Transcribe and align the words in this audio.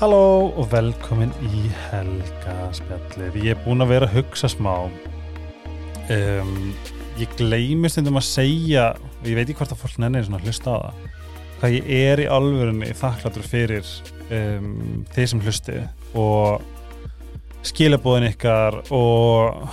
Halló 0.00 0.46
og 0.56 0.70
velkomin 0.72 1.28
í 1.44 1.66
helgaspjallið. 1.90 3.34
Ég 3.44 3.52
er 3.52 3.58
búin 3.66 3.84
að 3.84 3.90
vera 3.90 4.06
að 4.08 4.14
hugsa 4.14 4.48
smá. 4.48 4.86
Um, 6.08 6.70
ég 7.20 7.34
gleymi 7.36 7.90
stundum 7.92 8.16
að 8.16 8.24
segja, 8.30 8.86
ég 9.26 9.36
veit 9.36 9.44
ekki 9.44 9.58
hvort 9.58 9.74
að 9.76 9.82
fólk 9.82 9.98
nennir 10.00 10.24
svona 10.24 10.40
að 10.40 10.48
hlusta 10.48 10.72
á 10.72 10.76
það, 10.80 11.04
hvað 11.58 11.76
ég 11.76 11.92
er 11.98 12.24
í 12.24 12.26
alvörunni 12.32 12.90
þakkláttur 12.96 13.46
fyrir 13.52 13.92
um, 14.38 14.72
þeir 15.12 15.30
sem 15.34 15.44
hlusti 15.44 15.78
og 16.16 16.64
skilabóðin 17.68 18.30
ykkar 18.30 18.80
og 18.88 19.68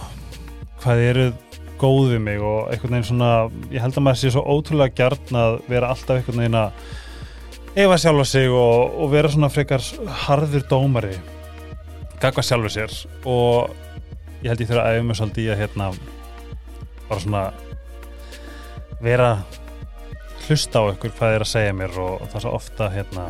hvað 0.84 1.08
eru 1.08 1.28
góð 1.80 2.18
við 2.18 2.24
mig 2.28 2.44
og 2.44 2.68
einhvern 2.68 2.98
veginn 2.98 3.12
svona, 3.14 3.34
ég 3.72 3.80
held 3.80 3.96
að 3.96 4.10
maður 4.10 4.26
sé 4.26 4.36
svo 4.36 4.44
ótrúlega 4.44 5.00
gjarn 5.00 5.44
að 5.48 5.62
vera 5.72 5.96
alltaf 5.96 6.20
einhvern 6.20 6.44
veginn 6.44 6.64
að 6.68 6.88
efa 7.78 7.98
sjálfa 8.02 8.26
sig 8.26 8.50
og, 8.50 8.96
og 8.98 9.12
vera 9.12 9.30
svona 9.30 9.52
frekar 9.54 9.84
harður 10.26 10.64
dómari 10.70 11.18
gagva 12.22 12.42
sjálfa 12.42 12.72
sér 12.74 12.96
og 13.30 13.76
ég 14.42 14.50
held 14.50 14.64
ég 14.64 14.72
þurfa 14.72 14.86
að 14.90 15.04
mig 15.06 15.20
svolítið 15.20 15.46
í 15.46 15.52
að 15.54 15.62
hérna 15.62 15.92
bara 17.08 17.22
svona 17.22 17.44
vera 19.04 19.30
hlusta 20.48 20.82
á 20.82 20.90
ykkur 20.96 21.14
hvað 21.20 21.36
er 21.36 21.46
að 21.46 21.52
segja 21.52 21.78
mér 21.78 22.02
og, 22.02 22.18
og 22.18 22.26
það 22.32 22.40
er 22.40 22.46
svo 22.48 22.56
ofta 22.58 22.90
hérna 22.96 23.28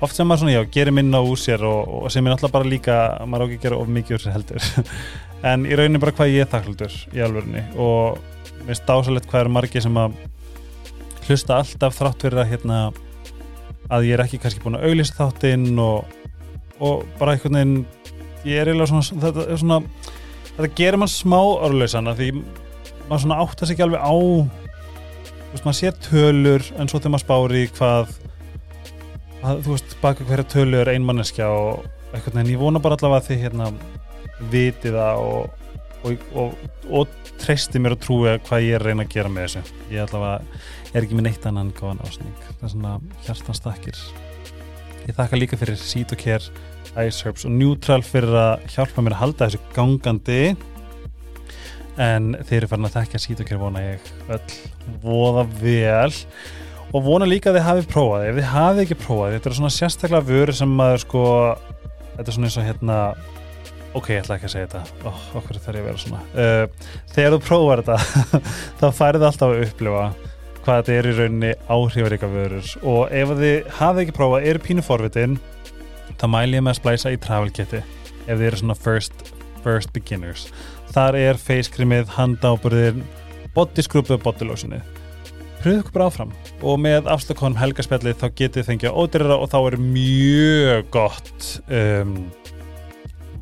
oft 0.00 0.14
sem 0.14 0.30
maður 0.30 0.44
svona 0.44 0.54
já, 0.54 0.62
gerir 0.76 0.94
minna 0.94 1.24
úr 1.26 1.42
sér 1.42 1.66
og, 1.66 1.90
og 2.04 2.14
sem 2.14 2.24
er 2.24 2.34
náttúrulega 2.36 2.54
bara 2.54 2.70
líka 2.70 3.02
maður 3.26 3.42
á 3.42 3.46
ekki 3.48 3.58
að 3.58 3.66
gera 3.66 3.82
of 3.82 3.92
mikið 3.98 4.16
úr 4.16 4.24
sér 4.26 4.38
heldur. 4.38 4.70
En 5.50 5.62
í 5.64 5.72
rauninni 5.72 5.96
bara 6.02 6.12
hvað 6.12 6.34
ég 6.34 6.42
er 6.44 6.48
þakklútur 6.52 6.96
í 7.16 7.20
alvörunni 7.24 7.62
og 7.80 8.18
mér 8.60 8.74
finnst 8.74 8.84
dásalegt 8.84 9.28
hvað 9.30 9.46
eru 9.46 9.52
margi 9.54 9.80
sem 9.80 9.94
að 9.96 10.18
hlusta 11.24 11.56
alltaf 11.56 11.96
þrátt 11.96 12.26
fyrir 12.26 12.42
að 12.42 12.50
hérna 12.50 12.80
að 13.90 14.06
ég 14.08 14.16
er 14.16 14.24
ekki 14.24 14.40
kannski 14.42 14.62
búin 14.62 14.78
að 14.78 14.88
auglýsa 14.88 15.16
þáttinn 15.18 15.82
og, 15.82 16.16
og 16.80 17.04
bara 17.18 17.34
einhvern 17.34 17.58
veginn 17.58 17.76
ég 18.46 18.60
er 18.60 18.70
eiginlega 18.70 18.90
svona 18.92 19.26
þetta, 19.26 19.46
er 19.46 19.60
svona, 19.60 19.80
þetta 20.54 20.72
gerir 20.80 21.00
mann 21.02 21.12
smá 21.12 21.38
orðlausana 21.40 22.16
því 22.18 22.32
maður 22.40 23.22
svona 23.24 23.38
áttast 23.44 23.74
ekki 23.74 23.86
alveg 23.86 24.02
á 24.02 24.14
veist, 25.50 25.64
maður 25.64 25.78
sér 25.80 26.02
tölur 26.06 26.66
en 26.78 26.90
svo 26.90 27.00
þegar 27.00 27.14
maður 27.16 27.26
spári 27.26 27.64
hvað 27.76 28.12
að, 29.40 29.62
þú 29.64 29.72
veist, 29.74 29.96
baka 30.02 30.28
hverja 30.28 30.50
tölu 30.56 30.80
er 30.80 30.92
einmanneskja 30.94 31.48
og 31.50 31.88
einhvern 32.14 32.40
veginn 32.40 32.54
ég 32.54 32.62
vona 32.62 32.82
bara 32.82 32.98
allavega 32.98 33.24
að 33.24 33.30
þið 33.30 33.42
hérna 33.46 33.72
viti 34.50 34.92
það 34.94 35.24
og 35.24 35.56
og, 36.04 36.16
og, 36.34 36.54
og 36.90 37.08
treysti 37.40 37.80
mér 37.82 37.96
að 37.96 38.04
trúi 38.04 38.34
hvað 38.46 38.66
ég 38.66 38.76
er 38.76 38.84
að 38.84 38.90
reyna 38.90 39.06
að 39.06 39.14
gera 39.14 39.32
með 39.32 39.46
þessu. 39.46 39.80
Ég 39.92 40.04
allavega 40.04 40.60
er 40.94 41.04
ekki 41.04 41.18
með 41.18 41.28
neitt 41.28 41.46
annan 41.46 41.70
góðan 41.76 42.02
ásning 42.06 42.42
það 42.48 42.66
er 42.66 42.74
svona 42.74 42.96
hjartans 43.26 43.62
takkir 43.64 44.02
ég 45.06 45.16
þakka 45.16 45.40
líka 45.40 45.58
fyrir 45.60 45.80
Seed 45.80 46.12
og 46.14 46.22
Care 46.22 46.68
Ice 46.98 47.22
Herbs 47.24 47.46
og 47.46 47.54
Neutral 47.54 48.02
fyrir 48.04 48.34
að 48.34 48.66
hjálpa 48.74 49.04
mér 49.04 49.14
að 49.14 49.22
halda 49.22 49.46
þessu 49.46 49.60
gangandi. 49.76 50.40
En 52.00 52.32
þeir 52.48 52.62
eru 52.62 52.70
farin 52.70 52.88
að 52.88 52.96
þekka 52.96 53.20
Seed 53.22 53.42
og 53.42 53.50
Care 53.50 53.60
vona 53.60 53.82
ég 53.84 54.08
öll 54.34 54.56
voða 55.04 55.44
vel. 55.60 56.14
Og 56.90 57.04
vona 57.06 57.28
líka 57.28 57.52
að 57.52 57.60
þið 57.60 57.68
hafið 57.68 57.90
prófað. 57.92 58.24
Ef 58.26 58.38
þið 58.40 58.48
hafið 58.50 58.84
ekki 58.84 59.00
prófað, 59.04 59.34
þetta 59.36 59.50
er 59.50 59.58
svona 59.60 59.74
sérstaklega 59.76 60.28
vöru 60.30 60.56
sem 60.58 60.72
maður 60.80 61.04
sko 61.04 61.26
þetta 62.16 62.26
er 62.26 62.36
svona 62.36 62.50
eins 62.50 62.58
og 62.58 62.66
hérna 62.66 62.96
ok, 63.90 64.08
ég 64.10 64.24
ætla 64.24 64.38
ekki 64.38 64.48
að 64.48 64.54
segja 64.56 64.72
þetta. 64.72 65.06
Oh, 65.06 65.22
okkur 65.38 65.60
þarf 65.62 65.78
ég 65.78 65.84
að 65.84 65.88
vera 65.90 66.02
svona. 66.02 66.24
Uh, 66.34 66.90
þegar 67.14 67.36
þú 67.36 67.40
prófar 67.46 67.84
þetta 67.84 68.42
þá 68.80 68.86
færið 68.98 69.28
alltaf 69.30 69.54
að 69.54 69.64
upplifa 69.68 70.04
hvað 70.70 70.84
þetta 70.84 70.94
er 70.94 71.06
í 71.08 71.12
rauninni 71.16 71.48
áhrifaríka 71.66 72.28
vörur. 72.30 72.66
Og 72.86 73.00
ef 73.10 73.30
þið 73.40 73.70
hafið 73.80 74.02
ekki 74.04 74.12
prófað 74.14 74.44
eru 74.52 74.60
pínu 74.62 74.84
forvitin 74.86 75.32
þá 76.20 76.26
mæl 76.30 76.54
ég 76.54 76.62
með 76.62 76.76
að 76.76 76.78
splæsa 76.78 77.10
í 77.10 77.18
travel 77.18 77.50
kiti 77.50 77.80
ef 77.80 78.28
þið 78.30 78.44
eru 78.46 78.60
svona 78.60 78.76
first, 78.78 79.24
first 79.64 79.90
beginners. 79.96 80.44
Þar 80.94 81.18
er 81.18 81.40
face 81.42 81.72
creamið, 81.74 82.12
handáburðin 82.14 83.02
body 83.56 83.82
scrub 83.82 84.12
og 84.14 84.22
body 84.22 84.46
lotionið 84.46 84.86
pröðu 85.60 85.82
ykkur 85.82 85.96
bara 85.96 86.06
áfram. 86.08 86.30
Og 86.64 86.78
með 86.80 87.10
afslakonum 87.12 87.58
helgarspjallið 87.60 88.20
þá 88.22 88.28
getið 88.38 88.68
fengið 88.70 88.94
ódyrra 89.02 89.36
og 89.36 89.50
þá 89.52 89.58
er 89.58 89.76
mjög 89.82 90.86
gott 90.94 91.50
um 91.66 92.14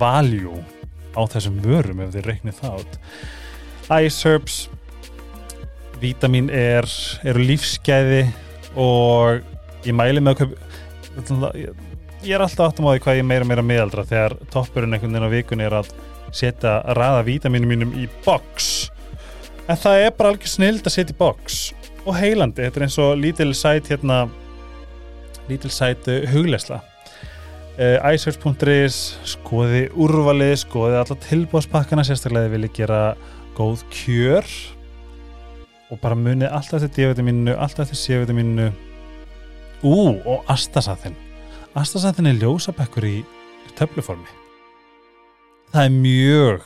value 0.00 0.64
á 1.12 1.22
þessum 1.28 1.60
vörum 1.62 2.02
ef 2.02 2.16
þið 2.16 2.26
reiknið 2.32 2.58
það 2.62 2.80
át 2.80 4.02
Ice 4.02 4.26
Herbs 4.26 4.58
Vítamin 5.98 6.50
er 6.54 6.86
eru 7.26 7.42
lífsgæði 7.42 8.22
og 8.78 9.42
ég 9.86 9.96
mæli 9.96 10.22
með 10.22 10.34
að 10.34 10.40
kaup 10.42 10.52
ég 12.22 12.34
er 12.34 12.42
alltaf 12.42 12.68
áttum 12.68 12.86
á 12.86 12.94
því 12.94 13.02
hvað 13.04 13.18
ég 13.20 13.26
meira 13.26 13.46
meira 13.46 13.64
meðaldra 13.64 14.04
þegar 14.06 14.36
toppurinn 14.52 14.94
einhvern 14.94 15.14
veginn 15.14 15.30
á 15.30 15.34
vikunni 15.34 15.66
er 15.66 15.76
að 15.80 15.90
setja 16.34 16.78
að 16.82 16.98
raða 16.98 17.24
vítaminu 17.26 17.70
mínum 17.70 17.94
í 17.98 18.06
box. 18.26 18.90
En 19.68 19.78
það 19.78 20.04
er 20.04 20.14
bara 20.18 20.32
alveg 20.32 20.50
snild 20.50 20.86
að 20.86 20.94
setja 20.94 21.14
í 21.14 21.18
box. 21.18 21.58
Og 22.04 22.16
heilandi, 22.16 22.64
þetta 22.64 22.80
er 22.80 22.86
eins 22.86 22.98
og 23.02 23.18
lítil 23.20 23.50
sæt 23.56 23.90
hérna 23.92 24.26
lítil 25.48 25.70
sæt 25.72 26.08
hugleisla 26.32 26.80
uh, 27.78 28.10
iSearch.is 28.12 28.98
skoði 29.28 29.86
úrvalið, 29.96 30.54
skoði 30.64 30.98
alla 31.00 31.18
tilbóðspakkana 31.28 32.04
sérstaklega 32.06 32.48
þið 32.48 32.56
viljið 32.56 32.74
gera 32.82 33.02
góð 33.58 33.84
kjör 33.92 34.50
og 35.88 36.00
bara 36.02 36.18
munið 36.18 36.52
alltaf 36.52 36.84
til 36.84 36.92
D-vitaminu 36.96 37.54
alltaf 37.56 37.88
til 37.92 38.02
C-vitaminu 38.02 38.68
ú, 39.82 39.96
og 40.26 40.44
astasathinn 40.50 41.16
astasathinn 41.78 42.30
er 42.30 42.38
ljósabekkur 42.40 43.06
í 43.06 43.16
töfluformi. 43.78 44.28
Það 45.72 45.84
er 45.84 45.94
mjög 45.94 46.64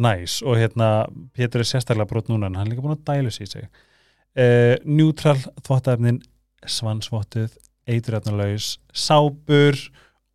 næs 0.00 0.40
og 0.46 0.58
hérna 0.60 0.90
Pétur 1.36 1.64
er 1.64 1.68
sérstaklega 1.68 2.08
brot 2.10 2.28
núna 2.30 2.50
en 2.50 2.58
hann 2.58 2.68
er 2.68 2.74
líka 2.74 2.84
búin 2.84 2.98
að 2.98 3.06
dælu 3.08 3.32
sér 3.34 3.48
sig. 3.50 3.66
Uh, 4.38 4.76
neutral 4.84 5.40
þvóttæfnin 5.66 6.20
svansvottuð 6.68 7.56
eiturræfnalaus, 7.90 8.76
sábur 8.94 9.78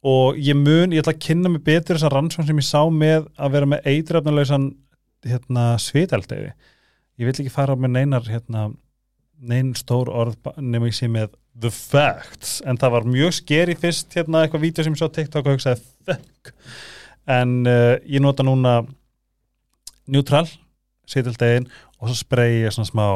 og 0.06 0.40
ég 0.42 0.58
mun, 0.58 0.92
ég 0.92 1.00
ætla 1.00 1.14
að 1.16 1.22
kynna 1.24 1.52
mig 1.54 1.64
betur 1.64 1.96
þessar 1.96 2.18
rannsvon 2.18 2.50
sem 2.50 2.60
ég 2.60 2.68
sá 2.68 2.82
með 2.92 3.30
að 3.38 3.54
vera 3.56 3.70
með 3.70 3.88
eitrafnalausan 3.94 4.72
hérna, 5.26 5.68
svitaldegi 5.82 6.52
ég 7.20 7.28
vil 7.28 7.36
ekki 7.36 7.54
fara 7.54 7.78
með 7.80 7.96
neinar 7.96 8.28
hérna, 8.28 8.68
nein 9.40 9.74
stór 9.78 10.12
orð 10.12 10.52
nema 10.60 10.90
ég 10.90 10.98
sé 10.98 11.10
með 11.12 11.36
the 11.60 11.72
facts. 11.72 12.60
En 12.68 12.80
það 12.80 12.98
var 12.98 13.10
mjög 13.10 13.38
skeri 13.40 13.78
fyrst 13.80 14.16
hérna 14.18 14.44
eitthvað 14.44 14.68
vídeo 14.68 14.86
sem 14.86 14.96
ég 14.96 15.02
sá 15.02 15.10
TikTok 15.12 15.48
og 15.48 15.58
hugsaði 15.58 15.84
fuck. 16.08 16.54
En 17.32 17.64
uh, 17.66 17.96
ég 18.06 18.24
nota 18.24 18.46
núna 18.46 18.82
neutral 20.06 20.46
svitaldegin 21.10 21.70
og 22.00 22.10
svo 22.10 22.18
sprey 22.20 22.52
ég 22.64 22.74
svona 22.74 22.90
smá 22.90 23.08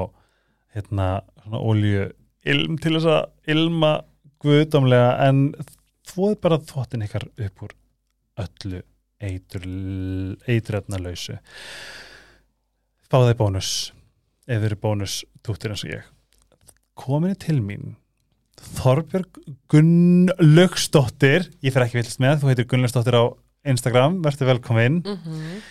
hérna 0.75 1.07
svona 1.43 1.59
olju 1.71 2.03
ilm 2.49 2.77
til 2.81 2.93
þess 2.95 3.09
að 3.11 3.55
ilma 3.55 3.91
guðdómlega 4.43 5.11
en 5.27 5.37
þvoð 6.09 6.33
bara 6.43 6.63
þvottin 6.69 7.05
ykkar 7.05 7.25
upp 7.29 7.55
úr 7.65 7.71
öllu 8.39 8.79
eituröfnalausu 9.19 11.35
fáðið 13.09 13.37
bónus 13.39 13.69
ef 14.45 14.59
þið 14.59 14.67
eru 14.69 14.77
bónus 14.83 15.15
túttir 15.45 15.73
eins 15.73 15.85
og 15.85 15.93
ég. 15.93 16.05
Kominu 16.99 17.37
til 17.39 17.57
mín 17.63 17.95
Þorbjörg 18.79 19.39
Gunnlaugsdóttir. 19.71 21.47
Ég 21.63 21.73
fer 21.73 21.85
ekki 21.85 21.99
villist 22.01 22.19
með, 22.21 22.41
þú 22.41 22.51
heitir 22.51 22.67
Gunnlaugsdóttir 22.69 23.17
á 23.17 23.23
Instagram, 23.69 24.19
verður 24.23 24.53
velkominn 24.53 25.01
mm 25.01 25.17
-hmm. 25.17 25.61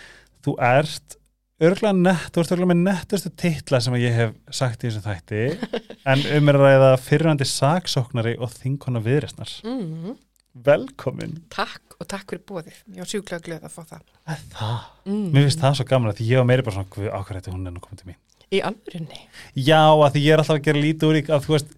þú 0.45 0.55
ert 0.59 1.17
örgulega 1.59 1.93
nett, 1.93 2.31
þú 2.33 2.41
ert 2.41 2.51
örgulega 2.51 2.73
með 2.73 2.83
nettustu 2.83 3.29
titla 3.29 3.79
sem 3.81 3.93
ég 3.95 4.13
hef 4.13 4.33
sagt 4.51 4.83
í 4.83 4.89
þessu 4.89 5.01
þætti. 5.05 5.57
En 6.09 6.19
um 6.37 6.49
er 6.49 6.55
að 6.55 6.63
ræða 6.63 6.97
fyrirhandi 6.97 7.45
saksóknari 7.45 8.37
og 8.39 8.49
þingkona 8.49 8.99
viðrestnar 9.03 9.51
mm 9.63 9.79
-hmm. 9.79 10.17
Velkomin 10.65 11.37
Takk 11.53 11.97
og 11.99 12.07
takk 12.09 12.33
fyrir 12.33 12.43
bóðið, 12.47 12.79
ég 12.95 13.03
var 13.03 13.11
sjúklega 13.11 13.45
glöð 13.45 13.67
að 13.67 13.73
fá 13.75 13.81
það 13.81 13.99
að 13.99 14.45
Það, 14.55 14.87
mm. 15.05 15.25
mér 15.33 15.47
finnst 15.47 15.63
það 15.63 15.77
svo 15.79 15.87
gaman 15.89 16.11
að 16.11 16.19
því 16.19 16.29
ég 16.29 16.41
var 16.41 16.49
meiri 16.49 16.65
bara 16.67 16.77
svona, 16.77 17.09
ákvæði 17.19 17.53
hún 17.55 17.65
er 17.69 17.75
nú 17.75 17.83
komið 17.83 18.03
til 18.03 18.11
mín 18.11 18.19
Í 18.49 18.61
alvörunni? 18.65 19.19
Já, 19.53 19.83
að 19.93 20.15
því 20.15 20.23
ég 20.25 20.33
er 20.33 20.41
alltaf 20.41 20.57
að 20.57 20.63
gera 20.65 20.81
lítið 20.81 21.09
úr 21.09 21.19
í 21.19 21.25
að 21.29 21.43
þú 21.45 21.53
veist, 21.53 21.75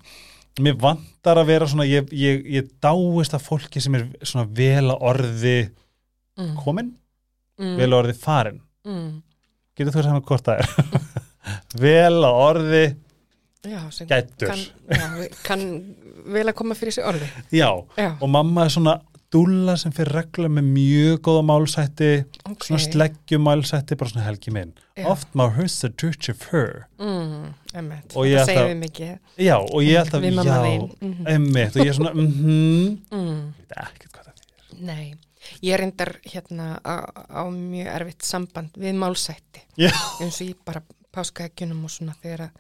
mér 0.64 0.78
vantar 0.80 1.42
að 1.42 1.50
vera 1.50 1.68
svona, 1.68 1.88
ég, 1.90 2.14
ég, 2.16 2.46
ég 2.48 2.70
dáist 2.84 3.36
að 3.36 3.44
fólki 3.44 3.84
sem 3.84 3.98
er 4.00 4.06
svona 4.22 4.46
vel 4.56 4.86
að 4.86 5.04
orði 5.10 5.58
mm. 6.40 6.54
komin, 6.62 6.94
mm. 7.60 7.76
vel 7.82 7.90
að 7.90 8.00
orði 8.00 8.16
farin 8.22 8.64
mm 8.88 9.20
getur 9.78 9.96
þú 9.96 10.06
saman 10.06 10.26
hvort 10.28 10.48
það 10.48 10.62
er 10.62 10.70
vel 11.86 12.28
á 12.28 12.32
orði 12.32 12.84
já, 13.66 13.82
gætur 14.10 14.48
kann, 14.48 14.66
já, 14.90 15.30
kann 15.44 15.66
vel 16.32 16.48
að 16.50 16.54
koma 16.58 16.76
fyrir 16.78 16.94
þessi 16.94 17.08
orði. 17.08 17.30
Já, 17.52 17.70
já, 17.98 18.12
og 18.22 18.30
mamma 18.30 18.66
er 18.66 18.74
svona 18.74 18.98
dúlla 19.32 19.78
sem 19.80 19.94
fyrir 19.96 20.12
regla 20.18 20.50
með 20.52 20.66
mjög 20.76 21.22
góða 21.24 21.44
málsætti 21.48 22.10
ok. 22.50 22.66
svona 22.68 22.82
sleggjumálsætti, 22.84 23.96
bara 23.96 24.10
svona 24.12 24.26
helgi 24.26 24.52
minn 24.52 24.74
oft 25.08 25.32
má 25.40 25.46
hurst 25.56 25.86
a 25.88 25.90
touch 25.90 26.30
of 26.30 26.42
her 26.52 26.86
Mm, 27.00 27.54
emmitt, 27.74 28.12
ætla- 28.12 28.46
segir 28.46 28.68
við 28.68 28.80
mikið. 28.82 29.18
já, 29.40 29.56
og 29.58 29.82
ég 29.82 29.98
held 29.98 30.14
að, 30.14 30.22
Við 30.22 30.36
mamma 30.36 30.58
þín. 30.66 30.84
Mhm. 31.02 31.28
emmitt 31.28 31.76
og 31.76 31.82
ég 31.86 31.90
er 31.90 31.94
svona, 31.94 32.14
mhm. 32.14 32.98
Mm, 33.12 33.54
veit 33.58 33.78
ekkert 33.78 34.12
hvað 34.12 34.26
það 34.26 34.34
er. 34.36 34.84
Nei, 34.86 35.16
ég 35.64 35.80
reyndar 35.80 36.12
hérna 36.26 36.68
á, 36.84 36.96
á 37.32 37.42
mjög 37.50 37.88
erfitt 37.96 38.22
samband 38.24 38.70
við 38.78 38.94
málsætti. 39.00 39.64
Eins 40.20 40.42
og 40.42 40.48
ég 40.48 40.56
bara 40.66 40.84
páskaeggjunum 41.14 41.84
og 41.86 41.90
svona 41.90 42.14
þegar 42.22 42.50
að, 42.50 42.52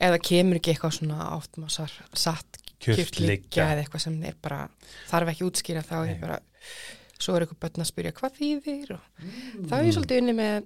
eða 0.00 0.18
kemur 0.22 0.56
ekki 0.60 0.74
eitthvað 0.74 0.96
svona 0.98 1.36
oft 1.36 1.56
má 1.56 1.68
sar, 1.70 1.90
satt 2.12 2.58
kjört 2.80 2.98
kjört 2.98 3.20
liggja 3.20 3.28
liggja 3.30 3.68
eða 3.72 3.84
eitthvað 3.84 4.00
sem 4.00 4.22
er 4.24 4.34
bara, 4.42 4.68
þarf 5.10 5.28
ekki 5.34 5.46
útskýra 5.50 5.82
þá 5.86 5.94
er 6.10 6.18
bara, 6.20 6.38
svo 7.18 7.34
er 7.36 7.46
eitthvað 7.46 7.60
börn 7.60 7.84
að 7.84 7.90
spyrja 7.92 8.12
hvað 8.12 8.40
þýðir 8.40 8.90
og 8.96 9.00
Mm. 9.24 9.68
þá 9.68 9.72
er 9.78 9.84
ég 9.84 9.94
svolítið 9.94 10.18
unni 10.20 10.32
með, 10.32 10.64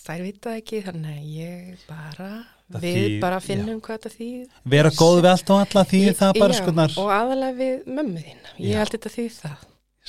þær 0.00 0.22
vita 0.24 0.50
það 0.50 0.56
ekki 0.62 0.82
þannig 0.86 1.18
að 1.18 1.28
ég 1.36 1.78
bara, 1.88 2.30
Það 2.70 2.80
við 2.82 2.96
þýð- 2.96 3.20
bara 3.20 3.40
finnum 3.40 3.80
hvað 3.80 3.98
þetta 3.98 4.10
þýð. 4.16 4.48
vera 4.64 4.90
góð 4.90 5.16
við 5.20 5.30
allt 5.30 5.50
og 5.50 5.58
alla 5.60 5.84
því 5.90 6.00
það 6.14 6.38
bara 6.38 6.54
Já, 6.54 6.60
skoðnar 6.62 6.92
Og 6.98 7.08
aðalega 7.10 7.56
við 7.58 7.84
mömmu 7.86 8.20
þín, 8.24 8.40
ég 8.58 8.70
Já. 8.72 8.78
held 8.78 8.90
þetta 8.94 9.10
þýð 9.16 9.34
það. 9.42 9.56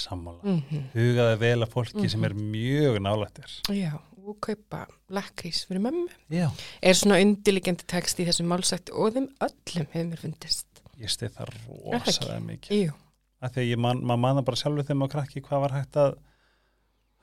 sammála, 0.02 0.40
Mm 0.44 0.84
hugaði 0.96 1.38
vel 1.40 1.60
að 1.66 1.70
fólki 1.74 2.10
sem 2.10 2.22
Mhm. 2.22 2.26
er 2.26 2.34
mjög 2.34 3.02
nálættir 3.02 3.52
Já, 3.76 4.00
og 4.28 4.38
kaupa 4.42 4.86
lakrís 5.10 5.64
fyrir 5.68 5.82
mömmu. 5.82 6.08
já, 6.30 6.50
Er 6.82 6.94
svona 6.94 7.20
undirliggjandi 7.22 7.86
text 7.88 8.20
í 8.20 8.26
þessum 8.28 8.48
málsætt 8.52 8.90
og 8.94 9.14
þeim 9.16 9.30
öllum 9.40 9.88
hefur 9.94 10.10
mér 10.12 10.20
fundist. 10.22 10.68
ég 11.00 11.10
stið 11.10 11.34
það 11.38 11.56
rosalega 11.92 12.40
mikið. 12.46 12.86
Jú, 12.86 12.94
af 13.42 13.52
því 13.56 13.62
að 13.64 13.70
ég 13.72 13.78
man, 13.82 14.02
maður 14.06 14.20
manna 14.28 14.42
bara 14.46 14.58
sjálfur 14.62 14.84
þegar 14.86 15.00
maður 15.02 15.12
krakki 15.16 15.42
hvað 15.42 15.62
var 15.66 15.72
hægt 15.80 15.96
að 15.98 16.16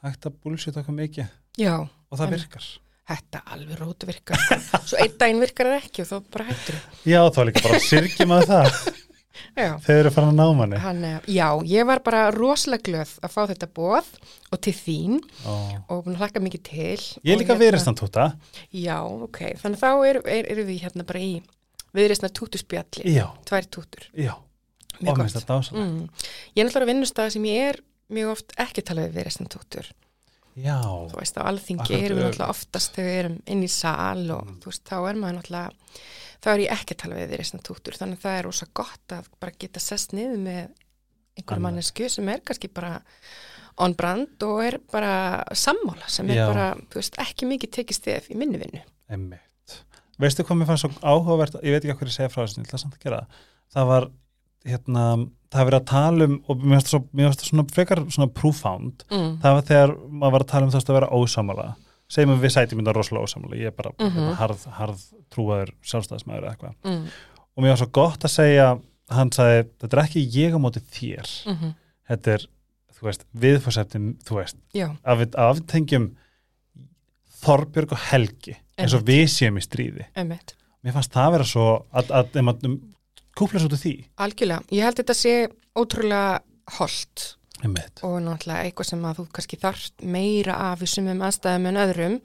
hægt 0.02 0.26
að 0.26 0.36
bullshit 0.42 0.76
okkur 0.76 0.94
mikið. 0.94 1.28
Já, 1.58 1.74
og 1.80 2.18
það 2.18 2.26
En- 2.26 2.34
virkar. 2.38 2.66
Þetta 3.08 3.40
alveg 3.54 3.78
rótu 3.80 4.04
virkar. 4.06 4.36
Svo 4.84 4.98
einn 5.00 5.14
daginn 5.18 5.40
virkar 5.40 5.66
það 5.70 5.78
ekki 5.80 6.02
og 6.04 6.08
þá 6.10 6.30
bara 6.34 6.44
hættur 6.50 6.74
já, 7.08 7.20
þá 7.32 7.38
er 7.40 7.46
líka 7.48 7.62
bara 7.64 7.78
sirkja 7.80 8.26
maður 8.28 8.50
það 8.52 8.66
Þeir 9.56 9.99
eru 10.05 10.11
farin 10.14 10.31
að 10.31 10.38
ná 10.38 10.46
manni. 10.56 10.79
Hann, 10.82 11.05
eh, 11.05 11.20
já, 11.26 11.49
ég 11.67 11.87
var 11.87 12.00
bara 12.06 12.31
rosalega 12.35 12.82
glöð 12.88 13.12
að 13.23 13.32
fá 13.35 13.40
þetta 13.50 13.69
bóð 13.75 14.06
og 14.52 14.61
til 14.64 14.73
þín 14.75 15.19
Ó. 15.46 15.55
og 15.88 16.06
að 16.06 16.17
hlaka 16.20 16.40
mikið 16.40 16.62
til. 16.62 16.99
ég 17.25 17.32
er 17.35 17.38
líka 17.38 17.55
hérna- 17.55 17.62
viðristan 17.64 17.96
tóta 17.99 18.26
Já, 18.73 18.99
ok, 19.05 19.38
þannig 19.62 19.79
þá 19.82 19.90
erum 20.11 20.23
er, 20.26 20.44
er 20.52 20.64
við 20.64 20.81
hérna 20.82 21.06
bara 21.06 21.20
í 21.20 21.43
viðreistna 21.94 22.29
tútuspjalli, 22.31 23.05
já, 23.14 23.26
tvær 23.44 23.67
tútur, 23.70 24.05
já, 24.14 24.35
og 25.06 25.19
minnst 25.19 25.37
þetta 25.37 25.58
ásalega 25.58 25.87
Mm. 25.88 26.08
Ég 26.56 26.61
er 26.62 26.69
náttúrulega 26.69 26.87
að 26.87 26.93
vinnustæða 26.94 27.32
sem 27.32 27.43
ég 27.44 27.69
er 27.69 27.81
mjög 28.11 28.31
oft 28.32 28.52
ekki 28.58 28.82
talað 28.82 29.08
við 29.08 29.17
viðreistna 29.19 29.49
tútur. 29.49 29.87
já, 30.58 30.81
Þú 30.82 31.17
veist, 31.19 31.37
á 31.38 31.43
alþingi 31.46 31.94
erum 32.05 32.19
við 32.19 32.25
náttúrulega 32.25 32.49
oftast 32.50 32.93
þegar 32.96 33.08
við 33.08 33.19
erum 33.25 33.43
inn 33.46 33.62
í 33.62 33.69
sal 33.70 34.31
og 34.31 34.44
Mm. 34.46 34.58
þú 34.61 34.64
veist, 34.73 34.84
þá 34.84 34.96
er 35.11 35.14
maður 35.14 35.37
náttúrulega, 35.38 35.70
þá 36.43 36.49
er 36.55 36.62
ég 36.64 36.73
ekki 36.76 36.94
að 36.94 37.00
tala 37.02 37.19
við 37.19 37.31
viðreistna 37.32 37.61
tútur, 37.67 37.96
þannig 37.99 38.19
að 38.20 38.25
það 38.26 38.38
er 38.38 38.46
rosa 38.49 38.67
gott 38.75 39.14
að 39.17 39.29
bara 39.40 39.52
geta 39.58 39.81
sest 39.82 40.12
niður 40.17 40.38
með 40.44 40.62
Annað. 41.46 41.62
mannesku 41.62 42.08
sem 42.11 42.29
er 42.29 42.40
kannski 42.46 42.69
bara 42.75 43.00
on 43.79 43.93
brand 43.94 44.43
og 44.43 44.62
er 44.67 44.79
bara 44.90 45.44
sammála 45.55 46.08
sem 46.11 46.31
er 46.31 46.40
Já. 46.40 46.46
bara, 46.50 46.69
þú 46.90 46.99
veist, 46.99 47.19
ekki 47.23 47.46
mikið 47.46 47.70
tekið 47.76 47.94
stef 48.00 48.31
í 48.31 48.38
minni 48.38 48.58
vinnu. 48.58 48.81
emmitt 49.08 49.76
veistu 50.19 50.43
hvað 50.43 50.58
mér 50.58 50.67
fannst 50.73 50.82
svo 50.82 50.90
áhugavert 51.06 51.55
ég 51.62 51.76
veit 51.76 51.85
ekki 51.85 51.94
hvað 52.00 52.11
ég 52.11 52.17
segja 52.17 52.32
frá 52.32 52.43
þessu, 52.43 52.58
ég 52.58 52.67
ætla 52.67 52.81
samt 52.82 52.96
að 52.99 53.05
gera 53.06 53.20
það 53.23 53.76
það 53.79 53.87
var, 53.93 54.08
hérna 54.67 55.05
það 55.55 55.69
verið 55.69 55.79
að 55.79 55.87
tala 55.93 56.25
um, 56.29 56.34
og 56.49 56.64
mér 56.64 56.81
finnst 56.81 56.91
það 56.91 56.99
svo- 56.99 57.49
svona 57.49 57.64
frekar 57.73 58.00
svona 58.11 58.32
profound 58.34 59.05
Mm. 59.11 59.31
það 59.43 59.55
var 59.58 59.62
þegar 59.70 59.94
maður 60.11 60.32
var 60.34 60.43
að 60.43 60.50
tala 60.50 60.67
um 60.67 60.73
þess 60.75 60.88
að 60.91 60.99
vera 60.99 61.12
ósamála 61.14 61.69
segjum 62.08 62.34
við 62.37 62.44
við 62.46 62.52
sætjum 62.56 62.81
þetta 62.82 62.94
rosalega 62.96 63.25
ósamála 63.28 63.56
ég 63.60 63.66
er 63.66 63.76
bara 63.76 63.90
Mhm. 63.99 64.10
hérna, 64.16 64.34
harð, 64.40 64.66
harð 64.78 65.02
trúaður 65.31 65.72
sjálfstæðismæður 65.84 66.44
eða 66.46 66.52
eitthvað. 66.56 66.75
Mm. 66.84 67.08
og 67.56 67.62
mér 67.64 67.69
var 67.75 67.76
svo 67.82 67.90
gott 67.93 68.25
að 68.25 68.31
segja 68.37 68.69
hann 69.10 69.31
sagði, 69.31 69.69
þetta 69.81 69.96
er 69.99 70.05
ekki 70.05 70.22
ég 70.32 70.52
á 70.56 70.58
móti 70.60 70.81
þér. 70.81 71.28
Mm 71.46 71.75
þetta 72.08 72.32
er, 72.32 72.44
þú 72.96 73.02
veist, 73.05 73.25
viðfórseftin 73.37 74.16
þú 74.25 74.34
veist, 74.40 74.56
Já, 74.75 74.87
að 75.05 75.19
við 75.20 75.34
aftengjum 75.37 76.06
Þorbjörg 77.43 77.93
og 77.93 77.99
Helgi 78.10 78.56
eins 78.78 78.94
og 78.96 79.05
við 79.06 79.26
séum 79.31 79.58
í 79.58 79.62
stríði. 79.62 80.06
Emmitt. 80.16 80.55
mér 80.84 80.93
fannst 80.94 81.12
það 81.12 81.32
vera 81.34 81.44
svo 81.44 81.66
að, 81.93 82.10
að, 82.10 82.37
að, 82.38 82.49
að 82.49 82.81
kúpla 83.37 83.60
svo 83.60 83.69
til 83.69 83.78
því. 83.82 83.93
Algjörlega. 84.25 84.62
Ég 84.72 84.82
held 84.87 84.96
þetta 85.02 85.14
sé 85.14 85.34
ótrúlega 85.76 86.40
holdt 86.78 87.37
Einmitt. 87.64 88.02
og 88.06 88.19
náttúrulega 88.22 88.64
eitthvað 88.69 88.88
sem 88.93 89.05
að 89.08 89.16
þú 89.19 89.26
kannski 89.32 89.56
þarft 89.62 90.02
meira 90.02 90.55
af 90.72 90.82
í 90.82 90.87
sumum 90.87 91.22
aðstæðum 91.26 91.66
en 91.72 91.81
öðrum 91.84 92.19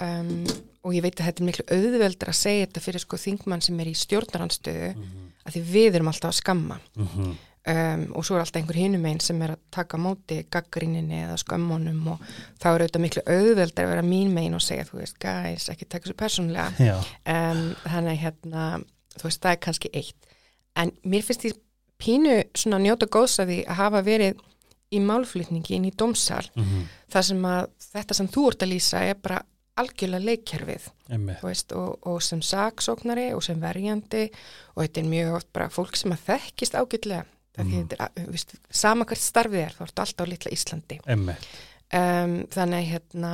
um, 0.00 0.34
og 0.82 0.94
ég 0.96 1.02
veit 1.04 1.20
að 1.20 1.28
þetta 1.30 1.42
er 1.42 1.48
miklu 1.48 1.64
auðveldur 1.76 2.30
að 2.32 2.38
segja 2.40 2.66
þetta 2.66 2.82
fyrir 2.84 3.02
sko 3.04 3.16
þingmann 3.22 3.62
sem 3.62 3.80
er 3.82 3.90
í 3.90 3.94
stjórnaranstöðu 3.98 4.92
Mhm. 4.96 5.32
að 5.46 5.56
því 5.56 5.62
við 5.72 5.94
erum 5.98 6.08
alltaf 6.12 6.30
að 6.30 6.38
skamma 6.40 6.76
Mhm. 6.96 7.32
um, 7.66 8.12
og 8.16 8.24
svo 8.24 8.36
er 8.36 8.40
alltaf 8.44 8.60
einhver 8.62 8.74
hinum 8.78 9.04
einn 9.06 9.20
sem 9.20 9.42
er 9.42 9.50
að 9.56 9.58
taka 9.70 9.96
móti 9.98 10.44
gaggrinninni 10.50 11.20
eða 11.26 11.38
skammunum 11.38 12.06
og 12.14 12.18
þá 12.58 12.66
er 12.74 12.80
auðvitað 12.86 13.04
miklu 13.06 13.22
auðveldur 13.26 13.84
að 13.84 13.92
vera 13.92 14.02
mín 14.02 14.30
megin 14.34 14.54
og 14.54 14.60
segja 14.62 14.84
þú 14.84 14.98
veist, 15.02 15.18
guys, 15.18 15.68
ekki 15.68 15.88
taka 15.88 16.06
svo 16.06 16.14
persónlega 16.14 16.72
um, 17.26 17.74
þannig 17.86 18.18
hérna, 18.18 18.82
þú 19.18 19.22
veist, 19.28 19.40
það 19.42 19.50
er 19.52 19.56
kannski 19.66 19.90
eitt 19.94 20.26
en 20.76 20.90
mér 21.04 21.22
finnst 21.22 21.42
því 21.44 21.52
pínu 22.02 22.42
svona 22.54 22.78
njóta 22.82 23.06
góðs 23.06 23.38
að 23.38 23.46
því 23.52 23.58
að 23.66 23.74
hafa 23.78 24.02
verið 24.02 24.40
í 24.92 25.00
málflutningi 25.02 25.78
inn 25.78 25.88
í 25.88 25.94
dómsal 25.96 26.44
mhm. 26.54 26.84
þar 27.12 27.28
sem 27.30 27.48
að 27.48 27.64
þetta 27.92 28.18
sem 28.18 28.30
þú 28.32 28.46
ert 28.50 28.66
að 28.66 28.72
lýsa 28.74 29.02
er 29.08 29.18
bara 29.22 29.42
algjörlega 29.80 30.28
leikkerfið 30.28 30.88
veist, 31.40 31.72
og, 31.76 31.96
og 32.08 32.18
sem 32.24 32.42
saksóknari 32.44 33.30
og 33.32 33.40
sem 33.44 33.60
verjandi 33.60 34.26
og 34.74 34.82
þetta 34.82 35.00
er 35.00 35.12
mjög 35.14 35.36
oft 35.38 35.52
bara 35.56 35.70
fólk 35.72 35.96
sem 35.96 36.12
að 36.12 36.26
þekkist 36.26 36.76
ágætlega 36.76 37.24
mm. 37.56 37.92
veist, 38.28 38.56
sama 38.68 39.06
hvert 39.08 39.22
starfið 39.22 39.64
er 39.64 39.76
þá 39.76 39.84
ertu 39.86 40.04
alltaf 40.04 40.28
á 40.28 40.30
litla 40.30 40.52
Íslandi. 40.52 40.98
Um, 41.92 42.36
þannig 42.52 42.88
hérna 42.88 43.32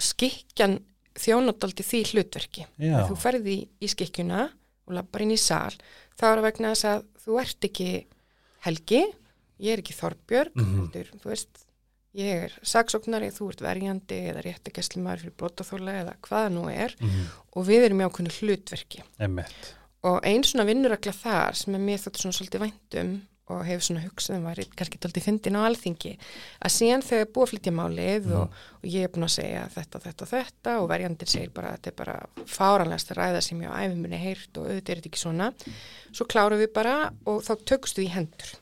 skikjan 0.00 0.78
þjónadaldi 1.18 1.84
því 1.86 2.02
hlutverki. 2.12 2.66
Þú 2.78 3.16
ferði 3.18 3.56
í, 3.66 3.90
skikkjuna 3.90 4.46
og 4.86 4.96
lappar 4.96 5.24
inn 5.24 5.34
í 5.34 5.40
sal 5.40 5.72
þá 6.18 6.26
er 6.28 6.40
það 6.40 6.46
vegna 6.46 6.74
þess 6.74 6.90
að 6.90 7.06
þú 7.24 7.40
ert 7.42 7.70
ekki 7.70 7.90
Helgi, 8.60 9.06
ég 9.60 9.72
er 9.76 9.82
ekki 9.82 9.94
Þorbjörg 9.96 10.54
Mhm. 10.56 10.76
heldur, 10.80 11.10
þú 11.20 11.30
veist 11.30 11.66
ég 12.16 12.44
er 12.44 12.52
saksóknari, 12.66 13.30
þú 13.30 13.50
ert 13.52 13.60
verjandi 13.62 14.16
eða 14.32 14.42
réttakesslumar 14.42 15.18
fyrir 15.22 15.36
brotaþóla 15.38 15.92
eða 16.02 16.14
hvaða 16.26 16.50
nú 16.52 16.68
er 16.72 16.94
Mhm. 17.00 17.26
og 17.54 17.66
við 17.66 17.84
erum 17.86 18.00
í 18.00 18.08
ákveðnu 18.08 18.32
hlutverki 18.40 19.02
Einmitt. 19.20 19.74
og 20.02 20.20
einn 20.24 20.42
svona 20.42 20.64
vinnurakla 20.66 21.12
þar 21.12 21.54
sem 21.54 21.74
er 21.74 21.78
mér 21.80 21.98
þótt 21.98 22.18
svona 22.18 22.34
svolítið 22.34 22.60
væntum 22.70 23.20
og 23.50 23.64
hefur 23.66 23.82
svona 23.82 24.04
hugsað 24.08 24.36
um 24.36 24.44
var 24.44 24.54
kannski 24.54 24.98
tóltið 24.98 25.22
fyndin 25.26 25.56
á 25.58 25.66
alþingi 25.66 26.18
að 26.62 26.70
síðan 26.70 27.02
þegar 27.02 27.20
er 27.20 27.26
búið 27.34 27.46
að 27.46 27.50
flytja 27.50 27.72
málið 27.74 28.24
Mhm. 28.26 28.32
og, 28.36 28.50
og 28.82 28.84
ég 28.90 29.02
er 29.04 29.08
búin 29.08 29.24
að 29.26 29.34
segja 29.42 29.68
þetta, 29.74 30.00
þetta 30.00 30.26
þetta 30.30 30.80
og 30.80 30.88
verjandir 30.88 31.26
segir 31.28 31.50
bara 31.52 31.68
að 31.72 31.78
þetta 31.80 31.86
er 31.86 31.96
bara 31.96 32.26
fáranlegast 32.46 33.10
að 33.10 33.16
ræða 33.18 33.42
sem 33.42 33.60
ég 33.60 33.70
á 33.70 33.78
æfumunni 33.86 34.18
heyrt 34.18 34.56
og 34.58 34.66
auðvitað 34.66 34.90
er 34.90 34.96
þetta 35.00 35.10
ekki 35.10 35.22
svona 35.24 35.54
svo 36.12 36.26
klárum 36.26 36.58
við 36.62 36.72
bara 36.72 37.10
og 37.26 37.42
þá 37.42 37.54
tökstu 37.64 38.02
í 38.04 38.08
hendur 38.08 38.54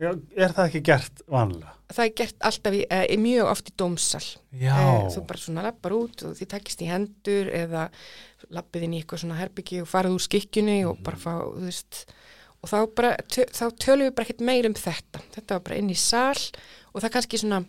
er 0.00 0.54
það 0.56 0.64
ekki 0.66 0.82
gert 0.90 1.22
vanlega? 1.28 1.74
það 1.90 2.04
er 2.04 2.14
gert 2.20 2.44
alltaf 2.46 2.76
í, 2.76 2.82
eh, 2.88 3.16
mjög 3.20 3.50
oft 3.50 3.70
í 3.70 3.74
dómsal 3.76 4.22
Já. 4.52 4.76
Eh, 4.76 5.08
þú 5.14 5.26
bara 5.26 5.42
svona 5.42 5.64
lappar 5.66 5.94
út 5.96 6.24
og 6.24 6.36
þið 6.38 6.50
takist 6.54 6.82
í 6.84 6.90
hendur 6.90 7.50
eða 7.50 7.88
lappið 8.50 8.86
inn 8.86 8.94
í 8.94 9.02
eitthvað 9.02 9.24
svona 9.24 9.40
herbyggi 9.40 9.82
og 9.82 9.90
farið 9.90 10.16
úr 10.16 10.24
skikkjunni 10.26 10.78
og 10.88 11.02
bara 11.04 11.20
fá, 11.20 11.32
þú 11.42 11.66
veist 11.66 12.04
og 12.60 12.68
þá, 12.68 12.78
bara, 12.94 13.12
tö, 13.24 13.46
þá 13.48 13.64
tölum 13.80 14.06
við 14.06 14.14
bara 14.14 14.28
ekkert 14.28 14.46
meir 14.46 14.68
um 14.68 14.76
þetta 14.76 15.22
þetta 15.34 15.56
var 15.56 15.64
bara 15.68 15.80
inn 15.80 15.92
í 15.92 15.98
sal 15.98 16.38
og 16.92 17.00
það 17.00 17.08
er 17.08 17.14
kannski 17.16 17.40
svona 17.42 17.62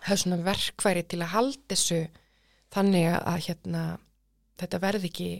það 0.00 0.14
er 0.14 0.22
svona 0.24 0.42
verkværi 0.46 1.06
til 1.08 1.20
að 1.20 1.34
halda 1.34 1.74
þessu 1.74 2.00
þannig 2.74 3.08
að, 3.14 3.38
hérna 3.48 3.84
þetta 4.60 4.82
verði 4.82 5.10
ekki 5.10 5.30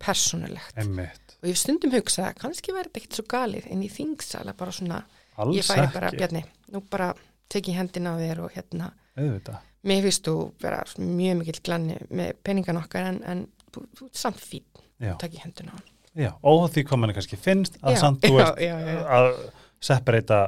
persónulegt 0.00 0.78
Einmitt. 0.80 1.36
og 1.40 1.50
ég 1.50 1.58
stundum 1.60 1.92
hugsað 1.94 2.30
að 2.30 2.38
kannski 2.44 2.74
verði 2.74 2.90
þetta 2.90 3.02
ekkert 3.02 3.18
svo 3.18 3.26
galið 3.30 3.66
en 3.70 3.82
í 3.84 3.90
þingsal 3.92 4.46
að 4.46 4.58
bara 4.62 4.76
svona 4.76 5.00
Alls 5.44 5.56
ég 5.58 5.66
færi 5.68 5.84
ekki. 5.86 5.94
bara, 5.98 6.10
Bjarni, 6.16 6.42
nú 6.74 6.82
bara 6.90 7.10
teki 7.50 7.74
hendina 7.76 8.14
á 8.14 8.16
þér 8.20 8.42
og 8.46 8.52
hérna 8.56 8.90
Auðvitað. 9.18 9.62
mér 9.90 10.02
finnst 10.06 10.26
þú 10.28 10.34
vera 10.62 10.82
mjög 10.98 11.38
mikill 11.40 11.62
glanni 11.66 11.96
með 12.10 12.34
peningan 12.46 12.78
okkar 12.82 13.08
en, 13.12 13.22
en 13.24 13.46
ert 13.76 14.18
samt 14.18 14.38
fín 14.42 14.66
takk 15.18 15.34
í 15.38 15.42
hendina 15.44 15.72
Já, 16.18 16.32
óháð 16.42 16.72
því 16.74 16.82
hvað 16.88 16.98
manni 17.00 17.14
kannski 17.16 17.36
finnst 17.38 17.76
að 17.82 17.94
Já, 17.94 18.00
samt, 18.02 18.24
þú 18.26 18.34
já, 18.34 18.44
veist, 18.44 18.62
já, 18.66 19.02
að 19.18 19.28
separata 19.80 20.38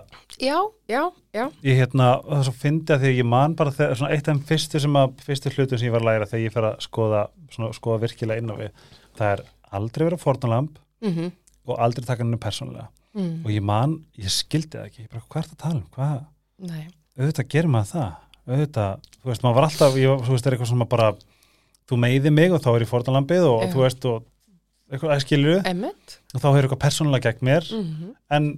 já, 0.43 0.57
já, 0.91 1.03
já, 1.33 1.45
ég 1.65 1.79
hérna, 1.79 2.09
fyndi 2.53 2.93
að 2.93 3.05
því 3.07 3.13
að 3.13 3.21
ég 3.23 3.29
man 3.33 3.55
bara 3.57 3.73
þegar, 3.73 3.95
svona 3.97 4.11
eitt 4.13 4.27
af 4.29 4.35
þeim 4.35 4.43
fyrstu 4.51 4.81
sem 4.85 4.99
að 5.01 5.15
fyrstu 5.25 5.53
hlutum 5.55 5.79
sem 5.81 5.87
ég 5.89 5.95
var 5.95 6.03
að 6.05 6.09
læra 6.11 6.27
þegar 6.29 6.43
ég 6.45 6.53
fer 6.57 6.67
að 6.69 6.83
skoða 6.85 7.23
svona, 7.55 7.71
skoða 7.79 8.03
virkilega 8.05 8.43
inn 8.43 8.53
á 8.53 8.57
við, 8.59 8.83
það 9.17 9.31
er 9.37 9.45
aldrei 9.79 10.05
vera 10.11 10.21
fórnalamb 10.21 10.83
mm 11.01 11.31
og 11.63 11.77
aldrei 11.79 12.03
taka 12.05 12.25
henni 12.25 12.41
persónulega 12.43 12.89
mm. 13.17 13.45
og 13.45 13.53
ég 13.53 13.65
man, 13.65 13.97
ég 14.19 14.33
skildi 14.33 14.79
það 14.79 14.89
ekki, 14.89 15.05
ég 15.07 15.13
bara, 15.13 15.25
hvað 15.29 15.43
er 15.43 15.49
það 15.49 15.55
að 15.57 15.63
tala 15.65 15.79
um, 15.79 15.87
hvað, 15.97 16.83
auðvitað 17.19 17.53
gerir 17.55 17.73
maður 17.73 17.93
það, 17.93 18.11
auðvitað, 18.49 19.07
þú 19.19 19.31
veist, 19.31 19.45
maður 19.45 19.59
var 19.59 19.69
alltaf, 19.69 20.01
ég, 20.01 20.27
þú 20.27 20.35
veist, 20.35 20.49
er 20.49 20.57
eitthvað 20.57 20.73
sem 20.73 20.83
maður 20.83 20.93
bara, 20.97 21.09
þú 21.91 22.01
meiði 22.03 22.35
mig 22.35 22.57
og 22.57 22.65
þá 22.65 22.69
er 22.73 22.85
ég 22.85 22.93
fórnalambið 22.93 23.49
og 23.49 23.63
Já. 23.63 23.71
þú 23.73 23.85
veist, 23.85 24.11
og 24.11 24.29
eitthvað, 24.93 25.15
að 25.15 25.25
skilju, 25.27 25.57
og 25.63 26.43
þá 26.43 26.51
er 26.51 26.61
eitthvað 26.61 26.85
persónulega 26.87 27.33
gegn 27.33 27.49
mér, 27.51 27.73
mm 27.79 28.13
en 28.33 28.53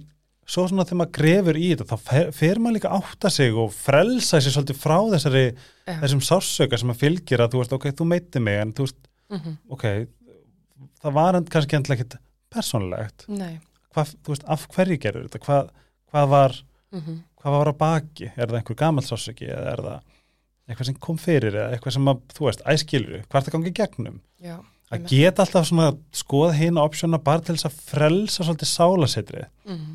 svo 0.45 0.67
svona 0.69 0.83
þegar 0.85 0.99
maður 0.99 1.13
grefur 1.17 1.57
í 1.57 1.69
þetta, 1.71 1.85
þá 1.89 2.05
fer, 2.05 2.27
fer 2.37 2.59
maður 2.61 2.75
líka 2.75 2.89
átta 2.93 3.31
sig 3.33 3.55
og 3.57 3.71
frelsa 3.73 4.37
sig 4.37 4.53
svolítið 4.53 4.77
frá 4.77 4.99
þessari, 5.15 5.45
Já. 5.87 5.95
þessum 6.03 6.21
sársöka 6.21 6.77
sem 6.77 6.91
að 6.93 6.99
fylgir 7.01 7.41
að 7.41 7.55
þú 7.55 7.63
veist, 7.63 7.73
ok, 7.73 7.87
þú 7.97 8.05
meiti 8.11 8.41
mig, 8.45 8.59
en 8.61 8.73
þú 8.77 8.85
veist, 8.85 8.99
-hmm. 9.33 9.55
ok, 9.73 9.85
það 11.01 11.17
var 11.17 11.39
kannski 11.49 11.75
endilega 11.75 12.05
ekkit 12.05 12.19
persónulegt, 12.53 13.25
nei 13.27 13.57
hvað, 13.95 14.11
veist, 14.29 14.45
af 14.55 14.67
hverju 14.75 14.99
gerur 15.05 15.25
þetta, 15.29 15.41
hvað, 15.47 15.71
hvað 16.11 16.29
var, 16.35 16.59
mm 16.95 17.23
hvað 17.45 17.53
var 17.59 17.69
að 17.69 17.75
baki, 17.77 18.27
er 18.33 18.47
það 18.49 18.55
einhver 18.57 18.75
gamall 18.79 19.03
sársöki 19.05 19.45
eða 19.53 19.73
er 19.75 19.81
það 19.85 19.97
eitthvað 20.65 20.87
sem 20.87 20.95
kom 21.05 21.17
fyrir 21.21 21.53
eða 21.59 21.75
eitthvað 21.75 21.93
sem 21.93 22.07
að, 22.09 22.23
þú 22.33 22.45
veist, 22.47 22.63
æskilur, 22.73 23.19
hvað 23.29 23.37
er 23.37 23.45
það 23.45 23.53
gangi 23.59 23.73
gegnum? 23.81 24.15
já, 24.41 24.55
Að 24.95 25.05
geta 25.11 25.41
alltaf 25.43 25.67
svona 25.69 25.85
að 25.91 25.99
skoða 26.13 26.55
hina 26.57 26.81
optiona 26.85 27.19
bara 27.21 27.41
til 27.45 27.55
þess 27.57 27.67
að 27.69 27.77
frelsa 27.91 28.43
svolítið 28.47 28.69
sálasetrið. 28.71 29.47
mm 29.69 29.93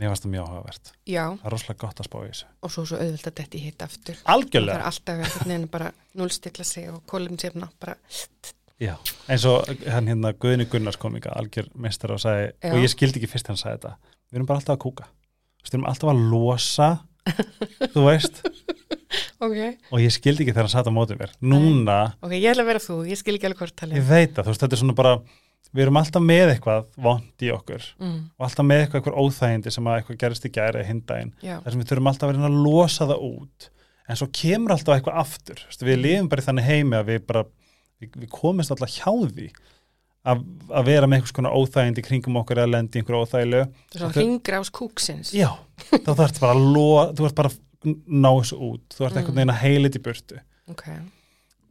Mér 0.00 0.08
varst 0.14 0.24
það 0.24 0.30
mjög 0.32 0.46
áhugavert. 0.48 0.90
já 1.10 1.24
Það 1.28 1.44
er 1.44 1.52
rosalega 1.52 1.80
gott 1.82 1.98
að 2.00 2.06
spá 2.08 2.16
í 2.22 2.28
þessu. 2.30 2.46
og 2.62 2.70
svo 2.72 2.84
svo 2.88 2.96
auðvitað 3.02 3.30
að 3.32 3.38
detti 3.42 3.58
hitt 3.66 3.82
aftur 3.84 4.14
það 4.16 4.22
er 4.24 4.32
Algjörlega. 4.36 4.86
alltaf 4.88 5.18
einhvern 5.18 5.50
veginn 5.50 5.66
bara 5.74 5.90
núlstilla 6.16 6.64
sig 6.64 6.86
og 6.94 7.02
kólum 7.10 7.36
sérna 7.36 7.68
bara 7.82 7.96
Já. 8.80 8.94
Eins 9.28 9.44
og 9.48 9.68
hann 9.92 10.08
hérna 10.08 10.32
Guðni 10.40 10.64
Gunnars 10.72 10.96
kom 11.00 11.18
ykkar 11.18 11.36
algjör 11.36 11.66
mestar 11.76 12.14
og 12.14 12.22
sagði, 12.22 12.46
Já. 12.64 12.70
og 12.72 12.80
ég 12.80 12.92
skildi 12.94 13.20
ekki 13.20 13.28
fyrst 13.30 13.50
hann 13.50 13.58
sagði 13.60 13.76
þetta, 13.82 14.14
við 14.30 14.38
erum 14.40 14.48
bara 14.48 14.62
alltaf 14.62 14.76
að 14.78 14.82
kúka. 14.86 15.08
Við 15.60 15.74
erum 15.76 15.88
alltaf 15.90 16.12
að 16.14 16.22
losa, 16.32 16.88
þú 17.92 18.06
veist, 18.06 18.40
ok, 19.44 19.58
og 19.92 20.00
ég 20.00 20.14
skildi 20.16 20.46
ekki 20.46 20.54
þegar 20.54 20.64
hann 20.66 20.72
satt 20.72 20.88
á 20.88 20.92
mótið 20.96 21.20
mér. 21.20 21.34
Núna, 21.44 21.98
ok, 22.24 22.32
ég 22.38 22.48
ætla 22.54 22.64
að 22.64 22.70
vera 22.72 22.82
þú, 22.86 22.96
ég 23.10 23.20
skil 23.20 23.36
ekki 23.36 23.50
alveg 23.50 23.62
hvort 23.64 23.76
tala 23.82 23.98
ég 24.00 24.08
veit 24.08 24.32
að 24.40 24.48
þú 24.48 24.54
veist, 24.54 24.64
þetta 24.64 24.78
er 24.78 24.82
svona 24.82 24.96
bara, 25.02 25.12
við 25.70 25.84
erum 25.84 26.00
alltaf 26.00 26.24
með 26.24 26.54
eitthvað 26.54 26.88
vond 27.04 27.44
í 27.44 27.52
okkur 27.54 27.84
mm, 28.00 28.16
og 28.40 28.46
alltaf 28.48 28.66
með 28.66 28.80
eitthvað, 28.86 29.02
eitthvað 29.04 29.20
óþægindi 29.26 29.74
sem 29.76 29.90
að 29.92 30.00
eitthvað 30.00 30.20
gerist 30.24 30.48
í 30.48 30.52
gæri 30.56 30.80
eða 30.80 30.88
hindaginn. 30.88 31.34
þar 31.44 31.68
sem 31.74 31.82
við 31.84 31.92
þurfum 31.92 32.10
alltaf 32.10 32.26
að 32.26 32.32
vera 32.40 32.48
að 32.50 32.58
losa 32.64 33.06
það 33.12 33.26
út 33.28 33.68
en 34.10 34.18
svo 34.18 34.26
kemur 34.34 34.74
alltaf 34.74 34.96
eitthvað 34.96 35.20
aftur 35.22 35.60
Vistu, 35.68 35.86
við 35.86 36.00
lifum 36.02 36.30
bara 36.32 36.42
í 36.42 36.46
þannig 36.48 36.66
heimi 36.66 36.98
að 36.98 37.12
við 37.12 37.20
bara 37.28 37.44
við, 38.00 38.14
við 38.24 38.30
komumst 38.34 38.72
alltaf 38.74 38.90
hjá 38.96 39.10
því 39.36 39.48
að, 40.30 40.42
að 40.76 40.88
vera 40.90 41.06
með 41.08 41.20
einhvers 41.20 41.32
konar 41.36 41.54
óþægindi 41.56 42.04
kringum 42.04 42.36
okkur 42.42 42.60
eða 42.60 42.72
lendi 42.74 43.00
einhverju 43.00 43.22
óþægilu 43.24 43.62
það 43.94 44.06
er 44.08 44.16
hringra 44.18 44.60
ás 44.60 44.70
kúksins. 44.76 45.30
Já, 45.36 45.48
þá 45.90 46.10
þarf 46.12 46.40
bara 46.42 46.56
að 46.56 46.66
lo, 46.74 46.88
þú 47.16 47.28
ert 47.30 47.38
bara 47.38 47.52
ná 47.86 48.28
þessu 48.36 48.58
út. 48.60 48.84
Þú 48.92 49.06
ert 49.06 49.14
Mm. 49.14 49.20
einhvern 49.22 49.38
veginn 49.40 49.54
að 49.54 49.62
heilit 49.62 49.96
í 49.96 50.02
burtu. 50.04 50.40
Ok, 50.68 50.84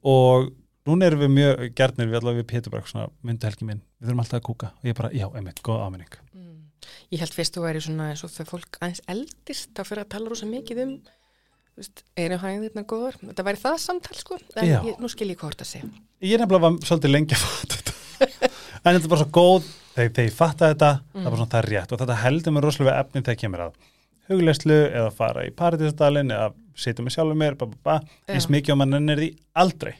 og 0.09 0.49
núna 0.89 1.05
erum 1.05 1.21
við 1.25 1.31
mjög 1.35 1.61
gernir 1.77 2.09
við 2.09 2.17
allavega 2.19 2.41
við 2.41 2.47
Pétur 2.49 2.73
bara 2.73 2.89
svona 2.89 3.09
myndu 3.21 3.45
helgi 3.45 3.67
minn, 3.67 3.81
við 4.01 4.09
þurfum 4.09 4.23
alltaf 4.23 4.39
að 4.39 4.45
kúka. 4.47 4.71
Og 4.79 4.89
ég 4.89 4.97
bara, 4.97 5.11
já, 5.13 5.27
einmitt, 5.35 5.61
góð 5.65 5.83
áminning. 5.85 6.17
Mm. 6.33 6.55
ég 7.13 7.19
held 7.21 7.33
fyrst 7.35 7.53
þú 7.57 7.61
væri 7.67 7.81
svona 7.83 8.09
eins 8.11 8.23
og 8.25 8.31
þegar 8.33 8.49
fólk 8.49 8.77
aðeins 8.81 9.01
eldist 9.11 9.71
þá 9.77 9.81
fyrir 9.85 10.03
að 10.05 10.09
tala 10.13 10.29
rosa 10.31 10.45
mikið 10.49 10.81
um 10.85 10.91
þú 11.03 11.18
eru 12.19 12.37
hægðirna 12.41 12.85
góðar? 12.89 13.17
Þetta 13.21 13.47
væri 13.47 13.61
það 13.61 13.81
samtal 13.85 14.15
sko 14.19 14.39
en 14.55 14.69
ég, 14.69 14.95
nú 14.99 15.09
skil 15.11 15.29
ég 15.31 15.39
hvort 15.39 15.61
að 15.61 15.71
segja 15.73 15.89
ég 16.19 16.35
er 16.35 16.41
nefnilega 16.41 16.65
var 16.65 16.79
svolítið 16.87 17.13
lengi 17.13 17.37
að 17.37 17.45
fatta 17.45 17.77
þetta. 17.77 17.95
En 18.79 18.95
þetta 18.95 19.07
er 19.07 19.11
bara 19.11 19.19
svo 19.21 19.31
góð 19.35 19.65
þegar, 19.67 20.11
þegar 20.15 20.25
ég 20.25 20.35
fatta 20.35 20.67
þetta, 20.71 20.89
það 21.11 21.19
er 21.19 21.25
bara 21.27 21.39
svona 21.39 21.51
það 21.51 21.59
er 21.59 21.69
rétt. 21.73 21.91
Og 21.91 21.99
þetta 21.99 22.17
heldur 22.21 22.53
mér 22.55 22.65
rosalega 22.65 23.01
efni 23.03 23.21
þegar 23.25 23.39
kemur 23.41 23.63
að 23.65 23.73
hugleyslu 24.29 24.77
eða 24.85 25.09
fara 25.17 25.43
í 25.43 25.49
paradísdalinn 25.59 26.31
eða 26.35 26.51
sitja 26.79 27.03
með 27.03 27.15
sjálfur 27.15 27.39
mér 27.39 27.57
eins 28.31 28.47
mikið 28.53 28.75
og 28.75 28.79
mann 28.79 28.99
ennir 28.99 29.19
því 29.19 29.29
aldrei. 29.63 29.93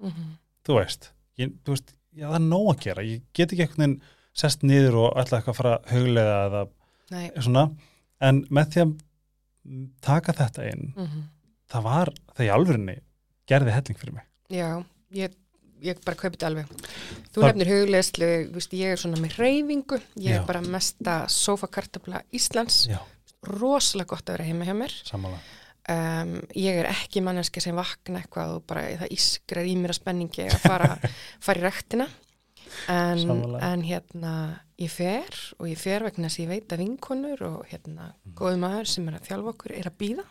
Mm 0.00 0.10
-hmm. 0.10 0.30
þú 0.66 0.78
veist, 0.78 1.10
ég, 1.42 1.52
þú 1.66 1.74
veist 1.74 1.94
já, 2.14 2.26
það 2.28 2.38
er 2.38 2.46
nóg 2.46 2.68
að 2.70 2.82
gera, 2.84 3.02
ég 3.02 3.22
get 3.34 3.52
ekki 3.52 3.66
veginn 3.66 3.96
sest 4.32 4.62
niður 4.62 4.98
og 5.04 5.18
ætla 5.18 5.40
eitthvað 5.40 5.54
að 5.54 5.60
fara 5.60 5.74
huglega 5.90 6.36
eða 6.46 6.62
nei, 7.10 7.30
svona. 7.40 7.64
En 8.20 8.44
með 8.50 8.70
því 8.70 8.80
að 8.84 8.94
taka 10.04 10.32
þetta 10.36 10.70
inn, 10.72 10.94
mm 10.96 11.28
það 11.70 11.84
var 11.86 12.08
það 12.34 12.46
í 12.48 12.48
alvörinni 12.50 12.94
gerði 13.46 13.70
helling 13.76 13.98
fyrir 14.00 14.14
mig. 14.16 14.24
Já, 14.50 14.68
ég 15.14 15.36
ég 15.86 16.00
bara 16.04 16.16
kaupi 16.18 16.34
þetta 16.34 16.48
alveg. 16.48 16.72
Þú 17.30 17.38
Það- 17.40 17.46
nefnir 17.46 17.70
hugleðslu, 17.70 18.30
víst, 18.56 18.72
ég 18.74 18.90
er 18.92 18.98
svona 18.98 19.20
með 19.22 19.36
reyfingu, 19.38 20.00
ég 20.18 20.34
Já. 20.34 20.40
er 20.40 20.46
bara 20.48 20.60
mesta 20.66 21.14
sofakartabla 21.30 22.24
Íslands. 22.34 22.88
Já, 22.90 22.98
rosalega 23.46 24.08
gott 24.10 24.26
að 24.26 24.36
vera 24.38 24.48
heima 24.50 24.66
hjá 24.66 24.74
mér. 24.76 24.96
Sammála. 25.06 25.38
Um, 25.88 26.34
ég 26.58 26.74
er 26.82 26.90
ekki 26.90 27.22
manneski 27.22 27.62
sem 27.62 27.74
vakna 27.78 28.20
eitthvað 28.20 28.56
og 28.58 28.66
bara 28.66 28.82
það 29.00 29.14
ískrar 29.14 29.64
í 29.70 29.76
mér 29.78 29.94
að 29.94 30.00
spenningi 30.02 30.44
að 30.50 30.58
fara, 30.66 30.90
fara 31.46 31.62
í 31.62 31.62
rektina 31.64 32.08
en, 32.92 33.22
en 33.60 33.82
hérna 33.86 34.34
ég 34.80 34.92
fer 34.92 35.40
og 35.58 35.68
ég 35.70 35.80
fer 35.80 36.04
vegna 36.06 36.28
þess 36.28 36.40
að 36.40 36.44
ég 36.44 36.52
veit 36.54 36.74
að 36.74 36.82
vinkonur 36.84 37.42
og 37.48 37.58
hérna 37.70 38.12
góðu 38.38 38.60
maður 38.62 38.90
sem 38.92 39.08
er 39.10 39.18
að 39.18 39.26
þjálfa 39.28 39.52
okkur 39.54 39.76
er 39.76 39.90
að 39.90 39.98
býða 40.00 40.26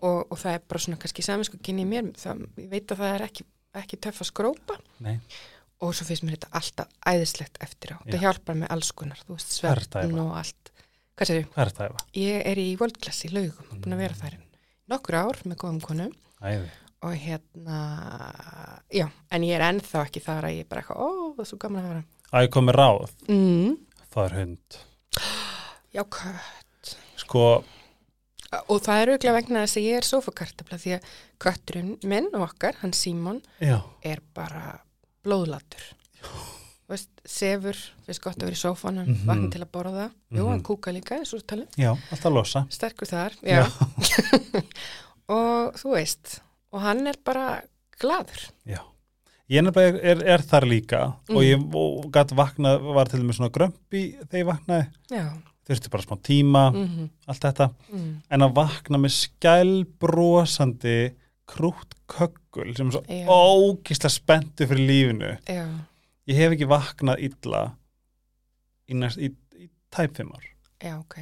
og, 0.00 0.20
og 0.32 0.38
það 0.40 0.56
er 0.56 0.62
bara 0.68 0.80
svona 0.80 1.00
kannski 1.00 1.24
saminsku 1.24 1.58
kynni 1.64 1.84
í 1.84 1.88
mér, 1.88 2.12
það, 2.16 2.46
ég 2.62 2.70
veit 2.72 2.94
að 2.94 3.02
það 3.02 3.16
er 3.16 3.24
ekki, 3.26 3.44
ekki 3.82 3.98
töff 4.06 4.22
að 4.24 4.30
skrópa. 4.30 4.78
Nei, 5.04 5.18
og 5.82 5.96
svo 5.98 6.06
finnst 6.08 6.24
mér 6.24 6.38
þetta 6.38 6.52
alltaf 6.60 6.94
æðislegt 7.10 7.58
eftir 7.64 7.92
á, 7.92 7.98
Já. 8.00 8.12
það 8.14 8.24
hjálpar 8.24 8.58
með 8.62 8.72
alls 8.76 8.92
konar 8.96 9.20
þú 9.26 9.36
veist, 9.36 9.56
er 9.66 9.82
Eva? 10.06 10.24
og 10.24 10.36
allt. 10.40 10.72
Hvað 11.18 11.32
Eva? 11.88 12.04
Ég 12.16 12.46
er 12.52 12.62
í 12.62 12.68
voldklassi 12.80 13.28
í 13.28 13.34
laugum, 13.34 13.72
búin 13.74 13.96
að 13.96 14.04
vera 14.06 14.20
þar 14.22 14.38
nokkur 14.92 15.18
ár 15.18 15.42
með 15.44 15.60
góðum 15.64 15.82
konum. 15.84 16.14
Æði. 16.42 16.70
Og 17.02 17.14
hérna, 17.18 17.78
já, 18.94 19.08
en 19.30 19.42
ég 19.42 19.56
er 19.56 19.64
ennþá 19.72 20.04
ekki 20.06 20.20
þar 20.22 20.44
að 20.48 20.54
ég 20.56 20.60
er 20.64 20.68
bara 20.70 20.82
eitthvað, 20.82 21.02
ó, 21.02 21.08
það 21.36 21.40
er 21.44 21.50
svo 21.50 21.58
gaman 21.58 21.82
að 21.84 21.88
vera. 21.92 22.02
að 22.32 22.46
ég 22.46 22.50
komi 22.54 22.72
ráð, 22.72 23.10
Mm. 23.28 23.76
það 24.14 24.24
er 24.24 24.34
hund 24.38 24.78
Já, 25.92 26.02
kött. 26.08 26.96
sko, 27.16 27.64
Og 28.68 28.82
það 28.84 28.98
er 29.00 29.08
auðvitað 29.08 29.34
vegna 29.38 29.60
þess 29.64 29.76
að 29.80 29.84
ég 29.86 29.96
er 29.96 30.04
sofakartabla 30.04 30.76
því 30.78 30.90
að 30.98 31.04
kötturinn 31.40 31.92
minn 32.04 32.26
og 32.34 32.42
okkar, 32.50 32.74
hann 32.82 32.92
Símon, 32.92 33.38
já, 33.60 33.78
er 34.04 34.18
bara 34.34 34.80
blóðlatur. 35.24 35.80
Veist, 36.86 37.08
sefur, 37.24 37.72
finnst 38.04 38.20
gott 38.20 38.36
að 38.36 38.50
vera 38.50 38.58
í 38.58 38.60
sófanum, 38.60 39.06
Mhm. 39.08 39.24
vakna 39.24 39.50
til 39.50 39.60
að 39.64 39.70
borða. 39.72 40.10
Jú, 40.30 40.42
Mhm. 40.44 40.48
hann 40.50 40.62
kúka 40.62 40.92
líka, 40.92 41.16
eins 41.16 41.32
og 41.32 41.40
talið. 41.46 41.68
já, 41.78 41.96
alltaf 42.10 42.32
losa 42.32 42.66
Sterkur 42.68 43.08
þar, 43.08 43.32
já. 43.42 43.64
og 45.28 45.74
þú 45.80 45.94
veist, 45.96 46.40
og 46.72 46.80
hann 46.80 47.06
er 47.06 47.16
bara 47.24 47.62
gladur. 48.00 48.48
já, 48.66 48.80
ég 49.52 49.68
er, 49.76 49.96
er, 50.02 50.22
er 50.34 50.42
þar 50.48 50.64
líka 50.68 51.00
Mm. 51.28 51.36
og 51.36 51.42
ég 51.42 51.74
og 51.74 52.10
gætt 52.12 52.32
vaknað, 52.36 52.82
var 52.94 53.06
til 53.08 53.20
dæmis 53.20 53.36
svona 53.40 53.52
grömpi 53.54 54.02
þegar 54.28 54.40
ég 54.42 54.46
vaknaði, 54.50 54.86
Já. 55.10 55.26
þurfti 55.68 55.90
bara 55.90 56.02
smá 56.02 56.16
tíma 56.22 56.64
Mm 56.74 57.08
allt 57.28 57.40
þetta, 57.44 57.70
mm. 57.92 58.22
en 58.30 58.40
að 58.42 58.54
vakna 58.54 58.98
með 58.98 59.12
skælbrosandi 59.18 60.96
krútt 61.48 61.94
köggul 62.08 62.74
sem 62.76 62.88
er 62.88 62.92
svo 62.96 63.02
Já. 63.06 63.26
ógislega 63.28 64.10
spenntu 64.12 64.66
fyrir 64.66 64.86
lífinu 64.88 65.30
Já. 65.48 65.66
ég 66.28 66.36
hef 66.38 66.52
ekki 66.56 66.68
vaknað 66.70 67.22
illa 67.28 67.62
í, 68.88 68.94
í, 68.94 69.28
í 69.64 69.68
tæp 69.90 70.16
fimm 70.16 70.32
ár 70.34 70.48
Já, 70.82 70.96
ok. 70.98 71.18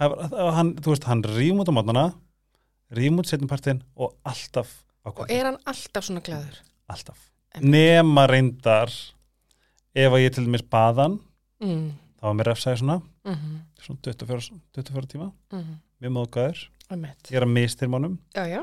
Hann, 0.00 0.76
þú 0.80 0.92
veist, 0.94 1.04
hann 1.10 1.24
rým 1.26 1.58
út 1.60 1.68
á 1.68 1.74
mótnana 1.74 2.04
rým 2.90 3.18
út 3.18 3.26
setjumpartin 3.30 3.82
og 3.96 4.16
alltaf 4.24 4.68
á 5.06 5.08
Og 5.16 5.30
er 5.30 5.44
hann 5.44 5.58
alltaf 5.66 6.04
svona 6.04 6.20
gladur? 6.20 6.56
alltaf 6.88 7.18
nema 7.60 8.26
reyndar 8.30 8.90
ef 9.94 10.12
að 10.12 10.22
ég 10.24 10.34
til 10.34 10.44
dæmis 10.46 10.62
baðan 10.62 11.20
Mm. 11.60 11.90
þá 12.16 12.22
var 12.22 12.34
mér 12.34 12.46
refsaði 12.54 12.78
svona, 12.80 13.02
Mm 13.24 13.34
-hmm. 13.34 13.58
svona 13.84 13.98
24, 14.02 14.60
24 14.74 15.06
tíma 15.06 15.32
Mm 15.52 15.58
-hmm. 15.60 15.76
mjög 16.00 16.12
móðgæður, 16.12 16.68
ég 17.30 17.36
er 17.36 17.42
að 17.42 17.52
mistyrmánum 17.52 18.18
Já, 18.34 18.44
já. 18.46 18.62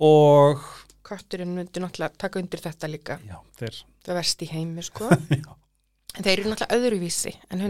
og 0.00 0.58
Kötturinn 1.04 1.54
myndi 1.56 1.80
náttúrulega 1.80 2.16
taka 2.18 2.38
undir 2.38 2.60
þetta 2.60 2.88
líka. 2.90 3.18
já, 3.26 3.36
þeir 3.58 3.84
Það 4.04 4.14
verst 4.14 4.42
í 4.42 4.46
heimi, 4.50 4.82
sko. 4.82 5.08
já, 5.30 5.54
en 6.16 6.22
þeir 6.24 6.38
eru 6.40 6.50
náttúrulega 6.50 6.76
öðruvísi 6.76 7.34
en 7.50 7.58
Já. 7.60 7.66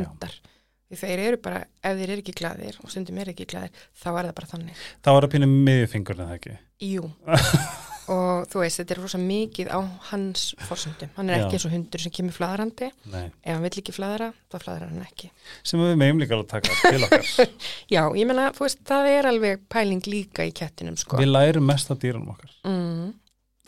Því 0.91 0.99
þeir 1.05 1.21
eru 1.29 1.37
bara, 1.39 1.61
ef 1.87 1.99
þeir 2.01 2.11
eru 2.17 2.23
ekki 2.25 2.33
gladir 2.41 2.79
og 2.83 2.91
stundum 2.91 3.19
eru 3.23 3.31
ekki 3.31 3.45
gladir, 3.47 3.71
þá 3.95 4.09
er 4.11 4.25
það 4.31 4.35
bara 4.41 4.49
þannig. 4.51 4.81
þá 5.05 5.11
var 5.15 5.27
að 5.29 5.33
pínu 5.37 5.47
miðjufingurinn 5.53 6.27
það 6.27 6.39
ekki 6.41 6.57
Jú. 6.91 7.05
og 8.11 8.47
þú 8.51 8.63
veist, 8.65 8.81
þetta 8.81 8.95
er 8.97 9.01
rosa 9.05 9.19
mikið 9.23 9.69
á 9.71 9.79
hans 10.11 10.47
forsöndum. 10.67 11.11
Hann 11.15 11.31
er 11.31 11.37
Já. 11.39 11.43
ekki 11.45 11.59
eins 11.61 11.67
og 11.69 11.75
hundur 11.77 12.03
sem 12.03 12.15
kemur 12.17 12.35
flaðrandi. 12.35 12.89
Nei. 13.13 13.27
Ef 13.45 13.53
hann 13.55 13.63
vill 13.69 13.79
ekki 13.85 13.95
flaðra, 13.95 14.31
þá 14.51 14.57
flaðrar 14.65 14.91
hann 14.91 15.05
ekki. 15.07 15.31
sem 15.63 15.79
við 15.85 15.95
meðum 16.01 16.23
líka 16.25 16.35
alveg 16.35 16.51
taka 16.51 16.75
til 16.81 17.05
okkar 17.07 17.53
Já, 17.95 18.03
ég 18.19 18.27
meina, 18.27 18.49
þú 18.57 18.67
veist, 18.67 18.83
það 18.91 19.11
er 19.13 19.31
alveg 19.31 19.63
pæling 19.71 20.03
líka 20.11 20.49
í 20.49 20.51
kettinum, 20.59 20.97
sko. 20.99 21.21
við 21.23 21.31
lærum 21.31 21.69
mest 21.71 21.93
af 21.95 22.01
dýranum 22.03 22.33
okkar 22.35 22.57
Mm. 22.67 23.13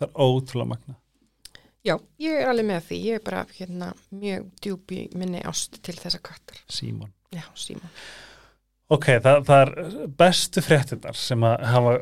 það 0.00 0.08
er 0.08 0.26
ótrúlega 0.26 0.68
magna 0.74 0.96
Já, 1.84 1.96
ég 2.22 2.36
er 2.38 2.46
alveg 2.52 2.66
með 2.68 2.84
því, 2.88 2.98
ég 3.08 3.16
er 3.18 3.24
bara 3.26 3.40
hérna 3.56 3.88
mjög 4.14 4.44
djúb 4.62 4.92
í 4.94 5.00
minni 5.18 5.40
ást 5.50 5.80
til 5.82 5.94
þessa 5.98 6.20
kattar. 6.22 6.60
Símon. 6.70 7.10
Já, 7.34 7.42
Símon. 7.58 7.90
Ok, 8.92 9.06
það, 9.24 9.38
það 9.48 9.62
er 9.64 10.06
bestu 10.20 10.60
fréttinnar 10.62 11.16
sem 11.16 11.42
að, 11.48 11.62
hafa, 11.72 11.92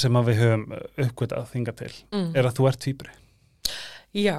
sem 0.00 0.16
að 0.16 0.30
við 0.30 0.38
höfum 0.42 0.64
uppgötað 1.04 1.50
þinga 1.52 1.74
til, 1.76 1.92
Mm. 2.10 2.30
er 2.34 2.48
að 2.48 2.54
þú 2.58 2.68
ert 2.70 2.80
týpri. 2.80 3.10
Já, 4.16 4.38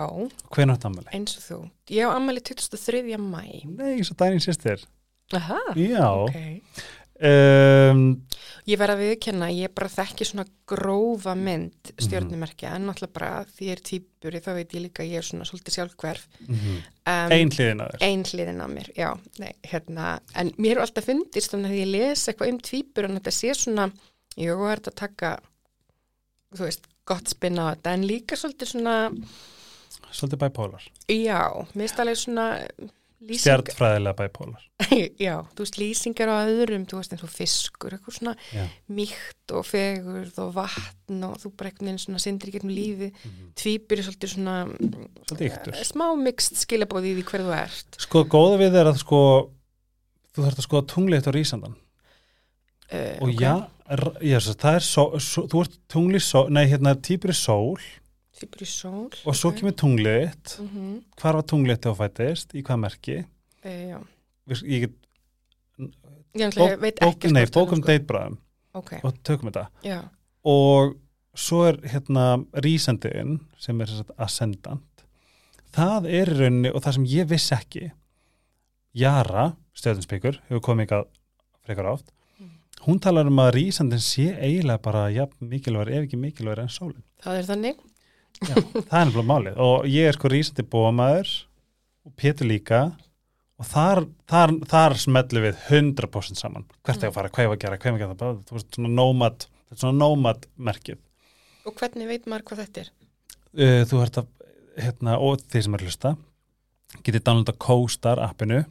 Hvenær 0.50 0.74
átt 0.76 0.86
ammali? 0.90 1.08
eins 1.14 1.36
og 1.38 1.44
þú. 1.46 1.60
Ég 1.94 2.10
á 2.10 2.16
ammali 2.18 2.42
23. 2.42 3.18
mæ. 3.22 3.44
Nei, 3.70 4.02
svo 4.04 4.16
dænin 4.18 4.42
sýstir. 4.42 4.84
Aha, 5.32 5.60
Já. 5.78 6.10
ok. 6.26 6.62
Um, 7.20 8.04
Ég 8.70 8.78
verð 8.78 8.94
að 8.94 9.00
viðkenna, 9.02 9.48
ég 9.56 9.72
bara 9.74 9.90
þekki 9.90 10.26
svona 10.28 10.44
grófa 10.70 11.34
mynd 11.36 11.90
stjórnumerkja, 11.98 12.76
en 12.78 12.84
náttúrulega 12.86 13.16
bara 13.16 13.30
því 13.50 13.66
ég 13.66 13.74
er 13.74 13.82
týpuri, 13.88 14.42
þá 14.46 14.50
veit 14.60 14.76
ég 14.76 14.84
líka 14.84 15.02
að 15.02 15.10
ég 15.10 15.22
er 15.24 15.26
svona 15.26 15.48
svolítið 15.50 15.76
sjálfhverf. 15.78 16.28
Um, 16.46 17.34
ein 17.34 17.50
hliðin 17.56 17.82
að 17.82 17.96
þér. 17.96 18.04
Ein 18.06 18.26
hliðin 18.30 18.62
á 18.62 18.68
mér, 18.70 18.92
já, 19.00 19.08
nei, 19.42 19.50
hérna, 19.72 20.12
en 20.38 20.52
mér 20.62 20.76
er 20.78 20.84
alltaf 20.86 21.08
fundist 21.10 21.56
þannig 21.56 21.74
að 21.74 21.80
ég 21.82 21.90
les 21.96 22.28
eitthvað 22.30 22.54
um 22.54 22.60
tvíbur 22.70 23.10
en 23.10 23.18
þetta 23.18 23.34
sé 23.40 23.56
svona, 23.58 23.88
jú, 24.38 24.60
er 24.70 24.84
þetta 24.84 24.94
að 24.94 25.00
taka, 25.02 25.34
þú 26.60 26.68
veist, 26.68 26.86
gott 27.10 27.34
spinna 27.34 27.66
á 27.66 27.70
þetta, 27.74 27.96
en 27.98 28.06
líka 28.12 28.38
svolítið 28.38 28.76
svona, 28.76 28.96
Svolítið 30.14 30.44
bæpólar. 30.46 30.86
já, 31.10 31.42
mér 31.74 31.88
finnst 31.88 32.00
alveg 32.06 32.22
svona 32.22 32.46
Stjartfræðilega 33.20 34.16
bæpólar. 34.16 34.62
já, 35.26 35.34
þú 35.52 35.64
veist, 35.66 35.78
lýsingar 35.82 36.30
á 36.32 36.48
öðrum, 36.48 36.86
þú 36.88 37.00
veist, 37.02 37.12
eins 37.14 37.24
og 37.28 37.32
fiskur, 37.34 37.92
eitthvað 37.98 38.16
svona 38.16 38.34
Já. 38.56 38.64
mýkt 38.96 39.54
og 39.60 39.66
fegurð 39.68 40.38
og 40.46 40.54
vatn 40.56 41.26
og 41.28 41.36
þú 41.42 41.52
bara 41.60 41.70
einhvern 41.74 41.90
veginn 41.90 42.00
svona 42.06 42.22
sindir 42.24 42.48
í 42.52 42.54
gegnum 42.56 42.72
lífi, 42.72 43.10
Mhm. 43.12 43.52
tvíbur 43.60 44.00
er 44.00 44.08
svolítið 44.08 44.34
svona, 44.38 44.56
eh, 45.36 45.84
smá 45.84 46.08
mixt 46.16 46.56
skilabóði 46.64 47.12
í 47.12 47.18
því 47.20 47.26
hver 47.28 47.44
þú 47.44 47.54
ert. 47.60 48.00
Sko, 48.00 48.24
góða 48.24 48.58
við 48.64 48.80
er 48.80 48.86
að 48.94 48.98
sko, 49.04 49.20
þú 50.34 50.46
þarfst 50.48 50.64
að 50.64 50.68
skoða 50.70 50.88
tungliðt 50.96 51.28
á 51.28 51.32
rísandan. 51.36 51.76
Uh, 52.92 53.18
Og 53.22 53.30
já, 53.38 53.68
r- 53.92 54.18
já, 54.26 54.40
svo, 54.42 54.54
það 54.58 54.76
er 54.76 54.86
só, 54.88 55.04
só, 55.22 55.44
þú 55.46 55.60
ert 55.62 55.76
tungli 55.88 56.20
sól, 56.20 56.48
nei, 56.50 56.66
hérna, 56.72 56.96
týpur 56.96 57.30
í 57.30 57.36
sól 57.38 57.78
Týpur 58.40 58.62
í 58.64 58.68
sól. 58.70 59.10
og 59.26 59.36
svo 59.36 59.52
kemur 59.52 59.72
tungliðt. 59.76 60.58
Mm 60.62 60.70
-hmm. 60.70 61.04
Hvar 61.22 61.34
var 61.36 61.44
tungliðt 61.44 61.82
þegar 61.84 61.96
þú 61.96 61.98
fættist? 62.04 62.54
Í 62.56 62.62
hvað 62.64 62.80
merki? 62.80 63.18
e, 63.64 63.70
já. 63.90 64.00
Ég 64.64 64.80
get, 64.82 64.92
Ég 66.36 66.54
bók, 66.56 66.80
veit 66.82 67.00
ekki 67.02 67.32
nei, 67.32 67.46
bókum 67.46 67.82
deitbræðum 67.82 68.38
Ok, 68.74 68.92
og 69.04 69.14
tökum 69.24 69.50
þetta. 69.52 69.68
já, 69.84 70.04
og 70.46 70.96
svo 71.36 71.64
er 71.70 71.78
hérna 71.90 72.46
rísendiðin 72.54 73.40
sem 73.58 73.82
er 73.82 73.88
sem 73.88 73.98
sagt, 73.98 74.12
ascendant 74.18 75.04
það 75.74 76.06
er 76.06 76.28
í 76.30 76.38
rauninni 76.40 76.72
og 76.74 76.82
það 76.84 76.94
sem 76.94 77.06
ég 77.06 77.28
vissi 77.28 77.56
ekki 77.56 77.92
Jara, 78.94 79.56
stjórnspíkur 79.78 80.40
hefur 80.50 80.62
komið 80.62 80.88
ykkar 80.88 81.06
frekar 81.66 81.86
oft 81.94 82.12
Mm. 82.40 82.50
hún 82.88 83.00
talar 83.00 83.28
um 83.28 83.40
að 83.40 83.52
rísendin 83.54 84.00
sé 84.00 84.30
eiginlega 84.40 84.82
bara 84.82 85.10
jafn 85.12 85.50
mikilvægur 85.50 85.90
ef 85.92 86.04
ekki 86.08 86.18
mikilvægur 86.18 86.60
en 86.62 86.68
sólin 86.70 87.04
það 87.24 87.38
er 87.40 87.44
þannig 87.44 87.76
Já, 88.48 88.56
það 88.56 88.96
er 89.00 89.06
nefnilega 89.10 89.28
málið. 89.34 89.58
Og 89.66 89.86
ég 89.92 90.08
er 90.10 90.16
sko 90.18 90.30
rísendi 90.32 90.64
bómaður 90.72 91.32
og 92.08 92.14
Pétur 92.20 92.48
líka. 92.48 92.82
Og 93.60 93.68
þar, 93.68 94.06
þar, 94.32 94.54
þar 94.72 94.94
smellu 95.02 95.42
við 95.44 95.58
100% 95.68 96.40
saman. 96.40 96.64
Hvert 96.88 97.04
er 97.04 97.10
að 97.10 97.18
fara, 97.18 97.30
hvað 97.36 97.44
er 97.44 97.52
að 97.58 97.60
gera, 97.66 97.78
hvað 97.78 97.90
er 97.90 97.98
að 97.98 98.04
gera 98.06 98.30
þú 98.48 98.56
veist 98.56 98.78
svona 98.78 98.92
nómad, 98.96 99.46
þetta 99.68 99.76
er 99.76 99.82
svona 99.84 100.00
nómad 100.00 100.46
merkið. 100.70 101.02
Og 101.68 101.76
hvernig 101.76 102.08
veit 102.08 102.26
maður 102.32 102.46
hvað 102.48 102.62
þetta 102.64 102.82
er? 102.86 102.92
uh, 103.60 103.84
þú 103.90 104.00
ert 104.06 104.20
að 104.22 104.30
hérna, 104.80 105.18
og 105.20 105.44
þeir 105.52 105.66
sem 105.66 105.76
er 105.76 105.84
að 105.84 105.90
hlusta 105.90 106.14
getið 107.06 107.24
downloada 107.28 107.58
CoStar 107.60 108.22
appinu. 108.24 108.62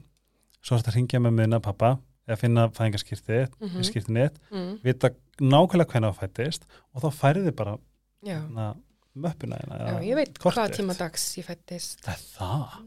Svo 0.65 0.79
ert 0.79 0.89
að 0.89 0.97
ringja 0.97 1.21
með 1.23 1.37
miðna 1.37 1.61
pappa 1.63 1.93
eða 2.29 2.41
finna 2.41 2.65
fæðingarskýrtið 2.73 3.45
mm 3.61 3.69
Mhm. 3.69 3.85
skýrtinni, 3.87 4.25
Mm, 4.51 4.79
vita 4.83 5.11
nákvæmlega 5.41 5.93
hvernig 5.93 6.17
það 6.17 6.21
fættist 6.25 6.65
og 6.95 7.03
þá 7.05 7.09
færið 7.21 7.47
þið 7.51 7.57
bara 7.61 7.77
já, 8.25 8.41
na, 8.51 8.75
möppuna 9.25 9.59
þína, 9.63 9.79
já, 9.85 9.95
ég 10.09 10.19
veit 10.21 10.39
hvaða 10.43 10.67
tíma 10.77 10.97
dags 10.99 11.29
ég 11.39 11.47
fættist. 11.49 12.03
Það 12.05 12.15
er 12.15 12.27
það, 12.39 12.83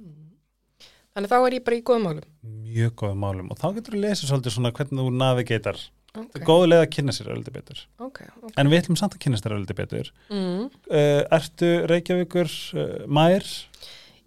Þannig 1.11 1.27
þá 1.31 1.37
er 1.43 1.53
ég 1.57 1.63
bara 1.67 1.75
í 1.75 1.81
góðum 1.83 2.05
málum. 2.07 2.27
mjög 2.71 2.91
góðum 3.01 3.17
málum 3.25 3.49
og 3.51 3.57
þá 3.59 3.65
getur 3.75 3.95
þú 3.97 4.03
lesið 4.05 4.29
svolítið 4.31 4.53
svona 4.55 4.71
hvernig 4.77 5.01
þú 5.01 5.11
navigator 5.19 5.79
Ok, 6.11 6.25
okay. 6.27 6.43
góðu 6.47 6.65
leið 6.71 6.81
að 6.83 6.89
kynna 6.91 7.13
sér 7.15 7.27
ölliti 7.31 7.51
betur 7.55 7.81
ok, 8.03 8.17
ok. 8.43 8.53
en 8.59 8.67
við 8.71 8.79
ætlum 8.81 8.97
samt 8.99 9.13
að 9.15 9.21
kynna 9.23 9.37
sér 9.39 9.53
ölliti 9.55 9.75
betur 9.75 10.09
Mm. 10.31 10.65
uh, 10.91 11.21
Ertu 11.37 11.69
Reykjavíkur 11.91 12.49
uh, 12.75 13.05
mær? 13.07 13.43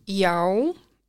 Já, 0.09 0.37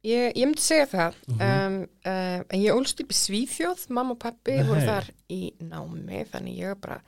ég, 0.03 0.31
ég 0.35 0.45
myndi 0.47 0.63
segja 0.63 0.87
það. 0.91 1.15
Mhm. 1.27 1.43
um, 1.43 1.77
uh, 2.07 2.39
en 2.49 2.59
ég 2.63 2.75
ólst 2.75 2.99
upp 3.03 3.11
í 3.11 3.19
Svíþjóð, 3.19 3.85
mamma 3.89 4.15
og 4.15 4.19
pappi 4.23 4.55
Nei. 4.59 4.63
voru 4.67 4.83
þar 4.87 5.07
í 5.31 5.41
námi, 5.59 6.23
þannig 6.31 6.59
ég 6.59 6.71
er 6.75 6.79
bara 6.79 6.99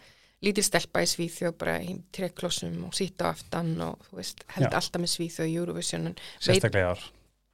lítil 0.45 0.65
stelpa 0.65 1.03
í 1.03 1.09
Svíþjóð, 1.09 1.53
bara 1.57 1.77
í 1.81 1.95
trekklossum 2.13 2.75
og 2.87 2.97
sýtt 2.97 3.23
á 3.25 3.31
aftan 3.31 3.71
og 3.85 4.01
þú 4.09 4.19
veist, 4.19 4.43
held 4.55 4.69
Já. 4.69 4.75
alltaf 4.79 5.03
með 5.03 5.13
Svíþjóð 5.15 5.51
í 5.51 5.55
Eurovision. 5.61 6.11
Sérstaklega 6.37 6.91
ár 6.93 7.05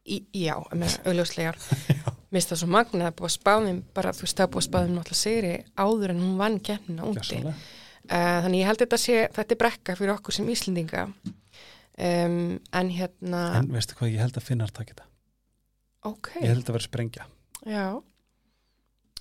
í, 0.03 0.19
já, 0.35 0.57
með 0.75 0.97
auðljóslegar. 1.07 1.59
Mér 2.33 2.41
finnst 2.41 2.51
það 2.51 2.61
svo 2.63 2.69
magnað 2.73 3.07
að 3.11 3.15
búa 3.21 3.31
spáðum, 3.31 3.79
bara 3.95 4.11
þú 4.15 4.25
veist, 4.25 4.39
það 4.41 4.51
búa 4.55 4.65
spáðum 4.65 4.97
náttúrulega 4.97 5.21
sigri 5.21 5.53
áður 5.79 6.13
en 6.15 6.21
hún 6.23 6.35
vann 6.41 6.59
kemna 6.65 7.07
úti. 7.07 7.39
Uh, 7.43 8.39
þannig 8.43 8.63
ég 8.63 8.67
held 8.67 8.83
þetta 8.83 8.99
sé, 8.99 9.17
þetta 9.31 9.55
er 9.55 9.61
brekka 9.61 9.95
fyrir 9.95 10.15
okkur 10.17 10.35
sem 10.35 10.49
Íslendinga. 10.51 11.05
Um, 11.93 12.57
en 12.73 12.89
hérna, 12.89 13.43
En 13.61 13.69
veistu 13.71 13.95
hvað, 13.99 14.15
ég 14.15 14.23
held 14.25 14.39
að 14.39 14.47
finnar 14.47 14.71
takk 14.73 14.89
þetta 14.91 15.05
ok. 16.09 16.31
Ég 16.41 16.49
held 16.49 16.65
að 16.65 16.77
vera 16.77 16.87
sprengja 16.87 17.27
Já. 17.63 17.85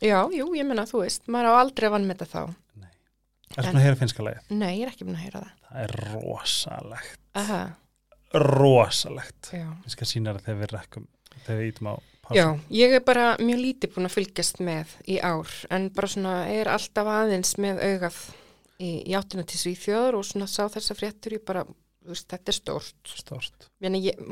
Já, 0.02 0.18
jú, 0.34 0.48
ég 0.56 0.66
menna, 0.66 0.82
þú 0.88 1.04
veist, 1.04 1.28
maður 1.30 1.52
á 1.54 1.60
aldrei 1.60 1.90
vann 1.92 2.08
með 2.08 2.24
þetta 2.24 2.30
þá. 2.32 2.56
Er 3.52 3.66
svona 3.66 3.80
að 3.80 3.86
heyra 3.86 3.98
finska 4.00 4.24
lagið? 4.26 4.52
Nei, 4.56 4.70
ég 4.78 4.86
er 4.86 4.92
ekki 4.92 5.06
búin 5.06 5.18
að 5.18 5.24
heyra 5.26 5.42
það. 5.42 5.56
Það 5.68 5.82
er 5.82 5.94
rosalegt 6.12 7.18
Aha, 7.42 7.60
Rosalegt 8.32 9.50
já. 9.52 9.66
Ég 9.84 9.92
skal 9.92 10.08
sína 10.08 10.32
það 10.36 10.46
þegar 10.46 10.60
við 10.62 10.72
rekkum 10.72 11.08
Þegar 11.32 11.58
við 11.60 11.68
ítum 11.72 11.90
á 11.92 11.94
pásu 12.22 12.38
Já, 12.38 12.46
ég 12.78 12.94
er 12.96 13.04
bara 13.04 13.26
mjög 13.42 13.60
lítið 13.66 13.94
búin 13.96 14.08
að 14.08 14.14
fylgjast 14.16 14.62
með 14.64 14.94
í 15.04 15.18
ár, 15.20 15.52
en 15.74 15.88
bara 15.92 16.10
svona 16.14 16.34
er 16.52 16.70
alltaf 16.72 17.10
aðeins 17.12 17.56
með 17.60 17.82
augað 17.82 18.20
í, 18.78 18.90
í 19.04 19.16
áttina 19.18 19.44
til 19.48 19.60
Svíþjóður 19.60 20.20
og 20.20 20.26
svona 20.28 20.48
sá 20.50 20.62
þessa 20.72 20.96
fréttur, 20.98 21.36
ég 21.36 21.44
bara, 21.48 21.64
þú 21.66 22.14
veist, 22.14 22.28
þetta 22.30 22.52
er 22.52 22.58
stórt. 22.58 23.12
Stórt, 23.20 23.68
ég, 23.82 24.24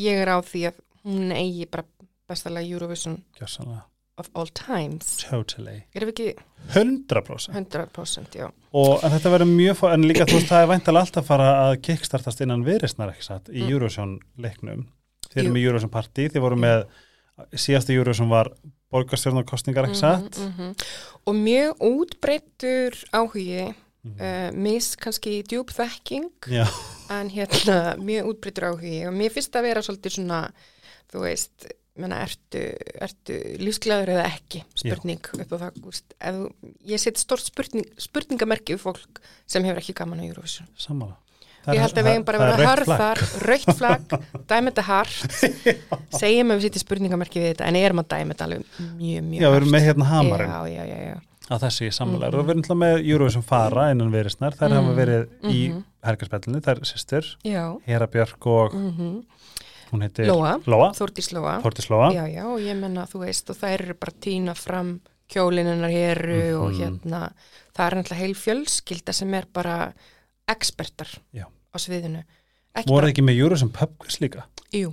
ég 0.00 0.22
er 0.22 0.32
á 0.32 0.38
því 0.44 0.66
að 0.70 0.80
hún 1.04 1.34
eigi 1.34 1.68
bara 1.70 1.88
bestalega 2.30 2.68
Eurovision 2.70 3.18
gjörsanlega 3.38 3.84
of 4.20 4.28
all 4.34 4.46
times. 4.54 5.16
Totally 5.24 5.80
Erum 5.96 6.10
við 6.12 6.14
ekki 6.14 6.46
100% 6.76 7.54
100%, 7.56 8.36
já. 8.38 8.48
Og 8.76 9.00
þetta 9.02 9.32
verður 9.32 9.48
mjög 9.50 9.78
fá, 9.80 9.86
En 9.96 10.04
líka 10.06 10.26
þú 10.28 10.36
veist, 10.38 10.50
það 10.52 10.62
er 10.66 10.68
væntalega 10.74 11.06
alltaf 11.06 11.22
að 11.24 11.30
fara 11.32 11.48
að 11.66 11.76
kickstartast 11.88 12.42
innan 12.44 12.64
viðreistnar 12.66 13.10
ekki 13.14 13.26
satt 13.26 13.48
Í 13.50 13.62
Mm. 13.64 13.70
Eurovision 13.72 14.18
leiknum 14.38 14.84
Þeir 15.30 15.40
eru 15.42 15.48
Jú. 15.48 15.54
með 15.56 15.64
Eurovision 15.66 15.90
party 15.94 16.28
Þeir 16.28 16.44
voru 16.44 16.56
með 16.60 16.84
Síðasta 17.56 17.94
Eurovision 17.96 18.28
var 18.28 18.50
borgarstjórnarkostningar 18.92 19.86
ekki 19.88 20.00
satt 20.02 20.38
Mhm, 20.38 20.50
mhm. 20.50 20.74
Og 21.26 21.34
mjög 21.36 21.78
útbreyttur 21.80 22.96
áhugi, 23.12 23.74
Mhm. 24.02 24.20
uh, 24.20 24.50
mis 24.56 24.96
kannski 24.96 25.42
djúb 25.44 25.68
þekking, 25.76 26.30
Já, 26.48 26.64
en 27.10 27.28
hérna 27.30 27.96
mjög 28.00 28.30
útbreyttur 28.32 28.64
áhugi 28.70 29.06
og 29.08 29.12
mér 29.14 29.30
finnst 29.34 29.52
að 29.52 29.62
vera 29.68 29.80
svolítið 29.84 30.14
svona, 30.16 30.50
þú 31.12 31.20
veist, 31.26 31.66
menna, 32.00 32.18
ertu, 32.26 32.60
ertu 33.00 33.38
lífsglæður 33.62 34.12
eða 34.16 34.26
ekki, 34.30 34.62
spurning 34.74 35.20
upp 35.38 35.52
á 35.52 35.56
það, 35.62 35.80
ef, 36.20 36.34
þú- 36.40 36.74
ég 36.92 36.98
set 37.02 37.18
stort 37.18 37.44
spurning, 37.46 37.86
spurningamerki 38.00 38.74
við 38.76 38.84
fólk 38.84 39.20
sem 39.46 39.64
hefur 39.64 39.78
ekki 39.82 39.94
gaman 40.00 40.20
á 40.20 40.24
Eurovision. 40.28 40.68
sammála. 40.76 41.16
Ég 41.68 41.76
held 41.76 41.92
að 41.92 42.04
við 42.06 42.14
eigum 42.14 42.24
bara 42.24 42.38
að 42.40 42.56
vera 42.56 42.68
harðar, 42.70 43.18
raukt 43.44 43.74
flagg, 43.76 44.14
dæmi 44.48 44.70
þetta 44.72 44.84
hart, 44.88 45.40
segjum 46.20 46.50
að 46.54 46.56
við 46.56 46.62
setjum 46.70 46.84
spurningamerki 46.86 47.40
við 47.42 47.50
þetta, 47.54 47.66
en 47.68 47.76
erum 47.76 48.00
að 48.00 48.08
dæmi 48.14 48.32
þetta 48.34 48.46
alveg 48.48 48.62
mjög, 48.96 49.26
mjög 49.28 49.42
Já, 49.44 49.48
við 49.50 49.58
erum 49.60 49.74
með 49.74 49.84
hérna 49.88 50.06
hamarinn. 50.08 50.54
Já, 50.54 50.60
já, 50.72 50.84
já, 50.88 51.00
já. 51.10 51.18
þessu 51.60 51.84
í 51.84 51.90
sammála 51.92 52.30
Mhm. 52.30 52.38
og 52.38 52.44
við 52.46 52.50
erum 52.54 52.62
alltaf 52.62 52.78
með 52.80 53.04
Eurovision 53.10 53.42
fara 53.42 53.90
innan 53.90 54.12
viðreistnar 54.12 54.54
Þær 54.56 54.70
hafa 54.70 54.86
Mhm. 54.86 54.96
verið 54.96 55.28
í 55.50 55.60
Mhm. 55.68 55.84
helgarspellinu 56.06 56.60
Þær 56.62 56.80
systur, 56.86 57.24
Já, 57.44 57.64
Hera 57.86 58.06
Björk 58.06 58.46
og 58.46 58.72
mm 58.72 59.24
hún 59.92 60.02
heitir 60.06 60.26
Lóa, 60.30 60.56
Lóa, 60.66 60.90
Þórdís 60.96 61.32
Lóa. 61.34 61.58
Þórtis 61.64 61.88
Lóa 61.90 62.12
Já, 62.14 62.24
já, 62.30 62.44
og 62.46 62.60
ég 62.60 62.76
menna, 62.78 63.06
þú 63.10 63.24
veist, 63.26 63.50
og 63.50 63.56
þær 63.60 63.74
eru 63.86 63.94
bara 63.94 64.12
týna 64.20 64.54
fram 64.56 65.00
kjólinunar 65.30 65.90
heru 65.94 66.40
og 66.64 66.72
Mhm. 66.72 66.80
hérna, 66.80 67.32
það 67.76 67.86
er 67.86 67.96
náttúrulega 67.98 68.20
heil 68.22 68.34
fjölskylda 68.34 69.12
sem 69.14 69.34
er 69.34 69.46
bara 69.52 69.92
ekspertar 70.48 71.08
Já. 71.34 71.44
á 71.46 71.76
sviðinu. 71.78 72.24
Ekki 72.74 72.88
Voru 72.88 73.02
bara, 73.02 73.12
ekki 73.12 73.22
með 73.26 73.38
Eurovision 73.42 73.70
pub 73.74 73.96
quiz 73.98 74.18
líka? 74.20 74.44
jú, 74.72 74.92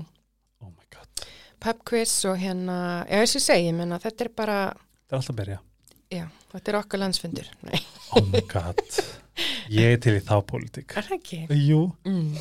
Oh 0.62 0.70
my 0.70 0.86
god, 0.94 1.26
pubquiz 1.60 2.26
og 2.26 2.38
hérna, 2.38 3.06
já, 3.10 3.22
þess 3.22 3.36
að 3.36 3.46
segja, 3.48 3.72
ég 3.72 3.76
menna, 3.76 4.00
þetta 4.00 4.22
er 4.26 4.30
bara, 4.36 4.74
það 5.10 5.14
er 5.14 5.18
alltaf 5.18 5.34
að 5.36 5.40
byrja 5.42 5.60
já, 6.12 6.26
þetta 6.54 6.68
er 6.72 6.80
okkar 6.82 7.00
landsfundur. 7.00 7.48
Oh 8.16 8.22
my 8.32 8.40
god, 8.48 8.80
ég 9.70 9.94
er 9.94 9.98
til 9.98 10.14
í 10.18 10.22
þá 10.24 10.38
pólitík 10.48 10.96
er 10.98 11.04
það 11.04 11.18
ekki? 11.20 11.40
Jú 11.68 11.82
Mm. 12.06 12.38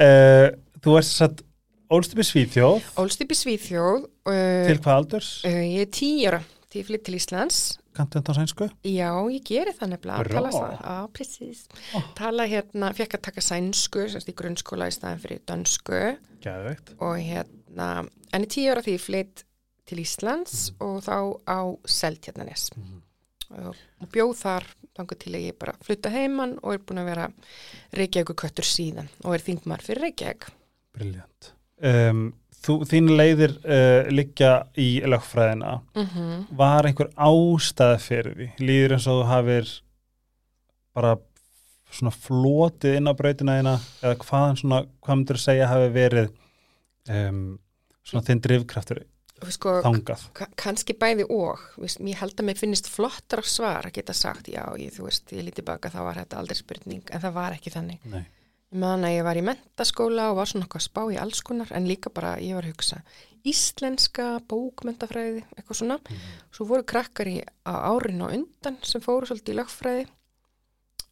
uh, 0.00 0.48
þú 0.82 0.96
ert 0.98 1.06
satt 1.08 1.42
ólst 1.92 2.14
upp 2.14 2.20
í 2.22 2.26
Svíþjóð 2.30 2.90
ólst 3.02 3.20
upp 3.24 3.32
í 3.34 3.38
Svíþjóð 3.38 4.04
uh, 4.04 4.66
til 4.68 4.78
hvað 4.80 4.96
aldurs? 5.00 5.30
uh, 5.44 5.62
ég 5.64 5.84
er 5.86 5.90
tí 5.92 6.10
ára 6.28 6.42
til 6.72 6.80
ég 6.82 6.88
flytt 6.88 7.04
til 7.08 7.18
Íslands 7.18 7.58
Kantu 7.94 8.18
þetta 8.18 8.32
á 8.34 8.38
sænsku? 8.40 8.66
já, 8.82 9.10
ég 9.30 9.44
geri 9.46 9.70
það 9.76 9.92
nefnilega 9.92 10.24
Bra. 10.26 10.40
tala, 10.40 10.50
það, 10.50 10.72
á, 10.82 10.96
precis 11.14 11.60
Ó. 11.94 11.98
tala 12.18 12.46
hérna, 12.50 12.90
fekk 12.96 13.18
að 13.20 13.24
taka 13.28 13.44
sænsku 13.46 14.08
semst 14.10 14.32
í 14.32 14.34
grunnskóla 14.34 14.88
í 14.90 14.94
staðin 14.96 15.22
fyrir 15.22 15.42
dönsku 15.46 16.00
Gæðveikt. 16.42 16.94
og 16.98 17.14
hérna 17.22 17.90
en 18.34 18.48
tíu 18.50 18.72
ára 18.74 18.82
því 18.82 18.96
ég 18.96 19.04
flytt 19.04 19.44
til 19.86 20.00
Íslands 20.02 20.72
og 20.82 21.02
þá 21.06 21.14
á 21.46 21.60
Seltjarnanes 21.86 22.70
og, 23.54 23.76
og 24.02 24.10
bjóð 24.10 24.34
þar 24.42 24.66
þangur 24.96 25.18
til 25.22 25.34
að 25.36 25.46
ég 25.52 25.58
bara 25.60 25.76
flutta 25.84 26.10
heimann 26.10 26.56
og 26.64 26.74
er 26.74 26.82
búin 26.82 27.02
að 27.04 27.10
vera 27.12 27.28
Reykjavík 27.94 28.34
köttur 28.42 28.66
síðan 28.66 29.06
og 29.22 29.36
er 29.36 29.44
þingmar 29.46 29.84
fyrir 29.86 30.08
Reykjavík 30.08 30.48
Briljant. 30.94 31.53
Um, 31.84 32.22
þú, 32.64 32.78
þín 32.88 33.10
leiðir 33.18 33.52
uh, 33.60 34.06
liggja 34.14 34.52
í 34.80 34.88
lögfræðina. 35.04 35.74
mm 35.98 36.46
Var 36.56 36.88
einhver 36.88 37.10
ástæða 37.16 37.98
fyrir 38.00 38.36
því? 38.38 38.46
Líður 38.64 38.96
eins 38.96 39.08
og 39.10 39.18
þú 39.20 39.26
hafir 39.28 39.72
bara 40.94 41.16
svona 41.94 42.10
flotið 42.14 42.96
inn 42.98 43.10
á 43.10 43.14
brautina 43.14 43.58
þína 43.60 43.74
eða 44.02 44.16
hvaðan 44.24 44.56
svona, 44.58 44.78
hvað 45.04 45.18
myndir 45.20 45.38
þú 45.38 45.42
segja 45.44 45.68
hafi 45.70 45.90
verið 45.94 46.30
um, 47.10 47.42
svona 48.06 48.24
þinn 48.26 48.40
drifkraftur 48.46 49.02
sko, 49.52 49.74
þangað? 49.84 50.22
ka- 50.38 50.48
kannski 50.58 50.94
bæði 50.98 51.26
og 51.34 51.60
veist, 51.82 52.00
ég 52.00 52.16
held 52.22 52.38
að 52.40 52.46
mér 52.48 52.58
finnist 52.58 52.88
flottar 52.90 53.42
svar 53.46 53.86
að 53.90 53.98
geta 53.98 54.14
sagt 54.16 54.48
já, 54.48 54.62
ég, 54.80 54.94
þú 54.96 55.06
veist, 55.10 55.28
ég 55.36 55.44
lítið 55.50 55.66
baka 55.68 55.90
þá 55.92 56.00
var 56.06 56.22
þetta 56.22 56.40
aldrei 56.40 56.56
spurning, 56.58 57.02
en 57.12 57.22
það 57.26 57.34
var 57.36 57.56
ekki 57.58 57.74
þannig 57.74 58.06
Nei. 58.08 58.24
Meðan 58.74 59.06
að 59.08 59.14
ég 59.16 59.24
var 59.26 59.38
í 59.40 59.44
mentaskóla 59.46 60.30
og 60.32 60.38
var 60.40 60.50
svona 60.50 60.66
að 60.68 60.84
spá 60.86 61.02
í 61.14 61.18
alls 61.20 61.42
konar 61.46 61.70
en 61.76 61.86
líka 61.88 62.10
bara, 62.14 62.34
ég 62.42 62.56
var 62.58 62.66
að 62.66 62.74
hugsa 62.74 63.00
íslenska 63.44 64.26
bókmentafræði 64.48 65.42
eitthvað 65.54 65.76
svona, 65.80 65.98
svo 66.54 66.66
voru 66.70 66.84
krakkar 66.88 67.28
í 67.28 67.38
á 67.68 67.74
árinu 67.92 68.28
á 68.30 68.34
undan 68.34 68.78
sem 68.86 69.02
fóru 69.04 69.28
svolítið 69.28 69.54
í 69.56 69.58
lögfræði 69.60 70.04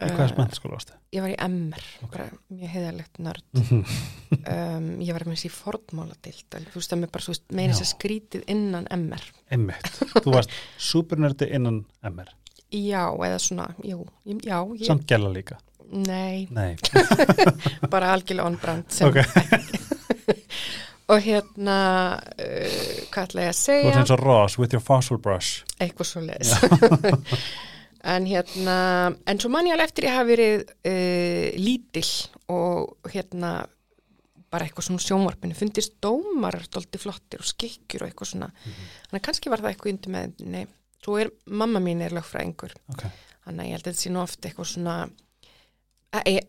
Í 0.03 0.07
hvaða 0.09 0.33
smentaskóla 0.33 0.75
varstu? 0.75 0.95
ég 1.15 1.23
var 1.23 1.31
í 1.31 1.37
MR, 1.45 1.83
bara 2.11 2.25
mjög 2.51 2.71
heiðalegt 2.73 3.19
nörd 3.23 3.45
Mhm. 3.55 3.83
um, 4.55 4.87
ég 5.05 5.13
var 5.15 5.27
með 5.29 5.37
þessi 5.37 5.51
fornmáladild 5.55 6.57
þú 6.73 6.79
veist 6.81 6.95
að 6.97 7.03
mér 7.05 7.13
bara, 7.15 7.37
meira 7.53 7.77
þess 7.77 7.85
að 7.85 7.91
skrítið 7.93 8.47
innan 8.51 8.89
MR 8.97 9.27
Einmitt. 9.53 9.91
Þú 10.25 10.33
varst 10.35 10.57
supernördi 10.91 11.51
innan 11.55 11.83
MR. 12.03 12.33
já, 12.73 13.05
eða 13.29 13.39
svona, 13.45 13.69
jú, 13.85 14.01
já 14.41 14.57
ég, 14.81 14.87
Samt 14.89 15.05
gæla 15.07 15.29
líka. 15.37 15.61
Nei, 15.91 16.47
Nei. 16.51 16.77
bara 17.93 18.13
algjörlega 18.15 18.47
on-brand 18.51 18.89
sem 18.93 19.09
Ok. 19.09 19.19
og 21.13 21.19
hérna 21.25 21.77
uh, 22.23 22.79
hvað 23.13 23.27
ætla 23.27 23.45
ég 23.45 23.51
að 23.51 23.59
Þú 23.59 23.65
segja 23.65 23.91
ert 23.91 24.01
eins 24.03 24.13
og 24.15 24.23
Ross 24.23 24.59
with 24.61 24.73
your 24.77 24.85
fossil 24.85 25.19
brush. 25.21 25.65
eitthvað 25.83 26.09
svo 26.09 26.23
leis 26.25 26.53
en 28.15 28.27
hérna 28.27 28.77
en 29.29 29.39
svo 29.43 29.51
man 29.53 29.67
ég 29.69 29.75
alveg 29.77 29.91
eftir 29.91 30.09
ég 30.09 30.17
hafi 30.17 30.33
verið 30.33 30.63
uh, 30.65 31.47
lítill 31.63 32.13
og 32.53 33.11
hérna 33.13 33.53
bara 34.53 34.67
eitthvað 34.69 34.85
svona 34.91 35.01
sjónvarpinu 35.05 35.57
fundist 35.57 35.95
dómar 36.05 36.59
stolti 36.67 36.99
flottir 37.01 37.41
og 37.41 37.49
skikkjur 37.49 38.05
og 38.05 38.11
eitthvað 38.11 38.33
svona 38.35 38.49
þannig 38.63 39.19
að 39.21 39.27
kannski 39.29 39.53
var 39.53 39.63
það 39.65 39.71
eitthvað 39.75 39.93
undir 39.95 40.13
með 40.17 40.43
nei, 40.55 40.65
svo 41.03 41.19
er 41.23 41.31
mamma 41.49 41.81
mín 41.83 42.03
er 42.05 42.13
lögfræðingur 42.17 42.75
Ok. 42.93 43.07
þannig 43.47 43.63
að 43.65 43.69
ég 43.71 43.77
held 43.79 43.87
að 43.87 43.91
þetta 43.93 44.03
sé 44.05 44.13
nú 44.13 44.21
oft 44.23 44.49
eitthvað 44.51 44.69
svona 44.75 44.97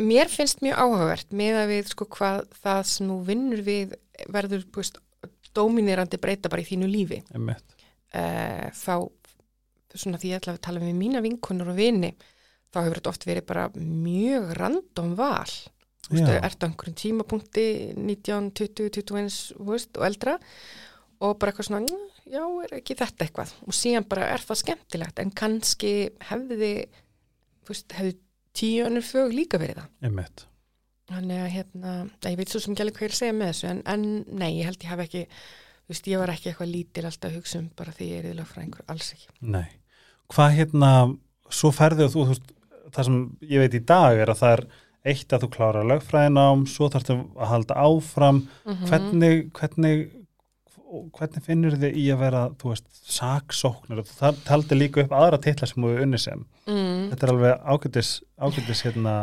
mér 0.04 0.28
finnst 0.32 0.62
mjög 0.64 0.80
áhugavert 0.84 1.30
með 1.32 1.58
að 1.62 1.70
við 1.72 1.92
sko 1.94 2.08
hvað 2.12 2.42
það 2.64 2.82
sem 2.92 3.08
nú 3.08 3.20
vinnur 3.24 3.62
við 3.64 3.94
verður 4.34 4.66
búist, 4.76 5.00
dóminerandi 5.56 6.20
breyta 6.20 6.50
bara 6.52 6.64
í 6.64 6.68
þínu 6.68 6.90
lífi. 6.90 7.22
Uh, 8.14 8.68
þá 8.76 9.10
svona 9.94 10.20
því 10.22 10.32
ég 10.34 10.42
ætla 10.42 10.56
að 10.56 10.64
tala 10.66 10.82
við 10.82 10.96
mína 10.98 11.22
vinkunur 11.24 11.70
og 11.74 11.78
vini 11.78 12.12
þá 12.74 12.80
hefur 12.82 13.00
þetta 13.00 13.12
oft 13.14 13.28
verið 13.30 13.46
bara 13.50 13.68
mjög 13.78 14.54
random 14.58 15.14
val. 15.18 15.54
Þú 16.04 16.18
veist, 16.18 16.32
Já. 16.34 16.40
ertu 16.44 16.66
á 16.66 16.68
einhverjum 16.68 16.98
tímapunkti 17.00 17.66
19, 17.96 18.50
20, 18.60 18.90
21 18.98 19.38
þú 19.54 19.70
veist, 19.70 19.94
og 19.96 20.08
eldra 20.10 20.34
og 21.24 21.38
bara 21.40 21.54
eitthvað 21.54 21.70
svona, 21.70 21.86
"Mm, 21.88 22.10
já, 22.28 22.44
er 22.64 22.74
ekki 22.82 22.98
þetta 23.00 23.24
eitthvað? 23.24 23.54
Og 23.64 23.74
síðan 23.74 24.10
bara 24.10 24.28
er 24.34 24.40
það 24.44 24.62
skemmtilegt? 24.64 25.20
En 25.20 25.32
kannski 25.32 26.10
hefði 26.20 26.90
hefði 27.70 28.18
tíu 28.54 28.86
önnur 28.88 29.06
fög 29.06 29.34
líka 29.34 29.60
verið 29.62 29.82
það 29.82 30.08
Einmitt. 30.10 30.46
þannig 31.14 31.42
að 31.44 31.52
hérna, 31.58 31.94
ég 32.30 32.38
veit 32.40 32.50
svo 32.54 32.62
sem 32.64 32.76
gæli 32.78 32.94
hvað 32.96 33.06
ég 33.06 33.10
er 33.12 33.16
að 33.16 33.22
segja 33.22 33.38
með 33.40 33.52
þessu 33.52 33.70
en, 33.74 33.82
en 33.94 34.08
nei, 34.40 34.52
ég 34.60 34.70
held 34.70 34.84
ég 34.86 34.94
hafi 34.94 35.08
ekki 35.08 35.24
þú 35.28 35.94
veist, 35.94 36.08
ég 36.14 36.22
var 36.24 36.32
ekki 36.34 36.50
eitthvað 36.52 36.72
lítil 36.74 37.06
alltaf 37.10 37.30
að 37.32 37.38
hugsa 37.40 37.60
um 37.60 37.70
bara 37.78 37.92
því 37.98 38.10
ég 38.12 38.22
er 38.24 38.30
í 38.32 38.38
lögfræðingur, 38.40 38.86
alls 38.88 39.10
ekki 39.16 39.28
Nei. 39.42 39.66
Hvað 40.34 40.56
hérna, 40.58 40.92
svo 41.52 41.74
ferðu 41.76 42.08
þú, 42.14 42.24
þú 42.24 42.34
veist, 42.34 42.54
það 42.96 43.08
sem 43.10 43.20
ég 43.52 43.64
veit 43.66 43.76
í 43.78 43.84
dag 43.92 44.22
er 44.24 44.32
að 44.32 44.40
það 44.44 44.56
er 44.58 44.66
eitt 45.14 45.34
að 45.36 45.44
þú 45.44 45.50
klára 45.58 45.82
lögfræðinám, 45.92 46.62
svo 46.72 46.88
þarfstu 46.94 47.18
að 47.36 47.50
halda 47.52 47.76
áfram. 47.84 48.38
Mhm. 48.64 48.86
Hvernig, 48.88 49.42
hvernig, 49.58 50.04
hvernig 51.18 51.44
finnur 51.46 51.76
þið 51.82 51.96
í 52.00 52.04
að 52.14 52.20
vera, 52.24 52.42
þú 52.62 52.70
veist, 52.74 52.88
saksóknur? 53.18 54.04
Það 54.10 54.42
taldi 54.48 54.76
líka 54.78 55.04
upp 55.06 55.12
aðra 55.18 55.40
titla 55.42 55.68
sem 55.68 55.84
hefur 55.84 56.02
unni 56.06 56.20
sem. 56.22 56.46
mm, 56.68 57.10
Þetta 57.14 57.28
er 57.28 57.34
alveg 57.34 57.64
ágætis, 57.74 58.12
ágætis 58.40 58.82
hérna, 58.86 59.16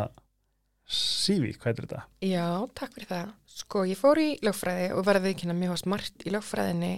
sífi, 0.91 1.53
hvað 1.57 1.71
er 1.71 1.85
þetta? 1.85 2.01
Já, 2.27 2.47
takk 2.75 2.95
fyrir 2.97 3.07
það 3.11 3.29
sko, 3.61 3.83
ég 3.87 3.99
fór 3.99 4.19
í 4.21 4.29
lögfræði 4.43 4.89
og 4.97 5.05
verði 5.07 5.31
ekki 5.35 5.47
mjög 5.53 5.77
smart 5.79 6.25
í 6.25 6.33
lögfræðinni 6.33 6.93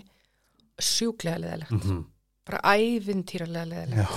sjúklega 0.81 1.37
leðilegt, 1.43 1.71
Mm 1.71 1.79
-hmm. 1.81 2.03
bara 2.45 2.59
ævintýralega 2.77 3.65
leðilegt 3.69 3.97
Já, 3.99 4.07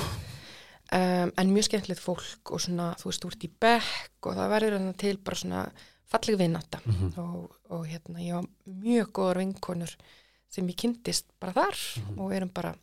um, 0.93 1.33
en 1.37 1.53
mjög 1.53 1.65
skemmtilegt 1.69 2.01
fólk 2.01 2.51
og 2.53 2.61
svona, 2.61 2.95
þú 2.97 3.05
veist, 3.11 3.23
þú 3.25 3.29
ert 3.33 3.45
í 3.45 3.51
bekk 3.61 4.27
og 4.27 4.35
það 4.37 4.51
verður 4.55 4.79
hann 4.79 4.95
til 4.95 5.17
bara 5.19 5.37
svona 5.37 5.67
falleg 6.07 6.39
vinnata 6.39 6.79
Mhm. 6.87 7.13
og, 7.19 7.51
og 7.71 7.87
hérna, 7.87 8.19
ég 8.21 8.35
var 8.35 8.45
mjög 8.69 9.07
góðar 9.13 9.37
vinkonur 9.39 9.97
sem 10.49 10.67
ég 10.69 10.77
kynntist 10.77 11.27
bara 11.41 11.53
þar 11.53 11.77
Mhm. 12.01 12.19
og 12.21 12.33
erum 12.33 12.49
bara 12.55 12.75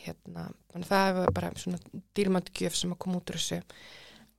hérna, 0.00 0.50
það 0.72 1.14
var 1.14 1.32
bara 1.32 1.50
svona 1.60 1.78
dýrmættgjöf 2.16 2.74
sem 2.74 2.92
að 2.92 2.98
koma 2.98 3.18
út 3.20 3.30
úr 3.30 3.36
þessu 3.36 3.62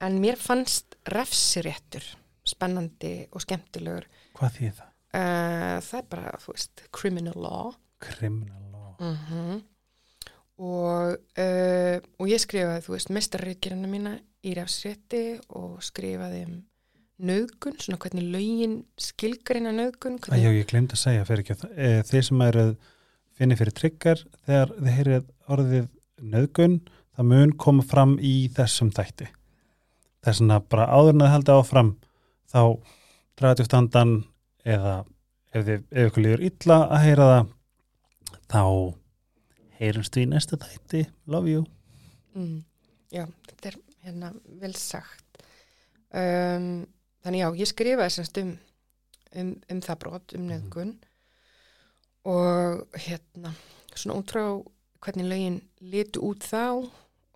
en 0.02 0.20
mér 0.22 0.36
fannst 0.38 0.96
refsiréttur 1.06 2.04
spennandi 2.44 3.28
og 3.32 3.42
skemmtilegur 3.42 4.08
hvað 4.34 4.56
þýð 4.58 4.74
það? 4.80 4.88
uh, 5.14 5.78
það 5.86 6.00
er 6.00 6.08
bara, 6.10 6.32
þú 6.42 6.54
veist, 6.56 6.84
criminal 6.92 7.36
law 7.38 7.76
Criminal 8.00 8.64
law. 8.72 8.96
mm 9.00 9.62
og, 10.62 11.16
uh, 11.42 11.98
og 12.22 12.28
ég 12.30 12.38
skrifaði, 12.42 12.84
þú 12.86 12.94
veist, 12.94 13.10
mestarriðgerina 13.10 13.88
mína 13.90 14.12
í 14.46 14.54
refsrétti 14.58 15.40
og 15.58 15.80
skrifaði 15.82 16.44
um 16.46 16.58
nöðgun, 17.22 17.78
svona 17.82 18.00
hvernig 18.02 18.28
lögin 18.34 18.78
skilgarina 19.00 19.74
nöðgun 19.76 20.18
Æ, 20.18 20.22
hvernig, 20.26 20.44
já, 20.44 20.56
ég 20.58 20.70
glemt 20.70 20.96
að 20.96 21.02
segja 21.04 21.28
fyrir 21.28 21.44
ekki 21.44 21.70
e, 21.76 21.92
þeir 22.08 22.26
sem 22.28 22.44
eru 22.48 22.66
finni 23.38 23.58
fyrir 23.60 23.78
tryggar 23.78 24.24
þegar 24.48 24.74
þið 24.78 24.96
heyrið 24.98 25.30
orðið 25.52 25.86
nöðgun, 26.32 26.80
það 27.18 27.30
mun 27.32 27.54
koma 27.60 27.86
fram 27.86 28.16
í 28.22 28.36
þessum 28.56 28.92
þætti. 28.96 29.30
Þess 30.22 30.44
vegna 30.44 30.60
bara 30.70 30.90
áður 30.94 31.16
en 31.16 31.26
að 31.26 31.34
halda 31.36 31.58
áfram 31.58 31.94
þá 32.52 32.62
draðið 33.40 33.70
standan 33.70 34.16
eða 34.68 34.96
ef, 35.52 35.64
þið, 35.66 35.78
ef 35.90 36.10
ykkur 36.12 36.26
líður 36.26 36.46
illa 36.52 36.80
að 36.88 37.06
heyra 37.08 37.30
það 37.32 37.54
þá 38.52 38.64
heyrumst 39.82 40.18
við 40.18 40.28
í 40.28 40.32
næsta 40.36 40.60
þætti. 40.62 41.04
Love 41.32 41.50
you. 41.50 41.66
Mm, 42.38 42.62
já, 43.14 43.26
þetta 43.50 43.72
er 43.72 43.78
hérna 44.06 44.34
vel 44.62 44.74
sagt. 44.78 45.44
Um, 46.12 46.84
þannig 47.26 47.44
já, 47.44 47.48
ég 47.62 47.70
skrifaði 47.70 48.16
semst 48.16 48.40
um, 48.42 48.52
um, 49.38 49.54
um 49.74 49.82
það 49.86 50.00
brot, 50.04 50.36
um 50.38 50.48
nöðgun 50.50 50.94
og 52.32 53.00
hérna 53.06 53.54
svona 53.94 54.20
út 54.20 54.34
frá 54.34 54.44
hvernig 55.02 55.30
lögin 55.30 55.58
litu 55.82 56.22
út 56.26 56.46
þá 56.46 56.86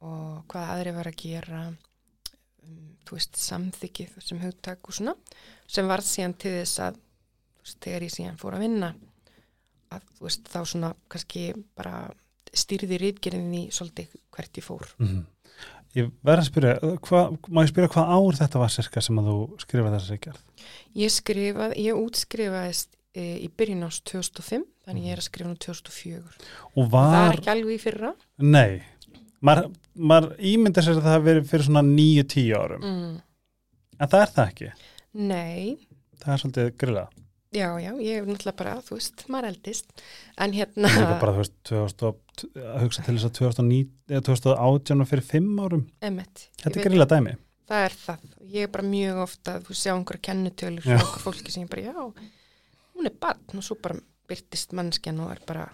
og 0.06 0.46
hvað 0.52 0.72
aðri 0.76 0.94
var 0.96 1.10
að 1.10 1.20
gera 1.22 1.62
um, 1.72 2.94
þú 3.06 3.18
veist, 3.18 3.40
samþykið 3.42 4.20
sem 4.22 4.42
hugtak 4.44 4.86
og 4.86 4.98
svona 4.98 5.16
sem 5.66 5.90
varð 5.90 6.10
síðan 6.10 6.38
til 6.42 6.54
þess 6.60 6.84
að 6.86 7.00
veist, 7.62 7.80
þegar 7.82 8.08
ég 8.08 8.16
síðan 8.16 8.42
fór 8.42 8.58
að 8.58 8.68
vinna 8.68 8.92
að 9.94 10.12
þú 10.18 10.28
veist, 10.28 10.52
þá 10.52 10.60
svona 10.66 10.92
kannski 11.10 11.48
bara 11.78 11.98
stýrði 12.56 13.00
rítgerðinni 13.02 13.66
svolítið 13.76 14.14
hvert 14.34 14.62
ég 14.62 14.66
fór. 14.66 14.86
Mm 15.02 15.24
ég 15.96 16.12
verð 16.26 16.44
að 16.44 16.50
spyrja 16.50 16.74
hva, 17.08 17.22
má 17.50 17.62
ég 17.64 17.72
spyrja 17.72 17.92
hvað 17.94 18.12
ár 18.16 18.40
þetta 18.40 18.62
var 18.62 18.74
sirka 18.74 19.04
sem 19.04 19.22
að 19.22 19.30
þú 19.32 19.38
skrifa 19.64 19.94
þessa 19.96 20.18
gerð? 20.26 20.42
Ég 21.00 21.14
skrifað, 21.14 21.76
ég 21.82 22.02
útskrifaðist 22.02 22.92
e, 23.16 23.26
í 23.46 23.50
byrjun 23.52 23.88
ás 23.88 24.02
2005 24.04 24.66
þannig 24.86 25.08
ég 25.08 25.16
er 25.16 25.24
að 25.24 25.30
skrifa 25.30 25.52
nú 25.52 25.60
2004 25.66 26.20
og 26.76 26.92
það 26.94 27.16
er 27.16 27.16
var, 27.16 27.40
ekki 27.40 27.54
alveg 27.56 27.78
í 27.78 27.82
fyrra. 27.82 28.14
Nei. 28.44 28.84
Maður 29.46 29.72
mað 29.96 30.32
ímynda 30.52 30.84
sér 30.84 31.00
að 31.00 31.06
það 31.06 31.16
hafi 31.16 31.30
verið 31.30 31.50
fyrir 31.52 31.68
svona 31.68 31.86
9-10 31.86 32.54
árum. 32.60 32.86
Mm. 32.86 33.16
en 34.00 34.12
það 34.12 34.26
er 34.26 34.34
það 34.36 34.52
ekki, 34.52 34.72
Nei, 35.16 35.78
það 36.20 36.34
er 36.34 36.42
svolítið 36.42 36.74
grilla 36.82 37.06
já, 37.56 37.70
já, 37.82 37.92
ég 38.04 38.20
hef 38.20 38.28
náttúrulega 38.30 38.58
bara, 38.60 38.74
þú 38.86 38.98
veist, 39.00 39.24
maður 39.32 39.48
eldist 39.54 40.04
en 40.44 40.54
hérna 40.56 40.92
Líka 40.92 41.18
bara, 41.22 41.34
þú 41.38 41.42
veist, 41.44 41.56
2000, 41.70 42.08
og- 42.10 42.22
að 42.60 42.82
hugsa 42.84 43.04
til 43.06 43.16
þess 43.16 43.28
að 43.30 43.36
2009, 43.40 43.90
eða 44.12 44.24
2018 44.30 45.02
og 45.06 45.08
fyrir 45.12 45.24
fimm 45.30 45.60
árum. 45.64 45.86
emmett, 46.04 46.48
Þetta 46.62 46.80
er 46.82 46.90
gríla 46.90 47.08
dæmi. 47.08 47.36
það 47.70 47.86
er 47.86 47.96
það, 48.06 48.26
ég 48.56 48.64
er 48.68 48.74
bara 48.76 48.84
mjög 48.92 49.22
ofta 49.24 49.60
þú 49.66 49.74
sjá 49.80 49.94
einhverja 49.96 50.26
kennutölur 50.28 50.84
frá 50.86 51.00
okkur 51.02 51.24
fólki 51.30 51.52
sem 51.56 51.64
ég 51.64 51.70
bara, 51.72 51.82
já, 51.82 52.30
hún 52.96 53.06
er 53.10 53.16
barn 53.22 53.58
og 53.58 53.64
svo 53.64 53.78
bara 53.82 53.96
byrtist 54.28 54.74
mannskjan 54.74 55.20
og 55.26 55.32
er 55.32 55.42
bara 55.48 55.70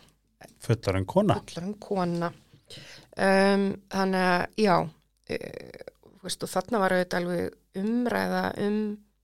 Fullar 0.62 0.96
en 0.98 1.06
kona. 1.06 1.36
fullar 1.42 1.66
en 1.68 1.74
kona 1.80 2.32
um, 3.18 3.66
þannig 3.92 4.24
að 4.26 4.46
já 4.58 4.76
uh, 4.82 5.84
veist, 6.24 6.44
og 6.46 6.50
þarna 6.50 6.80
var 6.82 6.96
auðvitað 6.96 7.20
alveg 7.22 7.82
umræða 7.82 8.42
um 8.66 8.80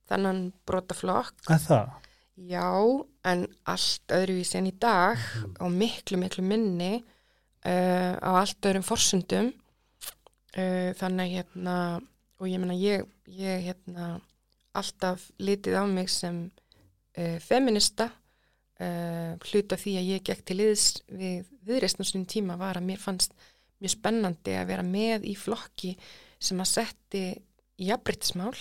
þannan 0.09 0.41
brotaflokk 0.67 1.49
Að 1.51 1.65
það? 1.67 1.89
Já, 2.37 2.69
en 3.25 3.45
allt 3.65 4.13
öðruvísi 4.13 4.59
en 4.59 4.69
í 4.69 4.75
dag 4.77 5.21
og 5.63 5.73
miklu, 5.73 6.19
miklu 6.21 6.45
minni 6.45 6.99
uh, 7.01 8.13
á 8.13 8.29
allt 8.37 8.69
öðrum 8.69 8.85
forsundum 8.85 9.49
uh, 9.49 10.93
þannig 10.99 11.23
að 11.25 11.33
hérna 11.33 11.77
og 12.37 12.49
ég 12.51 12.61
meina 12.61 12.77
ég, 12.77 13.07
ég 13.25 13.65
hérna 13.65 14.17
alltaf 14.77 15.31
litið 15.41 15.79
á 15.81 15.83
mig 15.89 16.11
sem 16.13 16.45
uh, 17.17 17.37
feminista 17.41 18.11
uh, 18.11 19.33
hluta 19.49 19.79
því 19.79 19.97
að 19.97 20.11
ég 20.13 20.25
gekk 20.29 20.45
til 20.45 20.59
liðs 20.61 20.87
við 21.09 21.49
viðreistn 21.67 22.05
á 22.05 22.09
svona 22.09 22.29
tíma 22.29 22.59
var 22.61 22.77
að 22.77 22.89
mér 22.91 23.01
fannst 23.01 23.33
mjög 23.81 23.97
spennandi 23.97 24.55
að 24.57 24.69
vera 24.71 24.85
með 24.85 25.27
í 25.29 25.35
flokki 25.37 25.95
sem 26.37 26.61
að 26.61 26.71
setti 26.75 27.25
jafnbryttismál 27.81 28.53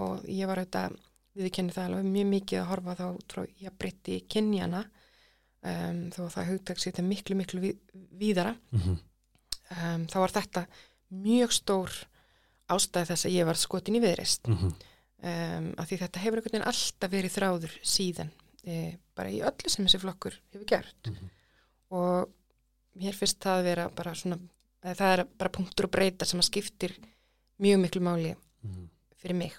og 0.00 0.24
ég 0.28 0.48
var 0.48 0.60
auðvitað 0.60 0.96
viðkenni 1.36 1.72
það 1.74 1.84
alveg 1.88 2.04
mjög 2.14 2.26
mikið 2.30 2.60
að 2.60 2.68
horfa 2.70 2.94
þá 3.00 3.06
frá 3.32 3.42
jafnbrytti 3.64 4.18
kynjana 4.30 4.84
um, 5.64 6.00
þó 6.14 6.20
að 6.28 6.32
það 6.36 6.50
hugtaks 6.52 6.84
þetta 6.88 7.02
miklu 7.08 7.36
miklu 7.36 7.60
við, 7.60 7.78
víðara 8.20 8.56
Mhm. 8.72 8.98
um, 9.70 10.06
þá 10.06 10.16
var 10.22 10.34
þetta 10.38 10.66
mjög 11.10 11.52
stór 11.52 11.90
ástæði 12.70 13.08
þess 13.10 13.26
að 13.28 13.34
ég 13.38 13.46
var 13.46 13.54
skotin 13.60 13.96
í 13.98 14.00
viðreist 14.04 14.48
Mhm. 14.48 14.72
um, 15.24 15.74
af 15.78 15.88
því 15.88 15.98
þetta 16.04 16.20
hefur 16.22 16.38
einhvern 16.38 16.52
veginn 16.52 16.68
alltaf 16.68 17.10
verið 17.10 17.34
þráður 17.38 17.74
síðan 17.82 18.30
e, 18.66 18.96
bara 19.14 19.28
í 19.30 19.42
öllu 19.44 19.68
sem 19.68 19.84
þessi 19.84 20.00
flokkur 20.00 20.38
hefur 20.52 20.66
gert 20.66 21.06
Mhm. 21.10 21.30
og 21.90 22.28
mér 22.96 23.12
finnst 23.14 23.40
það 23.40 23.58
að 23.60 23.64
vera 23.64 23.88
bara 23.90 24.14
svona 24.14 24.38
það 24.84 25.18
er 25.18 25.24
bara 25.38 25.50
punktur 25.50 25.84
og 25.86 25.90
breyta 25.90 26.24
sem 26.26 26.40
að 26.40 26.48
skiptir 26.50 26.94
mjög 27.60 27.80
miklu 27.82 28.00
máli 28.00 28.36
Mhm. 28.62 28.88
fyrir 29.20 29.34
mig 29.36 29.52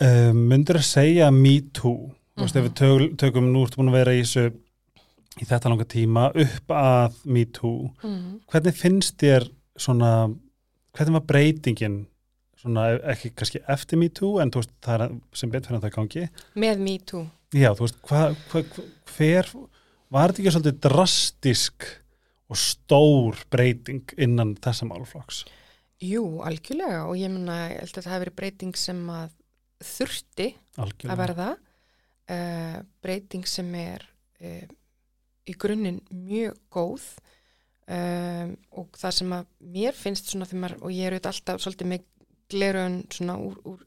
Uh, 0.00 0.30
myndur 0.32 0.78
að 0.80 0.86
segja 0.88 1.26
me 1.34 1.58
too? 1.76 2.10
Þú 2.38 2.46
veist, 2.46 2.54
Mhm. 2.56 2.64
ef 2.64 2.70
við 2.70 2.74
tök, 2.80 3.16
tökum 3.20 3.50
nú 3.52 3.64
ertu 3.66 3.76
búin 3.76 3.90
að 3.90 3.98
vera 3.98 4.12
í 4.16 4.22
þessu 4.22 4.46
í 5.40 5.44
þetta 5.46 5.68
langa 5.70 5.84
tíma 5.84 6.30
upp 6.34 6.68
að 6.68 7.18
me 7.26 7.44
too. 7.44 7.90
Mm. 8.02 8.40
hvernig 8.50 8.74
finnst 8.74 9.16
þér 9.18 9.50
svona 9.78 10.34
hvernig 10.96 11.12
var 11.12 11.26
breytingin? 11.28 12.06
Svona 12.60 12.98
ekki 13.12 13.30
kannski 13.34 13.60
eftir 13.68 13.96
me 13.98 14.08
too 14.08 14.38
en 14.40 14.50
þú 14.50 14.60
veist 14.62 14.70
það 14.82 15.00
er 15.00 15.20
sem 15.32 15.50
betur 15.50 15.68
fyrir 15.70 15.80
að 15.80 15.84
það 15.86 15.94
gangi. 15.96 16.28
Með 16.56 16.78
me 16.80 16.98
too. 16.98 17.30
Já 17.52 17.74
þú 17.74 17.80
veist 17.86 18.00
hva, 18.02 18.36
hva, 18.52 18.62
hva, 18.62 18.84
hver 19.16 19.46
var 20.10 20.28
þetta 20.32 20.42
ekki 20.42 20.54
svolítið 20.56 20.80
drastisk 20.80 21.84
og 22.50 22.56
stór 22.56 23.36
breyting 23.50 24.02
innan 24.18 24.54
þessa 24.56 24.88
málflokks 24.88 25.44
Jú, 26.00 26.40
algjörlega 26.40 27.04
og 27.06 27.16
ég 27.20 27.28
menna, 27.30 27.68
ég 27.70 27.80
held 27.80 27.98
að 28.00 28.04
það 28.06 28.14
hefur 28.16 28.30
breyting 28.36 28.76
sem 28.76 29.06
að 29.12 29.30
þurfti 29.84 30.46
að 30.76 30.84
algjörlega. 30.84 31.18
verða 31.22 31.48
uh, 32.30 32.78
breyting 33.02 33.46
sem 33.48 33.74
er 33.80 34.04
uh, 34.40 34.66
í 35.50 35.54
grunninn 35.58 36.00
mjög 36.12 36.58
góð 36.70 37.06
um, 37.90 38.56
og 38.78 38.98
það 39.00 39.14
sem 39.20 39.32
að 39.38 39.46
mér 39.76 39.96
finnst 39.98 40.30
svona 40.32 40.46
þegar 40.48 40.62
maður, 40.64 40.82
og 40.84 40.92
ég 40.94 41.06
er 41.08 41.16
auðvitað 41.16 41.32
alltaf 41.34 41.62
svolítið 41.64 41.90
með 41.94 42.04
glerun 42.50 42.98
svona 43.14 43.36
úr, 43.40 43.56
úr 43.66 43.86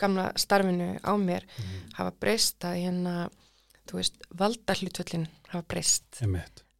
gamla 0.00 0.30
starfinu 0.40 0.94
á 1.04 1.12
mér 1.20 1.44
Mhm. 1.58 1.92
hafa 1.98 2.12
breyst 2.20 2.64
að 2.64 2.78
hérna 2.80 3.14
þú 3.90 3.98
veist, 3.98 4.16
valda 4.38 4.74
hlutvöllin 4.78 5.26
hafa 5.50 5.64
breyst. 5.68 6.20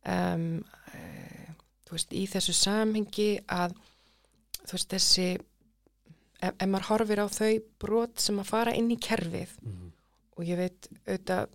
Um, 0.07 0.65
uh, 0.95 1.53
þú 1.87 1.97
veist, 1.97 2.13
í 2.15 2.23
þessu 2.31 2.55
samhengi 2.55 3.31
að 3.51 3.75
þú 4.65 4.73
veist, 4.77 4.89
þessi 4.95 5.27
ef, 6.43 6.55
ef 6.59 6.67
maður 6.69 6.89
horfir 6.91 7.21
á 7.23 7.27
þau 7.29 7.51
brot 7.81 8.21
sem 8.21 8.39
að 8.43 8.49
fara 8.51 8.75
inn 8.77 8.91
í 8.91 8.99
kerfið 8.99 9.53
Mhm. 9.63 9.89
og 10.37 10.45
ég 10.49 10.57
veit 10.57 10.89
auðvitað 11.07 11.49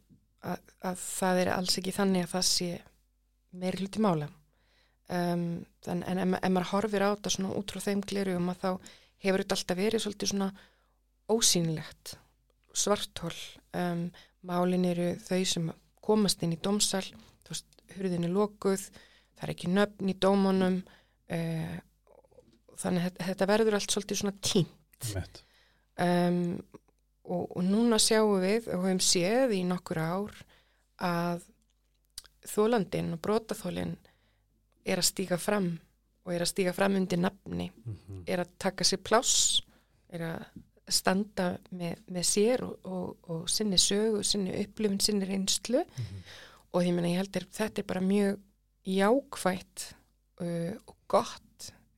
að, 0.45 0.59
að 0.85 0.97
það 1.19 1.39
er 1.41 1.49
alls 1.55 1.77
ekki 1.79 1.91
þannig 1.95 2.23
að 2.27 2.33
það 2.35 2.45
sé 2.51 2.81
meiri 3.55 3.79
hluti 3.81 3.99
mála. 4.03 4.27
Um, 5.09 5.65
þann, 5.85 6.03
en 6.09 6.17
ef, 6.19 6.39
ef 6.43 6.51
maður 6.51 6.71
horfir 6.73 7.03
á 7.05 7.09
þetta 7.15 7.29
svona 7.33 7.53
út 7.57 7.71
frá 7.71 7.79
þeim 7.85 8.01
glerugum 8.09 8.49
að 8.49 8.61
þá 8.63 8.69
hefur 9.25 9.41
þetta 9.43 9.55
alltaf 9.59 9.77
verið 9.77 10.01
svolítið 10.03 10.31
svona 10.31 10.47
ósýnilegt 11.29 12.15
svartól 12.75 13.33
um, 13.73 14.09
málin 14.45 14.85
eru 14.89 15.11
þau 15.25 15.41
sem 15.47 15.69
komast 16.05 16.43
inn 16.43 16.53
í 16.53 16.59
dómsal 16.61 17.03
þú 17.45 17.53
veist, 17.53 17.67
hurðin 17.95 18.27
er 18.27 18.33
lokuð 18.35 18.83
það 18.89 19.43
er 19.47 19.53
ekki 19.55 19.71
nöfn 19.73 20.11
í 20.11 20.17
dómunum 20.21 20.79
uh, 20.83 21.77
þannig 22.81 23.07
að 23.07 23.21
þetta- 23.29 23.47
verður 23.53 23.77
allt 23.79 23.93
svolítið 23.95 24.21
svona 24.21 24.35
tím 24.45 24.67
Einmitt. 25.03 25.43
um, 25.99 26.61
og, 27.25 27.55
og 27.57 27.63
núna 27.65 27.97
sjáum 27.99 28.39
við 28.43 28.67
og 28.73 28.83
höfum 28.85 28.99
séð 29.01 29.53
í 29.57 29.63
nokkur 29.65 29.97
ár 29.97 30.35
að 31.01 31.41
þólandin 32.45 33.13
og 33.15 33.21
brotaþólin 33.25 33.95
er 34.85 35.01
að 35.01 35.07
stíga 35.09 35.37
fram 35.41 35.71
og 36.25 36.33
er 36.33 36.43
að 36.45 36.51
stíga 36.51 36.73
fram 36.73 36.95
undir 36.99 37.17
nafni 37.21 37.71
Mhm. 37.85 38.23
er 38.27 38.39
að 38.43 38.49
taka 38.59 38.83
sér 38.83 39.01
pláss 39.03 39.61
er 40.09 40.19
að 40.21 40.45
standa 40.87 41.57
með, 41.73 41.95
með 42.13 42.23
sér 42.29 42.61
og, 42.63 42.75
og, 42.85 43.17
og 43.29 43.49
sinni 43.49 43.77
sögu, 43.81 44.23
sinni 44.23 44.53
upplifun, 44.61 44.99
sinni 45.01 45.25
reynslu 45.25 45.81
Mhm. 45.97 46.21
og 46.73 46.83
ég 46.83 46.93
meina 46.93 47.07
ég 47.09 47.17
heldur 47.23 47.47
þetta 47.51 47.79
er 47.79 47.83
bara 47.89 48.01
mjög 48.01 48.39
jákvætt 48.85 49.93
uh, 50.41 50.73
og 50.87 50.95
gott 51.07 51.41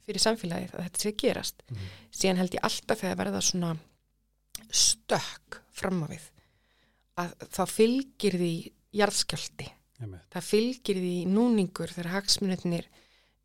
fyrir 0.08 0.24
samfélagið 0.24 0.74
að 0.78 0.86
þetta 0.88 1.04
sé 1.04 1.12
gerast 1.20 1.64
Mhm. 1.68 1.88
síðan 2.16 2.38
held 2.42 2.54
ég 2.58 2.64
alltaf 2.64 3.02
þegar 3.04 3.18
verða 3.22 3.42
svona 3.44 3.74
stökk 4.72 5.62
fram 5.78 6.04
á 6.04 6.08
við 6.10 6.26
að 7.18 7.34
þá 7.54 7.62
fylgir 7.72 8.36
því 8.38 8.52
jarðskjöldi, 8.98 9.68
Einmitt. 10.02 10.26
það 10.34 10.46
fylgir 10.52 11.00
því 11.02 11.14
núningur 11.34 11.94
þegar 11.94 12.12
hagsmunirnir 12.18 12.86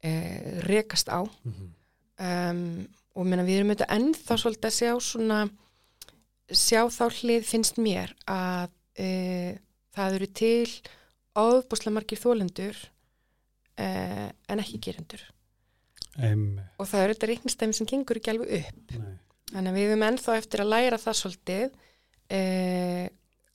eh, 0.04 0.60
rekast 0.66 1.08
á 1.08 1.22
Mhm. 1.22 1.68
um, 2.18 2.88
og 3.14 3.26
meina, 3.26 3.44
við 3.44 3.58
erum 3.60 3.70
auðvitað 3.70 3.94
ennþá 3.96 4.36
svolítið 4.40 4.68
að 4.70 4.78
sjá 4.78 4.92
svona 5.00 5.50
sjá 6.52 6.82
þá 6.90 7.04
hlið 7.20 7.44
finnst 7.44 7.76
mér 7.78 8.12
að 8.26 8.70
e, 8.98 9.58
það 9.94 10.14
eru 10.16 10.26
til 10.26 10.66
áðbúslega 11.36 11.92
margir 11.96 12.18
þólendur 12.20 12.76
e, 13.78 13.86
en 14.48 14.58
ekki 14.60 14.80
gerendur 14.80 15.22
Einmitt. 16.18 16.64
og 16.78 16.86
það 16.90 17.04
eru 17.06 17.14
þetta 17.14 17.28
reiknistæmi 17.30 17.74
sem 17.78 17.86
gengur 17.88 18.18
ekki 18.20 18.30
alveg 18.34 18.50
upp 18.58 18.96
Nei. 18.98 19.14
þannig 19.52 19.70
að 19.72 19.78
við 19.78 19.86
höfum 19.90 20.02
ennþá 20.08 20.34
eftir 20.36 20.60
að 20.64 20.72
læra 20.74 20.98
það 21.00 21.16
svolítið 21.20 21.70
e, 22.28 22.40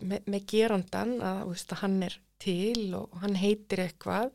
með, 0.03 0.23
með 0.25 0.47
gerandan 0.53 1.13
að, 1.21 1.43
veist, 1.51 1.71
að 1.75 1.83
hann 1.83 1.99
er 2.07 2.17
til 2.41 2.87
og 2.97 3.13
hann 3.21 3.35
heitir 3.37 3.83
eitthvað 3.85 4.31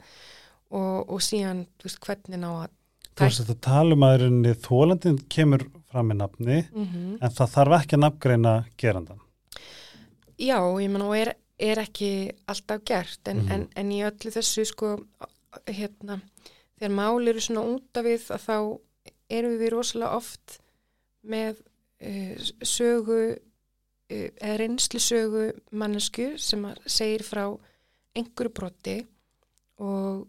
og, 0.70 1.10
og 1.12 1.20
síðan 1.22 1.66
veist, 1.82 2.00
hvernig 2.04 2.46
á 2.46 2.52
að 2.66 2.78
Þú 3.12 3.26
veist 3.28 3.42
að 3.52 3.58
tala 3.60 3.92
um 3.92 4.04
að 4.06 4.14
rauninni 4.22 4.52
þólandin 4.64 5.18
kemur 5.28 5.66
fram 5.90 6.06
með 6.08 6.16
nafni 6.22 6.60
mm 6.72 7.18
en 7.20 7.34
það 7.36 7.50
þarf 7.52 7.74
ekki 7.82 7.96
að 7.98 8.00
nafngreina 8.06 8.52
gerandan. 8.80 9.18
Já, 10.40 10.56
ég 10.80 10.88
menn 10.90 11.04
og 11.04 11.12
er, 11.18 11.34
er 11.60 11.82
ekki 11.84 12.08
alltaf 12.48 12.80
gert 12.88 13.28
en, 13.28 13.42
Mhm. 13.44 13.52
en, 13.52 13.66
en 13.76 13.90
í 13.92 14.00
öllu 14.02 14.32
þessu 14.32 14.64
sko 14.66 14.94
hérna, 15.68 16.16
þegar 16.82 16.94
mál 16.98 17.30
eru 17.30 17.42
svona 17.44 17.62
út 17.76 17.98
af 18.00 18.06
við 18.08 18.24
að 18.34 18.46
þá 18.48 18.56
erum 19.30 19.52
við 19.60 19.70
rosalega 19.70 20.18
oft 20.18 20.56
með 21.22 21.60
uh, 22.02 22.48
sögu 22.66 23.20
uh, 23.30 23.36
eða 24.10 24.56
reynslu 24.58 25.02
sögu 25.02 25.44
mannesku 25.70 26.32
sem 26.42 26.66
segir 26.90 27.22
frá 27.22 27.44
einhverju 28.18 28.52
broti 28.58 28.96
og, 29.78 30.26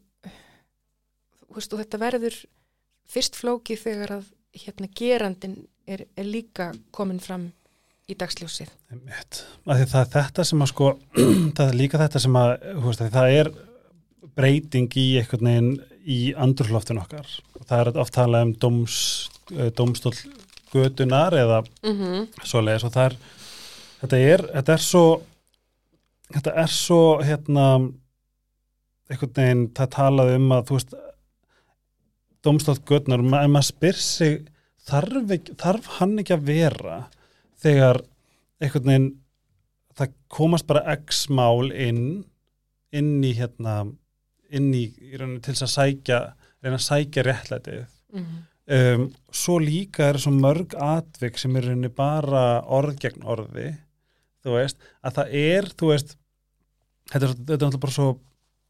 veist, 1.50 1.74
og 1.74 1.82
þetta 1.82 2.02
verður 2.06 2.38
fyrst 3.10 3.42
flókið 3.42 3.84
þegar 3.88 4.16
að 4.20 4.32
hérna 4.54 4.94
gerandin 4.94 5.58
er, 5.90 6.06
er 6.14 6.30
líka 6.30 6.70
komin 6.94 7.20
fram 7.20 7.50
í 8.06 8.14
dagsljósið. 8.20 8.70
Það 9.66 9.82
er 9.82 9.92
þetta 10.14 10.46
sem 10.46 10.62
að 10.62 10.70
sko, 10.70 10.94
það 11.58 11.66
er 11.66 11.78
líka 11.82 12.02
þetta 12.06 12.22
sem 12.22 12.38
að, 12.38 12.54
veist, 12.86 13.02
að 13.02 13.18
það 13.18 13.38
er 13.42 13.52
breyting 14.38 14.90
í 15.00 15.08
einhvern 15.22 15.50
veginn 15.50 15.74
í 16.04 16.20
andurloftun 16.36 17.02
okkar. 17.04 17.28
Og 17.60 17.68
það 17.70 17.80
er 17.80 18.02
oft 18.04 18.16
talað 18.16 18.48
um 18.48 18.56
dóms, 18.60 18.98
dómstól 19.78 20.16
götunar 20.74 21.34
eða 21.38 21.64
Mm 21.84 21.98
-hmm. 22.00 22.28
svoleiðis 22.44 22.84
og 22.84 22.94
það 22.94 23.06
er, 23.06 23.16
þetta 24.02 24.18
er, 24.18 24.42
þetta 24.54 24.74
er 24.74 24.80
svo 24.82 25.06
þetta 26.34 26.54
er 26.64 26.68
svo 26.68 27.22
hérna 27.22 27.66
einhvern 29.12 29.36
veginn, 29.36 29.66
það 29.76 29.90
talaði 29.90 30.36
um 30.36 30.52
að 30.52 30.66
þú 30.68 30.78
veist 30.78 30.94
domstótt 32.44 32.86
götnar, 32.86 33.20
en 33.20 33.52
maður 33.52 33.68
spyr 33.70 34.00
sig 34.00 34.40
þarf, 34.88 35.32
ekki, 35.32 35.56
þarf 35.60 35.90
hann 36.00 36.20
ekki 36.20 36.34
að 36.34 36.48
vera 36.50 36.98
þegar 37.64 38.02
einhvern 38.60 38.90
veginn 38.90 39.10
það 39.94 40.16
komast 40.28 40.68
bara 40.68 40.96
x 40.98 41.28
mál 41.30 41.72
inn 41.72 42.24
inn 42.94 43.24
í 43.24 43.34
hérna 43.38 43.84
inn 44.54 44.72
í, 44.78 44.84
í 45.02 45.18
rauninni 45.20 45.42
til 45.44 45.54
þess 45.56 45.66
að 45.68 45.74
sækja 45.78 46.20
reyna 46.64 46.78
að 46.80 46.88
sækja 46.90 47.24
réttlætið 47.30 47.84
Mhm. 48.14 48.42
um, 48.70 49.06
svo 49.34 49.56
líka 49.60 50.10
er 50.12 50.20
svo 50.22 50.32
mörg 50.38 50.76
atvik 50.78 51.38
sem 51.42 51.56
er 51.58 51.66
rauninni 51.66 51.90
bara 51.90 52.62
orð 52.64 53.00
gegn 53.02 53.24
orði 53.26 53.72
þú 54.46 54.54
veist, 54.58 54.78
að 55.04 55.16
það 55.18 55.34
er 55.40 55.70
þú 55.80 55.90
veist, 55.90 56.14
þetta 57.10 57.26
er, 57.26 57.34
þetta 57.34 57.54
er 57.54 57.58
náttúrulega 57.64 57.82
bara 57.88 57.96
svo 57.98 58.08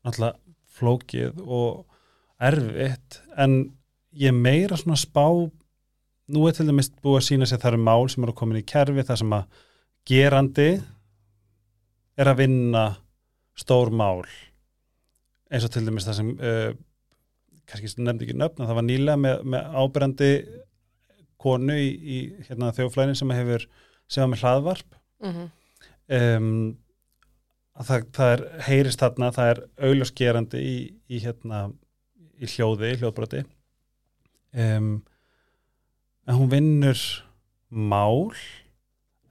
náttúrulega 0.05 0.39
flókið 0.79 1.41
og 1.43 1.85
erfitt 2.39 3.19
en 3.37 3.57
ég 4.15 4.33
meira 4.33 4.77
svona 4.79 4.97
spá 4.97 5.25
nú 6.33 6.47
er 6.47 6.55
til 6.55 6.65
dæmis 6.69 6.89
búið 7.03 7.19
að 7.19 7.27
sína 7.27 7.45
sér 7.49 7.59
það 7.61 7.73
eru 7.73 7.83
mál 7.83 8.07
sem 8.09 8.23
eru 8.23 8.33
komin 8.37 8.61
í 8.61 8.65
kerfi 8.65 9.03
þar 9.05 9.19
sem 9.21 9.35
að 9.35 9.61
gerandi 10.07 10.69
er 12.17 12.29
að 12.31 12.39
vinna 12.43 12.85
stór 13.59 13.91
mál 13.93 14.23
eins 15.53 15.67
og 15.67 15.73
til 15.73 15.85
dæmis 15.87 16.07
það 16.07 16.19
sem 16.19 16.29
uh, 16.33 16.69
kannski 17.69 18.03
nefndi 18.03 18.27
ekki 18.27 18.37
nöfn, 18.37 18.61
en 18.61 18.69
það 18.69 18.79
var 18.79 18.87
nýlega 18.87 19.19
með, 19.21 19.43
með 19.53 19.75
ábyrjandi 19.83 20.31
konu 21.43 21.75
í, 21.79 21.89
í 21.89 22.17
hérna, 22.47 22.71
þjóflæðin 22.75 23.19
sem 23.19 23.33
hefur 23.35 23.67
sem 24.11 24.23
var 24.23 24.31
með 24.33 24.45
hlaðvarp. 24.45 24.97
Mhm. 25.23 25.51
um, 26.19 26.55
að 27.73 27.87
það, 27.89 28.03
það 28.13 28.31
er 28.33 28.41
heyrist 28.67 29.01
þarna, 29.01 29.31
það 29.33 29.51
er 29.51 29.61
augljósgerandi 29.87 30.59
í, 30.61 30.75
í 31.09 31.21
hérna 31.23 31.61
í 32.37 32.49
hljóði, 32.51 32.91
hljóðbroti. 32.99 33.41
Um, 34.53 34.91
en 36.27 36.37
hún 36.37 36.51
vinnur 36.51 36.99
mál 37.73 38.33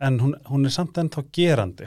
en 0.02 0.18
hún, 0.18 0.34
hún 0.50 0.66
er 0.66 0.74
samt 0.74 0.98
ennþá 0.98 1.22
gerandi 1.30 1.86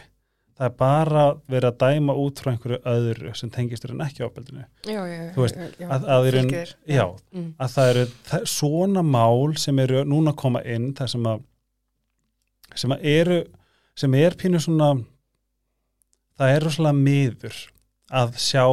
það 0.55 0.65
er 0.69 0.75
bara 0.79 1.23
verið 1.51 1.67
að 1.71 1.77
dæma 1.83 2.13
út 2.21 2.39
frá 2.39 2.51
einhverju 2.53 2.77
öðru 2.87 3.33
sem 3.35 3.49
tengist 3.51 3.83
þér 3.83 3.91
en 3.97 4.03
ekki 4.05 4.23
ábeldinu 4.23 4.63
Já, 4.87 5.01
já, 5.01 5.15
já. 5.17 5.31
Þú 5.35 5.41
veist, 5.45 5.57
já, 5.59 5.67
já, 5.83 5.87
að- 5.97 6.05
að 6.15 6.29
þér. 6.53 6.71
já. 6.87 7.05
Mm. 7.35 7.49
að 7.59 7.73
það 7.75 7.89
eru 7.93 8.05
það, 8.29 8.45
svona 8.53 9.03
mál 9.03 9.57
sem 9.65 9.79
eru 9.83 10.03
núna 10.07 10.31
að 10.31 10.39
koma 10.45 10.61
inn 10.63 10.93
það 10.95 11.11
sem 11.15 11.29
að 11.33 11.43
sem 12.75 12.91
að 12.95 13.05
eru 13.15 13.39
sem 13.95 14.15
er 14.19 14.35
pínu 14.39 14.59
svona 14.63 14.89
það 16.39 16.53
er 16.55 16.65
rosalega 16.67 16.99
miður 16.99 17.59
að 18.15 18.35
sjá 18.37 18.63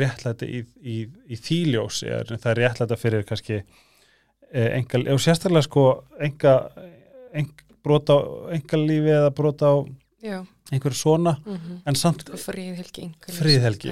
réttlæti 0.00 0.46
í, 0.50 0.60
í, 0.82 0.98
í 1.30 1.36
þýljósi 1.36 2.10
það 2.40 2.50
er 2.54 2.60
réttlæta 2.64 2.96
fyrir 2.98 3.24
kannski 3.28 3.58
eh, 3.60 4.70
enga, 4.78 5.02
og 5.14 5.20
sérstaklega 5.22 5.66
sko 5.66 5.84
enga, 6.22 6.54
enga 7.36 7.66
brota 7.84 8.16
á 8.18 8.20
engalífi 8.56 9.12
eða 9.14 9.30
brota 9.36 9.70
á 9.72 9.76
Já, 10.20 10.40
einhverju 10.70 11.00
svona 11.00 11.36
mhm. 11.44 11.80
en 11.86 11.98
samt 11.98 12.24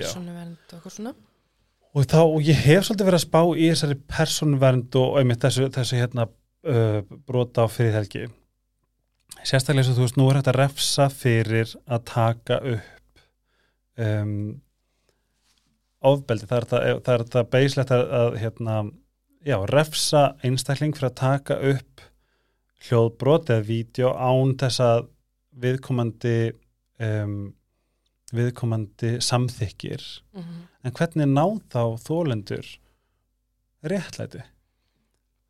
já. 0.01 0.07
persónuvernd 0.07 0.77
og 0.79 0.85
og 1.95 2.05
þá, 2.05 2.21
og 2.21 2.43
ég 2.45 2.59
hef 2.67 2.85
svolítið 2.87 3.09
verið 3.09 3.21
að 3.21 3.27
spá 3.27 3.41
í 3.49 3.71
þessari 3.73 3.97
persónvernd 4.13 4.99
og 5.01 5.17
einmitt 5.19 5.43
þessu, 5.43 5.71
þessu 5.75 5.99
hérna 5.99 6.29
uh, 6.29 7.01
brota 7.27 7.65
á 7.65 7.69
fyrirhelgi 7.73 8.29
sérstaklega 9.43 9.85
eins 9.85 9.91
og 9.93 9.99
þú 9.99 10.07
veist, 10.07 10.19
nú 10.19 10.29
er 10.31 10.41
þetta 10.41 10.57
refsa 10.57 11.09
fyrir 11.13 11.75
að 11.87 12.05
taka 12.11 12.61
upp 12.75 13.23
um, 14.05 14.33
ofbeldi, 16.09 16.49
það 16.49 16.59
er 16.59 16.69
það 17.03 17.13
er 17.15 17.25
þetta 17.25 17.45
beislegt 17.53 17.93
að, 17.95 18.05
að 18.21 18.39
hérna, 18.43 18.79
já, 19.47 19.57
refsa 19.71 20.25
einstakling 20.47 20.95
fyrir 20.97 21.11
að 21.11 21.19
taka 21.21 21.59
upp 21.73 22.07
hljóðbrot 22.89 23.51
eða 23.51 23.67
vídeo 23.67 24.13
án 24.15 24.55
þess 24.61 24.83
að 24.85 25.09
viðkomandi 25.59 26.37
um, 27.01 27.55
viðkomandi 28.33 29.15
samþykir 29.25 30.03
Mhm. 30.35 30.57
en 30.85 30.93
hvernig 30.93 31.29
ná 31.33 31.45
þá 31.73 31.83
þólendur 32.05 32.67
réttlæti? 33.85 34.43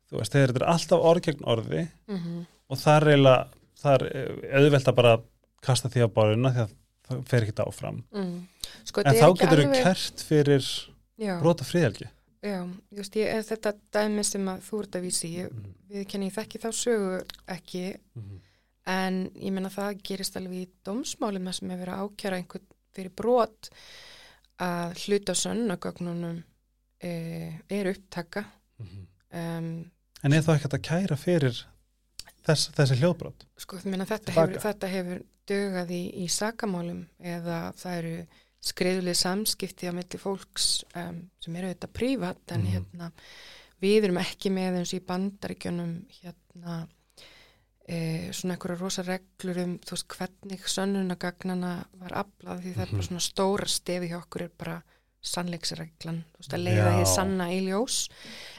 Þú 0.09 0.17
veist, 0.21 0.33
þegar 0.33 0.53
þetta 0.53 0.61
er 0.63 0.71
alltaf 0.73 1.03
orð 1.11 1.21
gegn 1.27 1.43
orði 1.45 1.87
Mhm. 2.07 2.45
og 2.69 2.77
það 2.77 3.01
er 3.01 3.07
eiginlega 3.09 3.47
það 3.79 3.93
er 3.95 4.53
auðvelt 4.59 4.87
að 4.91 4.95
bara 4.95 5.17
kasta 5.61 5.89
því 5.89 6.01
á 6.03 6.07
borðina 6.13 6.51
því 6.53 6.61
að 6.65 6.71
það 7.09 7.25
fer 7.27 7.41
ekki 7.45 7.63
áfram. 7.65 8.03
Mm. 8.13 8.47
Sko, 8.85 9.01
en 9.05 9.13
þá 9.15 9.37
getur 9.37 9.63
alveg- 9.63 9.83
kert 9.83 10.23
fyrir 10.23 10.89
brota 11.41 11.63
friðhelgi. 11.63 12.07
Já, 12.43 12.69
just, 12.95 13.13
ég, 13.15 13.25
er 13.27 13.41
þetta 13.43 13.73
dæmi 13.91 14.23
sem 14.23 14.45
að 14.45 14.61
þú 14.61 14.79
ert 14.83 14.91
að 14.91 15.01
vísi, 15.03 15.33
ég, 15.35 15.49
við 15.91 16.07
kenni 16.07 16.29
ég 16.29 16.33
þekki 16.33 16.59
þá 16.59 16.69
sögu 16.71 17.23
ekki, 17.47 17.97
en 18.89 19.19
ég 19.37 19.53
menna 19.55 19.69
það 19.73 19.99
gerist 20.09 20.37
alveg 20.39 20.63
í 20.63 20.69
dómsmálum 20.87 21.49
þar 21.49 21.57
sem 21.59 21.73
er 21.75 21.81
verið 21.83 21.95
að 21.95 22.05
ákjara 22.07 22.39
einhvern 22.41 22.67
fyrir 22.97 23.13
brot 23.21 23.69
að 24.59 24.97
hluta 25.05 25.35
sönnagögnunum 25.37 26.39
e, 27.05 27.11
er 27.69 27.91
upptaka. 27.93 28.43
Um, 29.29 29.69
en 30.23 30.33
er 30.33 30.41
ekki 30.41 30.55
hægt 30.65 30.73
að 30.75 30.85
kæra 30.89 31.17
fyrir 31.19 31.61
þess, 32.47 32.71
þessi 32.75 32.97
hljóðbrot? 32.99 33.45
Sko, 33.61 33.77
ég 33.79 33.87
menna 33.93 34.07
þetta 34.09 34.33
hefur, 34.35 34.59
þetta 34.65 34.89
hefur 34.91 35.23
dögað 35.49 35.93
í, 35.95 36.01
í 36.23 36.27
sakamálum 36.33 37.03
eða 37.21 37.59
það 37.79 37.97
eru 38.01 38.13
skriðuleg 38.69 39.15
samskipti 39.15 39.87
á 39.87 39.93
milli 39.95 40.19
fólks 40.19 40.81
um, 40.99 41.21
sem 41.39 41.55
eru 41.55 41.71
þetta 41.71 41.91
prívat 41.95 42.51
en 42.55 42.65
Mhm. 42.65 42.73
hérna 42.73 43.11
við 43.79 44.03
erum 44.09 44.17
ekki 44.19 44.51
með 44.51 44.81
eins 44.81 44.91
í 44.97 44.99
bandaríkjunum 45.07 45.93
hérna 46.19 46.79
e, 47.89 48.29
svona 48.37 48.53
einhverja 48.55 48.79
rosa 48.83 49.03
reglur 49.07 49.57
um 49.63 49.71
þú 49.81 49.95
veist 49.95 50.07
hvernig 50.13 50.67
sönnunagagnana 50.69 51.71
var 52.03 52.13
aflað 52.23 52.61
því 52.63 52.73
það 52.75 52.83
er 52.83 52.89
Mhm. 52.91 52.97
bara 52.99 53.07
svona 53.09 53.25
stóra 53.25 53.67
stefi 53.67 54.09
hjá 54.11 54.17
okkur 54.21 54.43
er 54.45 54.51
bara 54.57 54.75
sannleiksreglan 55.33 56.21
þú 56.33 56.41
veist 56.43 56.53
að 56.55 56.63
leiða 56.67 56.85
Já. 56.89 56.95
því 56.99 57.05
sanna 57.15 57.47
í 57.51 57.59
ljós 57.67 57.97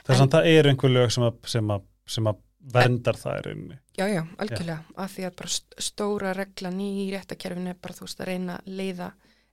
þess 0.06 0.20
En- 0.20 0.26
að 0.28 0.34
það 0.34 0.48
eru 0.54 0.70
einhver 0.74 0.90
lög 0.94 1.12
sem 1.14 1.24
að, 1.24 1.38
sem 1.46 1.70
að, 1.76 1.82
sem 2.06 2.24
að 2.30 2.36
verndar 2.74 3.16
það 3.16 3.38
er 3.38 3.48
inni 3.54 3.78
Já, 4.00 4.06
já, 4.08 4.22
algjörlega, 4.38 4.84
af 4.96 5.10
því 5.16 5.24
að 5.28 5.36
bara 5.36 5.48
st- 5.48 5.74
stóra 5.78 6.34
reglan 6.36 6.80
í 6.80 7.10
réttakerfinu 7.12 7.68
er 7.72 7.78
bara 7.80 7.94
þú 7.94 8.06
veist 8.06 8.20
að 8.20 8.26
reyna 8.30 8.58
að 8.60 8.76
leiða 8.80 9.08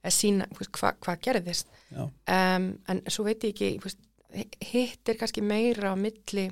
að 0.07 0.13
sína 0.13 0.47
veist, 0.57 0.71
hva, 0.71 0.93
hvað 1.03 1.21
gerðist 1.21 1.67
Já. 1.91 2.03
um, 2.05 2.67
en 2.87 3.01
svo 3.07 3.23
veit 3.27 3.41
ég 3.43 3.53
ekki 3.55 3.71
veist, 3.83 3.99
hitt 4.61 5.09
er 5.09 5.15
kannski 5.19 5.41
meira 5.41 5.91
á 5.91 5.95
milli 5.95 6.49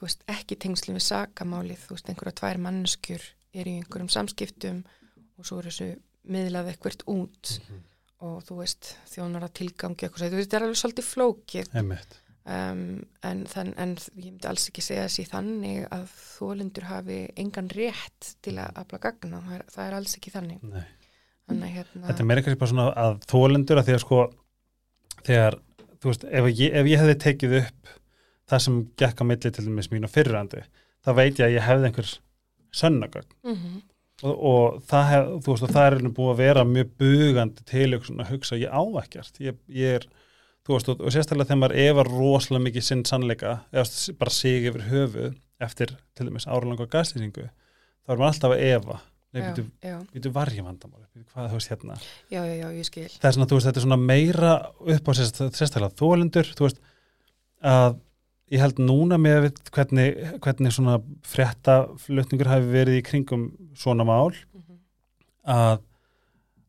þú 0.00 0.08
veist, 0.08 0.22
ekki 0.32 0.56
tengsli 0.56 0.94
við 0.96 1.04
sakamálið, 1.04 1.84
þú 1.84 1.96
veist, 1.96 2.08
einhverja 2.08 2.38
tvær 2.40 2.60
manneskjur 2.64 3.26
er 3.60 3.68
í 3.68 3.76
einhverjum 3.82 4.08
samskiptum 4.08 4.80
og 5.36 5.44
svo 5.44 5.60
er 5.60 5.68
þessu 5.68 5.88
miðlað 6.30 6.70
eitthvert 6.72 7.04
út 7.10 7.52
og 8.24 8.40
þú 8.46 8.56
veist, 8.62 8.94
þjónar 9.12 9.44
að 9.44 9.54
tilgangi 9.60 10.06
eitthvað, 10.06 10.32
þú 10.32 10.40
veist, 10.40 10.48
þetta 10.48 10.58
er 10.58 10.66
alveg 10.66 10.80
svolítið 10.80 11.08
flókið. 11.10 11.70
Um, 12.50 12.82
en, 13.28 13.42
þann, 13.52 13.74
en 13.76 13.92
ég 14.16 14.30
myndi 14.30 14.48
alls 14.48 14.64
ekki 14.70 14.82
segja 14.82 15.04
þessi 15.04 15.26
þannig 15.28 15.84
að 15.92 16.06
þólendur 16.16 16.86
hafi 16.88 17.18
engan 17.38 17.68
rétt 17.76 18.30
til 18.40 18.56
að 18.58 18.80
afla 18.80 19.00
gagna, 19.04 19.42
það 19.44 19.58
er, 19.58 19.64
það 19.74 19.84
er 19.84 19.96
alls 19.98 20.16
ekki 20.16 20.32
þannig. 20.32 20.64
Nei. 20.64 20.86
þannig 21.50 21.66
að 21.68 21.76
hérna 21.76 22.06
Þetta 22.08 22.24
er 22.24 22.30
meira 22.30 22.44
kannski 22.46 22.62
bara 22.62 22.72
svona 22.72 22.88
að 23.04 23.20
þólendur 23.28 23.80
að 23.80 23.90
því 23.90 23.96
að 23.96 24.02
sko 24.06 24.20
þegar, 25.28 25.58
þú 26.00 26.10
veist, 26.10 26.26
ef 26.40 26.50
ég, 26.50 26.76
ef 26.80 26.90
ég 26.90 27.04
hefði 27.04 27.18
tekið 27.26 27.56
upp 27.60 27.94
það 28.50 28.64
sem 28.66 28.80
gekk 29.00 29.22
á 29.22 29.24
milli 29.30 29.52
til 29.54 29.66
dæmis 29.68 29.90
mín 29.92 30.06
og 30.08 30.12
fyrrandi, 30.12 30.64
þá 31.06 31.10
veit 31.16 31.38
ég 31.40 31.46
að 31.46 31.54
ég 31.56 31.66
hefði 31.68 31.90
einhver 31.90 32.12
sönnagögn. 32.80 33.32
Mm 33.46 33.78
og, 34.20 34.34
og 34.36 34.80
það 34.88 35.06
hef, 35.10 35.28
þú 35.44 35.54
veist, 35.54 35.70
það 35.74 35.86
er 35.88 36.08
búið 36.16 36.32
að 36.34 36.40
vera 36.42 36.64
mjög 36.68 36.90
bugandi 37.00 37.66
til 37.70 37.86
að 37.96 38.32
hugsa 38.32 38.58
ég 38.60 38.72
á 38.72 38.82
ekkert, 39.02 39.38
ég, 39.42 39.60
ég 39.72 40.00
er 40.00 40.06
þú 40.66 40.74
veist, 40.76 40.90
og, 40.92 41.04
og 41.06 41.14
sérstaklega 41.14 41.48
þegar 41.50 41.60
maður 41.62 41.76
efar 41.86 42.10
rosalega 42.12 42.64
mikið 42.66 42.86
sinn 42.86 43.04
sannleika, 43.08 43.54
eða 43.72 44.16
bara 44.20 44.34
sig 44.36 44.66
yfir 44.70 44.84
höfuð 44.90 45.38
eftir 45.64 45.94
til 46.16 46.28
dæmis 46.28 46.48
áralanga 46.48 46.88
gaslýsingu, 46.92 47.46
þá 47.48 48.12
er 48.12 48.20
maður 48.20 48.28
alltaf 48.32 48.56
að 48.56 48.66
efa. 48.68 49.00
Býtu 50.10 50.30
varjum 50.34 50.66
vandamál, 50.66 51.04
býtu 51.14 51.28
hvað 51.30 51.50
þú 51.52 51.58
veist 51.60 51.70
hérna. 51.70 51.96
Já, 52.32 52.40
já, 52.42 52.54
já, 52.58 52.68
ég 52.74 52.86
skil. 52.88 53.08
Það 53.14 53.28
er 53.28 53.34
svona, 53.36 53.46
þú 53.50 53.58
veist, 53.58 53.68
þetta 53.68 53.80
er 53.80 53.84
svona 53.84 54.00
meira 54.02 54.54
upp 54.96 55.10
á 55.10 55.12
sérst- 55.14 55.42
sérstaklega 55.54 55.94
þólendur, 56.00 56.50
þú 56.58 56.66
veist 56.66 56.80
að 57.62 58.00
ég 58.50 58.62
held 58.62 58.80
núna 58.82 59.18
með 59.20 59.50
hvernig, 59.70 60.16
hvernig 60.42 60.74
svona 60.74 60.98
fréttaflutningur 61.26 62.50
hafi 62.50 62.72
verið 62.72 62.98
í 62.98 63.06
kringum 63.06 63.50
svona 63.78 64.06
mál 64.08 64.32
mm 64.34 64.60
að 65.50 65.78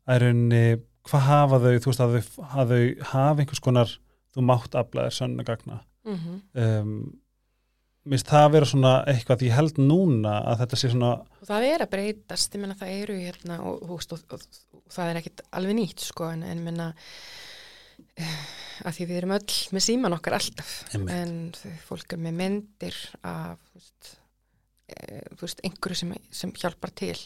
að 0.09 0.15
í 0.15 0.21
rauninni, 0.23 0.61
hvað 1.07 1.25
hafa 1.27 1.59
þau 1.61 1.73
þú 1.83 1.91
veist, 1.91 2.03
að 2.03 2.13
þau, 2.15 2.45
að 2.61 2.71
þau 2.71 3.09
hafa 3.11 3.43
einhvers 3.43 3.63
konar 3.63 3.91
þú 4.31 4.45
mátt 4.47 4.77
aflaðir 4.79 5.15
sönnagagna 5.15 5.81
-hmm. 6.03 6.39
um, 6.63 7.19
minnst 8.03 8.27
það 8.27 8.51
vera 8.55 8.65
svona 8.65 8.93
eitthvað 9.05 9.45
ég 9.45 9.55
held 9.55 9.77
núna 9.77 10.41
að 10.49 10.63
þetta 10.63 10.79
sé 10.79 10.89
svona 10.89 11.11
og 11.21 11.47
það 11.47 11.67
er 11.69 11.81
að 11.81 11.91
breytast, 11.93 12.55
ég 12.55 12.61
menna 12.61 12.75
það 12.79 12.95
eru 13.01 13.17
hérna 13.19 13.61
og, 13.61 13.83
og, 13.83 14.01
og, 14.11 14.33
og, 14.73 14.81
það 14.89 15.09
er 15.09 15.21
ekkit 15.21 15.41
alveg 15.51 15.75
nýtt 15.75 15.99
sko 15.99 16.31
en, 16.31 16.43
en 16.43 16.63
minna 16.63 16.93
að 18.87 18.97
því 18.97 19.07
við 19.09 19.19
erum 19.19 19.35
öll 19.35 19.57
með 19.75 19.85
síman 19.85 20.15
okkar 20.17 20.37
alltaf. 20.37 20.71
Einmitt. 20.95 21.17
en 21.17 21.75
fólk 21.87 22.15
er 22.15 22.23
með 22.25 22.37
myndir 22.39 22.97
af 23.27 23.59
veist, 23.75 24.15
e, 24.87 25.21
veist, 25.41 25.61
einhverju 25.67 26.01
sem, 26.01 26.15
sem 26.31 26.55
hjálpar 26.55 26.93
til. 27.03 27.17